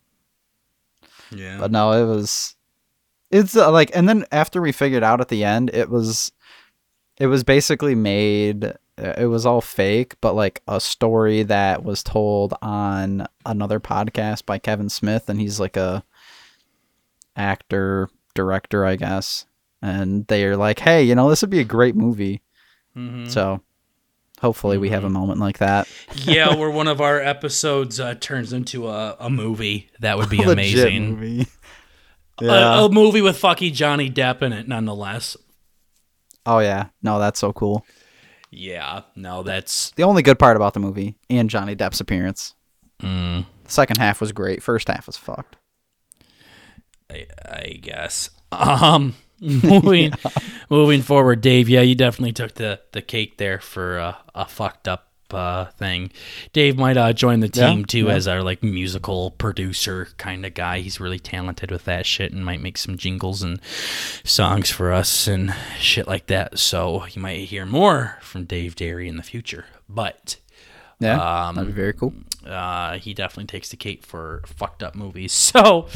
Yeah. 1.32 1.58
But 1.60 1.72
no, 1.72 1.92
it 1.92 2.06
was. 2.06 2.56
It's 3.32 3.56
uh, 3.58 3.72
like, 3.72 3.90
and 3.96 4.08
then 4.08 4.26
after 4.32 4.62
we 4.62 4.72
figured 4.72 5.04
out 5.04 5.20
at 5.22 5.30
the 5.30 5.44
end, 5.44 5.72
it 5.74 5.90
was, 5.90 6.32
it 7.18 7.28
was 7.28 7.44
basically 7.44 7.96
made. 7.96 8.66
uh, 8.66 9.14
It 9.18 9.26
was 9.28 9.46
all 9.46 9.62
fake, 9.62 10.16
but 10.22 10.36
like 10.36 10.62
a 10.68 10.80
story 10.80 11.42
that 11.44 11.84
was 11.84 12.04
told 12.04 12.54
on 12.62 13.26
another 13.46 13.80
podcast 13.80 14.46
by 14.46 14.60
Kevin 14.60 14.90
Smith, 14.90 15.28
and 15.28 15.40
he's 15.40 15.60
like 15.60 15.76
a 15.76 16.04
actor 17.36 18.10
director, 18.34 18.86
I 18.86 18.96
guess. 18.96 19.46
And 19.82 20.26
they 20.28 20.46
are 20.46 20.58
like, 20.58 20.80
hey, 20.80 21.04
you 21.04 21.16
know, 21.16 21.30
this 21.30 21.42
would 21.42 21.50
be 21.50 21.60
a 21.60 21.66
great 21.66 21.96
movie. 21.96 22.42
Mhm. 22.96 23.30
So 23.30 23.62
hopefully 24.42 24.78
we 24.78 24.90
have 24.90 25.04
a 25.04 25.10
moment 25.10 25.40
like 25.40 25.58
that. 25.60 25.88
yeah, 26.16 26.54
where 26.58 26.70
one 26.70 26.88
of 26.88 27.02
our 27.02 27.20
episodes 27.20 28.00
uh, 28.00 28.16
turns 28.16 28.54
into 28.54 28.88
a, 28.88 29.16
a 29.20 29.30
movie. 29.30 29.90
That 30.00 30.18
would 30.18 30.30
be 30.30 30.42
amazing. 30.42 31.12
movie. 31.16 31.48
A- 32.42 32.86
A, 32.86 32.90
movie 32.92 33.22
with 33.22 33.38
fucking 33.38 33.74
Johnny 33.74 34.10
Depp 34.12 34.42
in 34.42 34.52
it, 34.52 34.68
nonetheless. 34.68 35.38
oh 36.46 36.60
yeah. 36.60 36.88
No, 37.02 37.18
that's 37.20 37.40
so 37.40 37.54
cool. 37.54 37.86
Yeah. 38.52 39.02
No, 39.16 39.42
that's. 39.44 39.92
The 39.92 40.04
only 40.04 40.22
good 40.22 40.38
part 40.40 40.56
about 40.58 40.74
the 40.74 40.80
movie 40.80 41.18
and 41.30 41.50
Johnny 41.50 41.76
Depp's 41.76 42.00
appearance. 42.02 42.54
Mm, 43.02 43.46
The 43.66 43.72
second 43.72 43.98
half 43.98 44.20
was 44.22 44.32
great. 44.32 44.62
First 44.64 44.88
half 44.90 45.08
was 45.08 45.18
fucked. 45.18 45.56
I, 47.10 47.28
I 47.46 47.80
guess. 47.82 48.30
Um, 48.52 49.16
moving 49.42 50.12
moving 50.70 51.02
forward, 51.02 51.42
Dave. 51.42 51.68
Yeah, 51.70 51.82
you 51.82 51.96
definitely 51.96 52.34
took 52.34 52.54
the 52.56 52.80
the 52.92 53.02
cake 53.02 53.38
there 53.38 53.60
for 53.60 54.00
uh, 54.00 54.16
a 54.34 54.46
fucked 54.46 54.88
up 54.88 55.10
uh, 55.32 55.66
thing. 55.72 56.12
Dave 56.54 56.78
might 56.78 56.96
uh, 56.98 57.12
join 57.12 57.42
the 57.42 57.52
Yeah, 57.54 57.70
team 57.70 57.84
too 57.86 58.06
yeah. 58.06 58.14
as 58.14 58.28
our 58.28 58.42
like 58.42 58.64
musical 58.64 59.32
producer 59.32 60.08
kind 60.18 60.46
of 60.46 60.54
guy. 60.54 60.80
He's 60.80 61.00
really 61.00 61.20
talented 61.20 61.72
with 61.72 61.84
that 61.86 62.06
shit 62.06 62.32
and 62.32 62.46
might 62.46 62.62
make 62.62 62.78
some 62.78 62.96
jingles 62.98 63.42
and 63.44 63.60
songs 64.24 64.70
for 64.70 64.94
us 64.94 65.28
and 65.28 65.54
shit 65.80 66.08
like 66.08 66.28
that. 66.28 66.58
So 66.60 67.06
you 67.08 67.22
might 67.22 67.40
hear 67.50 67.66
more 67.66 68.18
from 68.22 68.46
Dave 68.46 68.76
Derry 68.76 69.08
in 69.10 69.18
the 69.18 69.24
future. 69.24 69.66
But 69.90 70.38
Yeah, 71.00 71.48
Um, 71.48 71.56
that'd 71.56 71.76
be 71.76 71.82
very 71.82 71.94
cool. 71.94 72.14
Uh, 72.46 72.98
he 73.00 73.14
definitely 73.14 73.46
takes 73.46 73.70
the 73.70 73.78
cake 73.78 74.06
for 74.06 74.42
fucked 74.46 74.84
up 74.84 74.96
movies. 74.96 75.34
So, 75.56 75.88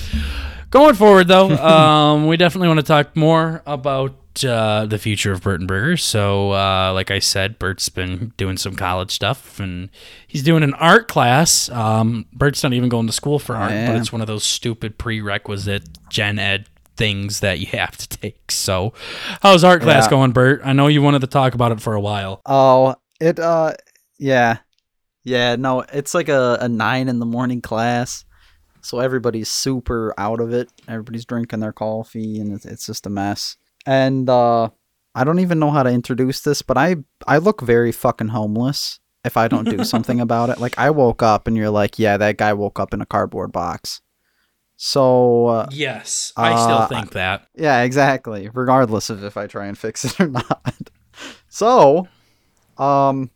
going 0.69 0.95
forward, 0.95 1.27
though, 1.27 1.49
um, 1.57 2.27
we 2.27 2.37
definitely 2.37 2.67
want 2.69 2.79
to 2.79 2.85
talk 2.85 3.15
more 3.15 3.61
about 3.65 4.15
uh, 4.45 4.85
the 4.85 4.97
future 4.97 5.31
of 5.33 5.41
Bert 5.41 5.59
and 5.59 5.67
Burger. 5.67 5.97
So, 5.97 6.51
uh, 6.53 6.93
like 6.93 7.11
I 7.11 7.19
said, 7.19 7.59
Bert's 7.59 7.89
been 7.89 8.31
doing 8.37 8.57
some 8.57 8.75
college 8.75 9.11
stuff, 9.11 9.59
and 9.59 9.89
he's 10.27 10.43
doing 10.43 10.63
an 10.63 10.73
art 10.75 11.07
class. 11.07 11.69
Um, 11.69 12.25
Bert's 12.31 12.63
not 12.63 12.73
even 12.73 12.89
going 12.89 13.07
to 13.07 13.13
school 13.13 13.37
for 13.39 13.55
art, 13.55 13.71
but 13.87 13.95
it's 13.97 14.11
one 14.11 14.21
of 14.21 14.27
those 14.27 14.43
stupid 14.45 14.97
prerequisite 14.97 16.09
gen 16.09 16.39
ed 16.39 16.67
things 16.95 17.39
that 17.41 17.59
you 17.59 17.67
have 17.67 17.97
to 17.97 18.07
take. 18.07 18.51
So, 18.51 18.93
how's 19.41 19.63
art 19.63 19.81
class 19.81 20.05
Yeah. 20.05 20.09
going, 20.11 20.31
Bert? 20.31 20.61
I 20.63 20.73
know 20.73 20.87
you 20.87 21.01
wanted 21.01 21.21
to 21.21 21.27
talk 21.27 21.53
about 21.53 21.71
it 21.71 21.81
for 21.81 21.93
a 21.95 22.01
while. 22.01 22.41
Oh, 22.45 22.95
it 23.19 23.39
uh, 23.39 23.73
yeah, 24.17 24.57
yeah. 25.29 25.55
No, 25.55 25.81
it's 25.81 26.13
like 26.13 26.29
a, 26.29 26.57
a 26.61 26.67
nine 26.67 27.07
in 27.07 27.19
the 27.19 27.25
morning 27.25 27.61
class, 27.61 28.25
so 28.81 28.99
everybody's 28.99 29.49
super 29.49 30.13
out 30.17 30.39
of 30.41 30.53
it. 30.53 30.69
Everybody's 30.87 31.25
drinking 31.25 31.59
their 31.59 31.73
coffee, 31.73 32.39
and 32.39 32.51
it's, 32.53 32.65
it's 32.65 32.85
just 32.85 33.05
a 33.05 33.09
mess. 33.09 33.57
And 33.85 34.29
uh, 34.29 34.69
I 35.15 35.23
don't 35.23 35.39
even 35.39 35.59
know 35.59 35.71
how 35.71 35.83
to 35.83 35.89
introduce 35.89 36.41
this, 36.41 36.61
but 36.61 36.77
I 36.77 36.97
I 37.27 37.37
look 37.37 37.61
very 37.61 37.91
fucking 37.91 38.29
homeless 38.29 38.99
if 39.23 39.37
I 39.37 39.47
don't 39.47 39.69
do 39.69 39.83
something 39.93 40.19
about 40.19 40.49
it. 40.49 40.59
Like 40.59 40.77
I 40.77 40.89
woke 40.89 41.21
up, 41.23 41.47
and 41.47 41.55
you're 41.57 41.69
like, 41.69 41.99
yeah, 41.99 42.17
that 42.17 42.37
guy 42.37 42.53
woke 42.53 42.79
up 42.79 42.93
in 42.93 43.01
a 43.01 43.05
cardboard 43.05 43.51
box. 43.51 44.01
So 44.81 45.47
uh, 45.47 45.67
Yes, 45.71 46.31
I 46.37 46.55
still 46.55 46.77
Uh, 46.77 46.87
think 46.87 47.11
that. 47.11 47.47
Yeah, 47.55 47.81
exactly. 47.81 48.49
Regardless 48.53 49.09
of 49.09 49.23
if 49.25 49.35
I 49.35 49.45
try 49.47 49.65
and 49.67 49.77
fix 49.77 50.05
it 50.05 50.19
or 50.19 50.27
not. 50.41 50.89
So, 51.49 52.07
um, 52.77 53.29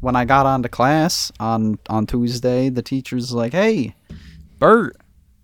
when 0.00 0.16
I 0.16 0.24
got 0.24 0.46
on 0.46 0.62
to 0.62 0.68
class 0.68 1.30
on 1.40 1.78
on 1.88 2.06
Tuesday, 2.06 2.68
the 2.68 2.82
teacher's 2.82 3.32
like, 3.32 3.52
"Hey, 3.52 3.94
Bert." 4.58 4.96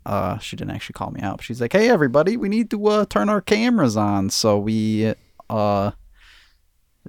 Uh, 0.05 0.39
she 0.39 0.55
didn't 0.55 0.71
actually 0.71 0.93
call 0.95 1.11
me 1.11 1.21
out. 1.21 1.39
but 1.39 1.45
She's 1.45 1.61
like, 1.61 1.73
"Hey, 1.73 1.91
everybody, 1.91 2.37
we 2.37 2.49
need 2.49 2.71
to 2.71 2.87
uh, 2.87 3.05
turn 3.07 3.29
our 3.29 3.41
cameras 3.41 3.97
on 3.97 4.31
so 4.31 4.57
we 4.59 5.15
uh, 5.51 5.91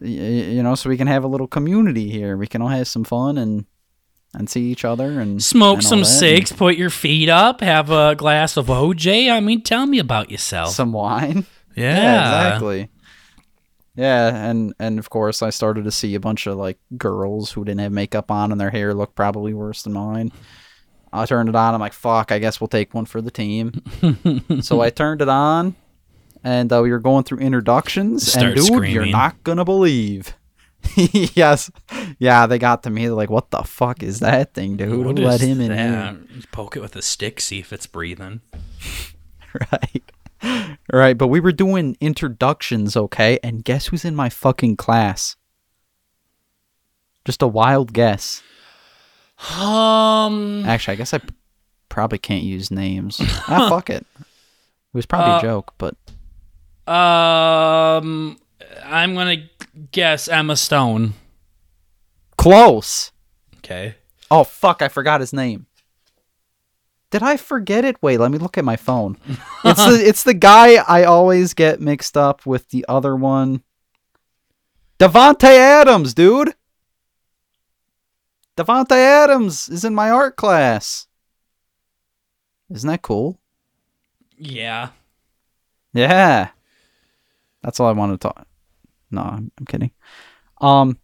y- 0.02 0.08
you 0.08 0.64
know, 0.64 0.76
so 0.76 0.90
we 0.90 0.98
can 0.98 1.08
have 1.08 1.24
a 1.24 1.28
little 1.28 1.48
community 1.48 2.10
here. 2.10 2.36
We 2.38 2.48
can 2.48 2.62
all 2.62 2.70
have 2.70 2.88
some 2.88 3.04
fun 3.04 3.38
and 3.38 3.66
and 4.34 4.50
see 4.50 4.64
each 4.72 4.84
other 4.84 5.20
and 5.20 5.42
Smoke 5.44 5.76
and 5.76 5.84
some 5.84 6.02
that, 6.02 6.08
and 6.52 6.58
put 6.58 6.76
your 6.76 6.90
feet 6.90 7.30
up, 7.30 7.62
have 7.62 7.90
a 7.90 8.14
glass 8.16 8.58
of 8.58 8.68
OJ. 8.68 9.32
I 9.32 9.40
mean, 9.40 9.62
tell 9.64 9.86
me 9.86 10.00
about 10.00 10.30
yourself. 10.32 10.72
some 10.74 10.92
wine." 10.92 11.46
yeah. 11.76 11.96
Yeah, 11.96 12.46
exactly. 12.48 12.90
Yeah, 13.98 14.50
and 14.50 14.76
and 14.80 15.00
of 15.00 15.10
course 15.10 15.42
I 15.42 15.50
started 15.50 15.84
to 15.86 15.92
see 15.92 16.14
a 16.14 16.20
bunch 16.20 16.46
of 16.46 16.56
like 16.56 16.78
girls 16.98 17.52
who 17.52 17.66
didn't 17.66 17.80
have 17.80 17.92
makeup 17.92 18.30
on 18.30 18.52
and 18.52 18.62
their 18.62 18.70
hair 18.70 18.94
looked 18.94 19.16
probably 19.16 19.56
worse 19.56 19.82
than 19.82 19.94
mine. 19.94 20.32
I 21.12 21.26
turned 21.26 21.50
it 21.50 21.56
on. 21.56 21.74
I'm 21.74 21.80
like, 21.80 21.94
fuck. 21.94 22.32
I 22.32 22.38
guess 22.38 22.62
we'll 22.62 22.68
take 22.68 22.94
one 22.94 23.06
for 23.06 23.22
the 23.22 23.32
team. 23.32 23.82
so 24.62 24.82
I 24.82 24.92
turned 24.92 25.24
it 25.24 25.30
on, 25.30 25.76
and 26.44 26.72
uh, 26.72 26.82
we 26.84 26.92
were 26.92 27.00
going 27.00 27.24
through 27.24 27.40
introductions. 27.40 28.32
Start 28.32 28.58
and 28.58 28.68
dude, 28.68 28.90
you're 28.90 29.08
not 29.08 29.44
gonna 29.44 29.66
believe. 29.66 30.36
yes, 30.96 31.72
yeah, 32.20 32.46
they 32.46 32.60
got 32.60 32.84
to 32.84 32.92
me. 32.92 33.06
They're 33.06 33.16
like, 33.16 33.32
"What 33.32 33.50
the 33.50 33.64
fuck 33.64 34.04
is 34.04 34.20
that 34.20 34.54
thing, 34.54 34.78
dude? 34.78 35.06
What 35.06 35.18
Who 35.18 35.24
let 35.26 35.42
him 35.42 35.60
in 35.60 35.72
here?" 35.72 36.20
Poke 36.52 36.78
it 36.78 36.82
with 36.82 36.96
a 36.96 37.02
stick, 37.02 37.42
see 37.42 37.60
if 37.60 37.74
it's 37.74 37.88
breathing. 37.88 38.42
right 39.72 40.04
right 40.94 41.18
but 41.18 41.28
we 41.28 41.40
were 41.40 41.52
doing 41.52 41.98
introductions 42.00 42.96
okay 42.96 43.40
and 43.44 43.64
guess 43.64 43.88
who's 43.88 44.06
in 44.06 44.16
my 44.16 44.30
fucking 44.30 44.76
class 44.76 45.36
Just 47.26 47.42
a 47.42 47.48
wild 47.48 47.92
guess. 47.94 48.42
Um, 49.60 50.64
Actually, 50.66 50.94
I 50.94 50.96
guess 50.96 51.14
I 51.14 51.20
probably 51.90 52.18
can't 52.18 52.44
use 52.44 52.72
names. 52.72 53.18
ah, 53.22 53.68
fuck 53.70 53.90
it. 53.90 54.06
It 54.20 54.26
was 54.94 55.06
probably 55.06 55.34
Uh, 55.34 55.40
a 55.40 55.42
joke, 55.42 55.74
but 55.78 55.96
um, 56.92 58.38
I'm 58.84 59.14
gonna 59.14 59.44
guess 59.92 60.28
Emma 60.28 60.56
Stone. 60.56 61.14
close. 62.38 63.12
Okay. 63.58 63.96
Oh 64.32 64.44
fuck, 64.44 64.82
I 64.82 64.88
forgot 64.88 65.20
his 65.20 65.34
name. 65.34 65.66
Did 67.10 67.24
I 67.24 67.38
forget 67.38 67.86
it? 67.86 68.02
Wait, 68.02 68.20
let 68.20 68.32
me 68.32 68.38
look 68.38 68.58
at 68.58 68.66
my 68.66 68.76
phone. 68.76 69.18
It's 69.64 69.86
the 69.86 70.08
it's 70.08 70.24
the 70.24 70.34
guy 70.34 70.76
I 70.76 71.04
always 71.04 71.54
get 71.54 71.82
mixed 71.82 72.16
up 72.16 72.46
with 72.46 72.70
the 72.70 72.86
other 72.88 73.16
one. 73.16 73.64
Davante 75.00 75.50
Adams, 75.50 76.14
dude. 76.14 76.54
Davante 78.56 78.96
Adams 78.96 79.68
is 79.70 79.84
in 79.84 79.94
my 79.94 80.10
art 80.10 80.36
class. 80.36 81.08
Isn't 82.72 82.90
that 82.90 83.02
cool? 83.02 83.40
Yeah. 84.38 84.90
Yeah. 85.94 86.50
That's 87.62 87.80
all 87.80 87.88
I 87.88 87.94
wanted 87.94 88.22
to 88.22 88.28
talk. 88.28 88.48
No, 89.12 89.22
I'm, 89.22 89.52
I'm 89.58 89.66
kidding. 89.66 89.92
Um, 90.62 90.98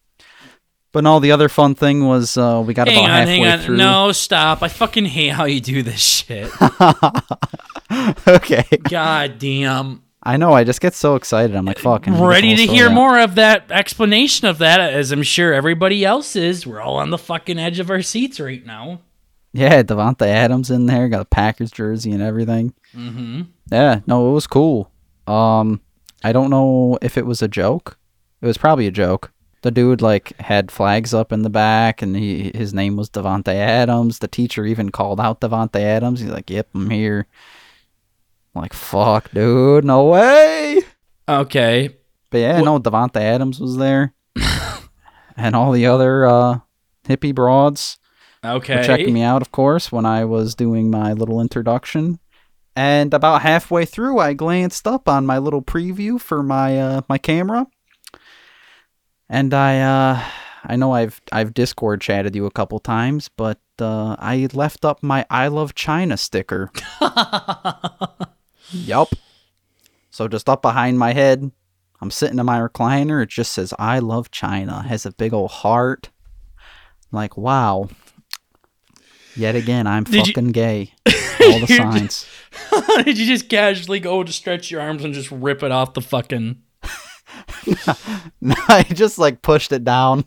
but 0.93 1.03
no, 1.03 1.19
the 1.19 1.31
other 1.33 1.49
fun 1.49 1.75
thing 1.75 2.05
was 2.05 2.37
uh, 2.37 2.63
we 2.65 2.73
got 2.73 2.87
Hang 2.87 2.99
about 2.99 3.09
on, 3.09 3.17
halfway 3.27 3.37
hang 3.39 3.45
on. 3.47 3.59
through. 3.59 3.75
No, 3.77 4.11
stop. 4.13 4.63
I 4.63 4.69
fucking 4.69 5.05
hate 5.05 5.29
how 5.33 5.43
you 5.43 5.59
do 5.59 5.83
this 5.83 5.99
shit. 5.99 6.49
okay. 8.27 8.63
God 8.83 9.39
damn. 9.39 10.03
I 10.21 10.37
know. 10.37 10.53
I 10.53 10.63
just 10.63 10.79
get 10.79 10.93
so 10.93 11.15
excited. 11.15 11.55
I'm 11.55 11.65
like, 11.65 11.79
fucking 11.79 12.21
Ready 12.21 12.55
to 12.55 12.65
hear 12.65 12.89
more 12.89 13.19
of 13.19 13.35
that 13.35 13.69
explanation 13.71 14.47
of 14.47 14.59
that, 14.59 14.79
as 14.79 15.11
I'm 15.11 15.23
sure 15.23 15.53
everybody 15.53 16.05
else 16.05 16.35
is. 16.37 16.65
We're 16.65 16.79
all 16.79 16.95
on 16.95 17.09
the 17.09 17.17
fucking 17.17 17.59
edge 17.59 17.79
of 17.79 17.89
our 17.89 18.01
seats 18.01 18.39
right 18.39 18.65
now. 18.65 19.01
Yeah, 19.51 19.83
Davante 19.83 20.25
Adams 20.25 20.71
in 20.71 20.85
there, 20.85 21.09
got 21.09 21.21
a 21.21 21.25
Packers 21.25 21.71
jersey 21.71 22.11
and 22.11 22.21
everything. 22.21 22.73
Mm-hmm. 22.95 23.41
Yeah, 23.71 23.99
no, 24.07 24.29
it 24.29 24.33
was 24.33 24.47
cool. 24.47 24.89
Um, 25.27 25.81
I 26.23 26.31
don't 26.31 26.49
know 26.49 26.97
if 27.01 27.17
it 27.17 27.25
was 27.25 27.41
a 27.41 27.47
joke. 27.47 27.97
It 28.41 28.45
was 28.45 28.57
probably 28.57 28.87
a 28.87 28.91
joke. 28.91 29.32
The 29.63 29.71
dude 29.71 30.01
like 30.01 30.37
had 30.39 30.71
flags 30.71 31.13
up 31.13 31.31
in 31.31 31.41
the 31.41 31.49
back, 31.49 32.01
and 32.01 32.15
he 32.15 32.51
his 32.53 32.73
name 32.73 32.95
was 32.95 33.09
Davante 33.09 33.53
Adams. 33.53 34.19
The 34.19 34.27
teacher 34.27 34.65
even 34.65 34.91
called 34.91 35.19
out 35.19 35.41
Davante 35.41 35.79
Adams. 35.79 36.19
He's 36.19 36.29
like, 36.29 36.49
"Yep, 36.49 36.69
I'm 36.75 36.89
here." 36.89 37.27
I'm 38.55 38.61
like, 38.61 38.73
fuck, 38.73 39.31
dude, 39.31 39.83
no 39.83 40.05
way. 40.05 40.81
Okay. 41.27 41.89
But 42.29 42.37
yeah, 42.37 42.61
no, 42.61 42.79
Davante 42.79 43.17
Adams 43.17 43.59
was 43.59 43.77
there, 43.77 44.13
and 45.37 45.55
all 45.55 45.71
the 45.71 45.87
other 45.87 46.25
uh, 46.25 46.59
hippie 47.07 47.33
broads. 47.33 47.97
Okay. 48.45 48.83
checking 48.83 49.13
me 49.13 49.21
out, 49.21 49.41
of 49.41 49.51
course, 49.51 49.91
when 49.91 50.05
I 50.05 50.25
was 50.25 50.53
doing 50.53 50.91
my 50.91 51.13
little 51.13 51.39
introduction. 51.39 52.19
And 52.75 53.13
about 53.13 53.41
halfway 53.41 53.85
through, 53.85 54.19
I 54.19 54.33
glanced 54.33 54.85
up 54.85 55.07
on 55.07 55.25
my 55.25 55.37
little 55.37 55.61
preview 55.61 56.19
for 56.19 56.43
my 56.43 56.79
uh, 56.79 57.01
my 57.07 57.17
camera, 57.17 57.67
and 59.33 59.51
I 59.53 59.79
uh, 59.79 60.23
I 60.63 60.75
know 60.75 60.91
I've 60.93 61.19
I've 61.31 61.53
Discord 61.53 61.99
chatted 62.01 62.35
you 62.35 62.45
a 62.45 62.51
couple 62.51 62.79
times, 62.79 63.29
but 63.35 63.59
uh, 63.79 64.15
I 64.19 64.47
left 64.53 64.85
up 64.85 65.01
my 65.01 65.25
I 65.29 65.47
love 65.47 65.73
China 65.75 66.15
sticker. 66.17 66.69
yup. 68.71 69.09
So 70.11 70.27
just 70.27 70.47
up 70.47 70.61
behind 70.61 70.99
my 70.99 71.13
head, 71.13 71.51
I'm 71.99 72.11
sitting 72.11 72.37
in 72.37 72.45
my 72.45 72.59
recliner. 72.59 73.23
It 73.23 73.29
just 73.29 73.51
says 73.53 73.73
I 73.79 73.99
love 73.99 74.29
China. 74.29 74.83
It 74.85 74.89
has 74.89 75.05
a 75.05 75.11
big 75.11 75.33
old 75.33 75.49
heart. 75.51 76.09
like 77.11 77.35
wow. 77.35 77.89
Yet 79.35 79.55
again, 79.55 79.87
I'm 79.87 80.03
Did 80.03 80.27
you- 80.27 80.33
fucking 80.33 80.51
gay. 80.51 80.93
All 81.41 81.59
the 81.59 81.65
signs. 81.67 82.27
Did 83.03 83.17
you 83.17 83.25
just 83.25 83.49
casually 83.49 83.99
go 83.99 84.23
to 84.23 84.31
stretch 84.31 84.69
your 84.69 84.79
arms 84.79 85.03
and 85.03 85.11
just 85.13 85.31
rip 85.31 85.63
it 85.63 85.71
off 85.71 85.95
the 85.95 86.01
fucking? 86.01 86.61
I 88.67 88.85
just 88.93 89.17
like 89.17 89.41
pushed 89.41 89.71
it 89.71 89.83
down. 89.83 90.25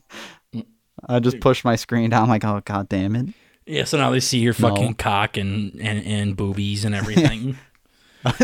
I 1.09 1.21
just 1.21 1.41
pushed 1.41 1.64
my 1.64 1.77
screen 1.77 2.11
down. 2.11 2.25
I'm 2.25 2.29
like, 2.29 2.45
oh 2.45 2.61
god 2.64 2.89
damn 2.89 3.14
it. 3.17 3.27
Yeah. 3.67 3.85
So 3.85 3.99
now 3.99 4.11
they 4.11 4.21
see 4.21 4.39
your 4.39 4.55
No. 4.59 4.69
fucking 4.69 4.95
cock 4.95 5.37
and, 5.37 5.79
and 5.81 6.05
and 6.07 6.37
boobies 6.37 6.85
and 6.85 6.95
everything. 6.95 7.59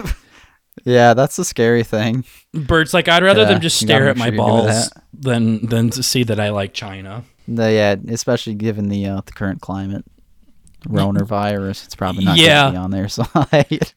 Yeah, 0.85 1.12
that's 1.14 1.37
the 1.37 1.45
scary 1.45 1.85
thing. 1.85 2.25
Bert's 2.55 2.95
like, 2.95 3.07
I'd 3.07 3.23
rather 3.23 3.43
Yeah, 3.43 3.49
them 3.49 3.61
just 3.61 3.79
stare 3.79 4.09
at 4.09 4.16
my 4.16 4.29
sure 4.29 4.37
balls 4.39 4.91
than 5.12 5.66
than 5.66 5.91
to 5.91 6.03
see 6.03 6.25
that 6.25 6.41
I 6.41 6.49
like 6.49 6.73
China. 6.73 7.25
The, 7.47 7.70
yeah, 7.73 7.97
especially 8.09 8.55
given 8.55 8.89
the 8.89 9.07
uh, 9.07 9.20
the 9.25 9.33
current 9.33 9.61
climate. 9.61 10.05
Roner 10.89 11.25
virus, 11.27 11.85
it's 11.85 11.95
probably 11.95 12.25
not 12.25 12.39
Yeah. 12.39 12.64
good 12.64 12.66
to 12.68 12.73
be 12.73 12.77
on 12.79 12.91
their 12.91 13.09
side. 13.09 13.93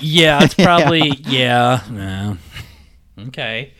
Yeah, 0.00 0.42
it's 0.42 0.54
probably 0.54 1.08
yeah. 1.26 1.80
yeah. 1.92 2.36
Okay. 3.28 3.74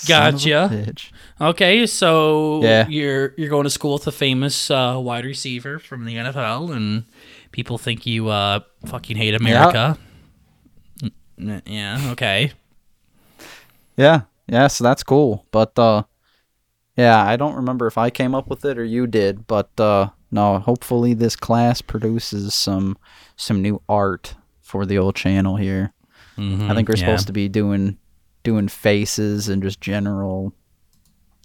Son 0.00 0.32
Gotcha. 0.34 0.94
Okay, 1.40 1.86
so 1.86 2.62
Yeah. 2.62 2.86
you're 2.88 3.34
you're 3.36 3.48
going 3.50 3.64
to 3.64 3.70
school 3.70 3.94
with 3.94 4.06
a 4.06 4.12
famous 4.12 4.70
uh, 4.70 4.96
wide 4.98 5.24
receiver 5.24 5.78
from 5.78 6.04
the 6.04 6.14
NFL, 6.14 6.74
and 6.74 7.04
people 7.52 7.78
think 7.78 8.06
you 8.06 8.28
uh, 8.28 8.60
fucking 8.86 9.16
hate 9.16 9.34
America. 9.34 9.98
N- 11.40 11.62
Yeah. 11.66 12.10
Okay. 12.12 12.52
Yeah, 13.96 14.22
yeah, 14.46 14.68
so 14.68 14.84
that's 14.84 15.02
cool. 15.02 15.44
But 15.50 15.76
uh 15.78 16.04
yeah, 16.96 17.24
I 17.24 17.36
don't 17.36 17.54
remember 17.54 17.86
if 17.86 17.98
I 17.98 18.10
came 18.10 18.34
up 18.34 18.48
with 18.48 18.64
it 18.64 18.78
or 18.78 18.84
you 18.84 19.06
did, 19.06 19.46
but 19.46 19.70
uh 19.80 20.10
no, 20.30 20.58
hopefully 20.58 21.14
this 21.14 21.34
class 21.36 21.80
produces 21.82 22.54
some 22.54 22.96
some 23.36 23.60
new 23.62 23.82
art 23.88 24.34
for 24.60 24.86
the 24.86 24.98
old 24.98 25.16
channel 25.16 25.56
here. 25.56 25.92
I 26.40 26.72
think 26.74 26.88
we're 26.88 26.94
yeah. 26.94 27.00
supposed 27.06 27.26
to 27.26 27.32
be 27.32 27.48
doing 27.48 27.98
doing 28.42 28.68
faces 28.68 29.48
and 29.48 29.62
just 29.62 29.80
general 29.80 30.52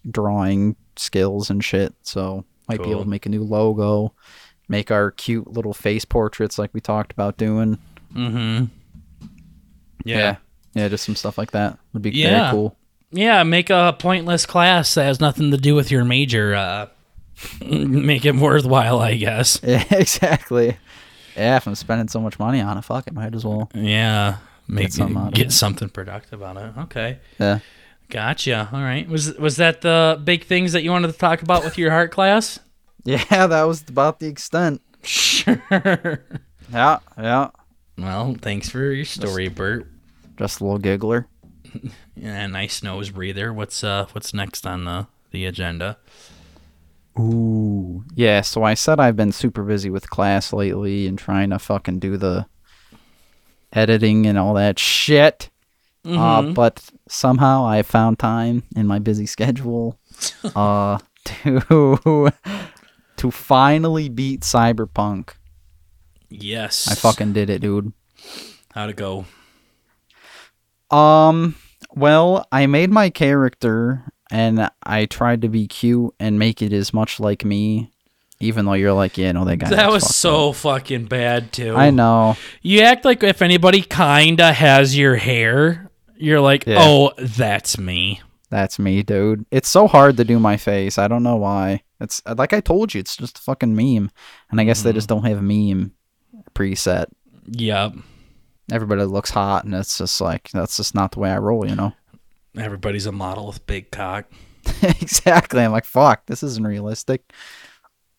drawing 0.10 0.76
skills 0.96 1.50
and 1.50 1.64
shit. 1.64 1.94
So 2.04 2.46
might 2.70 2.82
be 2.84 2.91
able 2.91 3.04
to 3.04 3.10
make 3.10 3.26
a 3.26 3.30
new 3.30 3.44
logo, 3.44 4.14
make 4.70 4.91
our 4.91 5.12
cute 5.12 5.48
little 5.52 5.74
face 5.74 6.06
portraits 6.06 6.58
like 6.58 6.74
we 6.74 6.80
talked 6.82 7.12
about 7.12 7.38
doing. 7.38 7.78
Mm-hmm. 8.16 8.66
Yeah. 10.06 10.38
Yeah, 10.74 10.88
just 10.89 11.06
some 11.06 11.16
stuff 11.16 11.38
like 11.38 11.52
that 11.52 11.78
would 11.94 12.02
be 12.02 12.12
Yeah. 12.12 12.39
very 12.39 12.52
cool. 12.52 12.76
Yeah, 13.12 13.44
make 13.44 13.70
a 13.70 13.96
pointless 14.00 14.46
class 14.48 14.96
that 14.96 15.04
has 15.04 15.20
nothing 15.20 15.52
to 15.52 15.58
do 15.58 15.76
with 15.76 15.91
your 15.91 16.04
major. 16.04 16.56
Uh, 16.56 16.88
make 17.68 18.26
it 18.26 18.36
worthwhile, 18.36 19.00
I 19.00 19.16
guess. 19.16 19.60
Yeah, 19.64 19.84
exactly. 19.91 20.78
Yeah, 21.36 21.58
if 21.58 21.68
I'm 21.68 21.76
spending 21.76 22.08
so 22.08 22.20
much 22.20 22.39
money 22.39 22.60
on 22.62 22.78
it, 22.78 22.84
fuck 22.84 23.06
it, 23.08 23.14
might 23.14 23.36
as 23.36 23.46
well. 23.46 23.70
Yeah, 23.76 24.38
make 24.68 24.86
Get 24.86 24.93
something 24.93 25.18
out 25.18 25.28
of 25.30 25.34
get 25.34 25.51
something 25.51 25.89
productive 25.89 26.41
on 26.43 26.57
it. 26.57 26.74
Okay, 26.78 27.20
Yeah. 27.39 27.59
gotcha. 28.09 28.70
All 28.72 28.82
right, 28.82 29.07
was 29.07 29.34
was 29.36 29.57
that 29.57 29.82
the 29.82 30.20
big 30.24 30.45
things 30.45 30.72
that 30.74 30.84
you 30.84 30.91
wanted 30.91 31.11
to 31.11 31.18
talk 31.18 31.41
about 31.41 31.64
with 31.64 31.78
your 31.78 31.91
heart 31.91 32.11
class? 32.11 32.59
Yeah, 33.05 33.47
that 33.47 33.64
was 33.64 33.84
about 33.89 34.20
the 34.20 34.28
extent. 34.28 34.82
Sure. 35.03 35.61
Yeah, 36.72 36.99
yeah. 37.18 37.49
Well, 37.97 38.36
thanks 38.41 38.70
for 38.70 38.91
your 38.91 39.03
story, 39.05 39.49
Bert. 39.49 39.86
Just 40.39 40.61
a 40.61 40.64
little 40.64 40.80
giggler. 40.80 41.28
Yeah, 42.16 42.47
nice 42.47 42.82
nose 42.84 43.09
breather. 43.09 43.51
What's 43.51 43.84
uh 43.84 44.05
what's 44.14 44.34
next 44.34 44.66
on 44.66 44.86
the 44.86 45.07
the 45.32 45.45
agenda? 45.45 45.97
Ooh. 47.20 48.03
Yeah, 48.16 48.41
so 48.41 48.64
I 48.64 48.74
said 48.74 48.99
I've 48.99 49.16
been 49.16 49.32
super 49.32 49.64
busy 49.64 49.89
with 49.89 50.09
class 50.09 50.51
lately 50.53 51.05
and 51.07 51.18
trying 51.18 51.49
to 51.51 51.59
fucking 51.59 51.99
do 51.99 52.18
the 52.18 52.45
editing 53.74 54.26
and 54.26 54.38
all 54.38 54.53
that 54.53 54.80
shit. 54.80 55.49
Uh, 56.05 56.41
but 56.41 56.89
somehow 57.07 57.65
I 57.65 57.82
found 57.82 58.19
time 58.19 58.63
in 58.76 58.88
my 58.88 58.99
busy 58.99 59.26
schedule 59.26 59.97
uh, 60.55 60.97
to 61.24 62.32
to 63.17 63.32
finally 63.32 64.09
beat 64.09 64.41
Cyberpunk. 64.41 65.30
Yes. 66.30 66.89
I 66.89 66.95
fucking 66.95 67.32
did 67.32 67.49
it, 67.49 67.61
dude. 67.61 67.93
how'd 68.74 68.89
it 68.89 68.97
go? 68.97 69.26
Um, 70.91 71.55
well, 71.95 72.45
I 72.51 72.65
made 72.67 72.91
my 72.91 73.09
character 73.09 74.03
and 74.30 74.69
I 74.84 75.05
tried 75.05 75.41
to 75.43 75.47
be 75.47 75.67
cute 75.67 76.13
and 76.19 76.38
make 76.38 76.61
it 76.61 76.74
as 76.74 76.93
much 76.93 77.19
like 77.19 77.45
me, 77.45 77.93
even 78.44 78.66
though 78.66 78.74
you're 78.74 78.94
like, 78.94 79.18
yeah, 79.18 79.32
no, 79.32 79.46
that 79.46 79.58
guy. 79.58 79.70
That 79.70 79.91
was 79.91 80.16
so 80.16 80.50
up." 80.50 80.56
fucking 80.58 81.06
bad 81.06 81.52
too. 81.52 81.76
I 81.76 81.89
know. 81.89 82.38
You 82.62 82.82
act 82.82 83.06
like 83.06 83.24
if 83.24 83.41
anybody 83.41 83.82
kinda 83.82 84.54
has 84.54 84.98
your 84.98 85.16
hair, 85.16 85.89
you're 86.16 86.41
like, 86.41 86.66
Yeah. 86.66 86.78
oh, 86.80 87.14
that's 87.18 87.78
me. 87.78 88.22
That's 88.50 88.78
me, 88.78 89.02
dude. 89.02 89.46
It's 89.50 89.68
so 89.68 89.88
hard 89.88 90.18
to 90.18 90.24
do 90.24 90.38
my 90.38 90.58
face. 90.58 91.00
I 91.00 91.08
don't 91.08 91.24
know 91.24 91.38
why. 91.38 91.82
It's 92.00 92.22
like 92.26 92.54
I 92.54 92.60
told 92.60 92.94
you, 92.94 93.00
it's 93.00 93.18
just 93.18 93.39
a 93.39 93.41
fucking 93.41 93.76
meme. 93.76 94.12
And 94.52 94.62
I 94.62 94.64
guess 94.64 94.84
they 94.84 94.94
just 94.94 95.10
mm-hmm. 95.10 95.24
don't 95.24 95.30
have 95.30 95.39
a 95.39 95.41
meme 95.41 95.94
preset. 96.54 97.08
Yep. 97.48 97.94
Everybody 98.72 99.04
looks 99.04 99.32
hot, 99.32 99.66
and 99.66 99.74
it's 99.74 99.98
just 99.98 100.22
like 100.22 100.50
that's 100.52 100.78
just 100.78 100.96
not 100.96 101.14
the 101.14 101.20
way 101.20 101.32
I 101.32 101.38
roll, 101.38 101.68
you 101.68 101.76
know. 101.76 101.94
Everybody's 102.58 103.06
a 103.06 103.12
model 103.12 103.48
with 103.48 103.66
big 103.66 103.91
cock. 103.91 104.26
exactly. 104.84 105.62
I'm 105.62 105.72
like, 105.72 105.86
fuck, 105.86 106.26
this 106.28 106.44
isn't 106.44 106.66
realistic. 106.66 107.34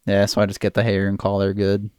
Yeah, 0.06 0.26
so 0.26 0.40
I 0.40 0.46
just 0.46 0.60
get 0.60 0.74
the 0.74 0.82
hair 0.82 1.08
and 1.08 1.18
call 1.18 1.40
her 1.40 1.54
good. 1.54 1.90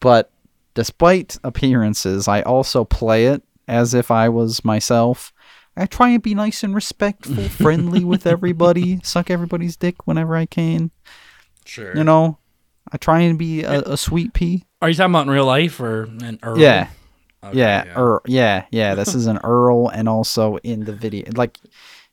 But 0.00 0.30
despite 0.74 1.36
appearances, 1.42 2.28
I 2.28 2.42
also 2.42 2.84
play 2.84 3.26
it 3.26 3.42
as 3.66 3.94
if 3.94 4.10
I 4.10 4.28
was 4.28 4.64
myself. 4.64 5.32
I 5.76 5.86
try 5.86 6.10
and 6.10 6.22
be 6.22 6.34
nice 6.34 6.62
and 6.62 6.74
respectful, 6.74 7.48
friendly 7.48 8.04
with 8.04 8.26
everybody, 8.26 9.00
suck 9.02 9.30
everybody's 9.30 9.76
dick 9.76 10.06
whenever 10.06 10.36
I 10.36 10.46
can. 10.46 10.90
Sure. 11.64 11.96
You 11.96 12.04
know, 12.04 12.38
I 12.90 12.96
try 12.96 13.20
and 13.20 13.38
be 13.38 13.62
a, 13.62 13.80
a 13.82 13.96
sweet 13.96 14.32
pea. 14.32 14.64
Are 14.80 14.88
you 14.88 14.94
talking 14.94 15.12
about 15.12 15.26
in 15.26 15.30
real 15.30 15.44
life 15.44 15.80
or 15.80 16.04
in 16.04 16.38
Earl? 16.42 16.58
Yeah, 16.58 16.88
Okay, 17.44 17.58
yeah, 17.58 17.92
Earl, 17.94 18.22
yeah, 18.26 18.64
yeah. 18.70 18.94
This 18.94 19.14
is 19.14 19.26
an 19.26 19.38
Earl, 19.44 19.88
and 19.88 20.08
also 20.08 20.56
in 20.58 20.84
the 20.84 20.92
video, 20.92 21.30
like 21.34 21.58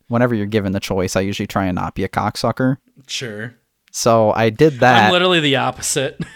whenever 0.07 0.35
you're 0.35 0.45
given 0.45 0.73
the 0.73 0.79
choice, 0.79 1.15
I 1.15 1.21
usually 1.21 1.47
try 1.47 1.65
and 1.65 1.75
not 1.75 1.95
be 1.95 2.03
a 2.03 2.09
cocksucker. 2.09 2.77
Sure. 3.07 3.55
So 3.95 4.33
I 4.35 4.49
did 4.49 4.79
that. 4.79 5.05
I'm 5.05 5.11
literally 5.13 5.39
the 5.39 5.55
opposite. 5.57 6.19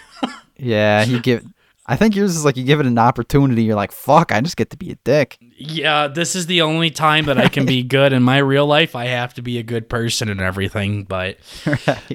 Yeah, 0.60 1.04
you 1.04 1.20
give. 1.20 1.44
I 1.86 1.94
think 1.94 2.16
yours 2.16 2.34
is 2.34 2.44
like 2.44 2.56
you 2.56 2.64
give 2.64 2.80
it 2.80 2.86
an 2.86 2.98
opportunity. 2.98 3.62
You're 3.62 3.76
like, 3.76 3.92
fuck, 3.92 4.32
I 4.32 4.40
just 4.40 4.56
get 4.56 4.70
to 4.70 4.76
be 4.76 4.90
a 4.90 4.96
dick. 5.04 5.38
yeah, 5.56 6.08
this 6.08 6.34
is 6.34 6.46
the 6.46 6.62
only 6.62 6.90
time 6.90 7.26
that 7.26 7.38
I 7.38 7.46
can 7.46 7.64
be 7.64 7.82
good. 7.96 8.12
In 8.12 8.24
my 8.24 8.38
real 8.38 8.66
life, 8.66 8.96
I 8.96 9.04
have 9.04 9.34
to 9.34 9.42
be 9.42 9.58
a 9.58 9.62
good 9.62 9.88
person 9.88 10.28
and 10.28 10.40
everything, 10.40 11.04
but 11.04 11.38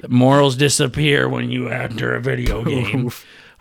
morals 0.08 0.56
disappear 0.56 1.26
when 1.26 1.50
you 1.50 1.68
enter 1.68 2.14
a 2.14 2.20
video 2.20 2.62
game. 2.64 3.10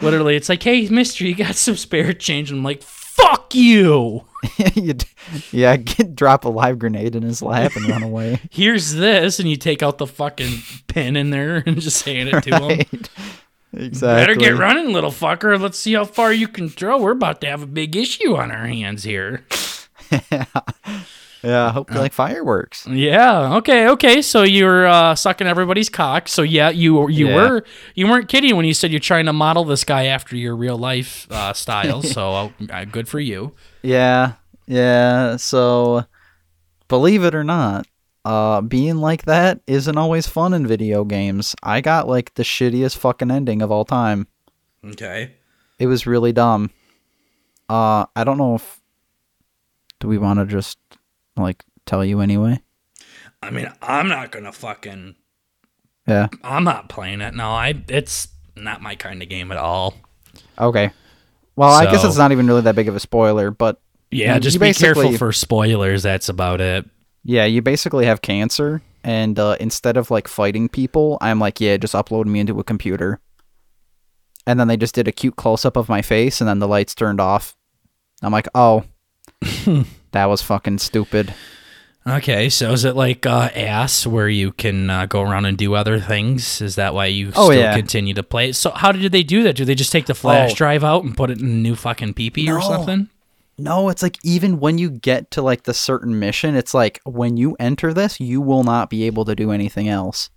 Literally, 0.01 0.35
it's 0.35 0.49
like, 0.49 0.61
hey, 0.63 0.89
mister, 0.89 1.23
you 1.23 1.33
got 1.33 1.55
some 1.55 1.77
spare 1.77 2.11
change? 2.11 2.51
I'm 2.51 2.61
like, 2.61 2.83
fuck 2.83 3.55
you. 3.55 4.25
You 4.75 4.93
yeah, 5.51 5.75
get 5.77 6.15
drop 6.15 6.45
a 6.45 6.49
live 6.49 6.79
grenade 6.79 7.15
in 7.15 7.23
his 7.23 7.41
lap 7.41 7.75
and 7.75 7.87
run 7.87 8.03
away. 8.03 8.39
Here's 8.51 8.93
this, 8.93 9.39
and 9.39 9.49
you 9.49 9.55
take 9.55 9.81
out 9.83 9.97
the 9.97 10.07
fucking 10.07 10.59
pin 10.87 11.15
in 11.15 11.29
there 11.29 11.63
and 11.65 11.79
just 11.79 12.03
hand 12.05 12.29
it 12.29 12.41
to 12.43 12.59
him. 12.59 12.85
Exactly. 13.75 14.21
Better 14.21 14.35
get 14.35 14.57
running, 14.57 14.93
little 14.93 15.11
fucker. 15.11 15.59
Let's 15.59 15.79
see 15.79 15.93
how 15.93 16.05
far 16.05 16.31
you 16.33 16.47
can 16.47 16.69
throw. 16.69 16.99
We're 17.01 17.11
about 17.11 17.41
to 17.41 17.47
have 17.47 17.63
a 17.63 17.67
big 17.67 17.95
issue 17.95 18.35
on 18.35 18.51
our 18.51 18.67
hands 18.67 19.03
here. 19.03 19.45
Yeah, 21.45 21.65
I 21.67 21.71
hope 21.71 21.91
you 21.91 21.99
like 21.99 22.13
fireworks. 22.13 22.87
Yeah. 22.87 23.55
Okay. 23.57 23.89
Okay. 23.89 24.21
So 24.21 24.43
you're 24.43 24.87
uh, 24.87 25.13
sucking 25.13 25.45
everybody's 25.45 25.89
cock. 25.89 26.29
So 26.29 26.41
yeah, 26.41 26.69
you 26.69 27.09
you 27.09 27.27
Yeah. 27.27 27.35
were 27.35 27.65
you 27.95 28.07
weren't 28.07 28.29
kidding 28.29 28.55
when 28.55 28.63
you 28.65 28.73
said 28.73 28.91
you're 28.91 29.01
trying 29.01 29.25
to 29.25 29.33
model 29.33 29.65
this 29.65 29.83
guy 29.83 30.05
after 30.05 30.37
your 30.37 30.55
real 30.55 30.77
life 30.77 31.27
uh, 31.29 31.51
style. 31.51 32.01
so 32.01 32.53
uh, 32.71 32.85
good 32.85 33.09
for 33.09 33.19
you. 33.19 33.51
Yeah, 33.83 34.33
yeah. 34.65 35.35
So, 35.35 36.05
believe 36.87 37.23
it 37.23 37.35
or 37.35 37.43
not, 37.43 37.85
uh, 38.25 38.61
being 38.61 38.97
like 38.97 39.25
that 39.25 39.59
isn't 39.67 39.97
always 39.97 40.27
fun 40.27 40.53
in 40.53 40.65
video 40.65 41.03
games. 41.03 41.55
I 41.61 41.81
got 41.81 42.07
like 42.07 42.33
the 42.35 42.43
shittiest 42.43 42.97
fucking 42.97 43.29
ending 43.29 43.61
of 43.61 43.71
all 43.71 43.85
time. 43.85 44.27
Okay. 44.85 45.33
It 45.79 45.87
was 45.87 46.07
really 46.07 46.31
dumb. 46.31 46.71
Uh, 47.69 48.05
I 48.15 48.23
don't 48.23 48.37
know 48.37 48.55
if 48.55 48.79
do 49.99 50.07
we 50.07 50.17
want 50.17 50.39
to 50.39 50.45
just 50.45 50.77
like 51.35 51.63
tell 51.85 52.03
you 52.05 52.21
anyway. 52.21 52.61
I 53.41 53.49
mean, 53.49 53.69
I'm 53.81 54.07
not 54.07 54.31
gonna 54.31 54.53
fucking. 54.53 55.15
Yeah. 56.07 56.27
I'm 56.43 56.63
not 56.63 56.89
playing 56.89 57.21
it. 57.21 57.33
No, 57.33 57.49
I. 57.49 57.83
It's 57.89 58.29
not 58.55 58.81
my 58.81 58.95
kind 58.95 59.21
of 59.21 59.29
game 59.29 59.51
at 59.51 59.57
all. 59.57 59.95
Okay. 60.59 60.91
Well, 61.55 61.69
I 61.71 61.85
guess 61.91 62.01
So- 62.01 62.07
it's 62.07 62.17
not 62.17 62.31
even 62.31 62.47
really 62.47 62.61
that 62.61 62.75
big 62.75 62.87
of 62.87 62.95
a 62.95 62.99
spoiler, 62.99 63.51
but 63.51 63.79
Yeah, 64.11 64.37
just 64.39 64.59
be 64.59 64.73
careful 64.73 65.17
for 65.17 65.31
spoilers. 65.31 66.03
That's 66.03 66.29
about 66.29 66.61
it. 66.61 66.85
yeah, 67.23 67.45
you 67.45 67.61
basically 67.61 68.05
have 68.05 68.21
cancer, 68.21 68.81
and 69.03 69.37
uh, 69.39 69.55
instead 69.59 69.97
of 69.97 70.09
like 70.11 70.27
fighting 70.27 70.67
people, 70.69 71.17
I'm 71.21 71.39
like, 71.39 71.59
yeah, 71.61 71.77
just 71.77 71.93
upload 71.93 72.25
me 72.25 72.39
into 72.39 72.59
a 72.59 72.63
computer. 72.63 73.19
And 74.45 74.59
then 74.59 74.67
they 74.67 74.75
just 74.77 74.93
did 74.95 75.07
a 75.07 75.11
cute 75.11 75.35
close 75.37 75.63
up 75.63 75.77
of 75.77 75.87
my 75.89 76.01
face, 76.01 76.41
and 76.41 76.47
then 76.47 76.59
the 76.59 76.67
lights 76.67 76.93
turned 76.95 77.21
off. 77.21 77.55
I'm 78.21 78.31
like, 78.31 78.47
oh, 78.55 78.83
that 80.11 80.25
was 80.25 80.41
fucking 80.41 80.79
stupid. 80.79 81.33
Okay, 82.05 82.49
so 82.49 82.71
is 82.73 82.83
it 82.83 82.97
like 82.97 83.25
uh, 83.25 83.49
ass 83.55 84.05
where 84.05 84.27
you 84.27 84.51
can 84.51 84.89
uh, 84.89 85.05
go 85.05 85.21
around 85.21 85.45
and 85.45 85.57
do 85.57 85.73
other 85.73 85.99
things? 86.01 86.59
Is 86.61 86.75
that 86.75 86.93
why 86.93 87.05
you 87.05 87.31
Oh, 87.35 87.49
still 87.49 87.53
yeah. 87.61 87.75
continue 87.77 88.13
to 88.15 88.23
play? 88.23 88.51
So 88.51 88.71
how 88.71 88.91
did 88.91 89.11
they 89.13 89.23
do 89.23 89.43
that? 89.43 89.55
Do 89.55 89.63
they 89.63 89.75
just 89.75 89.91
take 89.91 90.07
the 90.07 90.13
flash 90.13 90.51
Oh. 90.51 90.55
drive 90.55 90.83
out 90.83 91.05
and 91.05 91.15
put 91.15 91.29
it 91.29 91.39
in 91.39 91.45
a 91.45 91.49
new 91.49 91.75
fucking 91.75 92.13
peepee 92.15 92.49
or 92.53 92.61
something? 92.61 93.07
No, 93.57 93.87
it's 93.87 94.03
like 94.03 94.17
even 94.23 94.59
when 94.59 94.77
you 94.77 94.89
get 94.89 95.31
to 95.31 95.41
like 95.41 95.63
the 95.63 95.73
certain 95.73 96.19
mission, 96.19 96.55
it's 96.55 96.73
like 96.73 96.99
when 97.05 97.37
you 97.37 97.55
enter 97.57 97.93
this, 97.93 98.19
you 98.19 98.41
will 98.41 98.63
not 98.65 98.89
be 98.89 99.03
able 99.03 99.23
to 99.25 99.35
do 99.35 99.51
anything 99.51 99.87
else. 99.87 100.29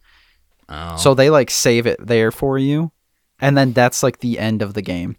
Oh. 0.68 0.96
So 0.96 1.14
they 1.14 1.30
like 1.30 1.50
save 1.50 1.86
it 1.86 2.04
there 2.06 2.30
for 2.30 2.58
you. 2.58 2.92
And 3.40 3.56
then 3.56 3.72
that's 3.72 4.02
like 4.02 4.20
the 4.20 4.38
end 4.38 4.62
of 4.62 4.72
the 4.74 4.80
game. 4.82 5.16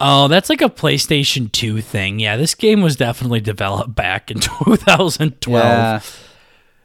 oh, 0.00 0.26
that's 0.28 0.50
like 0.50 0.60
a 0.62 0.68
PlayStation 0.68 1.50
2 1.52 1.80
thing. 1.80 2.18
Yeah, 2.18 2.36
this 2.36 2.54
game 2.56 2.82
was 2.82 2.96
definitely 2.96 3.40
developed 3.40 3.94
back 3.94 4.30
in 4.30 4.40
2012. 4.40 5.62
Yeah. 5.64 6.00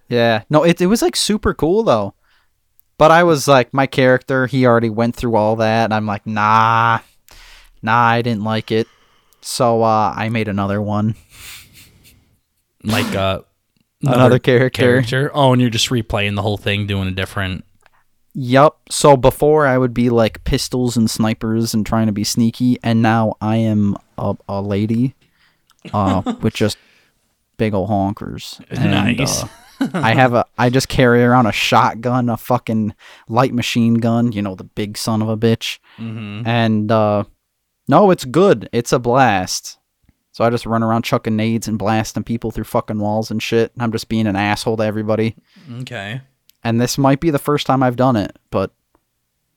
Yeah. 0.09 0.43
No, 0.49 0.63
it, 0.63 0.79
it 0.79 0.85
was 0.87 1.01
like 1.01 1.15
super 1.15 1.53
cool 1.53 1.83
though. 1.83 2.13
But 2.99 3.11
I 3.11 3.23
was 3.23 3.47
like, 3.47 3.73
my 3.73 3.85
character, 3.87 4.47
he 4.47 4.65
already 4.65 4.89
went 4.89 5.15
through 5.15 5.35
all 5.35 5.55
that. 5.57 5.85
And 5.85 5.93
I'm 5.93 6.05
like, 6.05 6.25
nah, 6.25 6.99
nah, 7.81 8.05
I 8.07 8.21
didn't 8.21 8.43
like 8.43 8.71
it. 8.71 8.87
So 9.41 9.83
uh, 9.83 10.13
I 10.15 10.29
made 10.29 10.47
another 10.47 10.81
one. 10.81 11.15
Like 12.83 13.13
uh, 13.15 13.41
Another 14.03 14.39
character. 14.39 14.81
character. 14.81 15.31
Oh, 15.33 15.53
and 15.53 15.61
you're 15.61 15.69
just 15.71 15.89
replaying 15.89 16.35
the 16.35 16.41
whole 16.41 16.57
thing, 16.57 16.85
doing 16.87 17.07
a 17.07 17.11
different. 17.11 17.65
Yup. 18.39 18.79
So 18.91 19.17
before 19.17 19.65
I 19.65 19.79
would 19.79 19.95
be 19.95 20.11
like 20.11 20.43
pistols 20.43 20.95
and 20.95 21.09
snipers 21.09 21.73
and 21.73 21.83
trying 21.83 22.05
to 22.05 22.11
be 22.11 22.23
sneaky. 22.23 22.77
And 22.83 23.01
now 23.01 23.33
I 23.41 23.55
am 23.55 23.97
a, 24.15 24.35
a 24.47 24.61
lady 24.61 25.15
uh, 25.91 26.21
with 26.41 26.53
just 26.53 26.77
big 27.57 27.73
ol' 27.73 27.87
honkers. 27.87 28.63
And, 28.69 28.91
Nice. 28.91 29.41
uh, 29.41 29.47
I 29.93 30.13
have 30.13 30.35
a 30.35 30.45
I 30.55 30.69
just 30.69 30.87
carry 30.87 31.23
around 31.23 31.47
a 31.47 31.51
shotgun, 31.51 32.29
a 32.29 32.37
fucking 32.37 32.93
light 33.27 33.55
machine 33.55 33.95
gun, 33.95 34.31
you 34.31 34.43
know, 34.43 34.53
the 34.53 34.63
big 34.65 34.99
son 34.99 35.23
of 35.23 35.29
a 35.29 35.37
bitch. 35.37 35.79
Mm-hmm. 35.97 36.47
And 36.47 36.91
uh 36.91 37.23
no, 37.87 38.11
it's 38.11 38.25
good. 38.25 38.69
It's 38.71 38.93
a 38.93 38.99
blast. 38.99 39.79
So 40.31 40.43
I 40.43 40.51
just 40.51 40.67
run 40.67 40.83
around 40.83 41.05
chucking 41.05 41.35
nades 41.35 41.67
and 41.67 41.79
blasting 41.79 42.23
people 42.23 42.51
through 42.51 42.65
fucking 42.65 42.99
walls 42.99 43.31
and 43.31 43.41
shit. 43.41 43.71
I'm 43.79 43.91
just 43.91 44.09
being 44.09 44.27
an 44.27 44.35
asshole 44.35 44.77
to 44.77 44.83
everybody. 44.83 45.35
Okay. 45.81 46.21
And 46.67 46.81
this 46.81 46.97
might 46.97 47.21
be 47.21 47.29
the 47.29 47.39
first 47.39 47.65
time 47.65 47.81
I've 47.81 47.95
done 47.95 48.17
it, 48.17 48.37
but 48.51 48.71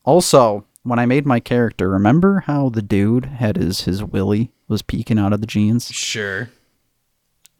also 0.04 0.64
when 0.84 1.00
I 1.00 1.06
made 1.06 1.26
my 1.26 1.40
character, 1.40 1.88
remember 1.88 2.44
how 2.46 2.68
the 2.68 2.82
dude 2.82 3.24
had 3.24 3.56
his 3.56 3.80
his 3.80 4.04
willy 4.04 4.52
was 4.68 4.80
peeking 4.80 5.18
out 5.18 5.32
of 5.32 5.40
the 5.40 5.46
jeans? 5.48 5.90
Sure. 5.90 6.50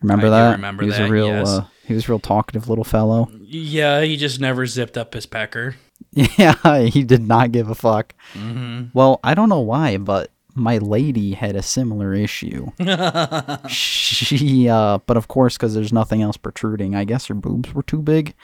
Remember 0.01 0.29
I 0.29 0.31
that? 0.31 0.51
remember 0.53 0.85
he 0.85 0.87
was 0.87 0.99
that, 0.99 1.09
a 1.09 1.13
real 1.13 1.27
yes. 1.27 1.49
uh, 1.49 1.65
he 1.85 1.95
was 1.95 2.09
a 2.09 2.13
real 2.13 2.21
talkative 2.21 2.69
little 2.69 2.85
fellow. 2.85 3.29
Yeah, 3.41 4.03
he 4.03 4.17
just 4.17 4.39
never 4.39 4.67
zipped 4.67 4.97
up 4.97 5.15
his 5.15 5.27
pecker. 5.27 5.75
Yeah, 6.13 6.85
he 6.85 7.05
did 7.05 7.23
not 7.23 7.53
give 7.53 7.69
a 7.71 7.75
fuck. 7.75 8.15
Mm-hmm. 8.35 8.87
Well, 8.95 9.21
I 9.23 9.35
don't 9.35 9.49
know 9.49 9.61
why, 9.61 9.97
but 9.97 10.31
my 10.55 10.79
lady 10.79 11.35
had 11.35 11.57
a 11.57 11.63
similar 11.63 12.15
issue. 12.15 12.71
she, 13.69 14.69
uh, 14.69 14.99
but 15.07 15.17
of 15.17 15.29
course, 15.29 15.57
because 15.57 15.75
there's 15.75 15.93
nothing 15.93 16.23
else 16.23 16.37
protruding, 16.37 16.95
I 16.95 17.05
guess 17.05 17.27
her 17.27 17.35
boobs 17.35 17.75
were 17.75 17.83
too 17.83 18.01
big, 18.01 18.35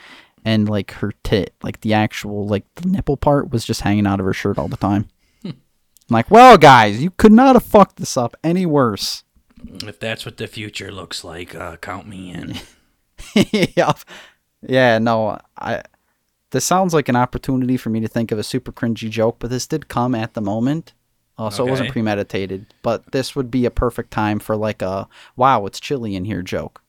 and 0.47 0.69
like 0.69 0.91
her 0.91 1.11
tit, 1.23 1.53
like 1.61 1.81
the 1.81 1.93
actual, 1.93 2.47
like 2.47 2.63
the 2.75 2.87
nipple 2.87 3.17
part, 3.17 3.51
was 3.51 3.65
just 3.65 3.81
hanging 3.81 4.07
out 4.07 4.21
of 4.21 4.25
her 4.25 4.33
shirt 4.33 4.57
all 4.57 4.69
the 4.69 4.77
time. 4.77 5.09
I'm 5.43 5.55
like, 6.09 6.31
well, 6.31 6.57
guys, 6.57 7.03
you 7.03 7.11
could 7.11 7.33
not 7.33 7.57
have 7.57 7.65
fucked 7.65 7.97
this 7.97 8.15
up 8.15 8.33
any 8.45 8.65
worse. 8.65 9.25
If 9.83 9.99
that's 9.99 10.25
what 10.25 10.37
the 10.37 10.47
future 10.47 10.89
looks 10.89 11.25
like, 11.25 11.53
uh, 11.53 11.75
count 11.75 12.07
me 12.07 12.31
in. 12.31 12.55
yeah, 13.75 13.91
yeah, 14.61 14.99
no, 14.99 15.37
I. 15.57 15.83
This 16.51 16.63
sounds 16.63 16.93
like 16.93 17.09
an 17.09 17.17
opportunity 17.17 17.75
for 17.75 17.89
me 17.89 17.99
to 17.99 18.07
think 18.07 18.31
of 18.31 18.39
a 18.39 18.43
super 18.43 18.71
cringy 18.71 19.09
joke, 19.09 19.35
but 19.39 19.49
this 19.49 19.67
did 19.67 19.89
come 19.89 20.15
at 20.15 20.33
the 20.33 20.39
moment, 20.39 20.93
uh, 21.37 21.49
so 21.49 21.67
it 21.67 21.69
wasn't 21.69 21.91
premeditated. 21.91 22.67
But 22.83 23.11
this 23.11 23.35
would 23.35 23.51
be 23.51 23.65
a 23.65 23.71
perfect 23.71 24.11
time 24.11 24.39
for 24.39 24.55
like 24.55 24.81
a 24.81 25.09
"Wow, 25.35 25.65
it's 25.65 25.81
chilly 25.81 26.15
in 26.15 26.23
here" 26.23 26.41
joke. 26.41 26.81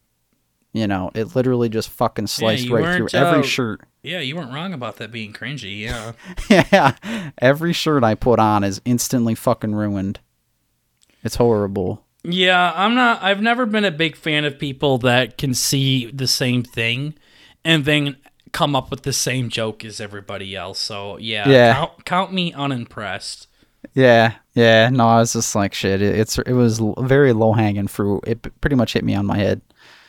You 0.73 0.87
know, 0.87 1.11
it 1.15 1.35
literally 1.35 1.69
just 1.69 1.89
fucking 1.89 2.27
sliced 2.27 2.67
you 2.67 2.77
right 2.77 2.97
through 2.97 3.09
every 3.15 3.41
uh, 3.41 3.43
shirt. 3.43 3.81
yeah, 4.03 4.21
you 4.21 4.37
weren't 4.37 4.53
wrong 4.53 4.73
about 4.75 4.97
that 4.97 5.11
being 5.11 5.33
cringy. 5.33 5.81
Yeah. 5.81 6.13
yeah, 6.51 7.31
every 7.39 7.73
shirt 7.73 8.05
I 8.05 8.15
put 8.15 8.39
on 8.39 8.63
is 8.65 8.81
instantly 8.85 9.35
fucking 9.35 9.75
ruined. 9.75 10.21
It's 11.25 11.37
horrible. 11.37 12.05
Yeah, 12.23 12.73
I'm 12.77 12.95
not. 12.95 13.23
I've 13.23 13.41
never 13.41 13.65
been 13.65 13.85
a 13.85 13.91
big 13.91 14.15
fan 14.15 14.45
of 14.45 14.59
people 14.59 14.99
that 14.99 15.39
can 15.39 15.55
see 15.55 16.11
the 16.11 16.27
same 16.27 16.63
thing 16.63 17.15
and 17.65 17.85
then 17.85 18.17
come 18.53 18.77
up 18.77 18.91
with 18.91 19.03
the 19.03 19.13
same 19.13 19.49
joke 19.49 19.85
as 19.85 20.01
everybody 20.01 20.55
else. 20.55 20.79
So 20.79 21.17
yeah, 21.19 21.49
Yeah. 21.49 21.75
Count, 21.75 22.05
count 22.05 22.33
me 22.33 22.53
unimpressed. 22.53 23.47
Yeah, 23.95 24.35
yeah. 24.55 24.91
No, 24.91 25.09
I 25.09 25.21
was 25.21 25.33
just 25.33 25.55
like 25.55 25.73
shit. 25.73 26.03
It, 26.03 26.19
it's 26.19 26.39
it 26.39 26.53
was 26.53 26.81
very 26.99 27.33
low 27.33 27.53
hanging 27.53 27.87
fruit. 27.89 28.25
It 28.27 28.61
pretty 28.61 28.77
much 28.77 28.93
hit 28.93 29.05
me 29.05 29.15
on 29.15 29.25
my 29.25 29.39
head. 29.39 29.61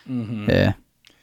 Mm-hmm. 0.10 0.50
Yeah, 0.50 0.74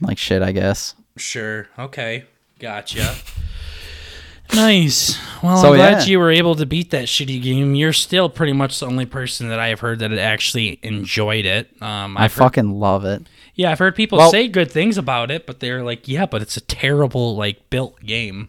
like 0.01 0.19
shit. 0.19 0.43
I 0.43 0.53
guess. 0.53 0.95
Sure. 1.17 1.67
Okay. 1.79 2.25
Gotcha. 2.59 3.15
nice. 4.55 5.19
Well, 5.43 5.57
So, 5.61 5.71
I'm 5.73 5.77
glad 5.77 5.99
yeah. 6.03 6.05
you 6.05 6.19
were 6.19 6.31
able 6.31 6.55
to 6.55 6.67
beat 6.67 6.91
that 6.91 7.07
shitty 7.07 7.43
game. 7.43 7.75
You're 7.75 7.93
still 7.93 8.29
pretty 8.29 8.53
much 8.53 8.79
the 8.81 8.87
only 8.87 9.07
person 9.07 9.49
that 9.49 9.59
I 9.59 9.69
have 9.69 9.81
heard 9.81 9.99
that 10.01 10.13
actually 10.13 10.79
enjoyed 10.83 11.45
it. 11.45 11.71
Um, 11.83 12.17
I 12.17 12.25
I've 12.25 12.35
heard, 12.35 12.45
fucking 12.45 12.71
love 12.79 13.05
it. 13.05 13.27
yeah, 13.55 13.71
I've 13.71 13.79
heard 13.79 13.95
people 13.97 14.19
Well- 14.19 14.31
say 14.31 14.49
good 14.49 14.71
things 14.71 14.97
about 14.99 15.31
it, 15.31 15.47
but 15.47 15.61
they're 15.61 15.83
like, 15.83 16.07
yeah, 16.09 16.27
but 16.27 16.43
it's 16.43 16.57
a 16.57 16.61
terrible 16.63 17.37
like 17.37 17.69
built 17.71 18.01
game. 18.01 18.49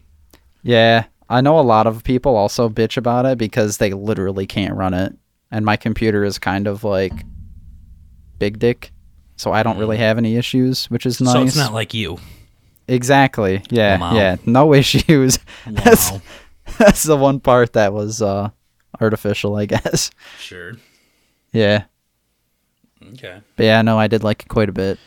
Yeah, 0.63 1.05
I 1.29 1.41
know 1.41 1.59
a 1.59 1.61
lot 1.61 1.88
of 1.88 2.03
people 2.03 2.35
also 2.35 2.69
bitch 2.69 2.97
about 2.97 3.25
it 3.25 3.38
because 3.38 3.77
they 3.77 3.91
literally 3.93 4.45
can't 4.45 4.75
run 4.75 4.93
it, 4.93 5.15
and 5.51 5.65
my 5.65 5.75
computer 5.77 6.23
is 6.23 6.38
kind 6.39 6.67
of 6.67 6.83
like 6.83 7.13
big 8.39 8.59
dick, 8.59 8.91
so 9.38 9.53
I 9.53 9.63
don't 9.63 9.77
really 9.77 9.97
have 9.97 10.17
any 10.17 10.35
issues, 10.35 10.85
which 10.91 11.05
is 11.05 11.21
nice. 11.21 11.29
Mm. 11.29 11.33
So 11.33 11.43
it's 11.43 11.55
not 11.55 11.73
like 11.73 11.93
you. 11.93 12.17
exactly. 12.88 13.61
Yeah, 13.69 13.97
Wow. 13.99 14.13
yeah, 14.15 14.35
no 14.45 14.73
issues. 14.81 15.39
That's 15.65 16.11
Wow. 16.11 16.21
that's 16.77 17.03
the 17.03 17.15
one 17.15 17.39
part 17.39 17.73
that 17.73 17.93
was 17.93 18.21
uh 18.21 18.49
artificial, 18.99 19.55
I 19.55 19.65
guess. 19.67 20.11
sure. 20.39 20.73
Yeah, 21.53 21.85
Okay. 23.13 23.39
but 23.55 23.63
yeah, 23.63 23.81
no, 23.81 23.97
I 23.97 24.07
did 24.07 24.23
like 24.23 24.41
it 24.43 24.49
quite 24.49 24.69
a 24.69 24.73
bit. 24.73 24.99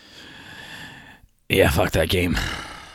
Yeah, 1.49 1.69
fuck 1.71 1.91
that 1.93 2.09
game. 2.09 2.35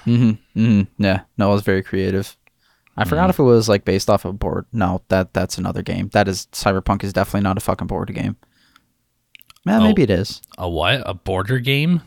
Mm-hmm. 0.05 0.59
Mm-hmm. 0.59 1.03
Yeah, 1.03 1.21
no, 1.37 1.49
it 1.49 1.53
was 1.53 1.61
very 1.63 1.83
creative. 1.83 2.35
I 2.97 3.03
Mm. 3.03 3.09
forgot 3.09 3.29
if 3.29 3.39
it 3.39 3.43
was 3.43 3.67
like 3.67 3.83
based 3.85 4.09
off 4.09 4.23
of 4.25 4.29
a 4.35 4.37
board. 4.37 4.65
No, 4.71 5.01
that 5.09 5.33
that's 5.33 5.57
another 5.57 5.81
game. 5.81 6.09
That 6.13 6.27
is 6.27 6.47
Cyberpunk 6.53 7.03
is 7.03 7.11
definitely 7.13 7.41
not 7.41 7.57
a 7.57 7.61
fucking 7.61 7.87
board 7.87 8.13
game. 8.15 8.37
Man, 9.65 9.83
maybe 9.83 10.03
it 10.03 10.09
is 10.11 10.41
A 10.57 10.69
what? 10.69 11.01
A 11.05 11.13
border 11.13 11.59
game? 11.59 12.01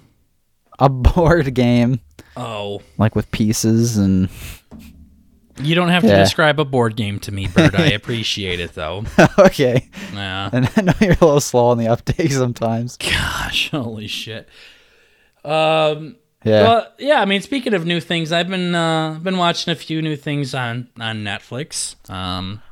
a 0.81 0.89
board 0.89 1.53
game, 1.55 1.99
Oh. 2.37 2.81
like 2.99 3.17
with 3.17 3.31
pieces 3.33 3.97
and. 3.97 4.29
You 5.61 5.75
don't 5.75 5.89
have 5.89 6.03
to 6.03 6.09
Yeah. 6.09 6.19
describe 6.21 6.61
a 6.61 6.65
board 6.65 6.95
game 6.95 7.19
to 7.21 7.33
me, 7.33 7.49
Bert. 7.49 7.75
I 7.75 7.87
appreciate 7.91 8.61
it 8.61 8.75
though. 8.77 9.05
okay, 9.41 9.89
Yeah. 10.15 10.51
and 10.53 10.71
I 10.77 10.81
know 10.83 10.93
you're 11.01 11.11
a 11.21 11.25
little 11.25 11.41
slow 11.41 11.67
on 11.67 11.79
the 11.79 11.89
uptake 11.89 12.31
sometimes. 12.45 12.97
Gosh, 12.97 13.71
holy 13.73 14.07
shit. 14.07 14.49
Um 15.45 16.15
Yeah. 16.45 16.63
well, 16.63 16.93
yeah, 17.01 17.21
I 17.21 17.25
mean 17.25 17.41
speaking 17.43 17.75
of 17.75 17.85
new 17.85 18.01
things, 18.01 18.31
I've 18.31 18.49
been 18.49 18.73
uh 18.77 19.19
been 19.21 19.37
watching 19.37 19.73
a 19.73 19.77
few 19.77 20.01
new 20.01 20.15
things 20.15 20.55
on 20.55 20.89
on 21.01 21.25
Netflix. 21.25 21.97
Um 22.09 22.63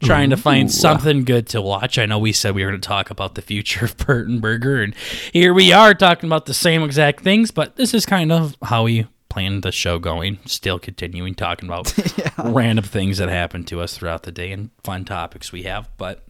trying 0.00 0.30
to 0.30 0.36
find 0.36 0.70
something 0.70 1.24
good 1.24 1.46
to 1.48 1.60
watch. 1.60 1.98
I 1.98 2.06
know 2.06 2.18
we 2.18 2.32
said 2.32 2.54
we 2.54 2.64
were 2.64 2.70
going 2.70 2.80
to 2.80 2.86
talk 2.88 3.10
about 3.10 3.34
the 3.34 3.42
future 3.42 3.84
of 3.84 3.96
Bert 4.06 4.28
and 4.28 4.40
Burger 4.40 4.82
and 4.82 4.94
here 5.32 5.52
we 5.54 5.72
are 5.72 5.94
talking 5.94 6.28
about 6.28 6.46
the 6.46 6.54
same 6.54 6.82
exact 6.82 7.20
things, 7.20 7.50
but 7.50 7.76
this 7.76 7.94
is 7.94 8.06
kind 8.06 8.32
of 8.32 8.56
how 8.62 8.84
we 8.84 9.06
planned 9.28 9.62
the 9.62 9.72
show 9.72 9.98
going, 9.98 10.38
still 10.46 10.78
continuing 10.78 11.34
talking 11.34 11.68
about 11.68 11.94
random 12.38 12.84
things 12.84 13.18
that 13.18 13.28
happen 13.28 13.64
to 13.64 13.80
us 13.80 13.96
throughout 13.96 14.22
the 14.22 14.32
day 14.32 14.52
and 14.52 14.70
fun 14.82 15.04
topics 15.04 15.52
we 15.52 15.64
have, 15.64 15.88
but 15.96 16.24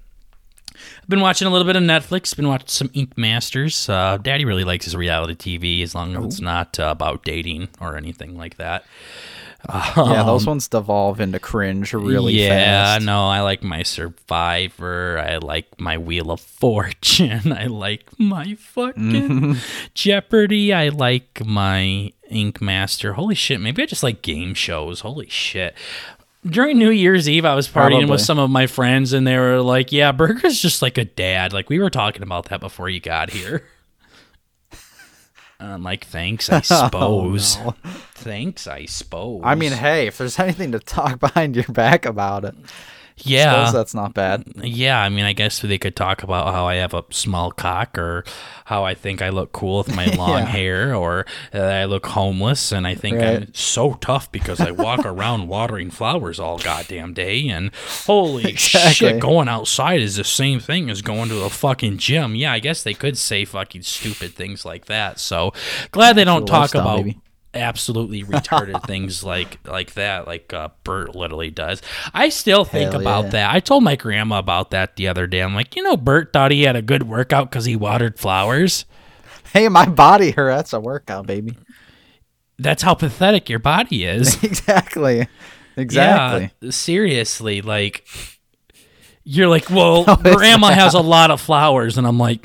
I've 0.74 1.08
been 1.08 1.20
watching 1.20 1.48
a 1.48 1.50
little 1.50 1.66
bit 1.66 1.76
of 1.76 1.82
Netflix. 1.82 2.36
Been 2.36 2.48
watching 2.48 2.68
some 2.68 2.90
Ink 2.94 3.16
Masters. 3.16 3.88
Uh, 3.88 4.18
Daddy 4.18 4.44
really 4.44 4.64
likes 4.64 4.84
his 4.84 4.94
reality 4.94 5.58
TV 5.58 5.82
as 5.82 5.94
long 5.94 6.16
as 6.16 6.24
it's 6.24 6.40
not 6.40 6.78
uh, 6.78 6.84
about 6.84 7.24
dating 7.24 7.68
or 7.80 7.96
anything 7.96 8.36
like 8.36 8.56
that. 8.58 8.84
Yeah, 9.68 10.22
those 10.22 10.46
ones 10.46 10.68
devolve 10.68 11.20
into 11.20 11.38
cringe 11.40 11.92
really 11.92 12.34
Um, 12.34 12.38
yeah, 12.52 12.94
fast. 12.94 13.04
no, 13.04 13.26
I 13.26 13.40
like 13.40 13.62
my 13.62 13.82
Survivor. 13.82 15.18
I 15.18 15.38
like 15.38 15.80
my 15.80 15.98
Wheel 15.98 16.30
of 16.30 16.40
Fortune. 16.40 17.52
I 17.56 17.66
like 17.66 18.06
my 18.18 18.54
fucking 18.54 19.56
Jeopardy. 19.94 20.72
I 20.72 20.88
like 20.90 21.42
my 21.44 22.12
Ink 22.30 22.60
Master. 22.60 23.14
Holy 23.14 23.34
shit, 23.34 23.60
maybe 23.60 23.82
I 23.82 23.86
just 23.86 24.02
like 24.02 24.22
game 24.22 24.54
shows. 24.54 25.00
Holy 25.00 25.28
shit. 25.28 25.74
During 26.46 26.78
New 26.78 26.90
Year's 26.90 27.28
Eve, 27.28 27.44
I 27.44 27.54
was 27.56 27.66
partying 27.66 27.72
Probably. 27.72 28.04
with 28.06 28.20
some 28.20 28.38
of 28.38 28.48
my 28.48 28.68
friends, 28.68 29.12
and 29.12 29.26
they 29.26 29.36
were 29.36 29.60
like, 29.60 29.90
"Yeah, 29.90 30.12
Burger's 30.12 30.62
just 30.62 30.82
like 30.82 30.96
a 30.96 31.04
dad." 31.04 31.52
Like 31.52 31.68
we 31.68 31.80
were 31.80 31.90
talking 31.90 32.22
about 32.22 32.46
that 32.46 32.60
before 32.60 32.88
you 32.88 33.00
got 33.00 33.30
here. 33.30 33.64
Uh, 35.60 35.64
I'm 35.64 35.82
like, 35.82 36.04
thanks, 36.04 36.48
oh, 36.52 36.56
I 36.56 36.60
suppose. 36.60 37.56
Oh, 37.58 37.74
no. 37.84 37.90
Thanks, 38.14 38.66
I 38.66 38.84
suppose. 38.86 39.42
I 39.44 39.54
mean, 39.54 39.72
hey, 39.72 40.06
if 40.06 40.18
there's 40.18 40.38
anything 40.38 40.72
to 40.72 40.78
talk 40.78 41.18
behind 41.18 41.56
your 41.56 41.64
back 41.66 42.06
about 42.06 42.44
it, 42.44 42.54
yeah, 43.26 43.52
suppose 43.52 43.72
that's 43.72 43.94
not 43.94 44.14
bad. 44.14 44.44
Yeah, 44.62 45.00
I 45.00 45.08
mean, 45.08 45.24
I 45.24 45.32
guess 45.32 45.60
they 45.60 45.78
could 45.78 45.96
talk 45.96 46.22
about 46.22 46.52
how 46.54 46.66
I 46.66 46.76
have 46.76 46.94
a 46.94 47.04
small 47.10 47.50
cock, 47.52 47.96
or 47.98 48.24
how 48.66 48.84
I 48.84 48.94
think 48.94 49.22
I 49.22 49.28
look 49.30 49.52
cool 49.52 49.78
with 49.78 49.94
my 49.94 50.06
long 50.16 50.38
Yeah. 50.40 50.44
hair, 50.46 50.94
or 50.94 51.26
that 51.52 51.72
I 51.72 51.84
look 51.86 52.06
homeless, 52.06 52.72
and 52.72 52.86
I 52.86 52.94
think 52.94 53.22
I'm 53.22 53.52
so 53.54 53.94
tough 53.94 54.30
because 54.32 54.60
I 54.60 54.70
walk 54.70 55.00
around 55.06 55.48
watering 55.48 55.90
flowers 55.90 56.38
all 56.40 56.58
goddamn 56.58 57.14
day, 57.14 57.48
and 57.48 57.70
holy 58.06 58.48
Exactly. 58.50 58.92
shit, 58.92 59.20
going 59.20 59.48
outside 59.48 60.00
is 60.00 60.16
the 60.16 60.24
same 60.24 60.60
thing 60.60 60.90
as 60.90 61.02
going 61.02 61.28
to 61.30 61.42
a 61.44 61.50
fucking 61.50 61.98
gym. 61.98 62.34
Yeah, 62.34 62.52
I 62.52 62.58
guess 62.58 62.82
they 62.82 62.94
could 62.94 63.16
say 63.18 63.44
fucking 63.44 63.82
stupid 63.82 64.34
things 64.34 64.64
like 64.64 64.86
that. 64.86 65.18
So 65.18 65.52
glad 65.90 66.14
they 66.16 66.24
don't 66.24 66.46
talk 66.46 66.74
about 66.74 67.04
baby. 67.04 67.18
Absolutely 67.58 68.24
retarded 68.24 68.82
things 68.86 69.22
like 69.22 69.58
like 69.66 69.94
that 69.94 70.26
like 70.26 70.52
uh, 70.52 70.68
Bert 70.84 71.14
literally 71.14 71.50
does. 71.50 71.82
I 72.14 72.28
still 72.28 72.64
think 72.64 72.92
Hell 72.92 73.00
about 73.00 73.24
yeah. 73.26 73.30
that. 73.30 73.54
I 73.54 73.60
told 73.60 73.84
my 73.84 73.96
grandma 73.96 74.38
about 74.38 74.70
that 74.70 74.96
the 74.96 75.08
other 75.08 75.26
day. 75.26 75.42
I'm 75.42 75.54
like, 75.54 75.76
you 75.76 75.82
know, 75.82 75.96
Bert 75.96 76.32
thought 76.32 76.50
he 76.50 76.62
had 76.62 76.76
a 76.76 76.82
good 76.82 77.02
workout 77.02 77.50
because 77.50 77.64
he 77.64 77.76
watered 77.76 78.18
flowers. 78.18 78.84
Hey, 79.54 79.70
my 79.70 79.86
body 79.86 80.32
hurt. 80.32 80.54
That's 80.54 80.74
a 80.74 80.80
workout, 80.80 81.26
baby. 81.26 81.56
That's 82.58 82.82
how 82.82 82.92
pathetic 82.92 83.48
your 83.48 83.58
body 83.58 84.04
is. 84.04 84.44
exactly. 84.44 85.26
Exactly. 85.74 86.50
Yeah, 86.60 86.70
seriously, 86.70 87.62
like 87.62 88.06
you're 89.24 89.48
like, 89.48 89.70
well, 89.70 90.04
No, 90.06 90.16
grandma 90.16 90.68
has 90.68 90.92
a 90.92 91.00
lot 91.00 91.30
of 91.30 91.40
flowers, 91.40 91.96
and 91.96 92.06
I'm 92.06 92.18
like, 92.18 92.44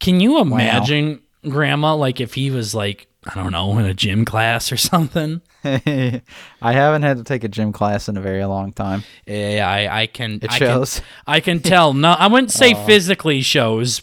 can 0.00 0.20
you 0.20 0.38
imagine 0.40 1.22
grandma 1.48 1.94
like 1.94 2.20
if 2.20 2.34
he 2.34 2.50
was 2.50 2.74
like 2.74 3.05
I 3.26 3.34
don't 3.34 3.52
know 3.52 3.76
in 3.78 3.84
a 3.86 3.94
gym 3.94 4.24
class 4.24 4.70
or 4.70 4.76
something? 4.76 5.40
I 5.64 6.22
haven't 6.60 7.02
had 7.02 7.16
to 7.16 7.24
take 7.24 7.42
a 7.44 7.48
gym 7.48 7.72
class 7.72 8.08
in 8.08 8.16
a 8.16 8.20
very 8.20 8.44
long 8.44 8.72
time. 8.72 9.02
Yeah, 9.26 9.68
I, 9.68 10.02
I 10.02 10.06
can. 10.06 10.38
It 10.42 10.50
I 10.52 10.58
shows. 10.58 11.00
Can, 11.00 11.08
I 11.26 11.40
can 11.40 11.60
tell. 11.60 11.92
No, 11.92 12.10
I 12.12 12.28
wouldn't 12.28 12.52
say 12.52 12.74
physically 12.86 13.40
shows 13.40 14.02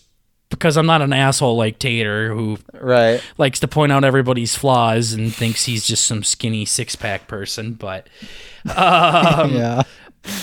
because 0.50 0.78
I'm 0.78 0.86
not 0.86 1.02
an 1.02 1.14
asshole 1.14 1.56
like 1.58 1.80
Tater 1.80 2.34
who 2.34 2.58
Right. 2.74 3.24
likes 3.38 3.60
to 3.62 3.68
point 3.68 3.92
out 3.92 4.04
everybody's 4.04 4.56
flaws 4.56 5.14
and 5.14 5.34
thinks 5.34 5.66
he's 5.66 5.88
just 5.88 6.06
some 6.06 6.24
skinny 6.24 6.66
six 6.66 6.96
pack 6.96 7.28
person. 7.28 7.74
But 7.74 8.08
um, 8.76 9.54
yeah. 9.56 9.84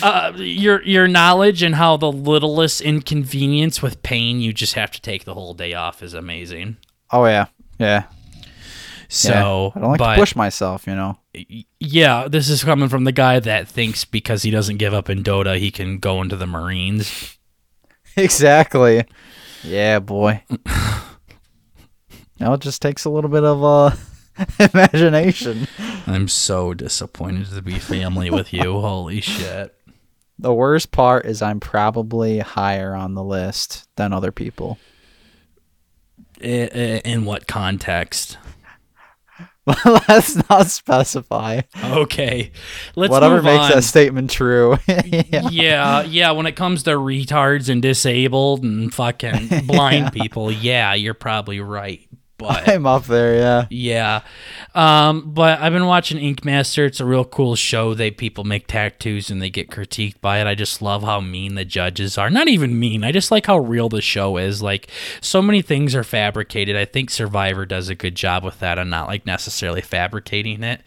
uh, 0.02 0.32
your 0.36 0.82
your 0.84 1.06
knowledge 1.06 1.62
and 1.62 1.74
how 1.74 1.96
the 1.96 2.10
littlest 2.10 2.80
inconvenience 2.80 3.82
with 3.82 4.02
pain 4.02 4.40
you 4.40 4.52
just 4.52 4.74
have 4.74 4.90
to 4.92 5.00
take 5.00 5.24
the 5.24 5.34
whole 5.34 5.54
day 5.54 5.74
off 5.74 6.02
is 6.02 6.14
amazing. 6.14 6.78
Oh 7.10 7.26
yeah. 7.26 7.46
Yeah. 7.78 8.04
So, 9.12 9.72
yeah. 9.74 9.80
I 9.80 9.80
don't 9.80 9.90
like 9.90 9.98
but 9.98 10.14
to 10.14 10.20
push 10.20 10.36
myself, 10.36 10.86
you 10.86 10.94
know. 10.94 11.18
yeah, 11.80 12.28
this 12.28 12.48
is 12.48 12.62
coming 12.62 12.88
from 12.88 13.02
the 13.02 13.10
guy 13.10 13.40
that 13.40 13.66
thinks 13.66 14.04
because 14.04 14.44
he 14.44 14.52
doesn't 14.52 14.76
give 14.76 14.94
up 14.94 15.10
in 15.10 15.24
Dota, 15.24 15.58
he 15.58 15.72
can 15.72 15.98
go 15.98 16.22
into 16.22 16.36
the 16.36 16.46
Marines. 16.46 17.36
Exactly. 18.16 19.04
Yeah, 19.62 20.00
boy. 20.00 20.42
now 22.40 22.54
it 22.54 22.60
just 22.60 22.82
takes 22.82 23.04
a 23.04 23.10
little 23.10 23.30
bit 23.30 23.44
of 23.44 23.62
uh 23.62 23.90
imagination. 24.74 25.68
I'm 26.08 26.26
so 26.26 26.74
disappointed 26.74 27.50
to 27.50 27.62
be 27.62 27.78
family 27.78 28.28
with 28.28 28.52
you. 28.52 28.62
Holy 28.80 29.20
shit. 29.20 29.74
The 30.40 30.52
worst 30.52 30.90
part 30.90 31.24
is 31.24 31.40
I'm 31.40 31.60
probably 31.60 32.40
higher 32.40 32.96
on 32.96 33.14
the 33.14 33.22
list 33.22 33.88
than 33.94 34.12
other 34.12 34.32
people. 34.32 34.78
In 36.40 37.24
what 37.24 37.46
context? 37.46 38.38
Let's 39.84 40.48
not 40.48 40.66
specify. 40.68 41.60
Okay. 41.84 42.50
Let's 42.96 43.10
Whatever 43.10 43.42
makes 43.42 43.64
on. 43.64 43.70
that 43.70 43.82
statement 43.82 44.30
true. 44.30 44.78
yeah. 44.88 45.48
yeah, 45.50 46.02
yeah, 46.02 46.30
when 46.32 46.46
it 46.46 46.56
comes 46.56 46.84
to 46.84 46.90
retards 46.92 47.68
and 47.68 47.82
disabled 47.82 48.64
and 48.64 48.92
fucking 48.92 49.66
blind 49.66 50.12
people, 50.14 50.50
yeah, 50.50 50.94
you're 50.94 51.14
probably 51.14 51.60
right. 51.60 52.08
But 52.40 52.68
I'm 52.68 52.86
up 52.86 53.04
there, 53.04 53.34
yeah. 53.36 53.66
Yeah. 53.70 54.22
Um, 54.74 55.32
but 55.32 55.60
I've 55.60 55.72
been 55.72 55.86
watching 55.86 56.18
Ink 56.18 56.44
Master. 56.44 56.86
It's 56.86 57.00
a 57.00 57.04
real 57.04 57.24
cool 57.24 57.54
show. 57.54 57.92
They 57.92 58.10
people 58.10 58.44
make 58.44 58.66
tattoos 58.66 59.30
and 59.30 59.42
they 59.42 59.50
get 59.50 59.70
critiqued 59.70 60.20
by 60.20 60.40
it. 60.40 60.46
I 60.46 60.54
just 60.54 60.80
love 60.80 61.02
how 61.02 61.20
mean 61.20 61.54
the 61.54 61.64
judges 61.64 62.16
are. 62.16 62.30
Not 62.30 62.48
even 62.48 62.78
mean. 62.78 63.04
I 63.04 63.12
just 63.12 63.30
like 63.30 63.46
how 63.46 63.58
real 63.58 63.88
the 63.88 64.00
show 64.00 64.38
is. 64.38 64.62
Like 64.62 64.90
so 65.20 65.42
many 65.42 65.60
things 65.60 65.94
are 65.94 66.04
fabricated. 66.04 66.76
I 66.76 66.86
think 66.86 67.10
Survivor 67.10 67.66
does 67.66 67.88
a 67.88 67.94
good 67.94 68.14
job 68.14 68.42
with 68.42 68.58
that 68.60 68.78
and 68.78 68.88
not 68.88 69.08
like 69.08 69.26
necessarily 69.26 69.82
fabricating 69.82 70.62
it. 70.62 70.80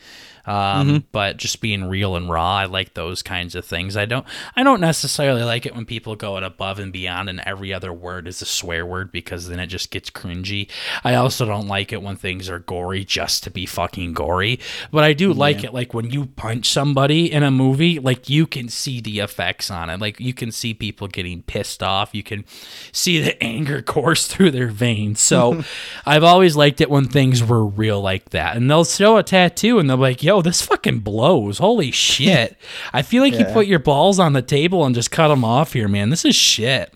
Um, 0.46 1.06
But 1.12 1.38
just 1.38 1.62
being 1.62 1.86
real 1.86 2.16
and 2.16 2.30
raw, 2.30 2.58
I 2.58 2.66
like 2.66 2.94
those 2.94 3.22
kinds 3.22 3.56
of 3.56 3.66
things. 3.66 3.96
I 3.96 4.06
don't, 4.06 4.26
I 4.56 4.64
don't 4.64 4.82
necessarily 4.82 5.44
like 5.44 5.66
it 5.66 5.76
when 5.76 5.86
people 5.86 6.16
go 6.16 6.38
above 6.38 6.80
and 6.80 6.92
beyond, 6.92 7.30
and 7.30 7.40
every 7.46 7.74
other 7.74 7.94
word 7.94 8.28
is 8.28 8.42
a 8.42 8.46
swear 8.46 8.86
word 8.86 9.12
because 9.12 9.48
then 9.48 9.60
it 9.60 9.68
just 9.68 9.92
gets 9.92 10.10
cringy. 10.10 10.70
I 11.04 11.16
also 11.16 11.46
don't 11.46 11.68
like 11.68 11.94
it 11.94 12.02
when 12.02 12.16
things 12.16 12.50
are 12.50 12.60
gory 12.60 13.06
just 13.06 13.44
to 13.44 13.52
be 13.52 13.66
fucking 13.66 14.14
gory. 14.14 14.60
But 14.92 15.04
I 15.04 15.14
do 15.14 15.32
like 15.34 15.64
it, 15.64 15.74
like 15.74 15.94
when 15.94 16.10
you 16.12 16.26
punch 16.26 16.70
somebody 16.70 17.32
in 17.32 17.44
a 17.44 17.52
movie, 17.52 18.00
like 18.00 18.30
you 18.30 18.46
can 18.46 18.68
see 18.70 19.00
the 19.00 19.20
effects 19.20 19.72
on 19.72 19.90
it. 19.90 20.00
Like 20.02 20.20
you 20.20 20.34
can 20.34 20.52
see 20.52 20.74
people 20.74 21.08
getting 21.08 21.44
pissed 21.44 21.82
off. 21.82 22.14
You 22.14 22.24
can 22.24 22.44
see 22.92 23.22
the 23.22 23.42
anger 23.54 23.82
course 23.82 24.28
through 24.28 24.52
their 24.52 24.68
veins. 24.70 25.22
So 25.22 25.64
I've 26.06 26.24
always 26.24 26.56
liked 26.56 26.82
it 26.82 26.90
when 26.90 27.06
things 27.06 27.44
were 27.44 27.66
real 27.66 28.02
like 28.02 28.30
that. 28.32 28.58
And 28.58 28.70
they'll 28.70 28.86
show 28.86 29.18
a 29.18 29.24
tattoo 29.24 29.80
and 29.80 29.90
they'll 29.90 29.98
be 29.98 30.02
like, 30.04 30.24
yo, 30.24 30.33
this 30.42 30.62
fucking 30.62 31.00
blows. 31.00 31.58
Holy 31.58 31.92
shit. 31.92 32.58
I 32.92 33.02
feel 33.02 33.24
like 33.24 33.38
you 33.38 33.46
put 33.46 33.68
your 33.68 33.80
balls 33.80 34.20
on 34.20 34.34
the 34.34 34.42
table 34.42 34.86
and 34.86 34.96
just 34.96 35.12
cut 35.12 35.28
them 35.28 35.46
off 35.46 35.74
here, 35.74 35.88
man. 35.88 36.10
This 36.10 36.26
is 36.26 36.36
shit. 36.36 36.94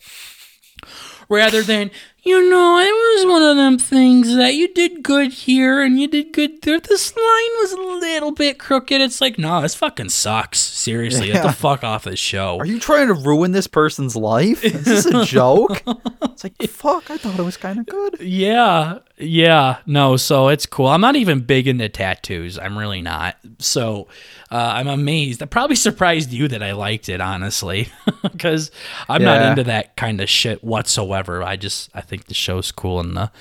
Rather 1.29 1.61
than, 1.61 1.91
you 2.27 2.49
know, 2.49 2.77
it 2.79 2.91
was 2.91 3.25
one 3.31 3.41
of 3.43 3.55
them 3.57 3.77
things 3.79 4.35
that 4.35 4.53
you 4.53 4.67
did 4.73 5.01
good 5.03 5.31
here 5.31 5.81
and 5.81 5.99
you 5.99 6.07
did 6.07 6.33
good 6.33 6.61
there. 6.61 6.79
This 6.79 7.15
line 7.15 7.51
was 7.59 7.71
a 7.71 7.81
little 7.81 8.31
bit 8.31 8.59
crooked. 8.59 8.99
It's 9.01 9.21
like, 9.21 9.37
no, 9.39 9.61
this 9.61 9.75
fucking 9.75 10.09
sucks. 10.09 10.59
Seriously, 10.59 11.27
get 11.27 11.35
Yeah. 11.37 11.47
the 11.47 11.53
fuck 11.53 11.83
off 11.83 12.03
this 12.03 12.19
show. 12.19 12.57
Are 12.59 12.65
you 12.65 12.79
trying 12.79 13.07
to 13.07 13.13
ruin 13.13 13.51
this 13.51 13.67
person's 13.67 14.15
life? 14.15 14.63
Is 14.63 14.83
this 14.85 15.05
a 15.05 15.25
joke? 15.25 15.81
it's 16.23 16.43
like 16.43 16.61
fuck. 16.69 17.09
I 17.09 17.17
thought 17.17 17.39
it 17.39 17.43
was 17.43 17.57
kind 17.57 17.79
of 17.79 17.85
good. 17.85 18.19
Yeah, 18.21 18.99
yeah, 19.17 19.77
no. 19.85 20.17
So 20.17 20.49
it's 20.49 20.65
cool. 20.65 20.87
I'm 20.87 21.01
not 21.01 21.15
even 21.15 21.39
big 21.41 21.67
into 21.67 21.89
tattoos. 21.89 22.59
I'm 22.59 22.77
really 22.77 23.01
not. 23.01 23.37
So 23.59 24.07
uh, 24.51 24.55
I'm 24.75 24.87
amazed. 24.87 25.39
That 25.39 25.47
probably 25.47 25.75
surprised 25.75 26.31
you 26.31 26.47
that 26.49 26.61
I 26.61 26.73
liked 26.73 27.09
it, 27.09 27.21
honestly, 27.21 27.89
because 28.21 28.71
I'm 29.09 29.23
not 29.23 29.41
into 29.41 29.63
that 29.65 29.95
kind 29.95 30.21
of 30.21 30.29
shit 30.29 30.63
whatsoever. 30.63 31.41
I 31.43 31.55
just 31.55 31.89
I 31.93 32.01
think 32.01 32.16
the 32.25 32.33
show's 32.33 32.71
cool 32.71 32.99
and 32.99 33.15
the 33.15 33.31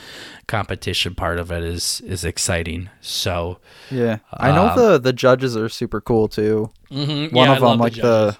competition 0.47 1.15
part 1.15 1.39
of 1.39 1.51
it 1.51 1.65
is 1.65 2.01
is 2.03 2.25
exciting. 2.25 2.91
So 3.01 3.59
Yeah, 3.91 4.19
I 4.33 4.53
know 4.53 4.75
the 4.77 4.99
the 4.99 5.13
judges 5.13 5.57
are 5.57 5.69
super 5.69 6.01
cool 6.01 6.29
too. 6.29 6.71
mhm, 6.91 7.33
One 7.33 7.47
yeah, 7.49 7.57
of 7.57 7.63
love 7.63 7.71
them, 7.73 7.81
like 7.81 7.93
judges. 7.95 8.37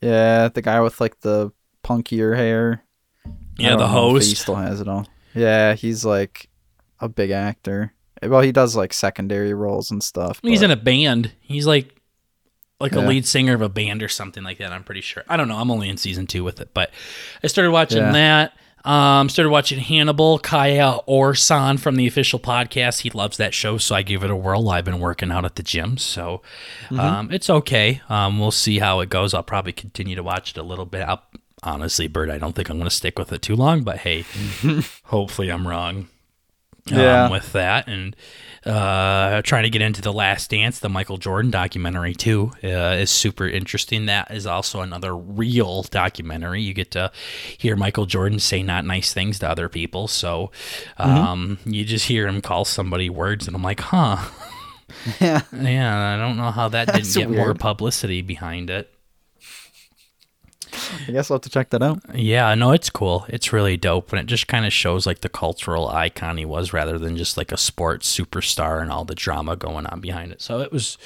the, 0.00 0.06
yeah, 0.08 0.48
the 0.48 0.62
guy 0.62 0.80
with 0.80 1.00
like 1.00 1.20
the 1.20 1.52
punkier 1.84 2.36
hair. 2.36 2.82
Yeah 3.58 3.76
the 3.76 3.84
if 3.84 3.90
He 3.90 3.94
host. 3.96 4.36
still 4.36 4.54
has 4.56 4.80
it 4.80 4.88
all. 4.88 5.06
Yeah, 5.34 5.74
he's 5.74 6.04
like 6.04 6.48
a 7.00 7.08
big 7.08 7.30
actor. 7.30 7.92
Well, 8.22 8.40
he 8.40 8.52
does 8.52 8.74
like 8.76 8.92
secondary 8.92 9.52
roles 9.54 9.90
and 9.90 10.02
stuff. 10.02 10.40
He's 10.42 10.62
in 10.62 10.70
a 10.70 10.76
band. 10.76 11.32
He's 11.40 11.66
like 11.66 11.92
like 12.78 12.94
a 12.94 13.00
lead 13.00 13.26
singer 13.26 13.54
of 13.54 13.62
a 13.62 13.68
band 13.70 14.02
or 14.02 14.08
something 14.08 14.42
like 14.44 14.58
that. 14.58 14.70
I'm 14.72 14.84
pretty 14.84 15.00
sure. 15.00 15.22
I 15.28 15.36
don't 15.38 15.48
know. 15.48 15.56
I'm 15.56 15.70
only 15.70 15.88
in 15.88 15.96
season 15.96 16.26
two 16.26 16.44
with 16.44 16.60
it, 16.60 16.70
but 16.74 16.90
I 17.42 17.46
started 17.46 17.70
watching 17.70 17.98
Yeah. 17.98 18.12
that. 18.12 18.52
Um, 18.86 19.28
started 19.28 19.50
watching 19.50 19.78
Hannibal. 19.80 20.38
Kaya 20.38 20.98
Orsan 21.08 21.78
from 21.80 21.96
the 21.96 22.06
official 22.06 22.38
podcast. 22.38 23.00
He 23.00 23.10
loves 23.10 23.36
that 23.38 23.52
show, 23.52 23.78
so 23.78 23.94
I 23.94 24.02
gave 24.02 24.22
it 24.22 24.30
a 24.30 24.36
whirl. 24.36 24.68
I've 24.70 24.84
been 24.84 25.00
working 25.00 25.32
out 25.32 25.44
at 25.44 25.56
the 25.56 25.62
gym, 25.62 25.98
so 25.98 26.42
Mm-hmm. 26.84 27.00
um, 27.00 27.32
it's 27.32 27.50
okay. 27.50 28.00
Um, 28.08 28.38
we'll 28.38 28.50
see 28.52 28.78
how 28.78 29.00
it 29.00 29.08
goes. 29.08 29.34
I'll 29.34 29.42
probably 29.42 29.72
continue 29.72 30.14
to 30.16 30.22
watch 30.22 30.50
it 30.52 30.56
a 30.56 30.62
little 30.62 30.84
bit. 30.86 31.02
I'll, 31.02 31.22
honestly, 31.62 32.06
Bert, 32.06 32.30
I 32.30 32.38
don't 32.38 32.54
think 32.54 32.68
I'm 32.70 32.76
going 32.76 32.88
to 32.88 32.94
stick 32.94 33.18
with 33.18 33.32
it 33.32 33.42
too 33.42 33.56
long, 33.56 33.82
but 33.82 33.98
hey, 33.98 34.24
hopefully 35.04 35.50
I'm 35.50 35.66
wrong 35.66 36.08
um, 36.92 36.98
Yeah. 36.98 37.30
with 37.30 37.52
that 37.52 37.88
and 37.88 38.14
uh, 38.64 39.42
trying 39.42 39.62
to 39.62 39.70
get 39.70 39.80
into 39.80 40.02
the 40.02 40.12
last 40.12 40.50
dance 40.50 40.80
the 40.80 40.88
michael 40.88 41.18
jordan 41.18 41.52
documentary 41.52 42.14
too 42.14 42.50
uh, 42.64 42.96
is 42.98 43.10
super 43.10 43.46
interesting. 43.46 44.06
That 44.06 44.30
is 44.32 44.44
also 44.44 44.80
another 44.80 45.16
real 45.16 45.82
documentary. 45.84 46.62
You 46.62 46.74
get 46.74 46.90
to 46.92 47.12
hear 47.58 47.76
michael 47.76 48.06
jordan 48.06 48.40
say 48.40 48.62
not 48.64 48.84
nice 48.84 49.12
things 49.12 49.38
to 49.40 49.48
other 49.48 49.68
people. 49.68 50.08
So 50.08 50.50
um, 50.98 51.58
you 51.64 51.84
just 51.84 52.06
hear 52.06 52.26
him 52.26 52.40
call 52.42 52.64
somebody 52.64 53.08
words 53.08 53.46
and 53.46 53.54
i'm 53.54 53.62
like 53.62 53.80
huh. 53.80 54.16
Yeah, 55.20 55.42
yeah 55.52 56.14
i 56.14 56.16
don't 56.16 56.36
know 56.36 56.50
how 56.50 56.68
that 56.68 56.86
didn't 56.86 57.02
That's 57.02 57.16
get 57.16 57.28
more 57.30 57.54
publicity 57.54 58.22
behind 58.22 58.70
it 58.70 58.92
I 61.08 61.12
guess 61.12 61.30
I'll 61.30 61.36
have 61.36 61.42
to 61.42 61.50
check 61.50 61.70
that 61.70 61.82
out. 61.82 62.00
Yeah, 62.14 62.54
no, 62.54 62.72
it's 62.72 62.90
cool. 62.90 63.26
It's 63.28 63.52
really 63.52 63.76
dope, 63.76 64.12
and 64.12 64.20
it 64.20 64.26
just 64.26 64.46
kind 64.48 64.66
of 64.66 64.72
shows 64.72 65.06
like 65.06 65.20
the 65.20 65.28
cultural 65.28 65.88
icon 65.88 66.36
he 66.36 66.44
was, 66.44 66.72
rather 66.72 66.98
than 66.98 67.16
just 67.16 67.36
like 67.36 67.52
a 67.52 67.56
sports 67.56 68.14
superstar 68.14 68.80
and 68.82 68.90
all 68.90 69.04
the 69.04 69.14
drama 69.14 69.56
going 69.56 69.86
on 69.86 70.00
behind 70.00 70.32
it. 70.32 70.40
So 70.42 70.60
it 70.60 70.72
was, 70.72 70.98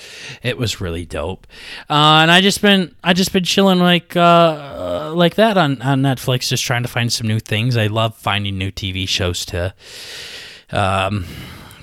it 0.42 0.58
was 0.58 0.80
really 0.80 1.06
dope. 1.06 1.46
Uh, 1.88 2.20
and 2.22 2.30
I 2.30 2.40
just 2.40 2.60
been, 2.62 2.94
I 3.04 3.12
just 3.12 3.32
been 3.32 3.44
chilling 3.44 3.78
like, 3.80 4.16
uh, 4.16 4.20
uh, 4.20 5.12
like 5.14 5.34
that 5.36 5.56
on 5.56 5.80
on 5.82 6.02
Netflix, 6.02 6.48
just 6.48 6.64
trying 6.64 6.82
to 6.82 6.88
find 6.88 7.12
some 7.12 7.26
new 7.26 7.40
things. 7.40 7.76
I 7.76 7.86
love 7.86 8.16
finding 8.16 8.58
new 8.58 8.70
TV 8.70 9.08
shows 9.08 9.44
to, 9.46 9.74
um, 10.70 11.26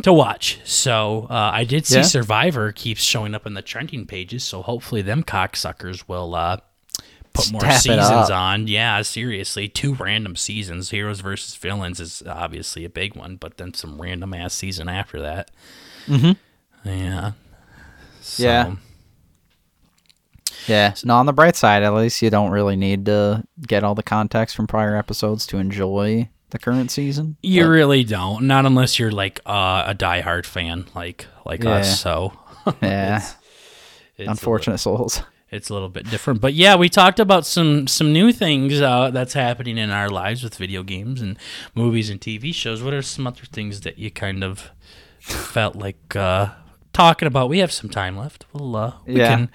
to 0.04 0.14
watch. 0.14 0.60
So 0.64 1.28
uh, 1.30 1.52
I 1.54 1.64
did 1.64 1.86
see 1.86 1.96
Yeah. 1.98 2.02
Survivor 2.04 2.72
keeps 2.72 3.02
showing 3.02 3.34
up 3.34 3.46
in 3.48 3.54
the 3.56 3.62
trending 3.62 4.06
pages. 4.06 4.44
So 4.44 4.62
hopefully 4.62 5.02
them 5.02 5.24
cocksuckers 5.24 6.08
will. 6.08 6.36
Uh, 6.36 6.58
Put 7.38 7.52
more 7.52 7.62
Step 7.62 7.80
seasons 7.82 8.30
on. 8.30 8.68
Yeah, 8.68 9.02
seriously. 9.02 9.68
Two 9.70 9.94
random 9.96 10.36
seasons. 10.36 10.90
Heroes 10.90 11.22
versus 11.22 11.56
Villains 11.56 12.00
is 12.00 12.22
obviously 12.28 12.84
a 12.86 12.90
big 12.90 13.16
one, 13.16 13.36
but 13.38 13.58
then 13.58 13.74
some 13.74 14.02
random 14.02 14.34
ass 14.34 14.54
season 14.54 14.90
after 14.90 15.22
that. 15.22 15.52
Mm-hmm. 16.08 16.90
Yeah. 16.90 17.32
So, 18.22 18.44
Yeah. 18.44 18.76
Yeah. 20.68 20.94
No, 21.04 21.16
on 21.16 21.26
the 21.26 21.34
bright 21.34 21.56
side, 21.56 21.84
at 21.84 21.94
least 21.94 22.22
you 22.22 22.30
don't 22.30 22.52
really 22.52 22.76
need 22.76 23.06
to 23.06 23.44
get 23.66 23.84
all 23.84 23.96
the 23.96 24.04
context 24.04 24.56
from 24.56 24.68
prior 24.68 24.96
episodes 24.98 25.46
to 25.48 25.58
enjoy 25.58 26.30
the 26.50 26.60
current 26.60 26.92
season. 26.92 27.38
You 27.42 27.64
But, 27.64 27.70
really 27.70 28.04
don't. 28.04 28.48
Not 28.48 28.66
unless 28.66 29.00
you're 29.00 29.12
like 29.12 29.40
uh, 29.46 29.84
a 29.88 29.96
diehard 29.96 30.46
fan 30.46 30.86
like 30.96 31.28
like 31.46 31.64
Yeah. 31.64 31.70
us. 31.72 32.00
So 32.02 32.34
yeah, 32.82 33.18
it's, 33.18 33.36
it's 34.18 34.30
unfortunate 34.30 34.78
souls. 34.80 35.22
A, 35.52 35.56
li- 35.56 35.58
it's 35.58 35.70
a 35.70 35.74
little 35.74 35.90
bit 35.90 36.10
different. 36.10 36.42
But 36.42 36.54
yeah, 36.54 36.76
we 36.76 36.90
talked 36.90 37.20
about 37.20 37.46
some 37.46 37.88
some 37.88 38.14
new 38.14 38.32
things 38.32 38.82
uh, 38.82 39.10
that's 39.12 39.34
happening 39.34 39.78
in 39.78 39.90
our 39.90 40.10
lives 40.10 40.44
with 40.44 40.56
video 40.56 40.84
games 40.84 41.22
and 41.22 41.38
movies 41.76 42.10
and 42.10 42.20
TV 42.22 42.54
shows. 42.54 42.82
What 42.84 42.94
are 42.94 43.02
some 43.02 43.28
other 43.28 43.44
things 43.52 43.82
that 43.82 43.98
you 43.98 44.12
kind 44.12 44.44
of 44.44 44.72
felt 45.20 45.76
like 45.76 46.16
uh, 46.16 46.50
talking 46.94 47.28
about? 47.28 47.50
We 47.50 47.60
have 47.60 47.72
some 47.72 47.90
time 47.90 48.18
left. 48.18 48.46
We'll 48.54 48.76
uh, 48.76 48.94
we 49.06 49.16
Yeah. 49.18 49.28
can 49.30 49.50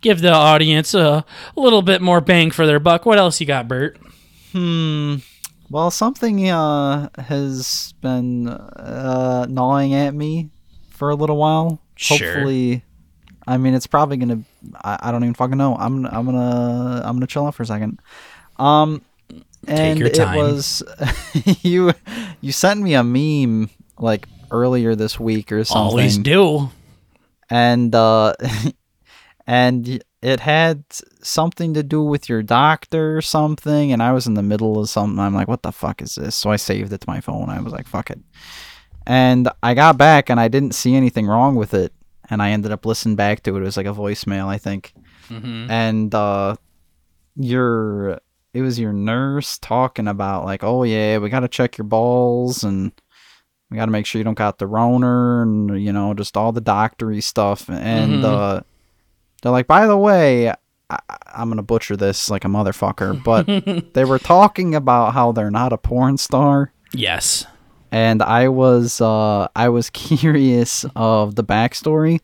give 0.00 0.20
the 0.20 0.32
audience 0.32 0.94
a, 0.94 1.24
a 1.56 1.60
little 1.60 1.82
bit 1.82 2.00
more 2.02 2.20
bang 2.20 2.50
for 2.50 2.66
their 2.66 2.80
buck. 2.80 3.06
What 3.06 3.18
else 3.18 3.40
you 3.40 3.46
got, 3.46 3.68
Bert? 3.68 3.98
Hmm. 4.52 5.16
Well, 5.70 5.90
something 5.90 6.48
uh 6.48 7.10
has 7.18 7.92
been 8.00 8.48
uh 8.48 9.46
gnawing 9.50 9.92
at 9.94 10.14
me 10.14 10.48
for 10.88 11.10
a 11.10 11.14
little 11.14 11.36
while. 11.36 11.82
Sure. 11.96 12.16
Hopefully, 12.32 12.84
I 13.48 13.56
mean 13.56 13.72
it's 13.72 13.86
probably 13.86 14.18
gonna. 14.18 14.42
I, 14.84 14.98
I 15.04 15.10
don't 15.10 15.24
even 15.24 15.34
fucking 15.34 15.56
know. 15.56 15.74
I'm 15.76 16.04
I'm 16.06 16.26
gonna 16.26 17.02
I'm 17.04 17.16
gonna 17.16 17.26
chill 17.26 17.46
out 17.46 17.54
for 17.54 17.62
a 17.62 17.66
second. 17.66 17.98
Um, 18.58 19.02
and 19.66 19.98
your 19.98 20.10
time. 20.10 20.38
it 20.38 20.42
was 20.42 20.82
you 21.62 21.92
you 22.40 22.52
sent 22.52 22.80
me 22.80 22.94
a 22.94 23.02
meme 23.02 23.70
like 23.98 24.28
earlier 24.50 24.94
this 24.94 25.18
week 25.18 25.50
or 25.50 25.64
something 25.64 25.90
Always 25.90 26.18
do. 26.18 26.70
and 27.50 27.94
uh 27.94 28.34
and 29.46 30.02
it 30.22 30.40
had 30.40 30.84
something 31.22 31.74
to 31.74 31.82
do 31.82 32.02
with 32.02 32.28
your 32.28 32.42
doctor 32.42 33.16
or 33.16 33.20
something 33.20 33.92
and 33.92 34.02
i 34.02 34.12
was 34.12 34.26
in 34.26 34.34
the 34.34 34.42
middle 34.42 34.78
of 34.80 34.88
something 34.88 35.18
i'm 35.18 35.34
like 35.34 35.48
what 35.48 35.62
the 35.62 35.72
fuck 35.72 36.00
is 36.00 36.14
this 36.14 36.34
so 36.34 36.50
i 36.50 36.56
saved 36.56 36.92
it 36.92 37.00
to 37.02 37.10
my 37.10 37.20
phone 37.20 37.50
i 37.50 37.60
was 37.60 37.72
like 37.72 37.86
fuck 37.86 38.10
it 38.10 38.20
and 39.06 39.48
i 39.62 39.74
got 39.74 39.98
back 39.98 40.30
and 40.30 40.40
i 40.40 40.48
didn't 40.48 40.74
see 40.74 40.94
anything 40.94 41.26
wrong 41.26 41.56
with 41.56 41.74
it 41.74 41.92
and 42.30 42.42
i 42.42 42.50
ended 42.50 42.72
up 42.72 42.84
listening 42.86 43.16
back 43.16 43.42
to 43.42 43.56
it. 43.56 43.60
It 43.60 43.64
was 43.64 43.76
like 43.76 43.86
a 43.86 43.92
voicemail 43.94 44.46
i 44.46 44.58
think. 44.58 44.92
Hmm 45.28 45.70
and 45.70 46.14
uh 46.14 46.56
your 47.36 48.20
it 48.54 48.62
was 48.62 48.78
your 48.78 48.92
nurse 48.92 49.58
talking 49.58 50.08
about 50.08 50.44
like 50.44 50.64
oh 50.64 50.82
yeah 50.82 51.18
we 51.18 51.28
got 51.28 51.40
to 51.40 51.48
check 51.48 51.78
your 51.78 51.84
balls 51.86 52.64
and 52.64 52.92
we 53.70 53.76
got 53.76 53.84
to 53.84 53.90
make 53.92 54.06
sure 54.06 54.18
you 54.18 54.24
don't 54.24 54.38
got 54.38 54.58
the 54.58 54.66
roner 54.66 55.42
and 55.42 55.80
you 55.82 55.92
know 55.92 56.14
just 56.14 56.36
all 56.36 56.52
the 56.52 56.60
doctory 56.60 57.20
stuff. 57.20 57.68
And 57.68 58.22
Mhm. 58.22 58.24
uh 58.24 58.60
they're 59.42 59.52
like 59.52 59.66
by 59.66 59.86
the 59.86 59.96
way 59.96 60.50
I, 60.90 60.98
i'm 61.26 61.50
gonna 61.50 61.62
butcher 61.62 61.96
this 61.96 62.30
like 62.30 62.44
a 62.44 62.48
motherfucker 62.48 63.22
but 63.22 63.46
they 63.94 64.04
were 64.06 64.18
talking 64.18 64.74
about 64.74 65.12
how 65.12 65.32
they're 65.32 65.50
not 65.50 65.72
a 65.72 65.78
porn 65.78 66.16
star. 66.16 66.72
Yes. 66.94 67.46
And 67.92 68.22
I 68.22 68.48
was 68.48 69.00
uh 69.00 69.48
I 69.56 69.68
was 69.68 69.90
curious 69.90 70.84
of 70.96 71.34
the 71.34 71.44
backstory 71.44 72.20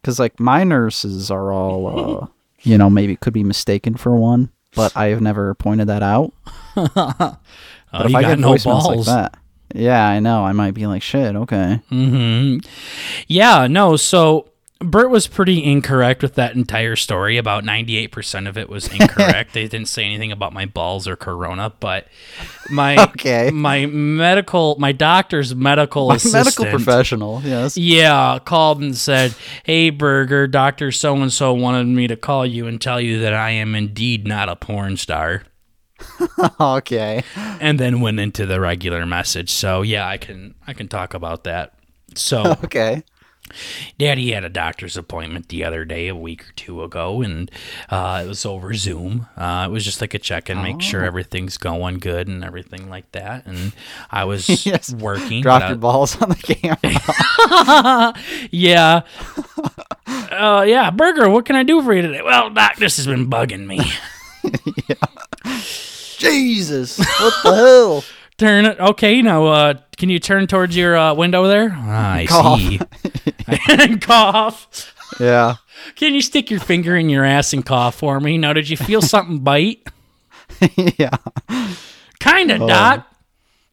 because 0.00 0.18
like 0.18 0.38
my 0.40 0.64
nurses 0.64 1.30
are 1.30 1.52
all 1.52 2.22
uh 2.22 2.26
you 2.62 2.76
know 2.78 2.90
maybe 2.90 3.16
could 3.16 3.32
be 3.32 3.44
mistaken 3.44 3.94
for 3.96 4.14
one, 4.16 4.50
but 4.74 4.96
I 4.96 5.06
have 5.06 5.20
never 5.20 5.54
pointed 5.54 5.88
that 5.88 6.02
out. 6.02 6.32
Oh, 7.92 7.98
But 7.98 8.06
if 8.06 8.14
I 8.14 8.22
got 8.22 8.28
get 8.28 8.38
no 8.38 8.56
balls. 8.56 8.86
like 8.86 9.06
that, 9.06 9.38
yeah, 9.74 10.06
I 10.06 10.20
know 10.20 10.44
I 10.44 10.52
might 10.52 10.74
be 10.74 10.86
like 10.86 11.02
shit. 11.02 11.34
Okay, 11.34 11.80
hmm 11.88 12.58
Yeah, 13.26 13.66
no. 13.66 13.96
So 13.96 14.46
Bert 14.82 15.10
was 15.10 15.26
pretty 15.26 15.62
incorrect 15.62 16.22
with 16.22 16.36
that 16.36 16.54
entire 16.56 16.96
story. 16.96 17.36
About 17.36 17.64
98% 17.64 18.48
of 18.48 18.56
it 18.56 18.68
was 18.70 18.88
incorrect. 19.00 19.52
they 19.52 19.68
didn't 19.68 19.88
say 19.88 20.04
anything 20.04 20.32
about 20.32 20.54
my 20.54 20.64
balls 20.64 21.06
or 21.06 21.16
corona, 21.16 21.72
but 21.80 22.08
my 22.70 22.96
Okay. 23.04 23.50
my 23.50 23.84
medical 23.86 24.76
my 24.78 24.92
doctor's 24.92 25.54
medical 25.54 26.08
My 26.08 26.14
assistant 26.16 26.44
medical 26.46 26.64
professional. 26.66 27.42
Yes. 27.44 27.76
Yeah, 27.76 28.38
called 28.44 28.80
and 28.80 28.96
said, 28.96 29.34
"Hey 29.64 29.90
Burger, 29.90 30.46
Doctor 30.46 30.90
so 30.92 31.14
and 31.16 31.30
so 31.32 31.52
wanted 31.52 31.86
me 31.86 32.06
to 32.06 32.16
call 32.16 32.46
you 32.46 32.66
and 32.66 32.80
tell 32.80 33.00
you 33.00 33.20
that 33.20 33.34
I 33.34 33.50
am 33.50 33.74
indeed 33.74 34.26
not 34.26 34.48
a 34.48 34.56
porn 34.56 34.96
star." 34.96 35.42
okay. 36.60 37.22
And 37.60 37.78
then 37.78 38.00
went 38.00 38.18
into 38.20 38.46
the 38.46 38.58
regular 38.58 39.04
message. 39.04 39.50
So, 39.50 39.82
yeah, 39.82 40.08
I 40.08 40.16
can 40.16 40.54
I 40.66 40.72
can 40.72 40.88
talk 40.88 41.12
about 41.12 41.44
that. 41.44 41.74
So, 42.14 42.56
Okay. 42.64 43.02
Daddy 43.98 44.32
had 44.32 44.44
a 44.44 44.48
doctor's 44.48 44.96
appointment 44.96 45.48
the 45.48 45.64
other 45.64 45.84
day, 45.84 46.08
a 46.08 46.14
week 46.16 46.48
or 46.48 46.52
two 46.56 46.82
ago, 46.82 47.22
and 47.22 47.50
uh, 47.88 48.22
it 48.24 48.28
was 48.28 48.44
over 48.46 48.74
Zoom. 48.74 49.26
Uh, 49.36 49.64
it 49.68 49.72
was 49.72 49.84
just 49.84 50.00
like 50.00 50.14
a 50.14 50.18
check 50.18 50.48
in, 50.50 50.62
make 50.62 50.76
Oh. 50.76 50.80
sure 50.80 51.04
everything's 51.04 51.56
going 51.58 51.98
good 51.98 52.28
and 52.28 52.44
everything 52.44 52.88
like 52.88 53.10
that. 53.12 53.46
And 53.46 53.72
I 54.10 54.24
was 54.24 54.48
Yes. 54.66 54.92
working. 54.92 55.42
Drop 55.42 55.60
but 55.60 55.66
I- 55.66 55.68
your 55.70 55.78
balls 55.78 56.20
on 56.20 56.28
the 56.30 56.34
camera. 56.36 58.14
yeah. 58.50 59.02
Uh, 60.06 60.64
yeah, 60.66 60.90
Burger, 60.90 61.28
what 61.28 61.44
can 61.44 61.56
I 61.56 61.62
do 61.62 61.82
for 61.82 61.92
you 61.94 62.02
today? 62.02 62.22
Well, 62.22 62.50
Doc, 62.50 62.76
this 62.76 62.96
has 62.96 63.06
been 63.06 63.28
bugging 63.30 63.66
me. 63.66 63.80
Jesus. 66.18 66.98
What 66.98 67.34
the 67.42 67.54
hell? 67.54 68.04
Turn 68.38 68.64
it. 68.64 68.78
Okay, 68.80 69.20
now, 69.22 69.46
uh, 69.46 69.74
can 69.96 70.08
you 70.08 70.18
turn 70.18 70.46
towards 70.46 70.76
your 70.76 70.96
uh, 70.96 71.14
window 71.14 71.46
there? 71.46 71.70
I 71.72 72.26
Cough. 72.28 72.58
see. 72.60 72.80
and 73.68 74.00
cough. 74.00 74.94
Yeah. 75.18 75.56
Can 75.96 76.14
you 76.14 76.22
stick 76.22 76.50
your 76.50 76.60
finger 76.60 76.96
in 76.96 77.08
your 77.08 77.24
ass 77.24 77.52
and 77.52 77.64
cough 77.64 77.96
for 77.96 78.20
me? 78.20 78.38
Now, 78.38 78.52
did 78.52 78.68
you 78.68 78.76
feel 78.76 79.02
something 79.02 79.38
bite? 79.44 79.86
yeah. 80.98 81.16
Kind 82.20 82.50
of, 82.50 82.60
Doc. 82.68 83.06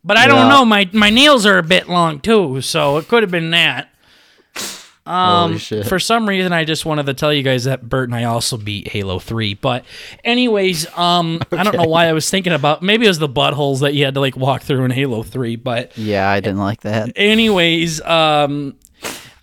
But 0.03 0.15
I 0.17 0.27
don't 0.27 0.47
know. 0.47 0.63
My 0.63 0.89
my 0.93 1.09
nails 1.09 1.45
are 1.45 1.57
a 1.57 1.63
bit 1.63 1.89
long 1.89 2.21
too, 2.21 2.61
so 2.61 2.97
it 2.97 3.07
could 3.09 3.23
have 3.23 3.31
been 3.31 3.49
that. 3.51 3.89
Um, 5.05 5.51
Holy 5.51 5.57
shit. 5.59 5.85
for 5.87 5.99
some 5.99 6.27
reason, 6.27 6.51
I 6.51 6.65
just 6.65 6.85
wanted 6.85 7.05
to 7.05 7.13
tell 7.13 7.31
you 7.33 7.41
guys 7.41 7.63
that 7.63 7.87
Bert 7.87 8.09
and 8.09 8.15
I 8.15 8.25
also 8.25 8.57
beat 8.57 8.89
Halo 8.89 9.19
Three. 9.19 9.53
But, 9.53 9.85
anyways, 10.23 10.85
um, 10.97 11.39
I 11.51 11.63
don't 11.63 11.77
know 11.77 11.87
why 11.87 12.07
I 12.07 12.13
was 12.13 12.29
thinking 12.29 12.51
about. 12.51 12.81
Maybe 12.83 13.05
it 13.05 13.09
was 13.09 13.19
the 13.19 13.29
buttholes 13.29 13.79
that 13.81 13.93
you 13.93 14.03
had 14.05 14.15
to 14.15 14.19
like 14.19 14.35
walk 14.35 14.63
through 14.63 14.83
in 14.83 14.91
Halo 14.91 15.23
Three. 15.23 15.55
But, 15.55 15.97
Yeah, 15.97 16.29
I 16.29 16.41
didn't 16.41 16.59
like 16.59 16.81
that. 16.81 17.13
anyways, 17.15 18.01
um, 18.01 18.75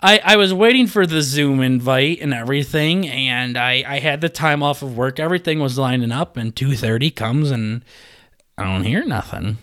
I 0.04 0.20
I 0.22 0.36
was 0.36 0.52
waiting 0.52 0.86
for 0.86 1.06
the 1.06 1.22
Zoom 1.22 1.60
invite 1.60 2.20
and 2.20 2.34
everything, 2.34 3.08
and 3.08 3.56
I 3.56 3.82
I 3.86 3.98
had 4.00 4.20
the 4.20 4.28
time 4.28 4.62
off 4.62 4.82
of 4.82 4.96
work. 4.96 5.18
Everything 5.18 5.60
was 5.60 5.78
lining 5.78 6.12
up, 6.12 6.36
and 6.36 6.54
two 6.54 6.76
thirty 6.76 7.10
comes, 7.10 7.50
and 7.50 7.82
I 8.58 8.64
don't 8.64 8.84
hear 8.84 9.04
nothing 9.04 9.58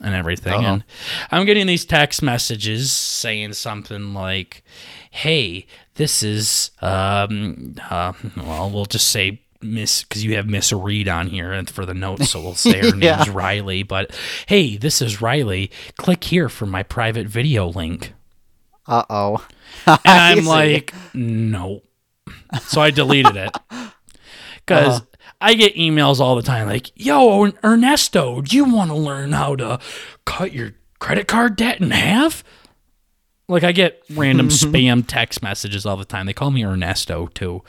and 0.00 0.14
everything. 0.14 0.54
Uh-huh. 0.54 0.72
And 0.74 0.84
I'm 1.30 1.44
getting 1.46 1.66
these 1.66 1.84
text 1.84 2.22
messages 2.22 2.92
saying 2.92 3.54
something 3.54 4.14
like, 4.14 4.62
"Hey, 5.10 5.66
this 5.94 6.22
is 6.22 6.70
um 6.80 7.74
uh, 7.90 8.12
well, 8.36 8.70
we'll 8.70 8.86
just 8.86 9.08
say." 9.08 9.40
Miss, 9.64 10.02
because 10.02 10.24
you 10.24 10.34
have 10.34 10.48
Miss 10.48 10.72
Reed 10.72 11.06
on 11.06 11.28
here 11.28 11.52
and 11.52 11.70
for 11.70 11.86
the 11.86 11.94
notes, 11.94 12.30
so 12.30 12.40
we'll 12.42 12.56
say 12.56 12.80
her 12.90 12.96
Yeah. 12.96 13.14
name's 13.18 13.30
Riley. 13.30 13.84
But 13.84 14.10
hey, 14.46 14.76
this 14.76 15.00
is 15.00 15.22
Riley. 15.22 15.70
Click 15.98 16.24
here 16.24 16.48
for 16.48 16.66
my 16.66 16.82
private 16.82 17.28
video 17.28 17.68
link. 17.68 18.12
Uh 18.86 19.04
oh. 19.10 19.46
And 19.86 19.98
I'm 20.06 20.44
like, 20.44 20.92
no. 21.14 21.82
So 22.62 22.80
I 22.80 22.90
deleted 22.90 23.36
it. 23.36 23.50
Because 24.64 24.98
Uh-huh. 25.00 25.06
I 25.40 25.54
get 25.54 25.74
emails 25.74 26.20
all 26.20 26.36
the 26.36 26.42
time 26.42 26.68
like, 26.68 26.92
yo, 26.94 27.50
Ernesto, 27.64 28.40
do 28.42 28.56
you 28.56 28.64
want 28.64 28.90
to 28.92 28.96
learn 28.96 29.32
how 29.32 29.56
to 29.56 29.80
cut 30.24 30.52
your 30.52 30.74
credit 31.00 31.26
card 31.26 31.56
debt 31.56 31.80
in 31.80 31.90
half? 31.90 32.44
Like, 33.48 33.64
I 33.64 33.72
get 33.72 34.00
random 34.14 34.48
spam 34.50 35.04
text 35.04 35.42
messages 35.42 35.84
all 35.84 35.96
the 35.96 36.04
time. 36.04 36.26
They 36.26 36.32
call 36.32 36.52
me 36.52 36.64
Ernesto, 36.64 37.26
too. 37.26 37.64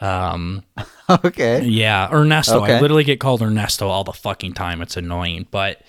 Um, 0.00 0.62
Okay. 1.10 1.62
yeah, 1.64 2.08
Ernesto. 2.10 2.60
I 2.62 2.80
literally 2.80 3.04
get 3.04 3.20
called 3.20 3.42
Ernesto 3.42 3.88
all 3.88 4.04
the 4.04 4.14
fucking 4.14 4.54
time. 4.54 4.80
It's 4.80 4.96
annoying. 4.96 5.46
But 5.50 5.82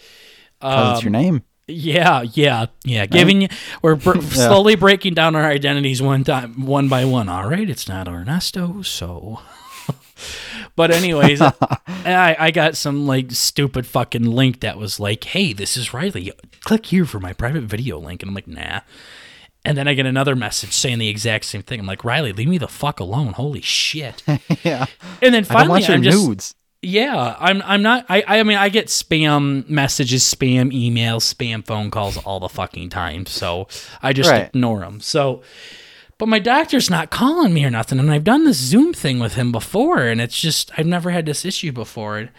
Because 0.59 0.97
it's 0.97 1.03
your 1.05 1.11
name. 1.11 1.43
Yeah, 1.67 2.23
yeah, 2.23 2.65
yeah. 2.83 3.05
Giving 3.05 3.41
you, 3.43 3.47
we're 3.81 3.95
br- 3.95 4.21
slowly 4.21 4.75
breaking 4.75 5.13
down 5.13 5.35
our 5.35 5.45
identities 5.45 6.01
one 6.01 6.23
time, 6.23 6.65
one 6.65 6.89
by 6.89 7.05
one. 7.05 7.29
All 7.29 7.47
right, 7.47 7.69
it's 7.69 7.87
not 7.87 8.07
Ernesto, 8.07 8.81
so. 8.81 9.39
but 10.75 10.91
anyways, 10.91 11.41
I, 11.87 12.35
I 12.37 12.51
got 12.51 12.75
some 12.75 13.07
like 13.07 13.31
stupid 13.31 13.85
fucking 13.85 14.25
link 14.25 14.59
that 14.59 14.77
was 14.77 14.99
like, 14.99 15.23
"Hey, 15.23 15.53
this 15.53 15.77
is 15.77 15.93
Riley. 15.93 16.31
Click 16.61 16.87
here 16.87 17.05
for 17.05 17.19
my 17.19 17.33
private 17.33 17.63
video 17.63 17.97
link," 17.97 18.21
and 18.21 18.29
I'm 18.29 18.35
like, 18.35 18.47
"Nah." 18.47 18.81
And 19.65 19.77
then 19.77 19.87
I 19.87 19.93
get 19.93 20.05
another 20.05 20.35
message 20.35 20.73
saying 20.73 20.99
the 20.99 21.07
exact 21.07 21.45
same 21.45 21.61
thing. 21.61 21.79
I'm 21.79 21.85
like, 21.85 22.03
"Riley, 22.03 22.33
leave 22.33 22.49
me 22.49 22.57
the 22.57 22.67
fuck 22.67 22.99
alone. 22.99 23.33
Holy 23.33 23.61
shit!" 23.61 24.21
yeah. 24.63 24.85
And 25.21 25.33
then 25.33 25.43
I 25.45 25.47
finally, 25.47 25.81
your 25.81 25.93
I'm 25.93 26.03
just 26.03 26.17
nudes. 26.17 26.55
Yeah, 26.83 27.35
I'm 27.39 27.61
I'm 27.63 27.81
not 27.81 28.05
I 28.09 28.23
I 28.27 28.43
mean 28.43 28.57
I 28.57 28.69
get 28.69 28.87
spam 28.87 29.67
messages, 29.69 30.23
spam 30.23 30.71
emails, 30.71 31.33
spam 31.33 31.65
phone 31.65 31.89
calls 31.89 32.17
all 32.17 32.39
the 32.39 32.49
fucking 32.49 32.89
time. 32.89 33.25
So 33.25 33.67
I 34.01 34.13
just 34.13 34.29
Right. 34.29 34.47
ignore 34.47 34.79
them. 34.81 34.99
So 34.99 35.41
but 36.17 36.27
my 36.27 36.39
doctor's 36.39 36.89
not 36.89 37.09
calling 37.09 37.53
me 37.53 37.65
or 37.65 37.69
nothing 37.71 37.99
and 37.99 38.11
I've 38.11 38.23
done 38.23 38.45
this 38.45 38.57
Zoom 38.57 38.93
thing 38.93 39.19
with 39.19 39.33
him 39.35 39.51
before 39.51 40.03
and 40.03 40.21
it's 40.21 40.39
just 40.39 40.71
I've 40.77 40.85
never 40.85 41.09
had 41.11 41.25
this 41.25 41.43
issue 41.45 41.71
before. 41.71 42.29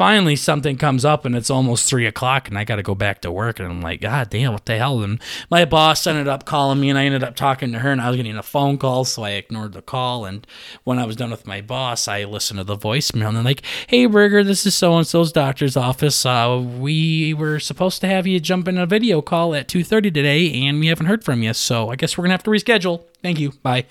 Finally 0.00 0.34
something 0.34 0.78
comes 0.78 1.04
up 1.04 1.26
and 1.26 1.36
it's 1.36 1.50
almost 1.50 1.86
three 1.86 2.06
o'clock 2.06 2.48
and 2.48 2.56
I 2.56 2.64
got 2.64 2.76
to 2.76 2.82
go 2.82 2.94
back 2.94 3.20
to 3.20 3.30
work 3.30 3.58
and 3.60 3.68
I'm 3.68 3.82
like, 3.82 4.00
God 4.00 4.30
damn, 4.30 4.54
what 4.54 4.64
the 4.64 4.78
hell? 4.78 5.02
And 5.02 5.20
my 5.50 5.66
boss 5.66 6.06
ended 6.06 6.26
up 6.26 6.46
calling 6.46 6.80
me 6.80 6.88
and 6.88 6.98
I 6.98 7.04
ended 7.04 7.22
up 7.22 7.36
talking 7.36 7.70
to 7.72 7.80
her 7.80 7.92
and 7.92 8.00
I 8.00 8.08
was 8.08 8.16
getting 8.16 8.38
a 8.38 8.42
phone 8.42 8.78
call, 8.78 9.04
so 9.04 9.24
I 9.24 9.32
ignored 9.32 9.74
the 9.74 9.82
call. 9.82 10.24
And 10.24 10.46
when 10.84 10.98
I 10.98 11.04
was 11.04 11.16
done 11.16 11.30
with 11.30 11.46
my 11.46 11.60
boss, 11.60 12.08
I 12.08 12.24
listened 12.24 12.56
to 12.60 12.64
the 12.64 12.78
voicemail 12.78 13.28
and 13.28 13.36
they're 13.36 13.44
like, 13.44 13.62
Hey, 13.88 14.06
Burger, 14.06 14.42
this 14.42 14.64
is 14.64 14.74
so 14.74 14.96
and 14.96 15.06
so's 15.06 15.32
doctor's 15.32 15.76
office. 15.76 16.24
Uh, 16.24 16.64
we 16.78 17.34
were 17.34 17.60
supposed 17.60 18.00
to 18.00 18.06
have 18.06 18.26
you 18.26 18.40
jump 18.40 18.68
in 18.68 18.78
a 18.78 18.86
video 18.86 19.20
call 19.20 19.54
at 19.54 19.68
two 19.68 19.84
thirty 19.84 20.10
today, 20.10 20.50
and 20.66 20.80
we 20.80 20.86
haven't 20.86 21.08
heard 21.08 21.24
from 21.24 21.42
you. 21.42 21.52
So 21.52 21.90
I 21.90 21.96
guess 21.96 22.16
we're 22.16 22.24
gonna 22.24 22.32
have 22.32 22.42
to 22.44 22.50
reschedule. 22.50 23.04
Thank 23.22 23.38
you. 23.38 23.50
Bye. 23.62 23.84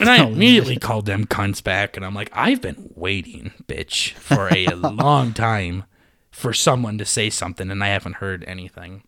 And 0.00 0.08
I 0.08 0.18
oh, 0.24 0.28
immediately 0.28 0.76
called 0.76 1.06
them 1.06 1.26
cunts 1.26 1.62
back, 1.62 1.96
and 1.96 2.04
I'm 2.04 2.14
like, 2.14 2.30
I've 2.32 2.60
been 2.60 2.90
waiting, 2.94 3.52
bitch, 3.66 4.12
for 4.12 4.48
a 4.54 4.66
long 4.74 5.32
time 5.32 5.84
for 6.30 6.52
someone 6.52 6.98
to 6.98 7.04
say 7.04 7.30
something, 7.30 7.70
and 7.70 7.82
I 7.84 7.88
haven't 7.88 8.16
heard 8.16 8.44
anything. 8.44 9.04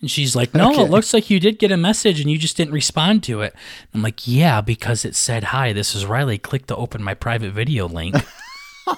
And 0.00 0.10
she's 0.10 0.36
like, 0.36 0.54
No, 0.54 0.70
Okay. 0.72 0.82
it 0.82 0.90
looks 0.90 1.14
like 1.14 1.30
you 1.30 1.40
did 1.40 1.58
get 1.58 1.72
a 1.72 1.76
message 1.78 2.20
and 2.20 2.30
you 2.30 2.36
just 2.38 2.56
didn't 2.58 2.74
respond 2.74 3.22
to 3.24 3.40
it. 3.40 3.54
I'm 3.94 4.02
like, 4.02 4.28
Yeah, 4.28 4.60
because 4.60 5.04
it 5.04 5.14
said, 5.16 5.44
Hi, 5.44 5.72
this 5.72 5.94
is 5.94 6.04
Riley. 6.06 6.36
Click 6.38 6.66
to 6.66 6.76
open 6.76 7.02
my 7.02 7.14
private 7.14 7.52
video 7.52 7.88
link. 7.88 8.14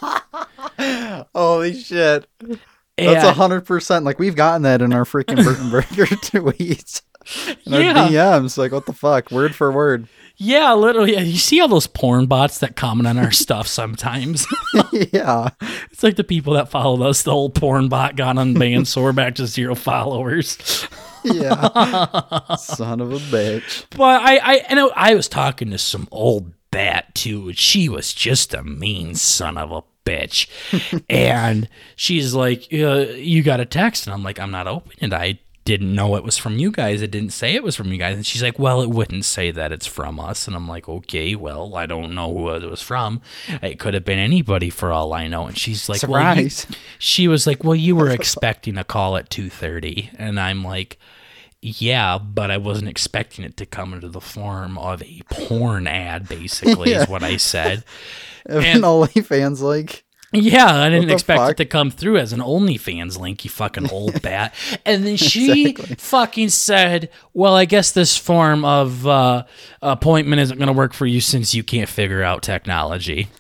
Holy 1.35 1.75
shit. 1.75 2.27
That's 2.41 2.59
And- 2.99 3.17
a 3.17 3.33
hundred 3.33 3.63
percent. 3.67 4.05
Like 4.05 4.19
we've 4.19 4.37
gotten 4.37 4.63
that 4.63 4.83
in 4.83 4.93
our 4.93 5.05
freaking 5.05 5.43
Bert 5.45 5.59
and 5.59 5.71
Burger 5.71 6.07
tweets. 6.17 7.03
In 7.65 7.75
our 7.75 7.81
Yeah. 7.81 8.09
DMs. 8.41 8.59
Like 8.59 8.73
what 8.73 8.87
the 8.87 8.93
fuck? 8.93 9.31
Word 9.31 9.55
for 9.55 9.71
word. 9.73 10.09
Yeah, 10.39 10.73
literally. 10.75 11.15
yeah, 11.15 11.21
You 11.21 11.37
see 11.37 11.61
all 11.61 11.69
those 11.69 11.87
porn 11.89 12.27
bots 12.27 12.59
that 12.59 12.77
comment 12.77 13.07
on 13.09 13.19
our 13.19 13.33
stuff 13.33 13.67
sometimes. 13.67 14.47
yeah. 15.13 15.51
it's 15.91 16.03
like 16.03 16.17
the 16.17 16.25
people 16.25 16.55
that 16.55 16.71
followed 16.71 17.05
us. 17.05 17.23
The 17.23 17.33
whole 17.33 17.51
porn 17.51 17.89
bot 17.89 18.17
got 18.17 18.37
unbanned, 18.37 18.87
so 18.87 19.03
we're 19.03 19.13
back 19.13 19.35
to 19.37 19.47
zero 19.47 19.75
followers. 19.75 20.87
Yeah. 21.25 22.55
Son 22.57 23.01
of 23.01 23.13
a 23.13 23.19
bitch. 23.19 23.85
But 23.97 24.23
I, 24.23 24.37
I, 24.37 24.55
and 24.69 24.79
I, 24.79 24.87
I 24.95 25.15
was 25.15 25.29
talking 25.29 25.71
to 25.71 25.79
some 25.79 26.07
old 26.13 26.53
bat 26.71 27.15
too, 27.15 27.53
she 27.55 27.89
was 27.89 28.13
just 28.13 28.55
a 28.55 28.63
mean 28.63 29.15
son 29.15 29.57
of 29.57 29.73
a 29.73 29.83
bitch. 30.05 30.47
and 31.09 31.69
she's 31.97 32.35
like, 32.35 32.69
uh, 32.73 33.07
"You 33.17 33.43
got 33.43 33.61
a 33.61 33.65
text?" 33.65 34.07
And 34.07 34.15
I'm 34.15 34.23
like, 34.23 34.39
"I'm 34.39 34.51
not 34.51 34.67
opening 34.69 34.97
it. 35.01 35.13
I 35.13 35.39
didn't 35.69 35.95
know 35.95 36.17
it 36.17 36.25
was 36.25 36.37
from 36.39 36.59
you 36.59 36.71
guys. 36.73 37.03
It 37.03 37.11
didn't 37.11 37.33
say 37.33 37.55
it 37.55 37.63
was 37.63 37.77
from 37.77 37.93
you 37.93 37.99
guys." 37.99 38.17
And 38.17 38.27
she's 38.27 38.43
like, 38.43 38.59
"Well, 38.59 38.81
it 38.83 38.89
wouldn't 38.91 39.25
say 39.25 39.51
that 39.53 39.71
it's 39.71 39.87
from 39.87 40.19
us." 40.19 40.47
And 40.47 40.57
I'm 40.57 40.67
like, 40.67 40.89
"Okay, 40.89 41.35
well, 41.35 41.77
I 41.77 41.87
don't 41.87 42.15
know 42.15 42.33
who 42.35 42.49
it 42.51 42.69
was 42.71 42.83
from. 42.83 43.21
It 43.63 43.79
could 43.79 43.95
have 43.95 44.05
been 44.05 44.19
anybody 44.19 44.71
for 44.71 44.91
all 44.93 45.13
I 45.13 45.29
know." 45.29 45.47
And 45.47 45.57
she's 45.59 45.89
like, 45.89 46.03
"Well, 46.03 46.35
Surprise. 46.35 46.67
she 46.99 47.29
was 47.29 47.47
like, 47.47 47.63
"Well, 47.65 47.75
you 47.77 47.95
were 47.95 48.11
expecting 48.19 48.79
a 48.79 48.85
call 48.85 49.17
at 49.17 49.31
2:30." 49.31 50.11
And 50.19 50.41
I'm 50.41 50.65
like, 50.65 50.99
"Yeah, 51.61 52.19
but 52.19 52.51
I 52.51 52.57
wasn't 52.57 52.89
expecting 52.89 53.45
it 53.45 53.57
to 53.59 53.67
come 53.67 53.93
into 53.93 54.09
the 54.09 54.21
form 54.21 54.79
of 54.79 55.03
a 55.03 55.21
porn 55.31 55.87
ad 55.87 56.29
basically 56.29 56.91
Yeah. 56.93 57.03
is 57.03 57.09
what 57.09 57.23
I 57.23 57.37
said." 57.37 57.85
And- 58.47 58.65
an 58.65 58.83
OnlyFans 58.83 59.61
like 59.61 60.05
Yeah, 60.33 60.75
I 60.83 60.91
didn't 60.91 61.11
expect 61.11 61.39
fuck? 61.41 61.51
it 61.53 61.57
to 61.57 61.65
come 61.65 61.91
through 61.91 62.19
as 62.19 62.35
an 62.35 62.41
OnlyFans 62.41 63.19
link, 63.19 63.45
you 63.45 63.51
fucking 63.51 63.91
old 63.91 64.21
bat. 64.23 64.55
And 64.85 65.07
then 65.07 65.17
she 65.17 65.71
Exactly. 65.71 65.97
fucking 65.97 66.49
said, 66.51 67.09
Well, 67.33 67.55
I 67.55 67.65
guess 67.65 67.93
this 67.93 68.17
form 68.19 68.63
of 68.65 69.07
uh, 69.07 69.45
appointment 69.81 70.41
isn't 70.43 70.59
going 70.59 70.67
to 70.67 70.73
work 70.75 70.93
for 70.93 71.07
you 71.07 71.21
since 71.23 71.55
you 71.55 71.63
can't 71.63 71.89
figure 71.89 72.23
out 72.23 72.43
technology. 72.43 73.29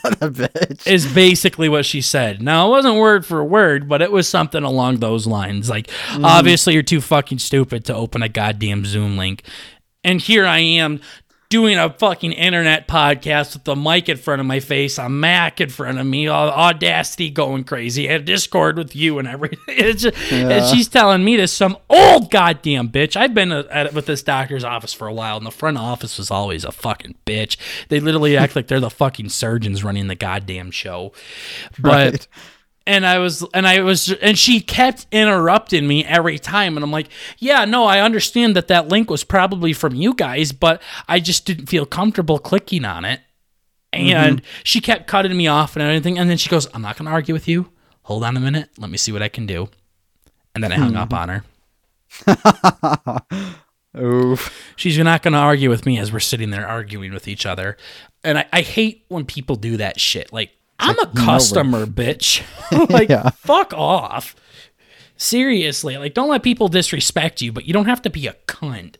What 0.00 0.14
a 0.22 0.30
bitch. 0.30 0.86
Is 0.86 1.06
basically 1.12 1.68
what 1.68 1.84
she 1.84 2.00
said. 2.00 2.40
Now, 2.40 2.66
it 2.68 2.70
wasn't 2.70 2.96
word 2.96 3.26
for 3.26 3.44
word, 3.44 3.90
but 3.90 4.00
it 4.00 4.10
was 4.10 4.26
something 4.26 4.62
along 4.62 4.96
those 5.00 5.26
lines. 5.26 5.68
Like, 5.68 5.88
Mm. 6.12 6.24
obviously, 6.24 6.72
you're 6.72 6.82
too 6.82 7.02
fucking 7.02 7.40
stupid 7.40 7.84
to 7.84 7.94
open 7.94 8.22
a 8.22 8.28
goddamn 8.30 8.86
Zoom 8.86 9.18
link. 9.18 9.42
And 10.02 10.18
here 10.18 10.46
I 10.46 10.60
am 10.60 11.02
doing 11.52 11.76
a 11.76 11.90
fucking 11.90 12.32
internet 12.32 12.88
podcast 12.88 13.52
with 13.52 13.64
the 13.64 13.76
mic 13.76 14.08
in 14.08 14.16
front 14.16 14.40
of 14.40 14.46
my 14.46 14.58
face, 14.58 14.96
a 14.96 15.06
Mac 15.06 15.60
in 15.60 15.68
front 15.68 15.98
of 15.98 16.06
me, 16.06 16.26
Audacity 16.26 17.28
going 17.28 17.62
crazy, 17.64 18.08
and 18.08 18.24
Discord 18.24 18.78
with 18.78 18.96
you 18.96 19.18
and 19.18 19.28
everything. 19.28 19.58
Just, 19.98 20.16
And 20.32 20.66
she's 20.66 20.88
telling 20.88 21.22
me 21.22 21.36
this, 21.36 21.52
some 21.52 21.76
old 21.90 22.30
goddamn 22.30 22.88
bitch. 22.88 23.16
I've 23.16 23.34
been 23.34 23.52
uh, 23.52 23.64
at, 23.70 23.92
with 23.92 24.06
this 24.06 24.22
doctor's 24.22 24.64
office 24.64 24.94
for 24.94 25.06
a 25.06 25.12
while, 25.12 25.36
and 25.36 25.44
the 25.44 25.50
front 25.50 25.76
office 25.76 26.16
was 26.16 26.30
always 26.30 26.64
a 26.64 26.72
fucking 26.72 27.16
bitch. 27.26 27.58
They 27.90 28.00
literally 28.00 28.34
act 28.34 28.56
like 28.56 28.68
they're 28.68 28.80
the 28.80 28.88
fucking 28.88 29.28
surgeons 29.28 29.84
running 29.84 30.06
the 30.06 30.14
goddamn 30.14 30.70
show. 30.70 31.12
But 31.78 32.12
Right. 32.12 32.28
And 32.86 33.06
I 33.06 33.18
was 33.18 33.44
and 33.54 33.66
I 33.66 33.80
was 33.82 34.12
and 34.12 34.38
she 34.38 34.60
kept 34.60 35.06
interrupting 35.12 35.86
me 35.86 36.04
every 36.04 36.38
time 36.38 36.76
and 36.76 36.84
I'm 36.84 36.90
like, 36.90 37.08
"Yeah, 37.38 37.64
no, 37.64 37.84
I 37.84 38.00
understand 38.00 38.56
that 38.56 38.68
that 38.68 38.88
link 38.88 39.10
was 39.10 39.24
probably 39.24 39.72
from 39.72 39.94
you 39.94 40.14
guys, 40.14 40.52
but 40.52 40.82
I 41.08 41.20
just 41.20 41.44
didn't 41.44 41.66
feel 41.66 41.86
comfortable 41.86 42.38
clicking 42.38 42.84
on 42.84 43.04
it." 43.04 43.20
Mm-hmm. 43.92 44.16
And 44.16 44.42
she 44.64 44.80
kept 44.80 45.06
cutting 45.06 45.36
me 45.36 45.46
off 45.46 45.76
and 45.76 45.82
everything 45.82 46.18
and 46.18 46.28
then 46.28 46.36
she 46.36 46.48
goes, 46.48 46.66
"I'm 46.74 46.82
not 46.82 46.96
going 46.96 47.06
to 47.06 47.12
argue 47.12 47.34
with 47.34 47.48
you. 47.48 47.70
Hold 48.02 48.24
on 48.24 48.36
a 48.36 48.40
minute. 48.40 48.70
Let 48.78 48.90
me 48.90 48.98
see 48.98 49.12
what 49.12 49.22
I 49.22 49.28
can 49.28 49.46
do." 49.46 49.68
And 50.54 50.62
then 50.62 50.72
I 50.72 50.76
hung 50.76 50.96
up 50.96 51.14
on 51.14 51.28
her. 51.28 51.44
Oof. 53.98 54.72
She's 54.76 54.98
not 54.98 55.22
going 55.22 55.32
to 55.32 55.38
argue 55.38 55.68
with 55.68 55.86
me 55.86 55.98
as 55.98 56.12
we're 56.12 56.20
sitting 56.20 56.50
there 56.50 56.66
arguing 56.66 57.12
with 57.12 57.28
each 57.28 57.46
other. 57.46 57.76
And 58.24 58.38
I, 58.38 58.46
I 58.52 58.60
hate 58.62 59.04
when 59.08 59.24
people 59.24 59.56
do 59.56 59.76
that 59.78 60.00
shit. 60.00 60.32
Like, 60.32 60.50
I'm 60.78 60.98
a 60.98 61.06
customer, 61.06 61.86
bitch. 61.86 62.42
like, 62.90 63.08
Yeah. 63.08 63.30
fuck 63.30 63.72
off. 63.74 64.34
Seriously. 65.16 65.96
Like, 65.96 66.14
don't 66.14 66.28
let 66.28 66.42
people 66.42 66.68
disrespect 66.68 67.40
you, 67.42 67.52
but 67.52 67.64
you 67.64 67.72
don't 67.72 67.86
have 67.86 68.02
to 68.02 68.10
be 68.10 68.26
a 68.26 68.34
cunt. 68.46 68.96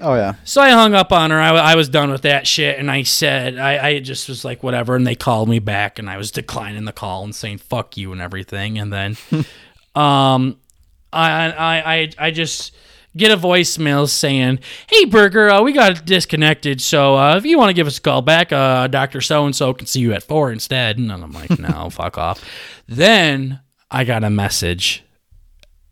Oh 0.00 0.14
yeah. 0.14 0.34
So 0.44 0.60
I 0.62 0.70
hung 0.70 0.94
up 0.94 1.12
on 1.12 1.30
her. 1.30 1.38
I, 1.38 1.50
I 1.50 1.74
was 1.76 1.88
done 1.88 2.10
with 2.10 2.22
that 2.22 2.46
shit. 2.46 2.78
And 2.78 2.90
I 2.90 3.02
said, 3.02 3.58
I, 3.58 3.88
I 3.88 3.98
just 4.00 4.28
was 4.28 4.44
like, 4.44 4.62
whatever. 4.62 4.96
And 4.96 5.06
they 5.06 5.14
called 5.14 5.48
me 5.50 5.58
back 5.58 5.98
and 5.98 6.08
I 6.08 6.16
was 6.16 6.30
declining 6.30 6.86
the 6.86 6.92
call 6.92 7.24
and 7.24 7.34
saying, 7.34 7.58
fuck 7.58 7.96
you 7.98 8.10
and 8.12 8.20
everything. 8.20 8.78
And 8.78 8.90
then, 8.92 9.16
um, 9.94 10.56
I, 11.12 11.52
I, 11.52 11.94
I, 11.94 12.10
I 12.18 12.30
just 12.30 12.74
get 13.16 13.30
a 13.30 13.36
voicemail 13.36 14.08
saying, 14.08 14.58
hey, 14.88 15.04
Burger, 15.04 15.50
uh, 15.50 15.62
we 15.62 15.72
got 15.72 16.04
disconnected. 16.04 16.80
So 16.80 17.16
uh, 17.16 17.36
if 17.36 17.44
you 17.44 17.58
want 17.58 17.70
to 17.70 17.74
give 17.74 17.86
us 17.86 17.98
a 17.98 18.00
call 18.00 18.22
back, 18.22 18.52
uh, 18.52 18.86
Dr. 18.86 19.20
So 19.20 19.44
and 19.44 19.54
so 19.54 19.72
can 19.74 19.86
see 19.86 20.00
you 20.00 20.12
at 20.12 20.22
four 20.22 20.50
instead. 20.52 20.98
And 20.98 21.12
I'm 21.12 21.32
like, 21.32 21.58
no, 21.58 21.90
fuck 21.92 22.18
off. 22.18 22.42
Then 22.86 23.60
I 23.90 24.04
got 24.04 24.24
a 24.24 24.30
message 24.30 25.04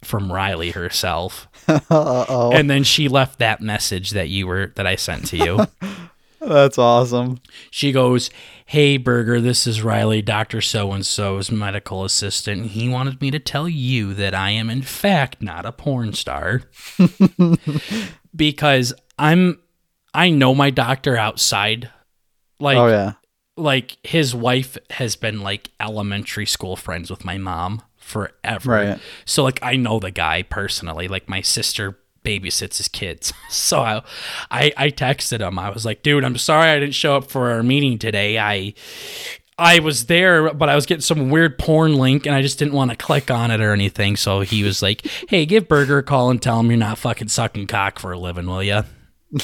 from 0.02 0.32
Riley 0.32 0.70
herself. 0.70 1.46
And 1.90 2.68
then 2.68 2.82
she 2.82 3.08
left 3.08 3.38
that 3.38 3.60
message 3.60 4.10
that 4.10 4.28
you 4.28 4.48
were 4.48 4.72
that 4.74 4.86
I 4.86 4.96
sent 4.96 5.26
to 5.28 5.36
you. 5.36 5.66
That's 6.40 6.78
awesome. 6.78 7.40
she 7.70 7.92
goes, 7.92 8.30
"Hey 8.66 8.96
Burger, 8.96 9.40
this 9.40 9.66
is 9.66 9.82
Riley, 9.82 10.22
Doctor 10.22 10.60
So 10.60 10.92
and 10.92 11.04
So's 11.04 11.50
medical 11.50 12.04
assistant. 12.04 12.68
He 12.68 12.88
wanted 12.88 13.20
me 13.20 13.30
to 13.30 13.38
tell 13.38 13.68
you 13.68 14.14
that 14.14 14.34
I 14.34 14.50
am 14.50 14.70
in 14.70 14.82
fact 14.82 15.42
not 15.42 15.66
a 15.66 15.72
porn 15.72 16.12
star 16.14 16.62
because 18.34 18.92
I'm 19.18 19.58
I 20.14 20.30
know 20.30 20.54
my 20.54 20.70
doctor 20.70 21.16
outside. 21.16 21.90
Like 22.58 22.76
Oh 22.78 22.88
yeah. 22.88 23.12
like 23.56 23.98
his 24.02 24.34
wife 24.34 24.76
has 24.90 25.16
been 25.16 25.40
like 25.40 25.70
elementary 25.80 26.46
school 26.46 26.76
friends 26.76 27.10
with 27.10 27.24
my 27.24 27.38
mom 27.38 27.82
forever. 27.96 28.70
Right. 28.70 28.98
So 29.24 29.44
like 29.44 29.60
I 29.62 29.76
know 29.76 29.98
the 29.98 30.10
guy 30.10 30.42
personally. 30.42 31.08
Like 31.08 31.28
my 31.28 31.40
sister 31.42 31.98
babysits 32.24 32.76
his 32.78 32.88
kids. 32.88 33.32
So 33.50 33.80
I, 33.80 34.02
I 34.50 34.72
I 34.76 34.90
texted 34.90 35.40
him. 35.40 35.58
I 35.58 35.70
was 35.70 35.84
like, 35.84 36.02
dude, 36.02 36.24
I'm 36.24 36.36
sorry 36.38 36.68
I 36.70 36.78
didn't 36.80 36.94
show 36.94 37.16
up 37.16 37.30
for 37.30 37.50
our 37.50 37.62
meeting 37.62 37.98
today. 37.98 38.38
I 38.38 38.74
I 39.58 39.80
was 39.80 40.06
there, 40.06 40.54
but 40.54 40.68
I 40.68 40.74
was 40.74 40.86
getting 40.86 41.02
some 41.02 41.28
weird 41.30 41.58
porn 41.58 41.96
link 41.96 42.24
and 42.26 42.34
I 42.34 42.40
just 42.42 42.58
didn't 42.58 42.72
want 42.74 42.90
to 42.92 42.96
click 42.96 43.30
on 43.30 43.50
it 43.50 43.60
or 43.60 43.72
anything. 43.72 44.16
So 44.16 44.40
he 44.40 44.62
was 44.62 44.80
like, 44.82 45.06
Hey, 45.28 45.44
give 45.46 45.68
Burger 45.68 45.98
a 45.98 46.02
call 46.02 46.30
and 46.30 46.40
tell 46.40 46.58
him 46.60 46.68
you're 46.70 46.78
not 46.78 46.96
fucking 46.98 47.28
sucking 47.28 47.66
cock 47.66 47.98
for 47.98 48.12
a 48.12 48.18
living, 48.18 48.46
will 48.46 48.62
ya? 48.62 48.84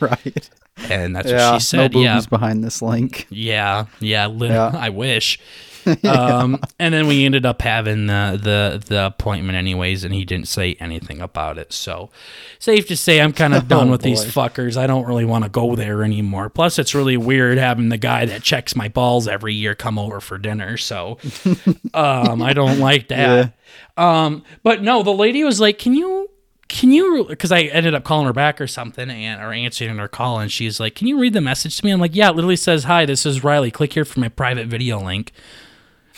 Right. 0.00 0.48
And 0.88 1.14
that's 1.14 1.28
Yeah. 1.30 1.52
what 1.52 1.60
she 1.60 1.66
said. 1.66 1.92
no 1.92 2.00
yeah. 2.00 2.12
boobies 2.14 2.26
behind 2.26 2.62
this 2.64 2.80
link. 2.82 3.26
Yeah, 3.30 3.86
yeah, 4.00 4.28
Yeah. 4.28 4.70
I 4.74 4.90
wish. 4.90 5.38
Um, 6.04 6.60
and 6.78 6.92
then 6.92 7.06
we 7.06 7.24
ended 7.24 7.46
up 7.46 7.62
having 7.62 8.06
the, 8.06 8.38
the 8.42 8.84
the 8.86 9.06
appointment 9.06 9.56
anyways, 9.56 10.04
and 10.04 10.14
he 10.14 10.24
didn't 10.24 10.48
say 10.48 10.74
anything 10.78 11.20
about 11.20 11.58
it. 11.58 11.72
So, 11.72 12.10
safe 12.58 12.86
to 12.88 12.96
say, 12.96 13.20
I'm 13.20 13.32
kind 13.32 13.54
of 13.54 13.68
done 13.68 13.88
Oh, 13.88 13.92
with 13.92 14.02
these 14.02 14.24
fuckers. 14.24 14.76
I 14.76 14.86
don't 14.86 15.06
really 15.06 15.24
want 15.24 15.44
to 15.44 15.50
go 15.50 15.74
there 15.74 16.02
anymore. 16.04 16.50
Plus, 16.50 16.78
it's 16.78 16.94
really 16.94 17.16
weird 17.16 17.58
having 17.58 17.88
the 17.88 17.98
guy 17.98 18.26
that 18.26 18.42
checks 18.42 18.76
my 18.76 18.88
balls 18.88 19.26
every 19.26 19.54
year 19.54 19.74
come 19.74 19.98
over 19.98 20.20
for 20.20 20.38
dinner. 20.38 20.76
So, 20.76 21.18
um, 21.94 22.42
I 22.42 22.52
don't 22.52 22.78
like 22.78 23.08
that. 23.08 23.54
Um, 23.96 24.44
but 24.62 24.82
no, 24.82 25.02
the 25.02 25.12
lady 25.14 25.44
was 25.44 25.60
like, 25.60 25.78
"Can 25.78 25.94
you?" 25.94 26.28
Can 26.68 26.90
you? 26.90 27.26
Because 27.28 27.52
I 27.52 27.62
ended 27.64 27.94
up 27.94 28.02
calling 28.02 28.26
her 28.26 28.32
back 28.32 28.58
or 28.58 28.66
something, 28.66 29.10
and 29.10 29.42
or 29.42 29.52
answering 29.52 29.98
her 29.98 30.08
call, 30.08 30.38
and 30.38 30.50
she's 30.50 30.80
like, 30.80 30.94
"Can 30.94 31.06
you 31.06 31.18
read 31.18 31.34
the 31.34 31.40
message 31.42 31.76
to 31.78 31.84
me?" 31.84 31.90
I'm 31.90 32.00
like, 32.00 32.14
"Yeah." 32.16 32.30
It 32.30 32.36
literally 32.36 32.56
says, 32.56 32.84
"Hi, 32.84 33.04
this 33.04 33.26
is 33.26 33.44
Riley. 33.44 33.70
Click 33.70 33.92
here 33.92 34.06
for 34.06 34.20
my 34.20 34.28
private 34.28 34.68
video 34.68 34.98
link." 34.98 35.32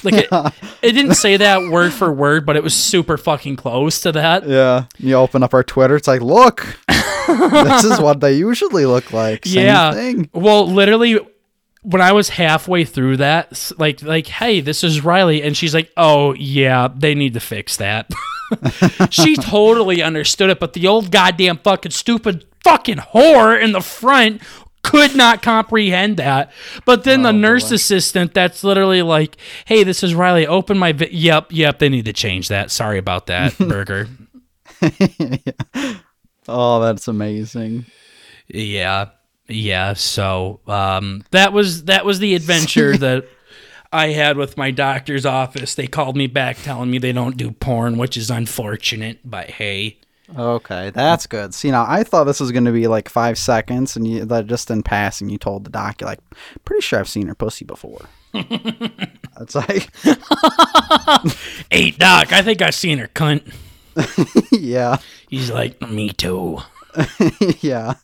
Like 0.03 0.15
it, 0.15 0.29
it 0.83 0.93
didn't 0.93 1.15
say 1.15 1.37
that 1.37 1.71
word 1.71 1.93
for 1.93 2.13
word, 2.13 2.47
but 2.47 2.57
it 2.57 2.63
was 2.63 2.75
super 2.75 3.17
fucking 3.17 3.57
close 3.57 4.01
to 4.01 4.13
that. 4.13 4.47
Yeah. 4.47 4.87
You 4.99 5.15
open 5.15 5.43
up 5.43 5.55
our 5.55 5.63
Twitter, 5.63 5.97
it's 5.97 6.09
like, 6.09 6.21
look, 6.21 6.79
this 6.89 7.85
is 7.85 8.01
what 8.01 8.21
they 8.21 8.35
usually 8.35 8.87
look 8.87 9.13
like. 9.13 9.47
Same 9.47 9.67
yeah. 9.67 9.93
thing. 9.93 10.31
Well, 10.33 10.67
literally, 10.67 11.19
when 11.83 12.01
I 12.01 12.13
was 12.13 12.31
halfway 12.31 12.85
through 12.85 13.19
that, 13.19 13.73
like, 13.79 14.03
like, 14.03 14.27
hey, 14.27 14.61
this 14.61 14.83
is 14.83 15.05
Riley, 15.05 15.43
and 15.43 15.57
she's 15.57 15.75
like, 15.75 15.91
oh 15.97 16.35
yeah, 16.35 16.89
they 16.95 17.15
need 17.15 17.35
to 17.35 17.41
fix 17.41 17.77
that. 17.77 18.11
she 19.11 19.37
totally 19.37 20.03
understood 20.03 20.51
it, 20.51 20.61
but 20.61 20.73
the 20.73 20.87
old 20.87 21.11
goddamn 21.11 21.59
fucking 21.59 21.93
stupid 21.93 22.47
fucking 22.63 22.97
whore 22.97 23.61
in 23.61 23.73
the 23.73 23.81
front 23.81 24.43
could 24.85 25.17
not 25.17 25.43
comprehend 25.43 26.19
that. 26.19 26.53
But 26.85 27.03
then 27.03 27.23
the 27.23 27.33
nurse 27.33 27.73
assistant, 27.73 28.35
that's 28.35 28.63
literally 28.63 29.03
like, 29.03 29.37
hey, 29.65 29.83
this 29.83 30.05
is 30.05 30.15
Riley. 30.15 30.47
Open 30.47 30.79
my. 30.79 30.93
Vi-. 30.93 31.09
Yep, 31.11 31.47
yep. 31.51 31.81
They 31.81 31.89
need 31.89 32.05
to 32.05 32.13
change 32.13 32.49
that. 32.49 32.71
Sorry 32.71 32.99
about 32.99 33.27
that, 33.27 33.59
Burger. 33.59 34.09
Oh, 36.47 36.81
that's 36.81 37.09
amazing. 37.09 37.87
Yeah. 38.49 39.11
Yeah. 39.49 39.95
So 39.95 40.61
um, 40.67 41.25
that 41.31 41.53
was 41.53 41.85
that 41.85 42.05
was 42.05 42.19
the 42.19 42.35
adventure 42.35 42.97
that 42.99 43.27
I 43.93 44.09
had 44.09 44.37
with 44.37 44.57
my 44.57 44.71
doctor's 44.71 45.25
office. 45.25 45.75
They 45.75 45.87
called 45.87 46.17
me 46.17 46.27
back 46.27 46.59
telling 46.59 46.91
me 46.91 46.99
they 46.99 47.13
don't 47.13 47.37
do 47.37 47.51
porn, 47.51 47.97
which 47.99 48.17
is 48.17 48.31
unfortunate, 48.31 49.21
but 49.25 49.51
hey. 49.51 50.01
Okay, 50.37 50.91
that's 50.91 51.27
good. 51.27 51.55
See, 51.55 51.71
now 51.71 51.85
I 51.89 52.03
thought 52.03 52.25
this 52.25 52.41
was 52.41 52.51
going 52.53 52.65
to 52.65 52.73
be 52.73 52.87
like 52.89 53.09
five 53.09 53.39
seconds, 53.39 53.97
and 53.97 54.07
you 54.07 54.25
that 54.25 54.47
just 54.47 54.71
in 54.71 54.83
passing, 54.83 55.29
you 55.29 55.39
told 55.39 55.65
the 55.65 55.71
doc, 55.71 56.01
you're 56.01 56.09
like, 56.11 56.21
pretty 56.65 56.81
sure 56.81 56.99
I've 56.99 57.09
seen 57.09 57.29
her 57.29 57.35
pussy 57.35 57.65
before. 57.65 58.07
It's 59.41 59.57
like, 59.57 59.91
Hey 61.71 61.91
Doc, 61.91 62.33
I 62.33 62.41
think 62.43 62.63
I've 62.63 62.75
seen 62.75 62.99
her 62.99 63.09
cunt. 63.09 63.53
yeah, 64.53 64.99
He's 65.29 65.51
like, 65.51 65.81
Me 65.83 66.11
too. 66.11 66.59
yeah, 67.61 67.95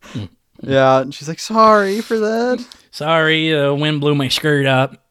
yeah. 0.61 1.01
And 1.03 1.15
she's 1.15 1.29
like, 1.29 1.39
sorry 1.39 2.01
for 2.01 2.19
that. 2.19 2.67
Sorry, 2.91 3.51
the 3.53 3.73
wind 3.75 4.01
blew 4.01 4.17
my 4.17 4.27
skirt 4.27 4.67
up. 4.67 5.05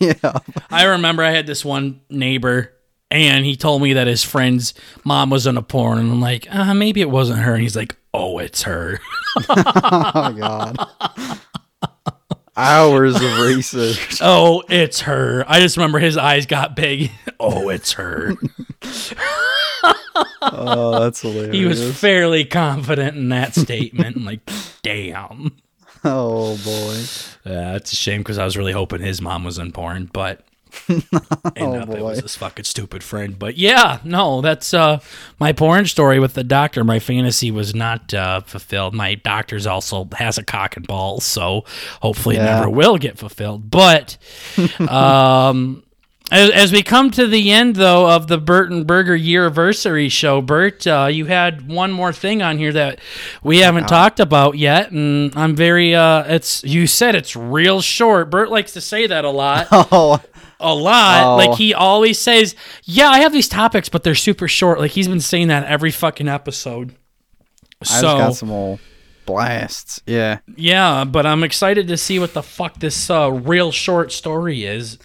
yeah, 0.00 0.38
I 0.70 0.84
remember 0.84 1.22
I 1.22 1.30
had 1.30 1.46
this 1.46 1.64
one 1.64 2.00
neighbor 2.10 2.72
and 3.10 3.44
he 3.44 3.56
told 3.56 3.82
me 3.82 3.92
that 3.94 4.06
his 4.06 4.22
friend's 4.24 4.74
mom 5.04 5.30
was 5.30 5.46
in 5.46 5.56
a 5.56 5.62
porn 5.62 5.98
and 5.98 6.10
I'm 6.10 6.20
like, 6.20 6.46
uh, 6.54 6.74
maybe 6.74 7.00
it 7.00 7.10
wasn't 7.10 7.40
her. 7.40 7.54
And 7.54 7.62
he's 7.62 7.76
like, 7.76 7.96
Oh, 8.18 8.38
it's 8.38 8.62
her. 8.62 8.98
oh 9.50 10.12
my 10.14 10.32
god. 10.32 10.76
Hours 12.56 13.16
of 13.16 13.38
research. 13.40 14.20
Oh, 14.22 14.62
it's 14.70 15.00
her. 15.02 15.44
I 15.46 15.60
just 15.60 15.76
remember 15.76 15.98
his 15.98 16.16
eyes 16.16 16.46
got 16.46 16.74
big. 16.74 17.10
Oh, 17.38 17.68
it's 17.68 17.92
her. 17.92 18.32
Oh, 20.40 21.00
that's 21.00 21.20
hilarious. 21.20 21.54
He 21.54 21.66
was 21.66 21.98
fairly 21.98 22.46
confident 22.46 23.14
in 23.14 23.28
that 23.28 23.54
statement. 23.54 24.24
Like, 24.24 24.40
damn. 24.80 25.54
oh 26.02 26.56
boy. 26.64 27.02
Yeah, 27.44 27.74
it's 27.76 27.92
a 27.92 27.96
shame 27.96 28.20
because 28.22 28.38
I 28.38 28.46
was 28.46 28.56
really 28.56 28.72
hoping 28.72 29.02
his 29.02 29.20
mom 29.20 29.44
was 29.44 29.58
in 29.58 29.70
porn, 29.72 30.08
but 30.14 30.46
up 30.88 31.56
it 31.56 32.02
was 32.02 32.18
boy. 32.18 32.20
this 32.20 32.36
fucking 32.36 32.64
stupid 32.64 33.02
friend. 33.02 33.38
But 33.38 33.56
yeah, 33.56 34.00
no, 34.04 34.40
that's 34.40 34.72
uh 34.74 35.00
my 35.38 35.52
porn 35.52 35.86
story 35.86 36.18
with 36.18 36.34
the 36.34 36.44
doctor. 36.44 36.84
My 36.84 36.98
fantasy 36.98 37.50
was 37.50 37.74
not 37.74 38.12
uh, 38.14 38.40
fulfilled. 38.40 38.94
My 38.94 39.14
doctor's 39.14 39.66
also 39.66 40.08
has 40.16 40.38
a 40.38 40.44
cock 40.44 40.76
and 40.76 40.86
balls, 40.86 41.24
so 41.24 41.64
hopefully 42.02 42.36
it 42.36 42.40
never 42.40 42.68
will 42.70 42.98
get 42.98 43.18
fulfilled. 43.18 43.70
But 43.70 44.18
um. 44.80 45.82
As, 46.32 46.50
as 46.50 46.72
we 46.72 46.82
come 46.82 47.12
to 47.12 47.28
the 47.28 47.52
end, 47.52 47.76
though, 47.76 48.10
of 48.10 48.26
the 48.26 48.36
Bert 48.36 48.72
and 48.72 48.84
Burger 48.84 49.16
Yearversary 49.16 50.10
show, 50.10 50.40
Bert, 50.40 50.84
uh, 50.84 51.08
you 51.08 51.26
had 51.26 51.68
one 51.68 51.92
more 51.92 52.12
thing 52.12 52.42
on 52.42 52.58
here 52.58 52.72
that 52.72 52.98
we 53.44 53.58
haven't 53.58 53.86
talked 53.86 54.18
about 54.18 54.58
yet, 54.58 54.90
and 54.90 55.32
I'm 55.36 55.54
very. 55.54 55.94
Uh, 55.94 56.24
it's 56.24 56.64
you 56.64 56.88
said 56.88 57.14
it's 57.14 57.36
real 57.36 57.80
short. 57.80 58.28
Bert 58.28 58.50
likes 58.50 58.72
to 58.72 58.80
say 58.80 59.06
that 59.06 59.24
a 59.24 59.30
lot, 59.30 59.68
Oh, 59.72 60.20
a 60.60 60.74
lot. 60.74 61.24
Oh. 61.24 61.36
Like 61.36 61.58
he 61.58 61.74
always 61.74 62.18
says, 62.18 62.54
"Yeah, 62.84 63.08
I 63.08 63.20
have 63.20 63.32
these 63.32 63.48
topics, 63.48 63.88
but 63.88 64.02
they're 64.02 64.14
super 64.14 64.48
short." 64.48 64.78
Like 64.78 64.92
he's 64.92 65.08
been 65.08 65.20
saying 65.20 65.48
that 65.48 65.64
every 65.64 65.90
fucking 65.90 66.28
episode. 66.28 66.94
I 67.82 67.84
So 67.84 68.02
just 68.02 68.18
got 68.18 68.34
some 68.36 68.50
old 68.50 68.80
blasts. 69.26 70.00
Yeah. 70.06 70.38
yeah, 70.56 71.04
but 71.04 71.26
I'm 71.26 71.42
excited 71.42 71.88
to 71.88 71.96
see 71.96 72.18
what 72.18 72.32
the 72.32 72.42
fuck 72.42 72.78
this 72.78 73.10
uh, 73.10 73.30
real 73.30 73.72
short 73.72 74.12
story 74.12 74.64
is. 74.64 74.98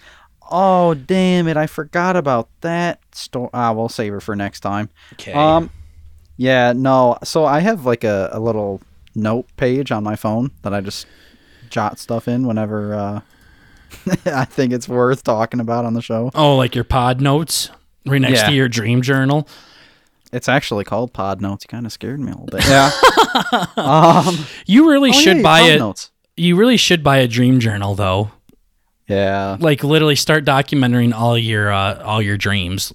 Oh 0.50 0.94
damn 0.94 1.48
it! 1.48 1.56
I 1.56 1.66
forgot 1.66 2.16
about 2.16 2.48
that 2.60 3.00
story. 3.14 3.50
Ah, 3.52 3.72
we'll 3.72 3.88
save 3.88 4.12
her 4.12 4.20
for 4.20 4.36
next 4.36 4.60
time. 4.60 4.90
Okay. 5.14 5.32
Um, 5.32 5.70
yeah, 6.36 6.72
no. 6.72 7.18
So 7.24 7.44
I 7.44 7.60
have 7.60 7.84
like 7.86 8.04
a, 8.04 8.30
a 8.32 8.40
little 8.40 8.80
note 9.14 9.46
page 9.56 9.92
on 9.92 10.02
my 10.04 10.16
phone 10.16 10.50
that 10.62 10.72
I 10.72 10.80
just 10.80 11.06
jot 11.70 11.98
stuff 11.98 12.28
in 12.28 12.46
whenever 12.46 12.94
uh, 12.94 13.20
I 14.26 14.44
think 14.44 14.72
it's 14.72 14.88
worth 14.88 15.22
talking 15.24 15.60
about 15.60 15.84
on 15.84 15.94
the 15.94 16.02
show. 16.02 16.30
oh, 16.34 16.56
like 16.56 16.74
your 16.74 16.84
pod 16.84 17.20
notes 17.20 17.70
right 18.06 18.20
next 18.20 18.40
Yeah. 18.40 18.48
to 18.50 18.54
your 18.54 18.68
dream 18.68 19.02
journal. 19.02 19.48
It's 20.32 20.48
actually 20.48 20.84
called 20.84 21.12
Pod 21.12 21.42
Notes. 21.42 21.64
You 21.64 21.68
kind 21.68 21.84
of 21.84 21.92
scared 21.92 22.18
me 22.18 22.32
a 22.32 22.34
little 22.34 22.46
bit. 22.46 22.64
Yeah. 22.66 22.90
um, 23.76 24.34
You 24.64 24.88
really 24.90 25.10
oh, 25.10 25.12
should 25.12 25.36
yeah, 25.36 25.42
buy 25.42 25.60
Pod 25.60 25.70
it. 25.70 25.78
Notes. 25.78 26.10
You 26.38 26.56
really 26.56 26.78
should 26.78 27.04
buy 27.04 27.18
a 27.18 27.28
dream 27.28 27.60
journal, 27.60 27.94
though. 27.94 28.30
Yeah. 29.08 29.58
Like 29.60 29.84
literally 29.84 30.16
start 30.16 30.46
documenting 30.46 31.12
all 31.12 31.36
your 31.36 31.70
uh, 31.70 32.02
all 32.02 32.22
your 32.22 32.38
dreams. 32.38 32.94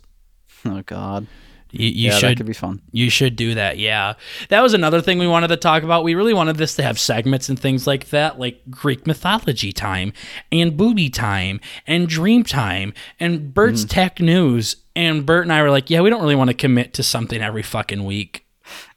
Oh 0.66 0.82
God. 0.86 1.28
You, 1.72 1.86
you 1.88 1.92
yeah, 2.08 2.12
that 2.12 2.20
should 2.20 2.38
could 2.38 2.46
be 2.46 2.54
fun. 2.54 2.82
You 2.92 3.10
should 3.10 3.36
do 3.36 3.56
that. 3.56 3.78
Yeah. 3.78 4.14
That 4.50 4.62
was 4.62 4.74
another 4.74 5.02
thing 5.02 5.20
we 5.20 5.28
wanted 5.28 5.50
to 5.50 5.58
talk 5.58 5.84
about. 5.84 6.04
We 6.04 6.16
really 6.16 6.34
wanted 6.34 6.56
this 6.56 6.76
to 6.76 6.84
have 6.84 6.98
segments 6.98 7.50
and 7.50 7.60
things 7.60 7.86
like 7.86 8.10
that, 8.10 8.40
like 8.40 8.62
Greek 8.70 9.06
mythology 9.06 9.72
time 9.74 10.14
and 10.52 10.78
booby 10.78 11.10
time 11.10 11.60
and 11.86 12.08
dream 12.08 12.44
time 12.44 12.94
and 13.20 13.54
Bert's 13.54 13.82
Mm-hmm. 13.82 13.90
tech 13.90 14.20
news. 14.20 14.78
And 14.96 15.26
Bert 15.28 15.44
and 15.44 15.54
I 15.54 15.62
were 15.62 15.70
like, 15.70 15.90
yeah, 15.92 16.02
we 16.02 16.10
don't 16.10 16.22
really 16.22 16.36
want 16.36 16.50
to 16.50 16.56
commit 16.56 16.96
to 16.96 17.04
something 17.04 17.40
every 17.42 17.62
fucking 17.62 18.04
week. 18.04 18.47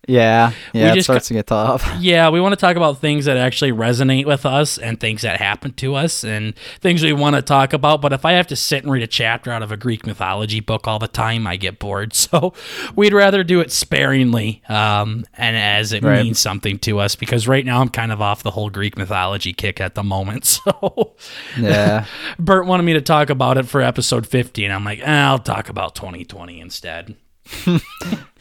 Yeah. 0.09 0.52
Yeah. 0.72 0.93
It 0.93 0.94
just 0.97 1.06
starts 1.06 1.28
to 1.28 1.35
get 1.35 1.47
tough. 1.47 1.86
Yeah, 2.01 2.31
we 2.31 2.40
want 2.40 2.52
to 2.52 2.56
talk 2.56 2.77
about 2.77 2.98
things 2.98 3.27
that 3.27 3.36
actually 3.36 3.72
resonate 3.72 4.24
with 4.27 4.47
us 4.47 4.78
and 4.78 4.98
things 4.98 5.22
that 5.22 5.39
happen 5.39 5.72
to 5.74 5.94
us 5.94 6.24
and 6.24 6.56
things 6.81 7.02
we 7.02 7.12
want 7.12 7.36
to 7.36 7.43
talk 7.43 7.72
about. 7.74 8.01
But 8.01 8.12
if 8.12 8.24
I 8.24 8.32
have 8.32 8.47
to 8.48 8.56
sit 8.56 8.82
and 8.82 8.90
read 8.90 9.02
a 9.02 9.06
chapter 9.06 9.52
out 9.52 9.62
of 9.62 9.70
a 9.70 9.77
Greek 9.77 10.06
mythology 10.06 10.60
book 10.60 10.89
all 10.89 10.98
the 10.98 11.06
time, 11.09 11.47
I 11.47 11.56
get 11.56 11.78
bored. 11.78 12.14
So 12.31 12.55
we'd 12.97 13.12
rather 13.12 13.44
do 13.44 13.60
it 13.60 13.70
sparingly 13.72 14.62
um, 14.68 15.27
and 15.35 15.56
as 15.56 15.93
it 15.93 16.02
Right. 16.02 16.22
means 16.22 16.39
something 16.39 16.78
to 16.81 16.98
us 17.01 17.14
because 17.16 17.47
right 17.47 17.64
now 17.66 17.81
I'm 17.81 17.89
kind 17.89 18.10
of 18.12 18.20
off 18.22 18.43
the 18.43 18.52
whole 18.52 18.70
Greek 18.70 18.97
mythology 18.97 19.52
kick 19.52 19.81
at 19.81 19.94
the 19.94 20.02
moment. 20.02 20.59
So 20.70 21.14
yeah. 21.59 22.06
Bert 22.39 22.66
wanted 22.66 22.85
me 22.85 22.94
to 22.94 23.01
talk 23.01 23.31
about 23.31 23.59
it 23.59 23.66
for 23.66 23.81
episode 23.82 24.27
50, 24.27 24.64
and 24.64 24.72
I'm 24.72 24.85
like, 24.85 25.01
eh, 25.01 25.05
I'll 25.06 25.39
talk 25.39 25.68
about 25.68 25.94
2020 25.94 26.60
instead. 26.60 27.14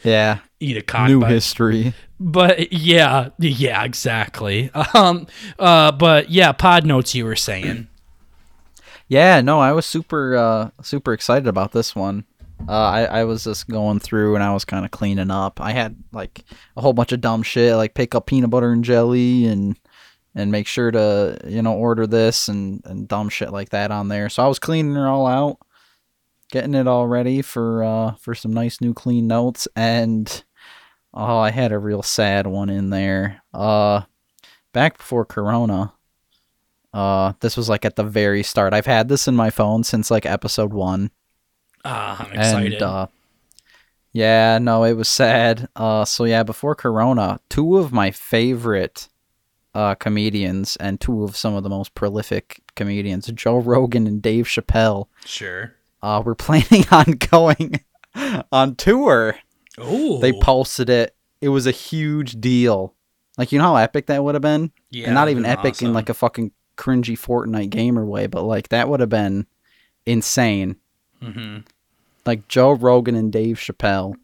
Yeah. 0.02 0.38
Eat 0.60 0.76
a 0.76 0.82
cock 0.82 1.08
New 1.08 1.20
bite. 1.20 1.30
history. 1.30 1.94
But 2.18 2.72
yeah, 2.72 3.30
yeah, 3.38 3.82
exactly. 3.84 4.70
Um, 4.94 5.26
uh, 5.58 5.92
but 5.92 6.30
yeah, 6.30 6.52
pod 6.52 6.84
notes 6.84 7.14
you 7.14 7.24
were 7.24 7.36
saying. 7.36 7.88
Yeah, 9.08 9.40
no, 9.40 9.58
I 9.58 9.72
was 9.72 9.86
super 9.86 10.36
uh 10.36 10.70
super 10.82 11.12
excited 11.12 11.48
about 11.48 11.72
this 11.72 11.96
one. 11.96 12.24
Uh 12.68 12.72
I, 12.72 13.04
I 13.04 13.24
was 13.24 13.44
just 13.44 13.68
going 13.68 13.98
through 14.00 14.34
and 14.34 14.44
I 14.44 14.52
was 14.52 14.64
kind 14.64 14.84
of 14.84 14.90
cleaning 14.90 15.30
up. 15.30 15.60
I 15.60 15.72
had 15.72 15.96
like 16.12 16.44
a 16.76 16.80
whole 16.80 16.92
bunch 16.92 17.12
of 17.12 17.20
dumb 17.20 17.42
shit 17.42 17.74
like 17.74 17.94
pick 17.94 18.14
up 18.14 18.26
peanut 18.26 18.50
butter 18.50 18.70
and 18.70 18.84
jelly 18.84 19.46
and 19.46 19.76
and 20.34 20.52
make 20.52 20.68
sure 20.68 20.92
to, 20.92 21.38
you 21.44 21.60
know, 21.62 21.74
order 21.74 22.06
this 22.06 22.46
and 22.48 22.82
and 22.84 23.08
dumb 23.08 23.30
shit 23.30 23.50
like 23.50 23.70
that 23.70 23.90
on 23.90 24.08
there. 24.08 24.28
So 24.28 24.44
I 24.44 24.46
was 24.46 24.58
cleaning 24.60 24.94
it 24.94 25.00
all 25.00 25.26
out, 25.26 25.58
getting 26.50 26.74
it 26.74 26.86
all 26.86 27.06
ready 27.06 27.42
for 27.42 27.82
uh 27.84 28.14
for 28.14 28.34
some 28.34 28.52
nice 28.52 28.80
new 28.80 28.92
clean 28.94 29.26
notes 29.26 29.66
and 29.76 30.44
oh, 31.14 31.38
I 31.38 31.50
had 31.50 31.72
a 31.72 31.78
real 31.78 32.02
sad 32.02 32.46
one 32.46 32.68
in 32.70 32.90
there. 32.90 33.42
Uh 33.54 34.02
back 34.72 34.98
before 34.98 35.24
corona, 35.24 35.92
uh, 36.92 37.32
this 37.40 37.56
was 37.56 37.68
like 37.68 37.84
at 37.84 37.96
the 37.96 38.04
very 38.04 38.42
start. 38.42 38.72
I've 38.74 38.86
had 38.86 39.08
this 39.08 39.26
in 39.28 39.34
my 39.36 39.50
phone 39.50 39.84
since 39.84 40.10
like 40.10 40.26
episode 40.26 40.72
one, 40.72 41.10
Ah, 41.84 42.24
I'm 42.26 42.32
excited. 42.38 42.72
and 42.74 42.82
uh, 42.82 43.06
yeah, 44.12 44.58
no, 44.58 44.82
it 44.84 44.94
was 44.94 45.08
sad. 45.08 45.68
Uh, 45.76 46.04
so 46.04 46.24
yeah, 46.24 46.42
before 46.42 46.74
Corona, 46.74 47.38
two 47.48 47.78
of 47.78 47.92
my 47.92 48.10
favorite 48.10 49.08
uh 49.72 49.94
comedians 49.94 50.74
and 50.76 51.00
two 51.00 51.22
of 51.22 51.36
some 51.36 51.54
of 51.54 51.62
the 51.62 51.68
most 51.70 51.94
prolific 51.94 52.60
comedians, 52.74 53.26
Joe 53.28 53.58
Rogan 53.58 54.06
and 54.08 54.20
Dave 54.20 54.46
Chappelle, 54.46 55.06
sure. 55.24 55.74
Uh, 56.02 56.22
were 56.24 56.34
planning 56.34 56.84
on 56.90 57.12
going 57.12 57.80
on 58.52 58.74
tour. 58.76 59.36
Oh, 59.78 60.18
They 60.18 60.32
posted 60.32 60.90
it. 60.90 61.14
It 61.40 61.48
was 61.48 61.66
a 61.66 61.70
huge 61.70 62.40
deal. 62.40 62.94
Like 63.38 63.52
you 63.52 63.58
know 63.58 63.64
how 63.64 63.76
epic 63.76 64.06
that 64.06 64.22
would 64.22 64.34
have 64.34 64.42
been. 64.42 64.72
yeah, 64.90 65.06
and 65.06 65.14
not 65.14 65.28
even 65.28 65.46
epic 65.46 65.78
been 65.78 65.88
in 65.88 65.94
like 65.94 66.08
a 66.10 66.14
fucking 66.14 66.52
cringy 66.76 67.16
Fortnite 67.18 67.70
gamer 67.70 68.04
way, 68.04 68.26
but 68.26 68.42
like 68.42 68.68
that 68.68 68.88
would 68.88 69.00
have 69.00 69.08
been 69.08 69.46
insane. 70.06 70.76
awesome. 71.22 71.34
Mhm. 71.34 71.66
Like 72.26 72.48
Joe 72.48 72.72
Rogan 72.72 73.14
and 73.14 73.32
Dave 73.32 73.56
Chappelle. 73.56 74.14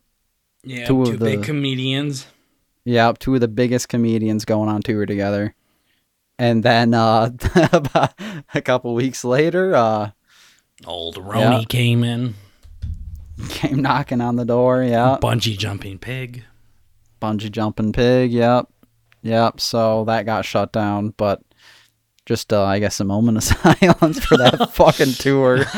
yeah, 0.65 0.87
two 0.87 1.05
two, 1.05 1.13
of 1.13 1.19
big 1.21 1.41
the- 1.41 1.47
comedians. 1.47 2.27
Yeah, 2.85 3.13
two 3.19 3.35
of 3.35 3.41
the 3.41 3.49
biggest 3.49 3.89
comedians 3.89 4.45
going 4.45 4.69
on 4.69 4.83
tour 4.83 5.07
together. 5.07 5.55
And 6.39 6.63
then 6.63 6.93
uh 6.93 7.31
about 7.73 8.13
a 8.53 8.61
couple 8.61 8.95
weeks 8.95 9.25
later, 9.25 9.75
uh 9.75 10.11
Old 10.85 11.17
Roni 11.17 11.61
Yeah. 11.61 11.65
came 11.69 12.05
in. 12.05 12.35
came 13.49 13.83
knocking 13.83 14.21
on 14.21 14.37
the 14.37 14.45
door, 14.45 14.83
yeah. 14.83 15.19
Bungee 15.23 15.57
jumping 15.59 15.99
pig. 15.99 16.45
Bungee 17.21 17.51
jumping 17.51 17.93
pig, 17.93 18.33
yep. 18.33 18.67
Yep, 19.23 19.61
so 19.61 20.05
that 20.05 20.25
got 20.27 20.45
shut 20.45 20.73
down, 20.73 21.13
but 21.17 21.43
just 22.27 22.53
uh, 22.53 22.63
I 22.65 22.79
guess 22.79 22.99
a 23.01 23.05
moment 23.05 23.39
of 23.39 23.45
silence 23.45 24.25
for 24.25 24.37
that 24.37 24.71
fucking 24.73 25.13
tour. 25.15 25.65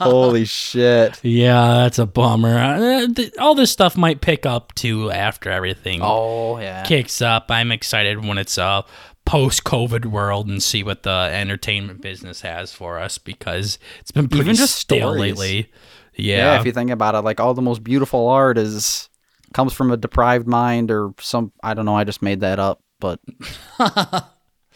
Holy 0.00 0.44
shit. 0.44 1.20
Yeah, 1.24 1.78
that's 1.78 1.98
a 1.98 2.06
bummer. 2.06 2.58
Uh, 2.58 3.06
th- 3.14 3.36
all 3.38 3.54
this 3.54 3.70
stuff 3.70 3.96
might 3.96 4.20
pick 4.20 4.46
up 4.46 4.74
too 4.74 5.10
after 5.10 5.50
everything 5.50 6.00
Oh 6.02 6.58
yeah. 6.58 6.82
kicks 6.84 7.20
up. 7.22 7.46
I'm 7.50 7.72
excited 7.72 8.24
when 8.24 8.38
it's 8.38 8.58
a 9.26 9.30
post-COVID 9.30 10.06
world 10.06 10.48
and 10.48 10.62
see 10.62 10.82
what 10.82 11.02
the 11.02 11.30
entertainment 11.32 12.00
business 12.00 12.40
has 12.42 12.72
for 12.72 12.98
us 12.98 13.18
because 13.18 13.78
it's 14.00 14.10
been 14.10 14.28
pretty 14.28 14.44
Even 14.44 14.56
just 14.56 14.76
stale 14.76 15.12
stories. 15.12 15.20
lately. 15.38 15.70
Yeah. 16.14 16.36
Yeah, 16.54 16.60
if 16.60 16.66
you 16.66 16.72
think 16.72 16.90
about 16.90 17.14
it, 17.14 17.20
like 17.22 17.40
all 17.40 17.54
the 17.54 17.62
most 17.62 17.82
beautiful 17.82 18.28
art 18.28 18.58
is 18.58 19.08
comes 19.54 19.72
from 19.72 19.90
a 19.90 19.96
deprived 19.96 20.46
mind 20.46 20.90
or 20.90 21.12
some 21.20 21.52
I 21.62 21.74
don't 21.74 21.84
know, 21.86 21.94
I 21.96 22.04
just 22.04 22.22
made 22.22 22.40
that 22.40 22.58
up, 22.58 22.82
but 23.00 23.20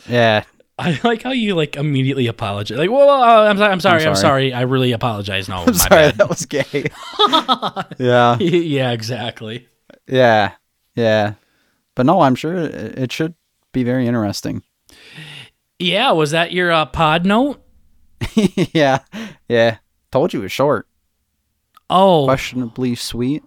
Yeah. 0.09 0.45
I 0.79 1.01
like 1.05 1.23
how 1.23 1.31
you 1.33 1.55
like 1.55 1.77
immediately 1.77 2.27
apologize. 2.27 2.77
Like, 2.77 2.91
whoa, 2.91 2.99
whoa, 3.07 3.19
whoa, 3.19 3.47
I'm 3.49 3.57
sorry, 3.57 3.73
I'm 3.73 3.81
sorry, 3.81 4.05
I'm 4.05 4.15
sorry. 4.15 4.53
I 4.53 4.61
really 4.63 4.93
apologize. 4.93 5.49
No, 5.49 5.57
I'm 5.61 5.67
my 5.67 5.73
sorry, 5.73 5.89
bad. 5.91 6.15
that 6.19 6.29
was 6.29 6.45
gay. 6.45 6.91
yeah. 7.99 8.37
yeah, 8.39 8.93
exactly. 8.93 9.67
Yeah. 10.07 10.53
Yeah. 10.95 11.35
But 11.95 12.05
no, 12.07 12.21
I'm 12.21 12.35
sure 12.35 12.55
it 12.57 12.75
it 12.99 13.13
should 13.13 13.35
be 13.77 13.85
very 13.85 14.07
interesting. 14.07 14.63
Yeah, 15.79 16.13
was 16.13 16.31
that 16.31 16.51
your 16.53 16.73
uh, 16.73 16.87
pod 16.87 17.27
note? 17.27 17.63
yeah. 18.73 19.01
Yeah. 19.49 19.77
Told 20.11 20.33
you 20.33 20.41
it 20.41 20.45
was 20.45 20.53
short. 20.53 20.89
Oh, 21.91 22.25
Questionably 22.25 22.95
sweet. 22.95 23.43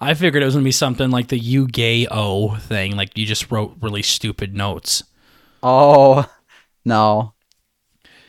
I 0.00 0.14
figured 0.14 0.42
it 0.42 0.46
was 0.46 0.54
gonna 0.54 0.64
be 0.64 0.72
something 0.72 1.10
like 1.10 1.28
the 1.28 1.38
you 1.38 1.66
gay 1.68 2.06
o 2.10 2.56
thing. 2.56 2.96
Like 2.96 3.18
you 3.18 3.26
just 3.26 3.50
wrote 3.50 3.76
really 3.80 4.02
stupid 4.02 4.54
notes. 4.54 5.02
Oh 5.62 6.24
no. 6.84 7.34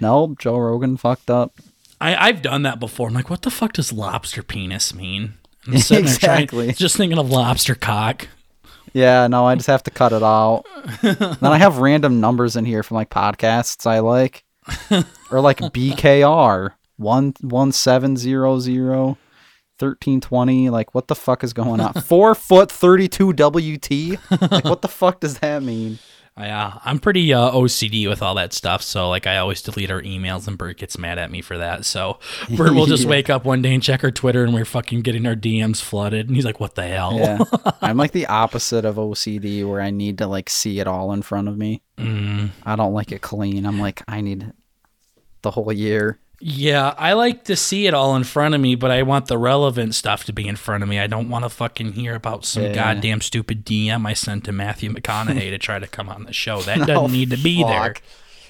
No, 0.01 0.35
Joe 0.37 0.57
Rogan 0.57 0.97
fucked 0.97 1.29
up. 1.29 1.53
I, 2.01 2.15
I've 2.27 2.41
done 2.41 2.63
that 2.63 2.81
before. 2.81 3.07
I'm 3.07 3.13
like, 3.13 3.29
what 3.29 3.43
the 3.43 3.49
fuck 3.49 3.71
does 3.73 3.93
lobster 3.93 4.43
penis 4.43 4.93
mean? 4.93 5.35
I'm 5.65 5.77
sitting 5.77 6.05
there 6.05 6.13
Exactly. 6.15 6.65
trying, 6.65 6.75
just 6.75 6.97
thinking 6.97 7.17
of 7.17 7.29
lobster 7.29 7.75
cock. 7.75 8.27
Yeah, 8.95 9.27
no, 9.27 9.45
I 9.45 9.55
just 9.55 9.67
have 9.67 9.83
to 9.83 9.91
cut 9.91 10.13
it 10.13 10.23
out. 10.23 10.63
then 11.01 11.37
I 11.43 11.57
have 11.57 11.79
random 11.79 12.21
numbers 12.21 12.55
in 12.55 12.63
here 12.63 12.81
from 12.81 12.95
like 12.95 13.09
podcasts 13.09 13.85
I 13.85 13.99
like, 13.99 14.45
or 15.29 15.41
like 15.41 15.57
BKR 15.59 16.71
one 16.95 17.33
one 17.41 17.73
seven 17.73 18.15
zero 18.15 18.57
zero. 18.59 19.17
1320 19.79 20.69
like 20.69 20.95
what 20.95 21.09
the 21.09 21.15
fuck 21.15 21.43
is 21.43 21.51
going 21.51 21.81
on? 21.81 21.91
Four 22.01 22.33
foot 22.33 22.71
32 22.71 23.33
wt 23.33 24.49
like 24.49 24.63
what 24.63 24.81
the 24.81 24.87
fuck 24.87 25.19
does 25.19 25.39
that 25.39 25.63
mean 25.63 25.99
Yeah, 26.37 26.79
I'm 26.83 26.99
pretty 26.99 27.33
uh, 27.33 27.51
OCD 27.51 28.09
with 28.09 28.21
all 28.21 28.35
that 28.35 28.51
stuff. 28.51 28.81
So 28.81 29.07
like, 29.09 29.25
I 29.25 29.37
always 29.37 29.61
delete 29.61 29.89
our 29.89 30.01
emails, 30.01 30.49
and 30.49 30.57
Bert 30.57 30.77
gets 30.77 30.97
mad 30.97 31.17
at 31.17 31.31
me 31.31 31.41
for 31.41 31.57
that. 31.57 31.85
So 31.85 32.19
Bert 32.57 32.73
will 32.73 32.87
just 32.87 33.03
Yeah. 33.03 33.09
wake 33.11 33.29
up 33.29 33.45
one 33.45 33.61
day 33.61 33.73
and 33.73 33.81
check 33.81 34.03
our 34.03 34.11
Twitter, 34.11 34.43
and 34.43 34.53
we're 34.53 34.65
fucking 34.65 34.99
getting 35.01 35.25
our 35.25 35.35
DMs 35.35 35.81
flooded, 35.81 36.27
and 36.27 36.35
he's 36.35 36.43
like, 36.43 36.59
"What 36.59 36.75
the 36.75 36.83
hell?" 36.87 37.13
yeah 37.17 37.39
i'm 37.81 37.95
like 37.95 38.11
the 38.11 38.25
opposite 38.27 38.83
of 38.83 38.95
ocd 38.97 39.65
where 39.69 39.79
i 39.79 39.89
need 39.91 40.17
to 40.17 40.27
like 40.27 40.49
see 40.49 40.79
it 40.79 40.87
all 40.87 41.11
in 41.13 41.21
front 41.21 41.47
of 41.47 41.57
me 41.57 41.81
Mm. 41.97 42.49
i 42.65 42.75
don't 42.75 42.93
like 42.93 43.13
it 43.13 43.21
clean 43.21 43.65
i'm 43.65 43.79
like 43.79 44.01
i 44.09 44.19
need 44.19 44.51
the 45.43 45.51
whole 45.51 45.71
year 45.71 46.19
Yeah, 46.47 46.93
I 46.99 47.13
like 47.13 47.45
to 47.45 47.55
see 47.55 47.87
it 47.87 47.95
all 47.95 48.15
in 48.15 48.23
front 48.23 48.53
of 48.53 48.61
me, 48.61 48.75
but 48.75 48.91
I 48.91 49.01
want 49.01 49.25
the 49.25 49.37
relevant 49.39 49.95
stuff 49.95 50.25
to 50.25 50.31
be 50.31 50.47
in 50.47 50.55
front 50.55 50.83
of 50.83 50.89
me. 50.89 50.99
I 50.99 51.07
don't 51.07 51.27
want 51.27 51.43
to 51.43 51.49
fucking 51.49 51.93
hear 51.93 52.13
about 52.13 52.45
some 52.45 52.61
Yeah. 52.65 52.73
goddamn 52.75 53.21
stupid 53.21 53.65
DM 53.65 54.05
I 54.05 54.13
sent 54.13 54.43
to 54.43 54.51
Matthew 54.51 54.91
McConaughey 54.93 55.49
to 55.49 55.57
try 55.57 55.79
to 55.79 55.87
come 55.87 56.07
on 56.07 56.25
the 56.25 56.33
show. 56.33 56.61
That 56.61 56.77
doesn't 56.85 56.95
Oh, 56.97 57.07
need 57.07 57.31
to 57.31 57.37
be 57.37 57.63
there. 57.63 57.95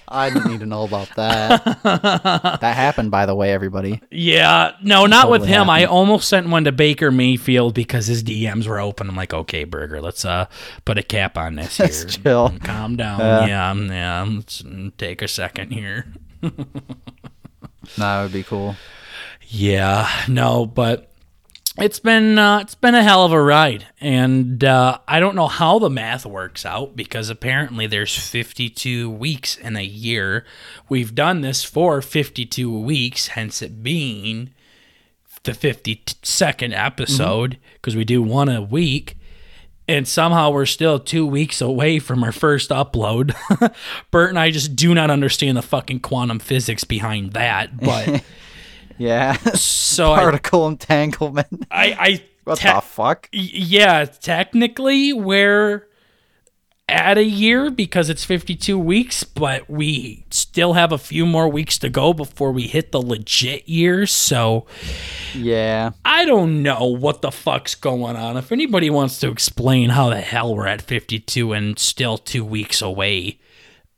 I 0.09 0.29
didn't 0.29 0.51
need 0.51 0.59
to 0.59 0.65
know 0.65 0.83
about 0.83 1.07
that. 1.15 1.63
that 1.83 2.75
happened, 2.75 3.11
by 3.11 3.25
the 3.25 3.33
way, 3.33 3.53
everybody. 3.53 4.01
Yeah, 4.11 4.73
no, 4.83 5.05
not 5.05 5.29
with 5.29 5.43
Totally 5.43 5.57
him. 5.57 5.69
I 5.69 5.85
almost 5.85 6.27
sent 6.27 6.49
one 6.49 6.65
to 6.65 6.73
Baker 6.73 7.11
Mayfield 7.11 7.73
because 7.75 8.07
his 8.07 8.23
DMs 8.25 8.67
were 8.67 8.81
open. 8.81 9.07
I'm 9.07 9.15
like, 9.15 9.33
okay, 9.33 9.63
Burger, 9.63 10.01
let's 10.01 10.25
uh 10.25 10.47
put 10.83 10.97
a 10.97 11.01
cap 11.03 11.37
on 11.37 11.55
this 11.55 11.77
here. 11.77 11.85
Let's 11.85 12.17
chill. 12.17 12.53
Calm 12.61 12.97
down. 12.97 13.19
Yeah. 13.21 13.47
yeah, 13.47 13.73
yeah. 13.73 14.27
Let's 14.35 14.61
take 14.97 15.21
a 15.21 15.29
second 15.29 15.71
here. 15.71 16.07
That 17.97 18.23
would 18.23 18.33
be 18.33 18.43
cool. 18.43 18.75
Yeah, 19.47 20.09
no, 20.27 20.65
but 20.65 21.11
it's 21.77 21.99
been 21.99 22.37
uh, 22.39 22.59
it's 22.59 22.75
been 22.75 22.95
a 22.95 23.03
hell 23.03 23.25
of 23.25 23.31
a 23.31 23.41
ride, 23.41 23.85
and 23.99 24.63
uh, 24.63 24.99
I 25.07 25.19
don't 25.19 25.35
know 25.35 25.47
how 25.47 25.77
the 25.79 25.89
math 25.89 26.25
works 26.25 26.65
out 26.65 26.95
because 26.95 27.29
apparently 27.29 27.85
there's 27.85 28.17
52 28.17 29.09
weeks 29.09 29.57
in 29.57 29.75
a 29.75 29.83
year. 29.83 30.45
We've 30.89 31.13
done 31.13 31.41
this 31.41 31.63
for 31.63 32.01
52 32.01 32.79
weeks, 32.79 33.27
hence 33.27 33.61
it 33.61 33.83
being 33.83 34.51
the 35.43 35.51
52nd 35.51 36.73
episode 36.75 37.57
because 37.75 37.95
we 37.95 38.03
do 38.03 38.21
one 38.21 38.49
a 38.49 38.61
week. 38.61 39.14
And 39.87 40.07
somehow 40.07 40.49
we're 40.49 40.65
still 40.65 40.99
two 40.99 41.27
weeks 41.27 41.61
away 41.61 41.99
from 41.99 42.23
our 42.23 42.31
first 42.31 42.71
upload. 42.71 43.35
Bert 44.11 44.29
and 44.29 44.39
I 44.39 44.49
just 44.49 44.75
do 44.75 44.93
not 44.95 45.11
understand 45.11 45.57
the 45.57 45.61
fucking 45.61 45.99
quantum 45.99 46.39
physics 46.39 46.83
behind 46.83 47.33
that. 47.33 47.77
But 47.79 48.23
Yeah. 48.97 49.33
so 49.53 50.13
I, 50.13 50.19
Particle 50.21 50.67
entanglement. 50.67 51.67
I, 51.69 51.85
I 51.99 52.23
What 52.45 52.57
te- 52.59 52.69
the 52.71 52.81
fuck? 52.81 53.29
yeah, 53.31 54.05
technically 54.05 55.13
we're 55.13 55.87
at 56.87 57.17
a 57.17 57.23
year 57.23 57.71
because 57.71 58.09
it's 58.11 58.23
52 58.23 58.77
weeks, 58.77 59.23
but 59.23 59.67
we 59.69 60.23
still 60.29 60.73
have 60.73 60.91
a 60.91 60.97
few 60.99 61.25
more 61.25 61.47
weeks 61.49 61.79
to 61.79 61.89
go 61.89 62.13
before 62.13 62.51
we 62.51 62.63
hit 62.67 62.91
the 62.91 63.01
legit 63.01 63.67
year. 63.67 64.05
So 64.05 64.67
Yeah. 65.33 65.91
I 66.05 66.25
don't 66.25 66.61
know 66.61 66.85
what 66.85 67.21
the 67.21 67.31
fuck's 67.31 67.73
going 67.73 68.15
on. 68.15 68.37
If 68.37 68.51
anybody 68.51 68.89
wants 68.91 69.19
to 69.19 69.29
explain 69.31 69.89
how 69.89 70.09
the 70.09 70.21
hell 70.21 70.55
we're 70.55 70.67
at 70.67 70.81
52 70.81 71.53
and 71.53 71.79
still 71.79 72.17
two 72.19 72.45
weeks 72.45 72.81
away 72.83 73.39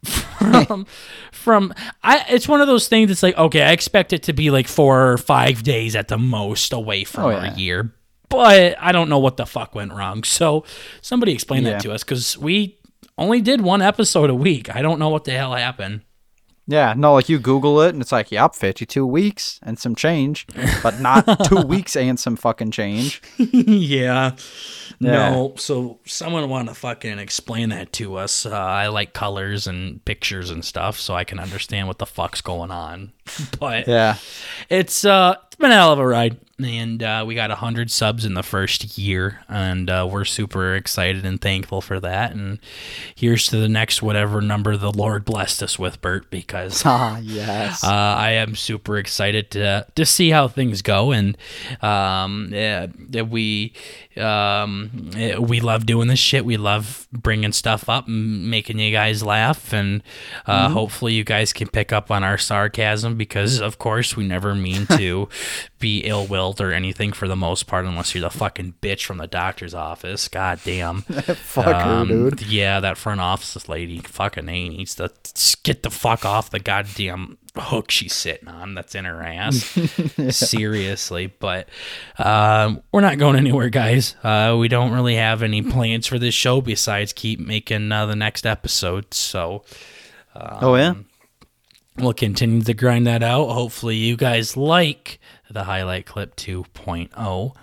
from 0.03 0.85
from 1.31 1.73
I 2.03 2.23
it's 2.29 2.47
one 2.47 2.61
of 2.61 2.67
those 2.67 2.87
things 2.87 3.07
that's 3.09 3.23
like 3.23 3.35
okay 3.35 3.63
I 3.63 3.71
expect 3.71 4.13
it 4.13 4.23
to 4.23 4.33
be 4.33 4.51
like 4.51 4.67
four 4.67 5.11
or 5.11 5.17
five 5.17 5.63
days 5.63 5.95
at 5.95 6.07
the 6.07 6.19
most 6.19 6.71
away 6.71 7.03
from 7.03 7.25
Oh, 7.25 7.31
our 7.31 7.45
yeah. 7.47 7.55
year 7.55 7.93
but 8.29 8.75
I 8.79 8.91
don't 8.91 9.09
know 9.09 9.19
what 9.19 9.37
the 9.37 9.45
fuck 9.45 9.75
went 9.75 9.93
wrong 9.93 10.23
so 10.39 10.63
somebody 11.01 11.31
explain 11.33 11.63
Yeah. 11.63 11.71
that 11.73 11.81
to 11.81 11.91
us 11.93 12.03
because 12.03 12.37
we 12.37 12.77
only 13.17 13.41
did 13.41 13.61
one 13.61 13.81
episode 13.81 14.29
a 14.29 14.35
week 14.35 14.73
I 14.75 14.81
don't 14.81 14.99
know 14.99 15.09
what 15.09 15.23
the 15.25 15.31
hell 15.31 15.53
happened 15.55 16.01
Yeah. 16.69 16.93
No, 16.97 17.13
like 17.13 17.29
you 17.29 17.39
Google 17.39 17.81
it 17.81 17.93
and 17.93 18.01
it's 18.01 18.11
like, 18.11 18.29
yep, 18.29 18.53
52 18.53 19.05
weeks 19.07 19.57
and 19.63 19.79
some 19.79 19.95
change, 19.95 20.45
but 20.83 20.99
not 20.99 21.23
two 21.47 21.61
weeks 21.61 21.95
and 21.95 22.19
some 22.19 22.35
fucking 22.35 22.71
change. 22.71 23.21
yeah. 23.37 24.35
Yeah. 24.99 25.29
No, 25.29 25.53
so 25.55 25.99
someone 26.05 26.49
want 26.49 26.67
to 26.67 26.73
fucking 26.75 27.19
explain 27.19 27.69
that 27.69 27.93
to 27.93 28.17
us. 28.17 28.45
Uh, 28.45 28.51
I 28.51 28.87
like 28.87 29.13
colors 29.13 29.65
and 29.67 30.03
pictures 30.03 30.49
and 30.49 30.65
stuff, 30.65 30.99
so 30.99 31.13
I 31.15 31.23
can 31.23 31.39
understand 31.39 31.87
what 31.87 31.99
the 31.99 32.05
fuck's 32.05 32.41
going 32.41 32.71
on. 32.71 33.13
But 33.59 33.87
Yeah. 33.87 34.17
it's 34.69 35.05
uh, 35.05 35.35
it's 35.47 35.55
been 35.55 35.71
a 35.71 35.75
hell 35.75 35.91
of 35.93 35.99
a 35.99 36.05
ride, 36.07 36.37
and 36.59 37.01
uh, 37.01 37.23
we 37.27 37.33
got 37.35 37.49
hundred 37.51 37.89
subs 37.91 38.25
in 38.25 38.33
the 38.35 38.43
first 38.43 38.97
year, 38.97 39.39
and 39.49 39.89
uh, 39.89 40.07
we're 40.09 40.25
super 40.25 40.75
excited 40.75 41.25
and 41.25 41.41
thankful 41.41 41.81
for 41.81 41.99
that. 41.99 42.31
And 42.33 42.59
here's 43.15 43.47
to 43.47 43.57
the 43.57 43.69
next 43.69 44.01
whatever 44.03 44.41
number 44.41 44.77
the 44.77 44.91
Lord 44.91 45.25
blessed 45.25 45.63
us 45.63 45.79
with, 45.79 45.99
Bert, 46.01 46.29
because 46.29 46.83
Ah, 46.85 47.17
yes. 47.19 47.83
uh, 47.83 47.87
I 47.87 48.31
am 48.33 48.55
super 48.55 48.97
excited 48.97 49.49
to 49.51 49.87
to 49.95 50.05
see 50.05 50.29
how 50.29 50.47
things 50.47 50.81
go, 50.81 51.11
and 51.11 51.37
um, 51.81 52.49
yeah, 52.51 52.87
that 53.09 53.29
we 53.29 53.73
um, 54.17 55.11
eh, 55.15 55.37
we 55.37 55.59
love 55.59 55.85
doing 55.85 56.07
this 56.07 56.19
shit. 56.19 56.45
We 56.45 56.57
love 56.57 57.07
bringing 57.11 57.51
stuff 57.51 57.89
up, 57.89 58.07
and 58.07 58.49
making 58.49 58.79
you 58.79 58.91
guys 58.91 59.23
laugh, 59.23 59.73
and 59.73 60.03
uh, 60.45 60.69
hopefully 60.69 61.13
you 61.13 61.23
guys 61.23 61.53
can 61.53 61.67
pick 61.67 61.91
up 61.93 62.11
on 62.11 62.23
our 62.23 62.37
sarcasm 62.37 63.15
because, 63.15 63.59
of 63.59 63.77
course, 63.77 64.15
we 64.15 64.27
never 64.27 64.55
mean 64.55 64.85
to 64.97 65.29
be 65.79 65.99
ill 66.01 66.25
willed 66.25 66.59
or 66.61 66.71
anything 66.71 67.11
for 67.11 67.27
the 67.27 67.35
most 67.35 67.67
part, 67.67 67.85
unless 67.85 68.13
you're 68.13 68.21
the 68.21 68.29
fucking 68.29 68.75
bitch 68.81 69.05
from 69.05 69.17
the 69.17 69.27
doctor's 69.27 69.73
office. 69.73 70.27
God 70.27 70.59
damn. 70.63 71.01
Fuck 71.01 71.65
her, 71.65 72.05
dude. 72.05 72.41
Yeah, 72.41 72.79
that 72.79 72.97
front 72.97 73.21
office 73.21 73.67
lady 73.69 73.99
fucking 73.99 74.49
A 74.49 74.69
needs 74.69 74.95
to 74.95 75.11
get 75.63 75.83
the 75.83 75.89
fuck 75.89 76.25
off 76.25 76.49
the 76.49 76.59
goddamn 76.59 77.37
hook 77.61 77.91
she's 77.91 78.13
sitting 78.13 78.47
on 78.47 78.73
that's 78.75 78.95
in 78.95 79.05
her 79.05 79.21
ass. 79.21 79.55
Seriously. 80.29 81.33
But 81.39 81.69
um, 82.17 82.81
we're 82.91 83.01
not 83.01 83.17
going 83.17 83.35
anywhere, 83.35 83.69
guys. 83.69 84.15
Uh, 84.23 84.55
we 84.59 84.67
don't 84.67 84.91
really 84.91 85.15
have 85.15 85.43
any 85.43 85.61
plans 85.61 86.07
for 86.07 86.19
this 86.19 86.33
show 86.33 86.61
besides 86.61 87.13
keep 87.13 87.39
making 87.39 87.91
uh, 87.91 88.05
the 88.05 88.15
next 88.15 88.45
episode. 88.45 89.13
So 89.13 89.63
oh, 90.35 90.75
yeah? 90.75 90.95
we'll 91.97 92.13
continue 92.13 92.61
to 92.61 92.73
grind 92.73 93.07
that 93.07 93.23
out. 93.23 93.49
Hopefully, 93.49 93.95
you 93.95 94.15
guys 94.15 94.55
like 94.55 95.19
the 95.49 95.63
highlight 95.63 96.05
clip 96.05 96.35
2.0. 96.35 97.55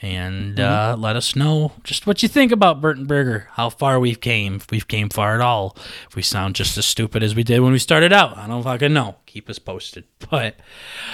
And 0.00 0.60
uh, 0.60 0.94
let 0.96 1.16
us 1.16 1.34
know 1.34 1.72
just 1.82 2.06
what 2.06 2.22
you 2.22 2.28
think 2.28 2.52
about 2.52 2.80
Bert 2.80 2.98
and 2.98 3.08
Burger, 3.08 3.48
how 3.54 3.68
far 3.68 3.98
we've 3.98 4.20
came, 4.20 4.54
if 4.56 4.70
we've 4.70 4.86
came 4.86 5.08
far 5.08 5.34
at 5.34 5.40
all, 5.40 5.76
if 6.08 6.14
we 6.14 6.22
sound 6.22 6.54
just 6.54 6.78
as 6.78 6.86
stupid 6.86 7.22
as 7.24 7.34
we 7.34 7.42
did 7.42 7.60
when 7.60 7.72
we 7.72 7.80
started 7.80 8.12
out. 8.12 8.36
I 8.38 8.46
don't 8.46 8.62
fucking 8.62 8.92
know. 8.92 9.16
Keep 9.26 9.50
us 9.50 9.58
posted. 9.58 10.04
But 10.30 10.56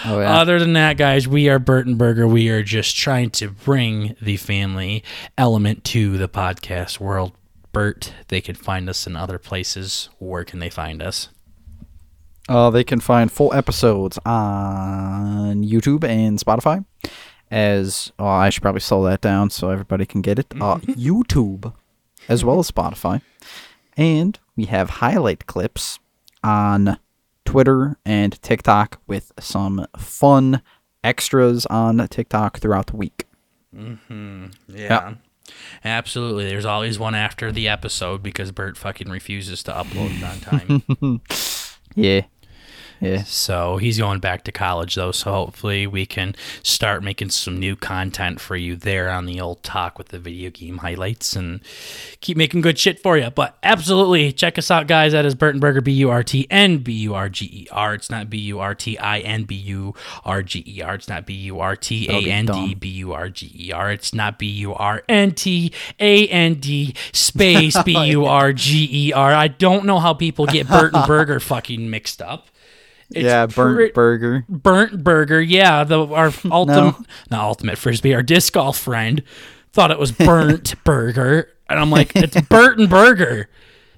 Oh, 0.05 0.20
yeah. 0.20 0.39
other 0.39 0.59
than 0.59 0.73
that, 0.74 0.97
guys, 0.98 1.27
we 1.28 1.48
are 1.48 1.59
Bert 1.59 1.86
and 1.86 1.97
Burger. 1.97 2.27
We 2.27 2.48
are 2.51 2.62
just 2.62 2.97
trying 2.97 3.31
to 3.31 3.48
bring 3.51 4.16
the 4.20 4.36
family 4.36 5.02
element 5.39 5.85
to 5.85 6.19
the 6.19 6.28
podcast 6.28 7.01
world. 7.01 7.32
Bert, 7.73 8.12
they 8.28 8.40
can 8.40 8.55
find 8.55 8.89
us 8.90 9.06
in 9.06 9.16
other 9.16 9.39
places. 9.39 10.09
Where 10.19 10.44
can 10.44 10.59
they 10.59 10.69
find 10.70 11.01
us? 11.02 11.28
Uh, 12.48 12.69
they 12.70 12.85
can 12.85 13.01
find 13.01 13.32
full 13.32 13.52
episodes 13.55 14.19
on 14.27 15.65
YouTube 15.65 16.05
and 16.05 16.39
Spotify. 16.39 16.85
As 17.55 18.10
oh, 18.18 18.26
I 18.26 18.51
should 18.51 18.62
probably 18.62 18.81
slow 18.81 19.05
that 19.05 19.20
down 19.20 19.48
so 19.48 19.70
everybody 19.70 20.06
can 20.06 20.22
get 20.22 20.40
it. 20.40 20.52
Uh, 20.60 20.78
YouTube, 20.89 21.72
as 22.28 22.44
well 22.44 22.59
as 22.59 22.68
Spotify, 22.68 23.22
and 23.97 24.36
we 24.56 24.64
have 24.64 24.90
highlight 24.90 25.47
clips 25.47 26.01
on 26.43 26.98
Twitter 27.44 27.97
and 28.05 28.43
TikTok 28.43 29.01
with 29.06 29.31
some 29.39 29.86
fun 29.97 30.62
extras 31.05 31.64
on 31.66 32.09
TikTok 32.09 32.59
throughout 32.59 32.89
the 32.89 32.97
week. 32.97 33.26
Yeah. 33.72 35.14
Absolutely. 35.85 36.47
There's 36.47 36.64
always 36.64 36.98
one 36.98 37.14
after 37.14 37.52
the 37.52 37.68
episode 37.68 38.20
because 38.20 38.51
Bert 38.51 38.76
fucking 38.76 39.10
refuses 39.10 39.62
to 39.62 39.72
upload 39.72 40.10
it 40.18 40.24
on 40.24 41.20
time. 41.20 41.20
Yeah, 41.94 42.22
Yeah. 43.05 43.22
So 43.24 43.76
he's 43.76 43.98
going 43.98 44.20
back 44.20 44.44
to 44.44 44.52
college 44.52 44.94
though, 44.94 45.12
so 45.12 45.31
hopefully 45.32 45.86
we 45.86 46.06
can 46.06 46.35
start 46.62 47.02
making 47.02 47.31
some 47.31 47.59
new 47.59 47.76
content 47.76 48.40
for 48.40 48.56
you 48.56 48.76
there 48.76 49.10
on 49.10 49.26
the 49.26 49.40
old 49.40 49.62
talk 49.62 49.98
with 49.98 50.09
the 50.09 50.18
video 50.18 50.51
game 50.51 50.78
highlights 50.78 51.36
and 51.36 51.60
keep 52.20 52.36
making 52.36 52.62
good 52.62 52.78
shit 52.78 53.01
for 53.01 53.18
you. 53.18 53.31
But 53.31 53.59
absolutely 53.62 54.32
check 54.32 54.59
us 54.59 54.70
out, 54.70 54.86
guys. 54.86 55.12
That 55.12 55.26
is 55.26 55.35
Bert 55.35 55.55
and 55.55 55.60
Burger 55.60 55.81
B 55.81 55.93
U 55.93 56.10
R 56.10 56.22
T 56.22 56.47
N 56.51 56.78
B 56.78 56.93
U 56.93 57.14
R 57.14 57.28
G 57.28 57.44
E 57.44 57.68
R. 57.70 57.94
It's 57.94 58.10
not 58.10 58.31
B 58.31 58.39
U 58.39 58.60
R 58.60 58.74
T 58.74 58.98
I 58.98 59.18
N 59.20 59.44
B 59.44 59.55
U 59.55 59.94
R 60.24 60.43
G 60.43 60.64
E 60.66 60.82
R. 60.82 60.94
It's 60.94 61.09
not 61.09 61.26
B 61.26 61.35
U 61.35 61.60
R 61.60 61.76
T 61.76 62.09
A 62.09 62.31
N 62.31 62.47
D 62.47 62.74
B 62.74 62.89
U 62.89 63.12
R 63.12 63.28
G 63.28 63.52
E 63.55 63.72
R. 63.72 63.93
It's 63.93 64.14
not 64.14 64.39
B 64.39 64.47
U 64.47 64.72
R 64.74 65.02
N 65.09 65.32
T 65.32 65.72
A 66.01 66.26
N 66.28 66.55
D 66.55 66.94
space 67.12 67.81
B 67.85 67.93
U 68.10 68.24
R 68.24 68.52
G 68.52 68.89
E 68.90 69.12
R. 69.12 69.32
I 69.32 69.48
don't 69.48 69.85
know 69.85 69.98
how 69.98 70.14
people 70.14 70.47
get 70.47 70.68
Bert 70.74 70.94
and 70.94 71.06
Burger 71.06 71.40
fucking 71.40 71.90
mixed 71.90 72.22
up. 72.22 72.48
It's 73.10 73.24
yeah, 73.24 73.47
burnt 73.47 73.76
pre- 73.76 73.93
burger. 73.93 74.44
Burnt 74.48 75.05
Burger, 75.05 75.40
yeah, 75.40 75.85
the 75.85 76.06
our 76.06 76.32
ultimate, 76.51 76.94
not 77.31 77.40
ultimate 77.44 77.78
frisbee, 77.78 78.14
our 78.14 78.22
disc 78.22 78.52
golf 78.55 78.78
friend 78.78 79.22
thought 79.72 79.90
it 79.90 79.98
was 79.98 80.12
Burnt 80.12 80.74
Burger, 80.85 81.48
and 81.68 81.78
I'm 81.78 81.90
like, 81.90 82.14
it's 82.16 82.40
Bert 82.43 82.78
and 82.78 82.89
Burger. 82.89 83.48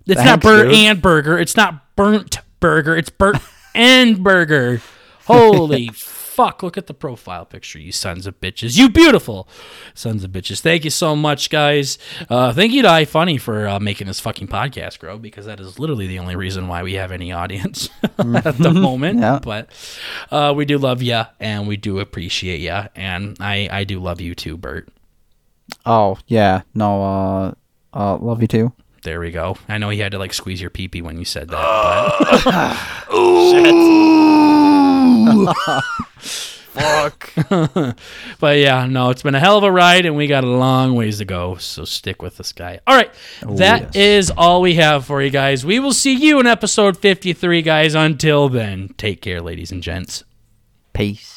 It's 0.06 0.16
not 0.16 0.42
Thanks, 0.42 0.44
Burnt 0.46 0.70
dude. 0.70 0.78
and 0.78 1.02
Burger. 1.02 1.38
It's 1.38 1.56
not 1.56 1.96
Burnt 1.96 2.38
Burger. 2.60 2.96
It's 2.96 3.10
Burnt 3.10 3.42
and 3.74 4.22
Burger. 4.22 4.80
Holy 5.26 5.90
fuck! 6.36 6.62
Look 6.62 6.76
at 6.76 6.86
the 6.86 6.92
profile 6.92 7.46
picture, 7.46 7.78
you 7.78 7.92
sons 7.92 8.26
of 8.26 8.38
bitches. 8.40 8.76
You 8.76 8.90
beautiful 8.90 9.48
sons 9.94 10.22
of 10.22 10.30
bitches. 10.32 10.60
Thank 10.60 10.84
you 10.84 10.90
so 10.90 11.16
much, 11.16 11.48
guys. 11.48 11.98
Uh, 12.28 12.52
thank 12.52 12.72
you 12.72 12.82
to 12.82 12.88
iFunny 12.88 13.40
for 13.40 13.66
uh, 13.66 13.80
making 13.80 14.06
this 14.06 14.20
fucking 14.20 14.48
podcast 14.48 14.98
grow 14.98 15.16
because 15.16 15.46
that 15.46 15.60
is 15.60 15.78
literally 15.78 16.06
the 16.06 16.18
only 16.18 16.36
reason 16.36 16.68
why 16.68 16.82
we 16.82 16.92
have 16.92 17.10
any 17.10 17.32
audience 17.32 17.88
at 18.18 18.58
the 18.58 18.70
moment. 18.74 19.20
Yeah. 19.20 19.38
But 19.42 19.70
uh, 20.30 20.52
we 20.54 20.66
do 20.66 20.76
love 20.76 21.00
you 21.00 21.22
and 21.40 21.66
we 21.66 21.78
do 21.78 22.00
appreciate 22.00 22.60
you, 22.60 22.82
and 22.94 23.38
I 23.40 23.68
I 23.72 23.84
do 23.84 23.98
love 23.98 24.20
you 24.20 24.34
too, 24.34 24.58
Bert. 24.58 24.88
Oh 25.86 26.18
yeah, 26.26 26.62
no. 26.74 27.02
Uh, 27.02 27.54
uh, 27.94 28.18
love 28.18 28.42
you 28.42 28.48
too. 28.48 28.72
There 29.04 29.20
we 29.20 29.30
go. 29.30 29.56
I 29.68 29.78
know 29.78 29.88
you 29.88 30.02
had 30.02 30.12
to 30.12 30.18
like 30.18 30.34
squeeze 30.34 30.60
your 30.60 30.68
pee 30.68 30.88
pee 30.88 31.00
when 31.00 31.16
you 31.18 31.24
said 31.24 31.48
that, 31.48 32.76
Fuck. 36.76 37.32
but 38.38 38.58
yeah, 38.58 38.86
no, 38.86 39.10
it's 39.10 39.22
been 39.22 39.34
a 39.34 39.40
hell 39.40 39.56
of 39.56 39.64
a 39.64 39.72
ride, 39.72 40.04
and 40.04 40.16
we 40.16 40.26
got 40.26 40.44
a 40.44 40.48
long 40.48 40.94
ways 40.94 41.18
to 41.18 41.24
go. 41.24 41.56
So 41.56 41.84
stick 41.84 42.20
with 42.20 42.36
this 42.36 42.52
guy. 42.52 42.80
All 42.86 42.94
right, 42.94 43.10
oh, 43.46 43.56
that 43.56 43.96
is 43.96 44.28
yes. 44.28 44.36
all 44.36 44.60
we 44.60 44.74
have 44.74 45.06
for 45.06 45.22
you 45.22 45.30
guys. 45.30 45.64
We 45.64 45.80
will 45.80 45.94
see 45.94 46.14
you 46.14 46.38
in 46.38 46.46
episode 46.46 46.98
fifty 46.98 47.32
three, 47.32 47.62
guys. 47.62 47.94
Until 47.94 48.48
then, 48.48 48.94
take 48.98 49.22
care, 49.22 49.40
ladies 49.40 49.72
and 49.72 49.82
gents. 49.82 50.24
Peace. 50.92 51.35